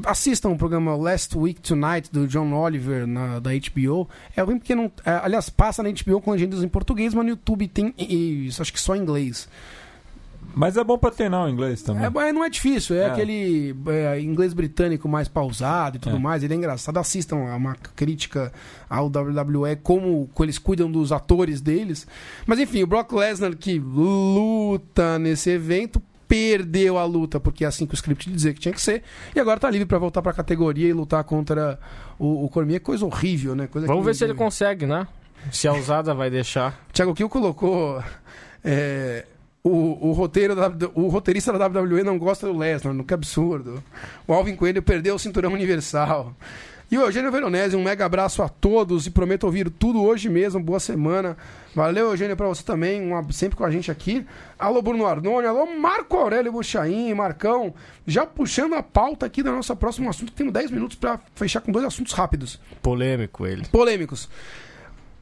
assistam 0.05 0.51
o 0.51 0.57
programa 0.57 0.95
Last 0.95 1.37
Week 1.37 1.61
Tonight 1.61 2.12
do 2.12 2.28
John 2.28 2.53
Oliver 2.53 3.05
na, 3.07 3.41
da 3.41 3.51
HBO. 3.51 4.09
É 4.37 4.43
ruim 4.43 4.59
porque 4.59 4.74
não. 4.74 4.84
é, 5.05 5.11
aliás, 5.22 5.49
passa 5.51 5.82
na 5.82 5.91
HBO 5.91 6.20
com 6.20 6.30
legendas 6.30 6.62
em 6.62 6.68
português, 6.68 7.12
mas 7.12 7.24
no 7.24 7.30
YouTube 7.30 7.66
tem 7.66 7.93
e- 7.99 8.47
isso, 8.47 8.62
acho 8.62 8.72
que 8.72 8.80
só 8.80 8.95
em 8.95 9.01
inglês. 9.01 9.49
Mas 10.59 10.78
é 10.78 10.82
bom 10.82 10.96
pra 10.96 11.11
treinar 11.11 11.44
o 11.44 11.48
inglês 11.50 11.82
também. 11.82 12.02
É, 12.07 12.32
não 12.32 12.42
é 12.42 12.48
difícil, 12.48 12.96
é, 12.96 13.00
É. 13.00 13.07
aquele 13.11 13.76
é, 13.88 14.18
inglês 14.22 14.54
britânico 14.54 15.07
mais 15.07 15.28
pausado 15.28 15.98
e 15.98 16.00
tudo 16.00 16.16
É. 16.16 16.18
mais. 16.18 16.42
Ele 16.42 16.54
é 16.54 16.57
engraçado. 16.57 16.96
Assistam 16.96 17.36
a 17.36 17.54
uma 17.57 17.74
crítica 17.94 18.50
ao 18.88 19.11
WWE, 19.11 19.76
como, 19.82 20.28
como 20.32 20.44
eles 20.46 20.59
cuidam 20.59 20.90
dos 20.90 21.12
atores 21.12 21.61
deles. 21.61 22.07
Mas 22.46 22.59
enfim, 22.59 22.82
o 22.82 22.86
Brock 22.86 23.12
Lesnar 23.12 23.54
que 23.54 23.78
luta 23.78 25.18
nesse 25.18 25.50
evento. 25.50 26.00
Perdeu 26.28 26.98
a 26.98 27.04
luta, 27.04 27.38
porque 27.38 27.64
é 27.64 27.68
assim 27.68 27.86
que 27.86 27.92
o 27.92 27.94
script 27.94 28.28
dizia 28.28 28.52
que 28.52 28.59
tinha 28.59 28.74
que 28.74 28.80
ser. 28.82 29.04
E 29.32 29.38
agora 29.38 29.61
tá 29.61 29.70
livre 29.70 29.86
pra 29.86 29.96
voltar 29.96 30.20
pra 30.22 30.32
categoria 30.32 30.88
e 30.88 30.92
lutar 30.92 31.22
contra 31.22 31.78
o, 32.18 32.44
o 32.46 32.48
Cormier. 32.48 32.80
Coisa 32.80 33.07
horrível, 33.07 33.54
né? 33.54 33.68
Coisa 33.68 33.86
Vamos 33.86 34.02
que- 34.02 34.07
ver 34.07 34.14
se 34.14 34.24
ele 34.24 34.34
consegue, 34.34 34.86
né? 34.86 35.07
Se 35.52 35.68
a 35.68 35.72
usada 35.72 36.12
vai 36.14 36.28
deixar. 36.28 36.84
Thiago 36.92 37.14
Kiel 37.14 37.28
colocou. 37.28 38.02
é, 38.64 39.24
o, 39.68 40.08
o, 40.08 40.12
roteiro 40.12 40.54
da, 40.54 40.70
o 40.94 41.08
roteirista 41.08 41.52
da 41.52 41.66
WWE 41.66 42.02
não 42.04 42.18
gosta 42.18 42.46
do 42.46 42.56
Lesnar, 42.56 42.94
que 43.04 43.14
absurdo. 43.14 43.82
O 44.26 44.32
Alvin 44.32 44.54
Coelho 44.54 44.82
perdeu 44.82 45.14
o 45.14 45.18
cinturão 45.18 45.52
universal. 45.52 46.32
E 46.88 46.96
o 46.96 47.00
Eugênio 47.00 47.32
Veronese, 47.32 47.74
um 47.74 47.82
mega 47.82 48.06
abraço 48.06 48.44
a 48.44 48.48
todos 48.48 49.08
e 49.08 49.10
prometo 49.10 49.42
ouvir 49.42 49.68
tudo 49.68 50.04
hoje 50.04 50.28
mesmo. 50.28 50.60
Boa 50.62 50.78
semana. 50.78 51.36
Valeu, 51.74 52.10
Eugênio, 52.10 52.36
pra 52.36 52.46
você 52.46 52.62
também, 52.62 53.10
sempre 53.32 53.56
com 53.56 53.64
a 53.64 53.70
gente 53.72 53.90
aqui. 53.90 54.24
Alô, 54.56 54.80
Bruno 54.80 55.04
Arnone, 55.04 55.48
alô, 55.48 55.66
Marco 55.66 56.16
Aurélio 56.16 56.52
Buchaim, 56.52 57.12
Marcão. 57.12 57.74
Já 58.06 58.24
puxando 58.24 58.74
a 58.74 58.84
pauta 58.84 59.26
aqui 59.26 59.42
do 59.42 59.50
nosso 59.50 59.74
próximo 59.74 60.08
assunto, 60.08 60.32
temos 60.32 60.52
10 60.52 60.70
minutos 60.70 60.96
pra 60.96 61.18
fechar 61.34 61.60
com 61.60 61.72
dois 61.72 61.84
assuntos 61.84 62.12
rápidos 62.12 62.60
Polêmico 62.80 63.44
ele. 63.44 63.66
polêmicos. 63.66 64.28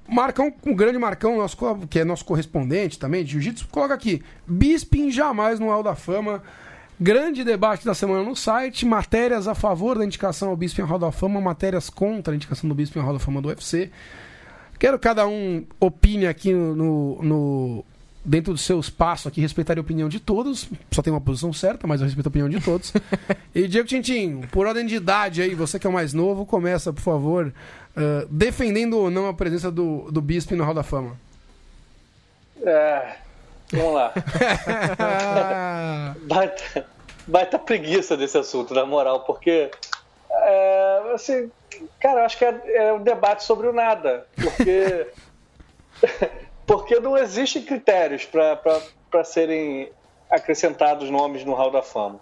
Marcão, 0.09 0.52
o 0.66 0.74
grande 0.74 0.98
Marcão, 0.98 1.36
nosso, 1.38 1.57
que 1.88 1.98
é 2.00 2.05
nosso 2.05 2.24
correspondente 2.24 2.98
também 2.98 3.24
de 3.24 3.32
jiu-jitsu, 3.32 3.68
coloca 3.68 3.94
aqui: 3.94 4.22
Bisping 4.46 5.11
jamais 5.11 5.59
no 5.59 5.68
Hall 5.68 5.82
da 5.82 5.94
Fama. 5.94 6.42
Grande 7.00 7.42
debate 7.42 7.84
da 7.84 7.92
semana 7.92 8.22
no 8.22 8.36
site, 8.36 8.86
matérias 8.86 9.48
a 9.48 9.55
favor 9.55 9.98
da 9.98 10.05
indicação 10.05 10.50
ao 10.50 10.57
Bisping 10.57 10.82
Hall 10.82 10.98
da 10.98 11.11
Fama, 11.11 11.40
matérias 11.40 11.90
contra 11.90 12.32
a 12.32 12.36
indicação 12.36 12.68
do 12.68 12.74
Bisping 12.74 13.00
Hall 13.00 13.14
da 13.14 13.18
Fama 13.18 13.42
do 13.42 13.48
UFC. 13.48 13.90
Quero 14.78 14.98
que 14.98 15.02
cada 15.09 15.26
um 15.26 15.64
opine 15.80 16.26
aqui 16.26 16.52
no- 16.52 17.20
no- 17.22 17.84
dentro 18.25 18.53
do 18.53 18.59
seu 18.59 18.81
espaço 18.81 19.29
aqui, 19.29 19.41
respeitar 19.41 19.77
a 19.77 19.81
opinião 19.81 20.09
de 20.09 20.18
todos. 20.18 20.68
Só 20.91 21.03
tem 21.03 21.12
uma 21.12 21.20
posição 21.20 21.53
certa, 21.53 21.87
mas 21.87 22.01
eu 22.01 22.07
respeito 22.07 22.27
a 22.27 22.31
opinião 22.31 22.49
de 22.49 22.61
todos. 22.61 22.93
e 23.55 23.68
Diego 23.68 23.87
Tintin, 23.87 24.41
por 24.51 24.66
ordem 24.66 24.87
de 24.87 24.97
idade 24.97 25.43
aí, 25.43 25.55
você 25.55 25.79
que 25.79 25.87
é 25.87 25.91
o 25.91 25.93
mais 25.93 26.12
novo, 26.12 26.47
começa, 26.47 26.93
por 26.93 27.03
favor, 27.03 27.53
ah, 27.97 28.27
defendendo 28.29 28.99
ou 28.99 29.11
não 29.11 29.29
a 29.29 29.35
presença 29.35 29.70
do, 29.70 30.11
do 30.11 30.20
Bisping 30.20 30.57
no 30.57 30.64
Hall 30.64 30.75
da 30.75 30.83
Fama. 30.83 31.16
É, 32.62 33.16
vamos 33.72 33.95
lá. 33.95 34.12
Baita, 36.22 36.87
baita 37.27 37.59
preguiça 37.59 38.16
desse 38.16 38.39
assunto, 38.39 38.75
na 38.75 38.87
moral, 38.87 39.20
porque, 39.20 39.70
é, 40.31 41.03
assim, 41.14 41.51
cara, 42.01 42.20
eu 42.20 42.25
acho 42.25 42.39
que 42.39 42.45
é, 42.45 42.61
é 42.75 42.93
um 42.93 43.03
debate 43.03 43.45
sobre 43.45 43.68
o 43.68 43.72
nada, 43.72 44.27
porque, 44.35 45.07
porque 46.67 46.99
não 47.01 47.17
existem 47.17 47.62
critérios 47.62 48.25
para 48.27 49.25
serem 49.25 49.91
acrescentados 50.31 51.11
nomes 51.11 51.45
no 51.45 51.55
Hall 51.55 51.71
da 51.71 51.83
Fama. 51.83 52.21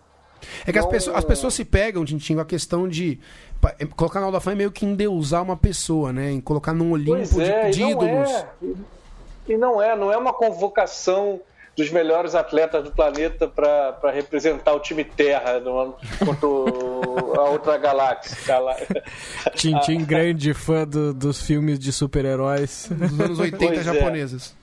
É 0.66 0.72
que 0.72 0.78
as, 0.78 0.84
Não- 0.84 0.90
pessoas, 0.90 1.16
as 1.16 1.24
pessoas 1.24 1.55
se 1.55 1.64
pegam, 1.64 2.05
Tintin, 2.05 2.34
com 2.34 2.40
a 2.40 2.45
questão 2.45 2.88
de. 2.88 3.20
é, 3.78 3.86
Colocar 3.86 4.18
no 4.18 4.26
Hall 4.26 4.32
da 4.32 4.40
Fama 4.40 4.55
é 4.55 4.59
meio 4.59 4.72
que 4.72 4.84
endeusar 4.84 5.43
uma 5.43 5.57
pessoa, 5.57 6.12
né? 6.12 6.32
Em 6.32 6.40
colocar 6.40 6.72
num 6.72 6.90
Olimpo 6.93 7.12
Pois 7.12 7.30
de, 7.30 7.43
é, 7.43 7.70
de 7.70 7.82
e 7.82 7.90
ídolos. 7.90 8.30
é. 8.30 8.47
E 9.49 9.57
não 9.57 9.80
é, 9.80 9.95
não 9.97 10.12
é 10.12 10.16
uma 10.16 10.32
convocação 10.32 11.40
dos 11.76 11.90
melhores 11.90 12.34
atletas 12.34 12.84
do 12.84 12.90
planeta 12.92 13.48
para 13.48 14.10
representar 14.12 14.74
o 14.74 14.80
time 14.80 15.04
Terra 15.04 15.58
no- 15.60 15.96
contra 16.24 16.46
o- 16.46 17.32
a 17.38 17.44
outra 17.50 17.78
galáxia. 17.78 18.36
Galá- 18.46 18.76
Tintin, 19.56 20.04
grande 20.04 20.52
fã 20.54 20.86
do- 20.86 21.14
dos 21.14 21.40
filmes 21.40 21.78
de 21.78 21.92
super-heróis. 21.92 22.88
Dos 22.90 23.18
anos 23.20 23.38
80 23.38 23.66
Pois 23.66 23.78
é. 23.78 23.82
japoneses. 23.82 24.54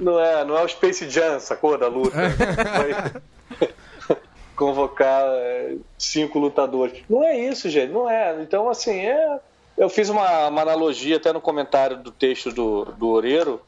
Não 0.00 0.18
é, 0.18 0.44
não 0.44 0.56
é 0.56 0.62
o 0.62 0.68
Space 0.68 1.10
Jam, 1.10 1.40
sacou? 1.40 1.76
Da 1.76 1.88
luta. 1.88 2.16
Vai 2.16 3.68
convocar 4.56 5.22
é, 5.26 5.76
cinco 5.98 6.38
lutadores. 6.38 7.00
Não 7.08 7.22
é 7.24 7.36
isso, 7.38 7.68
gente, 7.68 7.92
não 7.92 8.08
é. 8.10 8.40
Então, 8.42 8.68
assim, 8.68 8.96
é. 8.98 9.38
Eu 9.76 9.88
fiz 9.88 10.08
uma, 10.08 10.48
uma 10.48 10.62
analogia 10.62 11.16
até 11.18 11.32
no 11.32 11.40
comentário 11.40 11.98
do 11.98 12.10
texto 12.10 12.50
do, 12.52 12.86
do 12.86 13.08
Oreiro. 13.08 13.60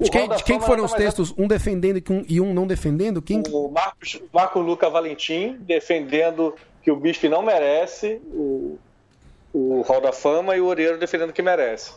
De 0.00 0.10
quem, 0.10 0.28
de 0.28 0.44
quem 0.44 0.60
foram 0.60 0.84
os 0.84 0.94
é 0.94 0.96
textos? 0.96 1.34
Um 1.36 1.48
defendendo 1.48 2.00
e 2.28 2.40
um- 2.40 2.54
não 2.54 2.66
defendendo? 2.66 3.20
Quem... 3.20 3.42
O 3.52 3.68
Marcos, 3.68 4.20
Marco 4.32 4.60
Luca 4.60 4.88
Valentim 4.88 5.56
defendendo 5.60 6.54
que 6.82 6.90
o 6.90 6.96
Bispo 6.96 7.28
não 7.28 7.42
merece 7.42 8.20
o, 8.32 8.78
o 9.52 9.80
Hall 9.82 10.00
da 10.00 10.12
Fama 10.12 10.56
e 10.56 10.60
o 10.60 10.66
Oreiro 10.66 10.96
defendendo 10.98 11.32
que 11.32 11.42
merece. 11.42 11.92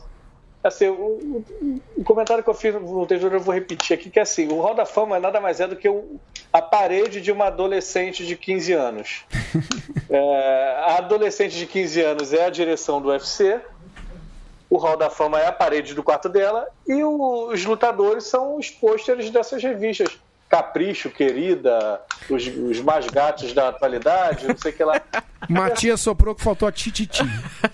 Assim, 0.64 0.88
o, 0.88 0.94
o- 0.94 1.82
o 1.98 2.04
comentário 2.04 2.44
que 2.44 2.50
eu 2.50 2.54
fiz 2.54 2.74
no 2.74 3.06
texto 3.08 3.26
eu 3.28 3.40
vou 3.40 3.54
repetir 3.54 3.96
aqui, 3.96 4.10
que 4.10 4.20
é 4.20 4.22
assim, 4.24 4.48
o 4.48 4.60
Hall 4.62 4.76
da 4.76 4.86
Fama 4.86 5.20
nada 5.20 5.40
mais 5.40 5.60
é 5.60 5.68
do 5.68 5.76
que 5.76 5.88
o- 5.90 6.20
a 6.52 6.62
parede 6.62 7.22
de 7.22 7.32
uma 7.32 7.46
adolescente 7.46 8.26
de 8.26 8.36
15 8.36 8.74
anos. 8.74 9.24
É, 10.14 10.76
a 10.88 10.98
adolescente 10.98 11.58
de 11.58 11.66
15 11.66 12.02
anos 12.02 12.34
é 12.34 12.44
a 12.46 12.50
direção 12.50 13.02
do 13.02 13.08
UFC, 13.08 13.62
o 14.72 14.78
Hall 14.78 14.96
da 14.96 15.10
Fama 15.10 15.38
é 15.38 15.48
a 15.48 15.52
parede 15.52 15.94
do 15.94 16.02
quarto 16.02 16.30
dela 16.30 16.66
e 16.88 17.04
os 17.04 17.66
lutadores 17.66 18.24
são 18.24 18.56
os 18.56 18.70
pôsteres 18.70 19.30
dessas 19.30 19.62
revistas. 19.62 20.18
Capricho, 20.48 21.10
Querida, 21.10 22.02
os, 22.30 22.48
os 22.48 22.80
mais 22.80 23.06
gatos 23.08 23.52
da 23.52 23.68
atualidade, 23.68 24.48
não 24.48 24.58
sei 24.58 24.72
o 24.72 24.76
que 24.76 24.84
lá. 24.84 25.02
Matias 25.50 26.00
soprou 26.00 26.34
que 26.34 26.42
faltou 26.42 26.70
a 26.70 26.72
Tititi. 26.72 27.22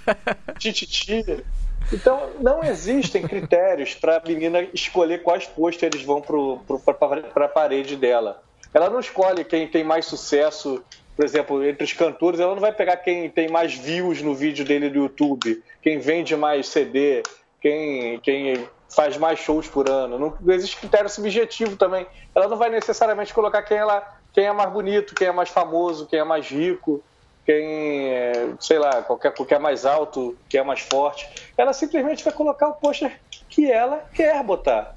Tititi. 0.57 1.45
Então, 1.93 2.31
não 2.39 2.63
existem 2.63 3.21
critérios 3.27 3.93
para 3.93 4.17
a 4.17 4.21
menina 4.27 4.61
escolher 4.73 5.21
quais 5.21 5.45
pôsteres 5.45 6.01
vão 6.01 6.19
para 6.19 7.45
a 7.45 7.49
parede 7.49 7.95
dela. 7.95 8.41
Ela 8.73 8.89
não 8.89 8.99
escolhe 8.99 9.45
quem 9.45 9.67
tem 9.67 9.83
mais 9.83 10.05
sucesso, 10.05 10.83
por 11.17 11.25
exemplo, 11.25 11.67
entre 11.67 11.83
os 11.83 11.91
cantores, 11.93 12.39
ela 12.39 12.53
não 12.53 12.61
vai 12.61 12.71
pegar 12.71 12.95
quem 12.97 13.27
tem 13.29 13.49
mais 13.49 13.73
views 13.73 14.21
no 14.21 14.35
vídeo 14.35 14.63
dele 14.63 14.89
do 14.89 14.99
YouTube, 14.99 15.63
quem 15.81 15.97
vende 15.97 16.35
mais 16.35 16.67
CD, 16.69 17.23
quem, 17.59 18.19
quem 18.19 18.69
faz 18.87 19.17
mais 19.17 19.39
shows 19.39 19.67
por 19.67 19.89
ano. 19.89 20.19
Não, 20.19 20.37
não 20.39 20.53
existe 20.53 20.77
critério 20.77 21.09
subjetivo 21.09 21.75
também. 21.75 22.05
Ela 22.35 22.47
não 22.47 22.55
vai 22.55 22.69
necessariamente 22.69 23.33
colocar 23.33 23.63
quem, 23.63 23.77
ela, 23.77 24.07
quem 24.31 24.45
é 24.45 24.53
mais 24.53 24.71
bonito, 24.71 25.15
quem 25.15 25.27
é 25.27 25.31
mais 25.31 25.49
famoso, 25.49 26.05
quem 26.05 26.19
é 26.19 26.23
mais 26.23 26.47
rico 26.47 27.03
quem, 27.47 28.09
é, 28.09 28.49
sei 28.59 28.77
lá, 28.77 29.01
qualquer, 29.03 29.33
qualquer 29.33 29.57
mais 29.57 29.85
alto, 29.85 30.37
quem 30.49 30.59
é 30.59 30.63
mais 30.63 30.81
forte. 30.81 31.29
Ela 31.57 31.71
simplesmente 31.71 32.21
vai 32.21 32.33
colocar 32.33 32.67
o 32.67 32.73
pôster 32.73 33.17
que 33.47 33.71
ela 33.71 34.03
quer 34.13 34.43
botar. 34.43 34.93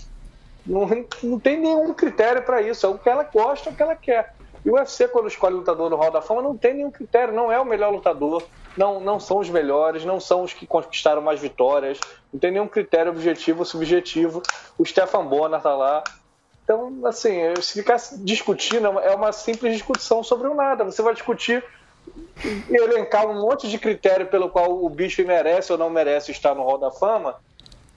Não, 0.66 0.84
não 1.22 1.38
tem 1.38 1.60
nenhum 1.60 1.94
critério 1.94 2.42
para 2.42 2.60
isso, 2.60 2.84
é 2.84 2.88
o 2.88 2.98
que 2.98 3.08
ela 3.08 3.22
gosta, 3.22 3.70
é 3.70 3.72
o 3.72 3.76
que 3.76 3.82
ela 3.82 3.94
quer. 3.94 4.34
E 4.64 4.70
o 4.70 4.74
UFC, 4.74 5.08
quando 5.08 5.28
escolhe 5.28 5.54
lutador 5.54 5.88
no 5.88 5.96
Hall 5.96 6.10
da 6.10 6.20
Fama, 6.20 6.42
não 6.42 6.56
tem 6.56 6.74
nenhum 6.74 6.90
critério, 6.90 7.32
não 7.34 7.50
é 7.50 7.58
o 7.58 7.64
melhor 7.64 7.90
lutador, 7.90 8.46
não, 8.76 9.00
não 9.00 9.18
são 9.18 9.38
os 9.38 9.48
melhores, 9.48 10.04
não 10.04 10.20
são 10.20 10.42
os 10.42 10.52
que 10.52 10.66
conquistaram 10.66 11.22
mais 11.22 11.40
vitórias, 11.40 11.98
não 12.32 12.38
tem 12.38 12.50
nenhum 12.50 12.68
critério 12.68 13.10
objetivo 13.10 13.60
ou 13.60 13.64
subjetivo. 13.64 14.42
O 14.78 14.84
Stefan 14.84 15.26
Bonner 15.26 15.60
tá 15.60 15.74
lá. 15.74 16.02
Então, 16.62 17.04
assim, 17.04 17.54
se 17.60 17.72
ficar 17.72 17.96
discutindo, 18.18 18.86
é 18.86 18.90
uma- 18.90 19.02
é 19.02 19.14
uma 19.14 19.32
simples 19.32 19.72
discussão 19.74 20.22
sobre 20.22 20.46
o 20.46 20.54
nada. 20.54 20.84
Você 20.84 21.02
vai 21.02 21.14
discutir 21.14 21.64
elencar 22.70 23.26
um 23.28 23.40
monte 23.40 23.68
de 23.68 23.78
critério 23.78 24.28
pelo 24.28 24.50
qual 24.50 24.84
o 24.84 24.88
bicho 24.88 25.24
merece 25.26 25.72
ou 25.72 25.78
não 25.78 25.90
merece 25.90 26.30
estar 26.30 26.54
no 26.54 26.62
Hall 26.62 26.78
da 26.78 26.90
Fama, 26.90 27.36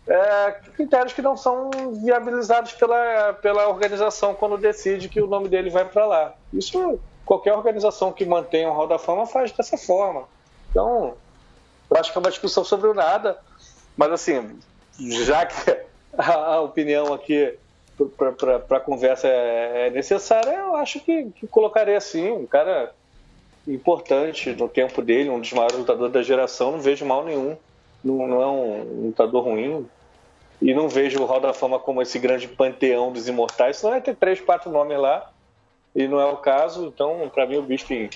é, 0.08 0.52
critérios 0.76 1.14
que 1.14 1.22
não 1.22 1.38
são 1.38 1.70
viabilizados 2.04 2.74
pela, 2.74 3.34
pela 3.42 3.68
organização 3.68 4.34
quando 4.34 4.58
decide 4.58 5.08
que 5.08 5.22
o 5.22 5.28
nome 5.28 5.48
dele 5.48 5.70
vai 5.70 5.86
para 5.86 6.06
lá. 6.06 6.34
Isso 6.52 7.00
qualquer 7.26 7.54
organização 7.54 8.12
que 8.12 8.26
mantenha 8.26 8.70
o 8.70 8.74
Hall 8.74 8.88
da 8.88 9.00
Fama 9.00 9.26
faz 9.26 9.52
dessa 9.52 9.78
forma. 9.78 10.28
Então, 10.70 11.16
eu 11.90 11.98
acho 11.98 12.12
que 12.12 12.18
é 12.18 12.22
uma 12.22 12.30
discussão 12.30 12.64
sobre 12.64 12.90
o 12.90 12.94
nada, 12.94 13.38
mas 13.96 14.12
assim, 14.12 14.60
já 15.00 15.46
que 15.46 15.56
a, 16.18 16.60
opinião 16.60 17.14
aqui 17.14 17.58
para 18.18 18.78
a 18.78 18.80
conversa 18.80 19.28
é, 19.28 19.88
é 19.88 19.90
necessária, 19.90 20.52
eu 20.52 20.76
acho 20.76 21.00
que, 21.00 21.32
que 21.32 21.48
colocaria 21.48 21.98
assim, 21.98 22.30
um 22.32 22.46
cara 22.46 22.94
importante 23.68 24.52
no 24.52 24.68
tempo 24.68 25.02
dele, 25.02 25.30
um 25.30 25.40
dos 25.40 25.54
maiores 25.54 25.78
lutadores 25.78 26.12
da 26.12 26.22
geração, 26.22 26.74
não 26.74 26.82
vejo 26.82 27.06
mal 27.06 27.24
nenhum. 27.24 27.56
Não, 28.04 28.28
não 28.28 28.42
é 28.42 28.48
um 28.48 29.06
lutador 29.06 29.44
ruim. 29.44 29.86
E 30.62 30.74
não 30.74 30.88
vejo 30.88 31.22
o 31.22 31.26
Hall 31.26 31.42
da 31.42 31.54
Fama 31.54 31.78
como 31.78 32.02
esse 32.02 32.18
grande 32.20 32.48
panteão 32.48 33.12
dos 33.12 33.28
imortais, 33.28 33.78
senão 33.78 33.92
vai 33.92 34.02
ter 34.02 34.16
três, 34.16 34.40
quatro 34.40 34.72
nomes 34.72 34.98
lá. 34.98 35.30
E 35.96 36.08
não 36.08 36.20
é 36.20 36.26
o 36.26 36.38
caso, 36.38 36.88
então, 36.88 37.30
para 37.34 37.46
mim, 37.46 37.58
o 37.58 37.62
Bisping 37.62 38.10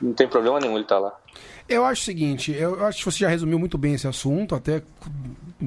não 0.00 0.12
tem 0.12 0.26
problema 0.28 0.58
nenhum 0.58 0.76
ele 0.76 0.84
tá 0.84 0.98
lá. 0.98 1.18
Eu 1.68 1.84
acho 1.84 2.02
o 2.02 2.04
seguinte, 2.04 2.52
eu 2.52 2.84
acho 2.84 2.98
que 2.98 3.04
você 3.04 3.18
já 3.18 3.28
resumiu 3.28 3.58
muito 3.58 3.76
bem 3.76 3.94
esse 3.94 4.06
assunto, 4.06 4.54
até 4.54 4.82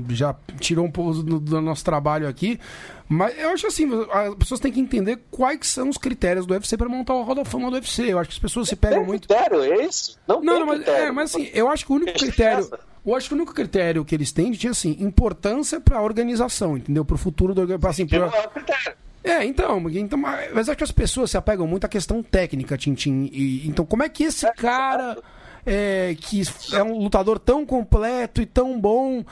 já 0.10 0.36
tirou 0.60 0.86
um 0.86 0.92
pouco 0.92 1.24
do, 1.24 1.40
do, 1.40 1.62
nosso 1.62 1.84
trabalho 1.84 2.28
aqui. 2.28 2.60
Mas 3.08 3.38
eu 3.40 3.50
acho 3.50 3.68
assim, 3.68 3.88
as 4.12 4.36
pessoas 4.36 4.60
têm 4.60 4.72
que 4.72 4.80
entender 4.80 5.20
quais 5.32 5.68
são 5.68 5.90
os 5.90 5.98
critérios 5.98 6.46
do 6.46 6.54
UFC 6.54 6.78
para 6.78 6.88
montar 6.88 7.16
o 7.16 7.24
Hall 7.24 7.36
da 7.36 7.46
Fama 7.46 7.70
do 7.70 7.76
UFC. 7.76 8.12
Eu 8.12 8.20
acho 8.20 8.30
que 8.30 8.36
as 8.36 8.40
pessoas 8.40 8.70
se 8.70 8.76
pegam 8.76 9.04
muito. 9.04 9.28
critério, 9.28 9.64
é 9.64 9.86
isso? 9.86 10.18
Não, 10.28 10.42
não, 10.42 10.60
não 10.60 10.66
mas, 10.68 10.88
é, 10.88 11.12
mas 11.12 11.34
assim, 11.34 11.50
eu 11.54 11.70
acho 11.70 11.86
que 11.86 11.92
o 11.92 11.96
único 11.96 12.18
critério. 12.18 12.70
Eu 13.06 13.16
acho 13.16 13.28
que 13.28 13.34
o 13.34 13.38
único 13.38 13.54
critério 13.54 14.06
que 14.06 14.14
eles 14.14 14.32
têm 14.32 14.52
é 14.64 14.68
assim, 14.68 14.98
importância 15.00 15.80
para 15.80 15.98
a 15.98 16.02
organização, 16.02 16.78
entendeu? 16.78 17.04
Para 17.04 17.16
o 17.16 17.18
futuro 17.18 17.56
do 17.56 17.88
assim, 17.88 18.06
pra... 18.06 18.28
é. 18.28 19.10
É, 19.24 19.46
então, 19.46 19.90
então, 19.90 20.18
mas 20.18 20.70
acho 20.70 20.78
que 20.78 20.84
as 20.84 20.92
pessoas 20.92 21.32
se 21.32 21.38
apegam 21.38 21.68
muito 21.68 21.86
à 21.86 21.90
questão 21.90 22.24
técnica, 22.24 22.78
Tintin. 22.78 23.30
E, 23.32 23.68
então, 23.68 23.86
como 23.86 24.02
é 24.02 24.10
que 24.10 24.24
esse 24.24 24.50
cara, 24.54 25.18
é, 25.66 26.16
que 26.20 26.42
é 26.74 26.82
um 26.82 27.00
lutador 27.00 27.38
tão 27.38 27.66
completo 27.66 28.42
e 28.42 28.46
tão 28.46 28.80
bom, 28.80 29.24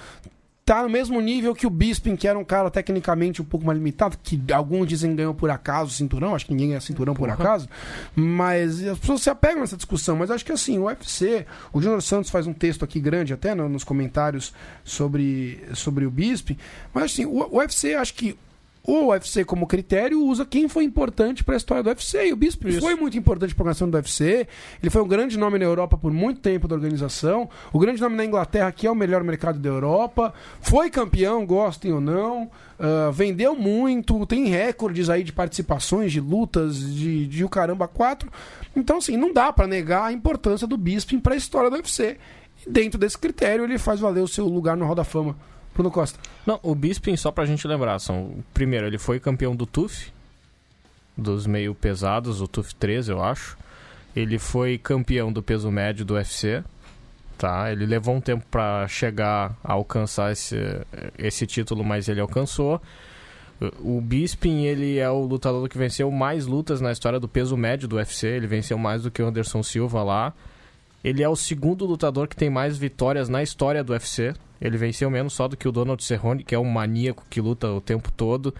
tá 0.68 0.84
no 0.84 0.89
mesmo 0.89 1.22
nível 1.22 1.55
que 1.55 1.65
o 1.65 1.70
Bisping, 1.70 2.18
que 2.18 2.28
era 2.28 2.38
um 2.38 2.43
cara 2.43 2.70
tecnicamente 2.70 3.41
um 3.41 3.45
pouco 3.45 3.65
mais 3.65 3.78
limitado, 3.78 4.18
que 4.22 4.38
alguns 4.51 4.86
dizem 4.86 5.15
ganhou 5.15 5.34
por 5.34 5.49
acaso 5.49 5.91
o 5.91 5.93
cinturão, 5.93 6.36
acho 6.36 6.45
que 6.45 6.51
ninguém 6.51 6.68
ganha 6.70 6.82
cinturão 6.82 7.13
por 7.13 7.30
acaso, 7.30 7.70
mas 8.13 8.86
as 8.86 8.99
pessoas 8.99 9.22
se 9.22 9.30
apegam 9.30 9.61
nessa 9.61 9.78
discussão, 9.78 10.18
mas 10.18 10.30
acho 10.30 10.43
que 10.43 10.51
assim, 10.51 10.78
o 10.78 10.84
UFC, 10.88 11.45
o 11.72 11.82
Júnior 11.82 12.01
Santos 12.01 12.30
faz 12.30 12.45
um 12.47 12.53
texto 12.53 12.84
aqui 12.84 12.99
grande 12.99 13.32
até 13.34 13.55
no- 13.55 13.70
nos 13.70 13.86
comentários 13.86 14.53
sobre, 14.84 15.63
sobre 15.74 16.05
o 16.05 16.11
Bisping, 16.11 16.57
mas 16.93 17.05
assim, 17.05 17.26
o, 17.26 17.38
o 17.49 17.57
UFC 17.59 17.95
acho 17.95 18.13
que 18.13 18.38
o 18.88 19.07
UFC 19.09 19.43
como 19.43 19.67
critério 19.67 20.23
usa 20.23 20.45
quem 20.45 20.69
foi 20.69 20.85
importante 20.85 21.43
para 21.43 21.55
a 21.55 21.57
história 21.57 21.83
do 21.83 21.89
UFC. 21.89 22.29
E 22.29 22.33
o 22.33 22.38
Bispo 22.38 22.71
foi 22.79 22.95
muito 22.95 23.17
importante 23.17 23.53
para 23.53 23.63
a 23.63 23.65
organização 23.65 23.89
do 23.89 23.95
UFC. 23.95 24.47
Ele 24.81 24.89
foi 24.89 25.01
um 25.01 25.07
grande 25.07 25.38
nome 25.38 25.59
na 25.59 25.65
Europa 25.65 25.97
por 25.97 26.11
muito 26.13 26.39
tempo 26.39 26.67
da 26.67 26.75
organização. 26.75 27.49
O 27.73 27.79
grande 27.79 28.01
nome 28.01 28.15
na 28.15 28.23
Inglaterra, 28.23 28.71
que 28.71 28.88
é 28.88 28.91
o 28.91 28.95
melhor 28.95 29.23
mercado 29.23 29.59
da 29.59 29.67
Europa. 29.67 30.33
Foi 30.61 30.89
campeão, 30.89 31.45
gostem 31.45 31.91
ou 31.91 31.99
não. 31.99 32.49
Ah, 32.79 33.09
vendeu 33.11 33.55
muito. 33.55 34.25
Tem 34.25 34.45
recordes 34.45 35.09
aí 35.09 35.23
de 35.23 35.33
participações, 35.33 36.11
de 36.11 36.21
lutas, 36.21 36.79
de, 36.79 37.27
de 37.27 37.43
o 37.43 37.49
caramba 37.49 37.88
4. 37.88 38.31
Então, 38.75 38.97
assim, 38.97 39.17
não 39.17 39.33
dá 39.33 39.51
para 39.51 39.67
negar 39.67 40.05
a 40.05 40.13
importância 40.13 40.67
do 40.67 40.77
Bisping 40.77 41.19
para 41.19 41.33
a 41.33 41.38
história 41.38 41.69
do 41.69 41.75
UFC. 41.75 42.17
E 42.65 42.69
dentro 42.69 42.99
desse 42.99 43.17
critério, 43.17 43.65
ele 43.65 43.77
faz 43.77 43.99
valer 43.99 44.21
o 44.21 44.27
seu 44.27 44.45
lugar 44.45 44.77
no 44.77 44.85
Hall 44.85 44.95
da 44.95 45.03
Fama. 45.03 45.35
Bruno 45.78 45.91
Costa. 45.91 46.19
Não, 46.43 46.59
o 46.63 46.73
Bisping, 46.73 47.15
só 47.15 47.32
pra 47.32 47.45
gente 47.45 47.67
lembrar, 47.67 47.99
são, 47.99 48.43
primeiro, 48.51 48.88
ele 48.88 48.97
foi 48.97 49.19
campeão 49.19 49.55
do 49.55 49.67
TUF, 49.67 50.11
dos 51.15 51.45
meio 51.45 51.75
pesados, 51.75 52.41
o 52.41 52.47
TUF 52.47 52.73
13, 52.73 53.11
eu 53.11 53.23
acho. 53.23 53.55
Ele 54.15 54.39
foi 54.39 54.80
campeão 54.80 55.32
do 55.32 55.43
peso 55.43 55.69
médio 55.69 56.03
do 56.03 56.15
UFC, 56.15 56.63
tá? 57.38 57.71
Ele 57.71 57.86
levou 57.86 58.15
um 58.15 58.19
tempo 58.19 58.43
pra 58.49 58.88
chegar 58.88 59.55
a 59.63 59.73
alcançar 59.73 60.32
esse, 60.32 60.57
esse 61.15 61.45
título, 61.45 61.84
mas 61.84 62.09
ele 62.09 62.21
alcançou. 62.21 62.82
O 63.80 64.01
Bisping, 64.01 64.63
ele 64.63 64.97
é 64.97 65.09
o 65.11 65.21
lutador 65.21 65.69
que 65.69 65.78
venceu 65.78 66.09
mais 66.09 66.47
lutas 66.47 66.82
na 66.82 66.91
história 66.91 67.19
do 67.19 67.28
peso 67.28 67.55
médio 67.55 67.88
do 67.88 67.97
UFC, 67.97 68.25
ele 68.25 68.47
venceu 68.47 68.80
mais 68.80 69.03
do 69.03 69.11
que 69.11 69.21
o 69.21 69.28
Anderson 69.28 69.61
Silva 69.61 70.01
lá. 70.01 70.34
Ele 71.03 71.23
é 71.23 71.29
o 71.29 71.35
segundo 71.35 71.85
lutador 71.85 72.27
que 72.27 72.35
tem 72.35 72.49
mais 72.49 72.77
vitórias 72.77 73.29
na 73.29 73.41
história 73.43 73.83
do 73.83 73.93
UFC. 73.93 74.33
Ele 74.59 74.77
venceu 74.77 75.09
menos 75.09 75.33
só 75.33 75.47
do 75.47 75.55
que 75.55 75.67
o 75.67 75.71
Donald 75.71 76.03
Cerrone, 76.03 76.43
que 76.43 76.55
é 76.55 76.59
um 76.59 76.65
maníaco 76.65 77.25
que 77.29 77.39
luta 77.39 77.71
o 77.71 77.79
tempo 77.79 78.11
todo. 78.11 78.53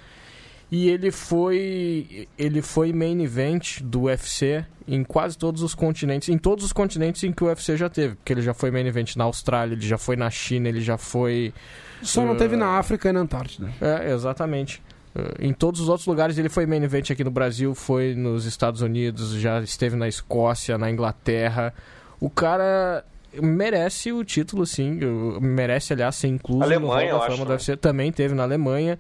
E 0.72 0.90
ele 0.90 1.12
foi 1.12 2.28
ele 2.38 2.62
foi 2.62 2.92
main 2.92 3.22
event 3.24 3.82
do 3.82 4.04
UFC 4.04 4.66
em 4.88 5.04
quase 5.04 5.38
todos 5.38 5.62
os 5.64 5.74
continentes, 5.74 6.30
em 6.30 6.38
todos 6.38 6.66
os 6.66 6.74
continentes 6.74 7.24
em 7.24 7.32
que 7.32 7.44
o 7.44 7.48
UFC 7.48 7.78
já 7.78 7.90
teve, 7.90 8.16
porque 8.16 8.34
ele 8.34 8.42
já 8.42 8.54
foi 8.54 8.70
main 8.70 8.86
event 8.86 9.16
na 9.16 9.24
Austrália, 9.24 9.74
ele 9.74 9.86
já 9.86 9.98
foi 9.98 10.16
na 10.16 10.30
China, 10.30 10.68
ele 10.68 10.82
já 10.82 10.98
foi 10.98 11.54
Só 12.02 12.26
não 12.26 12.36
teve 12.36 12.56
na 12.56 12.78
África 12.78 13.10
e 13.10 13.12
na 13.14 13.22
Antártida. 13.22 13.70
é, 13.82 14.12
exatamente. 14.14 14.82
Eh, 15.16 15.46
Em 15.48 15.54
todos 15.54 15.80
os 15.82 15.90
outros 15.90 16.06
lugares 16.06 16.38
ele 16.38 16.50
foi 16.50 16.66
main 16.66 16.84
event 16.84 17.12
aqui 17.12 17.24
no 17.24 17.32
Brasil, 17.32 17.74
foi 17.74 18.14
nos 18.14 18.46
Estados 18.46 18.82
Unidos, 18.82 19.32
já 19.36 19.62
esteve 19.62 19.96
na 19.96 20.08
Escócia, 20.08 20.78
na 20.78 20.92
Inglaterra. 20.92 21.74
O 22.20 22.30
cara 22.30 23.04
merece 23.42 24.12
o 24.12 24.24
título, 24.24 24.66
sim. 24.66 25.00
Merece, 25.42 25.94
aliás, 25.94 26.16
ser 26.16 26.28
incluso 26.28 26.64
Alemanha, 26.64 27.12
no 27.12 27.18
Hall 27.18 27.20
da 27.20 27.26
acho, 27.26 27.36
Fama 27.36 27.46
do 27.46 27.50
né? 27.50 27.56
UFC. 27.56 27.78
Também 27.78 28.12
teve 28.12 28.34
na 28.34 28.44
Alemanha. 28.44 28.98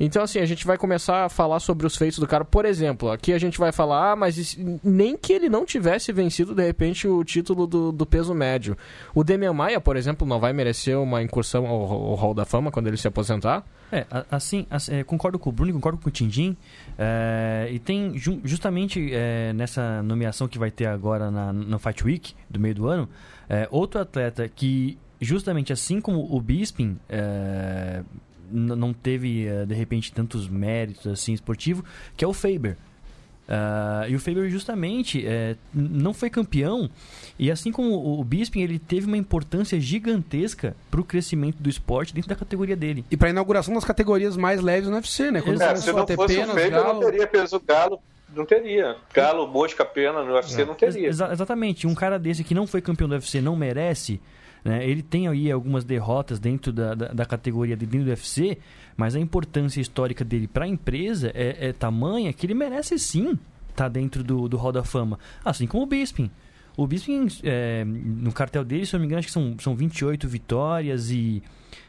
Então, 0.00 0.22
assim, 0.22 0.38
a 0.38 0.46
gente 0.46 0.64
vai 0.66 0.78
começar 0.78 1.24
a 1.24 1.28
falar 1.28 1.58
sobre 1.60 1.86
os 1.86 1.96
feitos 1.96 2.18
do 2.18 2.26
cara. 2.26 2.44
Por 2.44 2.64
exemplo, 2.64 3.10
aqui 3.10 3.32
a 3.32 3.38
gente 3.38 3.58
vai 3.58 3.72
falar, 3.72 4.12
ah, 4.12 4.16
mas 4.16 4.56
nem 4.84 5.16
que 5.16 5.32
ele 5.32 5.48
não 5.48 5.64
tivesse 5.64 6.12
vencido, 6.12 6.54
de 6.54 6.64
repente, 6.64 7.08
o 7.08 7.24
título 7.24 7.66
do, 7.66 7.90
do 7.90 8.06
peso 8.06 8.32
médio. 8.34 8.76
O 9.14 9.24
Demian 9.24 9.52
Maia, 9.52 9.80
por 9.80 9.96
exemplo, 9.96 10.26
não 10.26 10.38
vai 10.38 10.52
merecer 10.52 10.98
uma 10.98 11.22
incursão 11.22 11.66
ao, 11.66 11.80
ao 11.82 12.14
Hall 12.14 12.34
da 12.34 12.44
Fama 12.44 12.70
quando 12.70 12.86
ele 12.86 12.96
se 12.96 13.08
aposentar? 13.08 13.64
É, 13.90 14.06
assim, 14.30 14.66
assim, 14.70 15.02
concordo 15.04 15.38
com 15.38 15.48
o 15.50 15.52
Bruno, 15.52 15.72
concordo 15.72 15.98
com 15.98 16.08
o 16.08 16.12
Tindim. 16.12 16.56
é, 16.98 17.68
e 17.72 17.78
tem 17.78 18.16
ju- 18.18 18.40
justamente 18.44 19.10
é, 19.12 19.52
nessa 19.54 20.02
nomeação 20.02 20.46
que 20.46 20.58
vai 20.58 20.70
ter 20.70 20.86
agora 20.86 21.30
na, 21.30 21.52
no 21.52 21.78
Fight 21.78 22.04
Week 22.04 22.34
do 22.50 22.60
meio 22.60 22.74
do 22.74 22.86
ano, 22.86 23.08
é, 23.48 23.66
outro 23.70 24.00
atleta 24.00 24.48
que, 24.48 24.98
justamente 25.20 25.72
assim 25.72 26.00
como 26.00 26.20
o 26.34 26.40
Bisping, 26.40 26.98
é, 27.08 28.02
não 28.50 28.92
teve, 28.92 29.46
é, 29.46 29.64
de 29.66 29.74
repente, 29.74 30.12
tantos 30.12 30.48
méritos 30.48 31.06
assim 31.06 31.32
esportivo, 31.32 31.84
que 32.16 32.24
é 32.24 32.28
o 32.28 32.32
Faber. 32.32 32.76
Ah, 33.50 34.04
e 34.06 34.14
o 34.14 34.20
Faber 34.20 34.50
justamente 34.50 35.26
é, 35.26 35.56
não 35.72 36.12
foi 36.12 36.28
campeão 36.28 36.90
e 37.38 37.50
assim 37.50 37.72
como 37.72 37.94
o, 37.94 38.20
o 38.20 38.24
Bisping 38.24 38.60
ele 38.60 38.78
teve 38.78 39.06
uma 39.06 39.16
importância 39.16 39.80
gigantesca 39.80 40.76
para 40.90 41.00
o 41.00 41.04
crescimento 41.04 41.56
do 41.58 41.66
esporte 41.70 42.12
dentro 42.12 42.28
da 42.28 42.36
categoria 42.36 42.76
dele. 42.76 43.06
E 43.10 43.16
pra 43.16 43.30
inauguração 43.30 43.72
das 43.72 43.84
categorias 43.84 44.36
mais 44.36 44.60
leves 44.60 44.90
no 44.90 44.96
UFC, 44.96 45.30
né? 45.30 45.40
Quando 45.40 45.62
É, 45.62 45.76
se 45.76 45.88
a 45.88 45.92
não 45.94 46.06
fosse 46.06 46.12
o 46.12 46.26
penas, 46.26 46.48
Faber, 46.48 46.70
galo... 46.70 46.92
não 46.92 47.00
teria 47.10 47.26
peso 47.26 47.58
galo. 47.66 47.98
Não 48.36 48.44
teria. 48.44 48.96
Galo, 49.14 49.46
mosca, 49.48 49.82
pena 49.82 50.22
no 50.22 50.34
UFC 50.34 50.66
não 50.66 50.74
teria. 50.74 51.08
Exa- 51.08 51.32
exatamente. 51.32 51.86
Um 51.86 51.94
cara 51.94 52.18
desse 52.18 52.44
que 52.44 52.54
não 52.54 52.66
foi 52.66 52.82
campeão 52.82 53.08
do 53.08 53.12
UFC 53.14 53.40
não 53.40 53.56
merece. 53.56 54.20
Né? 54.64 54.88
Ele 54.88 55.02
tem 55.02 55.28
aí 55.28 55.50
algumas 55.50 55.84
derrotas 55.84 56.38
dentro 56.38 56.72
da, 56.72 56.94
da, 56.94 57.08
da 57.08 57.24
categoria 57.24 57.76
de 57.76 57.86
dentro 57.86 58.06
do 58.06 58.10
UFC, 58.10 58.58
mas 58.96 59.14
a 59.14 59.20
importância 59.20 59.80
histórica 59.80 60.24
dele 60.24 60.46
para 60.46 60.64
a 60.64 60.68
empresa 60.68 61.30
é, 61.34 61.68
é 61.68 61.72
tamanha 61.72 62.32
que 62.32 62.46
ele 62.46 62.54
merece 62.54 62.98
sim 62.98 63.38
estar 63.70 63.88
dentro 63.88 64.24
do, 64.24 64.48
do 64.48 64.56
Hall 64.56 64.72
da 64.72 64.82
Fama. 64.82 65.18
Assim 65.44 65.66
como 65.66 65.84
o 65.84 65.86
Bisping. 65.86 66.30
O 66.76 66.86
Bisping, 66.86 67.26
é, 67.42 67.84
no 67.84 68.32
cartel 68.32 68.64
dele, 68.64 68.86
se 68.86 68.94
eu 68.94 68.98
não 68.98 69.02
me 69.02 69.06
engano, 69.06 69.18
acho 69.18 69.28
que 69.28 69.32
são, 69.32 69.56
são 69.58 69.74
28 69.74 70.28
vitórias 70.28 71.10
e 71.10 71.42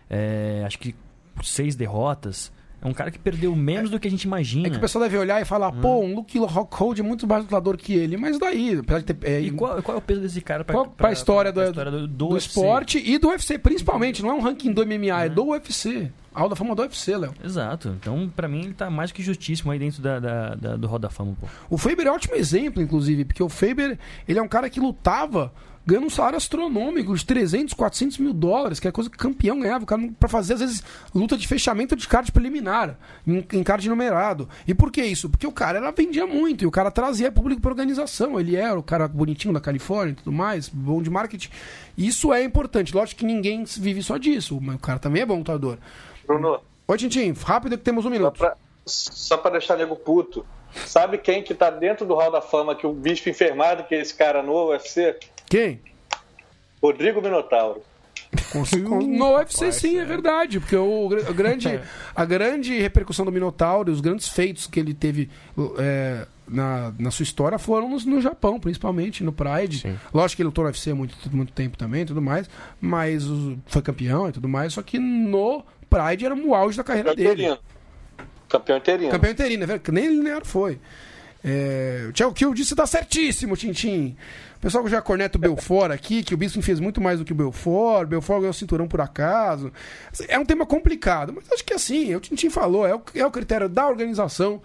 é, 0.10 0.64
acho 0.66 0.80
que 0.80 0.96
seis 1.44 1.76
derrotas. 1.76 2.52
É 2.82 2.88
um 2.88 2.94
cara 2.94 3.12
que 3.12 3.20
perdeu 3.20 3.54
menos 3.56 3.90
do 3.90 4.00
que 4.00 4.08
a 4.08 4.12
gente 4.12 4.24
imagina. 4.24 4.68
É 4.68 4.70
que 4.72 4.78
o 4.78 4.80
pessoal 4.80 5.04
deve 5.04 5.18
olhar 5.18 5.42
e 5.42 5.46
falar, 5.46 5.70
Hum. 5.74 5.82
pô, 5.82 6.00
um 6.00 6.16
Luke 6.16 6.38
Rockhold 6.40 7.00
é 7.02 7.04
muito 7.04 7.28
mais 7.28 7.44
lutador 7.44 7.76
que 7.76 7.94
ele. 7.94 8.16
Mas 8.16 8.40
daí, 8.40 8.78
apesar 8.80 9.00
de 9.00 9.06
ter... 9.14 9.18
é, 9.30 9.42
E 9.42 9.52
qual, 9.52 9.82
qual 9.84 9.96
é 9.96 10.00
o 10.00 10.02
peso 10.02 10.22
desse 10.22 10.40
cara 10.42 10.64
para 10.64 10.74
Qual- 10.76 10.88
pra 10.88 11.12
história 11.12 11.52
do- 11.52 11.72
do, 11.74 12.08
do, 12.08 12.28
UFC? 12.30 12.48
esporte 12.48 12.98
e 13.06 13.18
do 13.18 13.28
UFC, 13.30 13.58
principalmente. 13.60 14.22
Não 14.22 14.30
é 14.30 14.34
um 14.34 14.40
ranking 14.42 14.72
do 14.72 14.82
MMA, 14.86 15.26
é 15.26 15.30
do 15.30 15.48
UFC. 15.48 16.10
A 16.34 16.40
Hall 16.42 16.48
da 16.50 16.56
Fama 16.56 16.74
do 16.76 16.82
UFC, 16.84 17.18
Léo. 17.18 17.34
Exato. 17.44 17.90
Então, 18.00 18.32
pra 18.34 18.48
mim, 18.48 18.60
ele 18.62 18.74
tá 18.74 18.90
mais 18.90 19.12
que 19.12 19.22
justíssimo 19.22 19.72
aí 19.72 19.80
dentro 19.80 20.02
da, 20.02 20.20
da- 20.20 20.56
da- 20.56 20.76
do 20.78 20.88
Hall 20.88 21.00
da 21.00 21.10
Fama, 21.10 21.36
pô. 21.42 21.48
O 21.70 21.78
Faber 21.78 22.08
é 22.08 22.12
um 22.12 22.14
ótimo 22.14 22.36
exemplo, 22.36 22.82
inclusive, 22.82 23.26
porque 23.26 23.42
o 23.44 23.50
Faber, 23.50 23.98
ele 24.28 24.40
é 24.40 24.42
um 24.42 24.48
cara 24.48 24.70
que 24.70 24.80
lutava 24.80 25.52
ganhando 25.90 26.08
um 26.08 26.10
salário 26.10 26.38
astronômico 26.38 27.16
de 27.16 27.26
300, 27.26 27.74
400 27.74 28.18
mil 28.20 28.32
dólares, 28.34 28.80
que 28.80 28.88
é 28.88 28.92
coisa 28.92 29.10
que 29.10 29.18
campeão 29.18 29.60
ganhava. 29.60 29.84
O 29.84 29.88
cara 29.88 30.02
pra 30.20 30.30
fazer, 30.30 30.54
às 30.54 30.60
vezes, 30.60 30.84
luta 31.14 31.36
de 31.36 31.48
fechamento 31.48 31.96
de 31.96 32.08
card 32.08 32.32
preliminar, 32.32 32.98
em, 33.26 33.46
em 33.54 33.64
card 33.64 33.90
numerado. 33.90 34.48
E 34.68 34.74
por 34.74 34.92
que 34.92 35.02
isso? 35.04 35.30
Porque 35.30 35.48
o 35.48 35.52
cara 35.52 35.80
era, 35.80 35.92
vendia 35.92 36.28
muito 36.28 36.64
e 36.64 36.68
o 36.68 36.72
cara 36.72 36.92
trazia 36.92 37.32
público 37.32 37.62
pra 37.62 37.72
organização. 37.72 38.40
Ele 38.40 38.56
era 38.56 38.78
o 38.78 38.84
cara 38.84 39.08
bonitinho 39.08 39.54
da 39.54 39.60
Califórnia 39.60 40.12
e 40.12 40.16
tudo 40.16 40.32
mais, 40.32 40.70
bom 40.70 41.02
de 41.02 41.10
marketing. 41.10 41.50
Isso 41.98 42.32
é 42.32 42.44
importante. 42.44 42.96
Lógico 42.96 43.20
que 43.20 43.26
ninguém 43.26 43.64
vive 43.64 44.04
só 44.04 44.18
disso, 44.18 44.60
mas 44.62 44.76
o 44.76 44.80
cara 44.80 45.00
também 45.00 45.24
é 45.24 45.26
bom 45.26 45.38
lutador. 45.38 45.78
Bruno, 46.28 46.60
Oi, 46.88 46.98
Tintim, 46.98 47.34
rápido 47.44 47.78
que 47.78 47.84
temos 47.84 48.06
um 48.06 48.10
minuto. 48.10 48.38
pra, 48.38 48.56
só 48.86 49.38
pra 49.38 49.52
deixar 49.52 49.78
nego 49.78 49.96
puto. 49.96 50.46
Sabe 50.86 51.18
quem 51.18 51.42
que 51.42 51.54
tá 51.56 51.70
dentro 51.72 52.06
do 52.06 52.14
Hall 52.14 52.32
da 52.32 52.42
Fama, 52.42 52.76
que 52.76 52.86
o 52.86 52.94
bispo 52.94 53.28
enfermado, 53.30 53.84
que 53.84 53.96
é 53.96 54.02
esse 54.02 54.14
cara 54.14 54.44
no 54.44 54.70
UFC? 54.70 55.16
Quem? 55.50 55.82
Rodrigo 56.82 57.22
Minotauro. 57.22 57.82
No 59.18 59.36
UFC 59.38 59.72
sim, 59.72 59.98
é 59.98 60.06
verdade, 60.06 60.60
porque 60.60 60.76
o, 60.76 61.06
o 61.08 61.34
grande, 61.34 61.80
a 62.16 62.26
grande 62.26 62.78
repercussão 62.80 63.26
do 63.26 63.32
Minotauro, 63.32 63.90
e 63.90 63.94
os 63.94 64.02
grandes 64.02 64.28
feitos 64.30 64.68
que 64.68 64.80
ele 64.80 64.94
teve 64.94 65.30
é, 65.80 66.28
na, 66.48 66.94
na 67.00 67.10
sua 67.12 67.24
história 67.24 67.58
foram 67.58 67.90
no, 67.90 67.98
no 68.00 68.22
Japão, 68.22 68.60
principalmente, 68.60 69.24
no 69.24 69.32
Pride. 69.32 69.80
Sim. 69.80 69.98
Lógico 70.14 70.38
que 70.38 70.42
ele 70.44 70.48
lutou 70.48 70.64
no 70.64 70.68
UFC 70.70 70.92
há 70.92 70.96
muito, 70.96 71.16
muito 71.36 71.52
tempo 71.54 71.76
também, 71.78 72.02
e 72.04 72.06
tudo 72.06 72.22
mais, 72.22 72.48
mas 72.80 73.26
o- 73.26 73.58
foi 73.66 73.82
campeão 73.82 74.30
e 74.30 74.32
tudo 74.32 74.48
mais, 74.48 74.74
só 74.74 74.82
que 74.84 75.00
no 75.00 75.64
Pride 75.90 76.26
era 76.26 76.36
o 76.36 76.54
auge 76.54 76.78
da 76.78 76.84
carreira 76.84 77.10
Campeão 77.10 77.30
dele. 77.36 77.44
interino. 77.44 77.60
Campeão 78.48 78.78
interino. 78.78 79.12
Campeão 79.12 79.32
interino, 79.32 79.64
é 79.64 79.66
verdade, 79.68 79.84
que 79.84 79.92
nem 79.92 80.08
linear 80.08 80.46
foi. 80.46 80.80
É, 81.44 82.06
o 82.10 82.14
Thiago 82.14 82.34
Kill 82.34 82.54
disse 82.54 82.76
tá 82.76 82.86
certíssimo, 82.86 83.56
Tintim. 83.56 84.16
O 84.58 84.60
pessoal 84.60 84.84
que 84.84 84.90
já 84.90 85.02
corneta 85.02 85.38
o 85.38 85.42
Belfort 85.42 85.92
aqui, 85.92 86.22
que 86.22 86.34
o 86.34 86.38
Bisping 86.38 86.62
fez 86.62 86.82
muito 86.82 87.00
mais 87.00 87.20
do 87.20 87.24
que 87.24 87.32
o 87.32 87.36
Belfort, 87.36 88.04
o 88.06 88.10
Belfort 88.10 88.40
ganhou 88.40 88.52
o 88.52 88.54
cinturão 88.54 88.88
por 88.90 89.00
acaso. 89.00 89.72
É 90.28 90.38
um 90.38 90.44
tema 90.44 90.66
complicado, 90.66 91.32
mas 91.34 91.50
acho 91.52 91.64
que 91.64 91.74
assim, 91.74 92.14
o 92.14 92.20
Tintim 92.20 92.50
falou, 92.50 92.86
é 92.86 92.94
o, 92.94 93.02
é 93.16 93.26
o 93.26 93.32
critério 93.32 93.70
da 93.70 93.88
organização. 93.88 94.62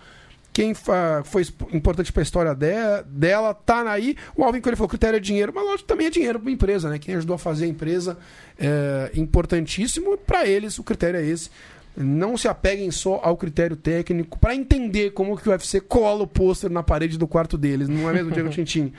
Quem 0.53 0.73
foi 0.73 1.43
importante 1.73 2.13
pra 2.13 2.23
história 2.23 2.55
de- 2.55 3.03
dela 3.07 3.53
tá 3.55 3.91
aí. 3.91 4.17
O 4.37 4.45
Alvin 4.45 4.61
Coelho 4.61 4.77
falou: 4.77 4.89
critério 4.89 5.17
é 5.17 5.21
dinheiro, 5.21 5.51
mas 5.53 5.65
lógico 5.65 5.89
também 5.89 6.07
é 6.07 6.11
dinheiro 6.11 6.39
pra 6.39 6.49
empresa, 6.49 6.89
né? 6.89 6.97
Quem 6.97 7.17
ajudou 7.17 7.35
a 7.35 7.39
fazer 7.39 7.65
a 7.65 7.69
empresa 7.69 8.17
é 8.57 9.11
importantíssimo. 9.15 10.17
Pra 10.17 10.47
eles, 10.47 10.79
o 10.79 10.85
critério 10.85 11.19
é 11.19 11.25
esse. 11.27 11.51
Não 11.97 12.37
se 12.37 12.49
apeguem 12.49 12.91
só 12.91 13.21
ao 13.23 13.37
critério 13.37 13.77
técnico 13.77 14.39
para 14.39 14.55
entender 14.55 15.11
como 15.11 15.37
que 15.37 15.49
o 15.49 15.53
UFC 15.53 15.81
cola 15.81 16.25
o 16.25 16.27
pôster 16.27 16.71
na 16.71 16.83
parede 16.83 17.17
do 17.17 17.27
quarto 17.29 17.57
deles, 17.57 17.89
não 17.89 18.11
é 18.11 18.13
mesmo, 18.13 18.33
Diego 18.33 18.49
Tintin? 18.51 18.93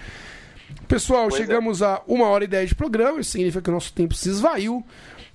Pessoal, 0.88 1.28
Pois 1.28 1.36
é. 1.36 1.38
chegamos 1.46 1.82
a 1.82 2.02
uma 2.08 2.28
hora 2.28 2.44
e 2.44 2.48
dez 2.48 2.70
de 2.70 2.76
programa, 2.76 3.20
isso 3.20 3.32
significa 3.32 3.62
que 3.62 3.70
o 3.70 3.74
nosso 3.74 3.94
tempo 3.94 4.14
se 4.14 4.30
esvaiu. 4.30 4.84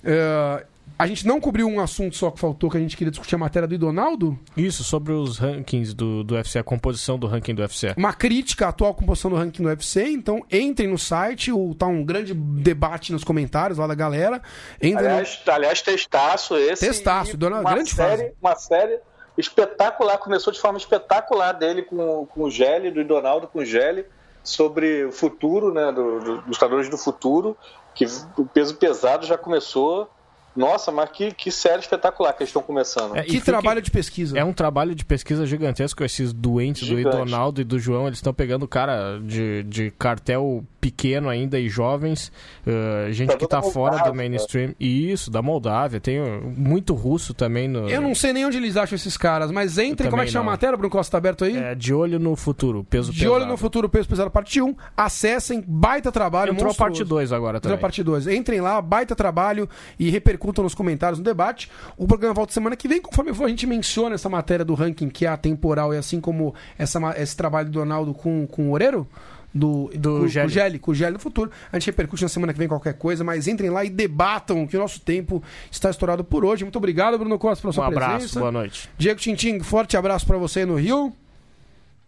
É, 0.03 0.65
a 1.01 1.07
gente 1.07 1.25
não 1.25 1.39
cobriu 1.39 1.67
um 1.67 1.79
assunto 1.79 2.15
só 2.15 2.29
que 2.31 2.39
faltou, 2.39 2.69
que 2.69 2.77
a 2.77 2.79
gente 2.79 2.95
queria 2.95 3.11
discutir 3.11 3.35
a 3.35 3.37
matéria 3.37 3.67
do 3.67 3.73
Idonaldo. 3.75 4.37
Isso, 4.55 4.83
sobre 4.83 5.11
os 5.13 5.37
rankings 5.37 5.93
do, 5.95 6.23
do 6.23 6.35
UFC, 6.35 6.59
a 6.59 6.63
composição 6.63 7.17
do 7.17 7.27
ranking 7.27 7.55
do 7.55 7.61
UFC. 7.61 7.93
Uma 7.97 8.13
crítica 8.13 8.65
à 8.65 8.69
atual 8.69 8.93
composição 8.93 9.31
do 9.31 9.37
ranking 9.37 9.63
do 9.63 9.69
UFC. 9.69 10.03
Então, 10.09 10.43
entrem 10.51 10.87
no 10.89 10.97
site, 10.97 11.51
o, 11.51 11.73
tá 11.75 11.87
um 11.87 12.03
grande 12.03 12.33
debate 12.33 13.11
nos 13.11 13.23
comentários 13.23 13.77
lá 13.79 13.87
da 13.87 13.95
galera. 13.95 14.41
Entrem 14.77 14.93
no- 14.93 14.99
Aliás, 14.99 15.41
aliás, 15.47 15.81
testaço 15.81 16.55
esse. 16.55 16.85
Testaço, 16.85 17.35
dona- 17.37 17.61
uma 17.61 17.73
grande 17.73 17.89
série, 17.89 18.21
fase. 18.23 18.33
Uma 18.41 18.55
série 18.55 18.99
espetacular, 19.37 20.17
começou 20.17 20.51
de 20.53 20.59
forma 20.59 20.77
espetacular 20.77 21.53
dele 21.53 21.81
com, 21.83 22.25
com 22.27 22.43
o 22.43 22.49
Gelli, 22.51 22.91
do 22.91 23.03
Donaldo 23.03 23.47
com 23.47 23.59
o 23.59 23.65
Gelli, 23.65 24.05
sobre 24.43 25.05
o 25.05 25.11
futuro, 25.11 25.73
né, 25.73 25.91
do, 25.91 26.19
do, 26.19 26.35
dos 26.37 26.45
lutadores 26.47 26.89
do 26.89 26.97
futuro, 26.97 27.57
que 27.95 28.05
o 28.37 28.45
peso 28.45 28.75
pesado 28.75 29.25
já 29.25 29.37
começou. 29.37 30.09
Nossa, 30.55 30.91
mas 30.91 31.09
que, 31.11 31.31
que 31.33 31.49
série 31.51 31.79
espetacular 31.79 32.33
que 32.33 32.43
eles 32.43 32.49
estão 32.49 32.61
começando. 32.61 33.15
É, 33.15 33.23
que 33.23 33.31
fique- 33.33 33.45
trabalho 33.45 33.81
de 33.81 33.89
pesquisa. 33.89 34.37
É 34.37 34.43
um 34.43 34.53
trabalho 34.53 34.93
de 34.93 35.05
pesquisa 35.05 35.45
gigantesco. 35.45 36.03
Esses 36.03 36.33
doentes 36.33 36.85
Gigante. 36.87 37.03
do 37.15 37.23
Donaldo 37.23 37.61
e 37.61 37.63
do 37.63 37.79
João, 37.79 38.07
eles 38.07 38.17
estão 38.17 38.33
pegando 38.33 38.67
cara 38.67 39.19
de, 39.23 39.63
de 39.63 39.91
cartel 39.91 40.63
pequeno 40.81 41.29
ainda 41.29 41.59
e 41.59 41.69
jovens, 41.69 42.31
eh, 42.65 43.11
gente 43.11 43.29
Tá 43.29 43.37
que 43.37 43.47
tá 43.47 43.61
toda 43.61 43.71
fora 43.71 43.91
do 43.91 43.97
Moldávia. 44.05 44.29
mainstream. 44.29 44.75
E 44.79 45.11
isso, 45.11 45.29
da 45.29 45.41
Moldávia. 45.41 45.99
Tem 46.01 46.19
uh, 46.19 46.41
muito 46.57 46.93
russo 46.95 47.33
também 47.35 47.67
no. 47.67 47.87
Eu 47.87 48.01
não 48.01 48.15
sei 48.15 48.33
nem 48.33 48.45
onde 48.45 48.57
eles 48.57 48.75
acham 48.75 48.95
esses 48.95 49.15
caras, 49.15 49.51
mas 49.51 49.77
entrem. 49.77 50.07
Eu 50.07 50.11
Como 50.11 50.21
é 50.21 50.25
que 50.25 50.31
também 50.31 50.33
chama 50.33 50.41
a 50.41 50.45
não. 50.45 50.51
matéria, 50.51 50.75
Bruno 50.75 50.89
Costa? 50.91 51.11
Tá 51.11 51.17
aberto 51.19 51.45
aí? 51.45 51.55
É, 51.55 51.75
de 51.75 51.93
olho 51.93 52.17
no 52.19 52.35
futuro, 52.35 52.83
peso 52.83 53.11
de 53.11 53.19
pesado. 53.19 53.35
olho 53.35 53.45
no 53.45 53.55
futuro, 53.57 53.87
peso 53.87 54.09
pesado, 54.09 54.31
parte 54.31 54.59
1. 54.61 54.75
Acessem, 54.97 55.63
baita 55.67 56.11
trabalho. 56.11 56.51
Entrou 56.51 56.65
a 56.65 56.69
monstruoso. 56.69 56.77
parte 56.97 57.03
2 57.07 57.31
agora 57.31 57.57
Entrou 57.57 57.71
a 57.73 57.77
também. 57.77 57.81
parte 57.81 58.03
2. 58.03 58.27
Entrem 58.27 58.59
lá, 58.59 58.81
baita 58.81 59.15
trabalho 59.15 59.69
e 59.99 60.09
repercutam 60.41 60.63
nos 60.63 60.73
comentários 60.73 61.19
no 61.19 61.23
debate. 61.25 61.69
O 61.95 62.07
programa 62.07 62.33
volta 62.33 62.51
semana 62.51 62.75
que 62.75 62.87
vem, 62.87 62.99
conforme 62.99 63.33
for, 63.33 63.45
a 63.45 63.49
gente 63.49 63.67
menciona 63.67 64.15
essa 64.15 64.27
matéria 64.27 64.65
do 64.65 64.73
ranking 64.73 65.09
que 65.09 65.25
é 65.25 65.29
atemporal 65.29 65.93
e 65.93 65.97
assim 65.97 66.19
como 66.19 66.53
essa, 66.77 66.99
esse 67.17 67.37
trabalho 67.37 67.67
do 67.67 67.73
Donaldo 67.73 68.13
com, 68.13 68.47
com 68.47 68.69
o 68.69 68.71
Oreiro. 68.71 69.07
Do, 69.53 69.91
Do 69.93 70.19
com, 70.21 70.27
Gelli. 70.29 70.79
com 70.79 70.91
o 70.91 70.95
Gelli, 70.95 71.11
no 71.13 71.19
futuro. 71.19 71.51
A 71.73 71.77
gente 71.77 71.87
repercute 71.87 72.23
na 72.23 72.29
semana 72.29 72.53
que 72.53 72.59
vem 72.59 72.69
qualquer 72.69 72.93
coisa, 72.93 73.21
mas 73.21 73.47
entrem 73.49 73.69
lá 73.69 73.83
e 73.83 73.89
debatam 73.89 74.65
que 74.65 74.77
o 74.77 74.79
nosso 74.79 75.01
tempo 75.01 75.43
está 75.69 75.89
estourado 75.89 76.23
por 76.23 76.45
hoje. 76.45 76.63
Muito 76.63 76.77
obrigado, 76.77 77.17
Bruno 77.17 77.37
Costa, 77.37 77.61
pela 77.61 77.71
Um 77.71 77.73
sua 77.73 77.87
abraço, 77.87 78.15
presença. 78.15 78.39
boa 78.39 78.51
noite. 78.51 78.89
Diego 78.97 79.19
Tintim, 79.19 79.59
forte 79.59 79.97
abraço 79.97 80.25
pra 80.25 80.37
você 80.37 80.61
aí 80.61 80.65
no 80.65 80.75
Rio. 80.75 81.13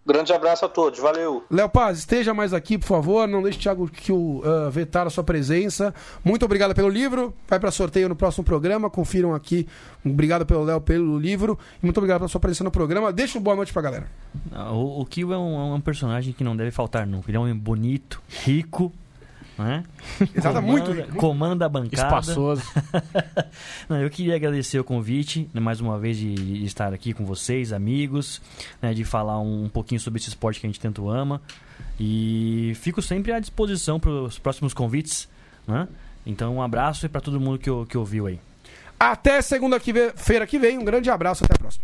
Grande 0.05 0.33
abraço 0.33 0.65
a 0.65 0.69
todos, 0.69 0.99
valeu. 0.99 1.43
Léo 1.49 1.69
Paz, 1.69 1.99
esteja 1.99 2.33
mais 2.33 2.53
aqui, 2.53 2.77
por 2.77 2.87
favor. 2.87 3.25
Não 3.25 3.41
deixe 3.41 3.57
o 3.57 3.61
Thiago 3.61 3.87
Kiel, 3.89 4.17
uh, 4.17 4.69
vetar 4.69 5.07
a 5.07 5.09
sua 5.09 5.23
presença. 5.23 5.93
Muito 6.25 6.43
obrigado 6.43 6.75
pelo 6.75 6.89
livro. 6.89 7.33
Vai 7.47 7.57
para 7.57 7.71
sorteio 7.71 8.09
no 8.09 8.15
próximo 8.15 8.43
programa. 8.43 8.89
Confiram 8.89 9.33
aqui. 9.33 9.65
Obrigado 10.05 10.45
pelo 10.45 10.63
Léo 10.63 10.81
pelo 10.81 11.17
livro. 11.17 11.57
E 11.81 11.85
muito 11.85 11.97
obrigado 11.99 12.19
pela 12.19 12.27
sua 12.27 12.41
presença 12.41 12.65
no 12.65 12.71
programa. 12.71 13.13
Deixa 13.13 13.37
uma 13.37 13.43
boa 13.45 13.55
noite 13.55 13.71
pra 13.71 13.81
galera. 13.81 14.07
Ah, 14.51 14.73
O, 14.73 15.01
o 15.01 15.05
Kill 15.05 15.31
é 15.31 15.37
um, 15.37 15.71
é 15.71 15.75
um 15.75 15.81
personagem 15.81 16.33
que 16.33 16.43
não 16.43 16.55
deve 16.55 16.71
faltar 16.71 17.07
nunca. 17.07 17.29
Ele 17.31 17.37
é 17.37 17.39
um 17.39 17.43
homem 17.43 17.55
bonito, 17.55 18.21
rico, 18.27 18.91
né? 19.57 19.83
Exato, 20.35 20.61
muito 20.61 20.91
rico. 20.91 21.15
Comanda 21.15 21.65
a 21.65 21.69
bancada. 21.69 21.95
Espaçoso. 21.95 22.63
Não, 23.87 24.01
eu 24.01 24.09
queria 24.09 24.35
agradecer 24.35 24.79
o 24.79 24.83
convite, 24.83 25.49
né, 25.53 25.61
mais 25.61 25.79
uma 25.79 25.99
vez, 25.99 26.17
de, 26.17 26.33
de 26.33 26.65
estar 26.65 26.93
aqui 26.93 27.13
com 27.13 27.25
vocês, 27.25 27.71
amigos, 27.71 28.41
né, 28.81 28.93
de 28.93 29.03
falar 29.03 29.39
um, 29.39 29.69
pouquinho 29.69 29.99
sobre 29.99 30.19
esse 30.19 30.29
esporte 30.29 30.59
que 30.59 30.65
a 30.65 30.69
gente 30.69 30.79
tanto 30.79 31.09
ama. 31.09 31.41
E 31.99 32.73
fico 32.75 33.01
sempre 33.01 33.31
à 33.31 33.39
disposição 33.39 33.99
para 33.99 34.11
os 34.11 34.39
próximos 34.39 34.73
convites. 34.73 35.27
Né? 35.67 35.87
Então, 36.25 36.55
um 36.55 36.61
abraço 36.61 37.07
para 37.09 37.21
todo 37.21 37.39
mundo 37.39 37.59
que, 37.59 37.69
que 37.87 37.97
ouviu 37.97 38.27
aí. 38.27 38.39
Até 38.99 39.41
segunda-feira 39.41 40.47
que 40.47 40.57
vem. 40.57 40.77
Um 40.77 40.85
grande 40.85 41.09
abraço. 41.09 41.43
Até 41.43 41.55
a 41.55 41.57
próxima. 41.57 41.83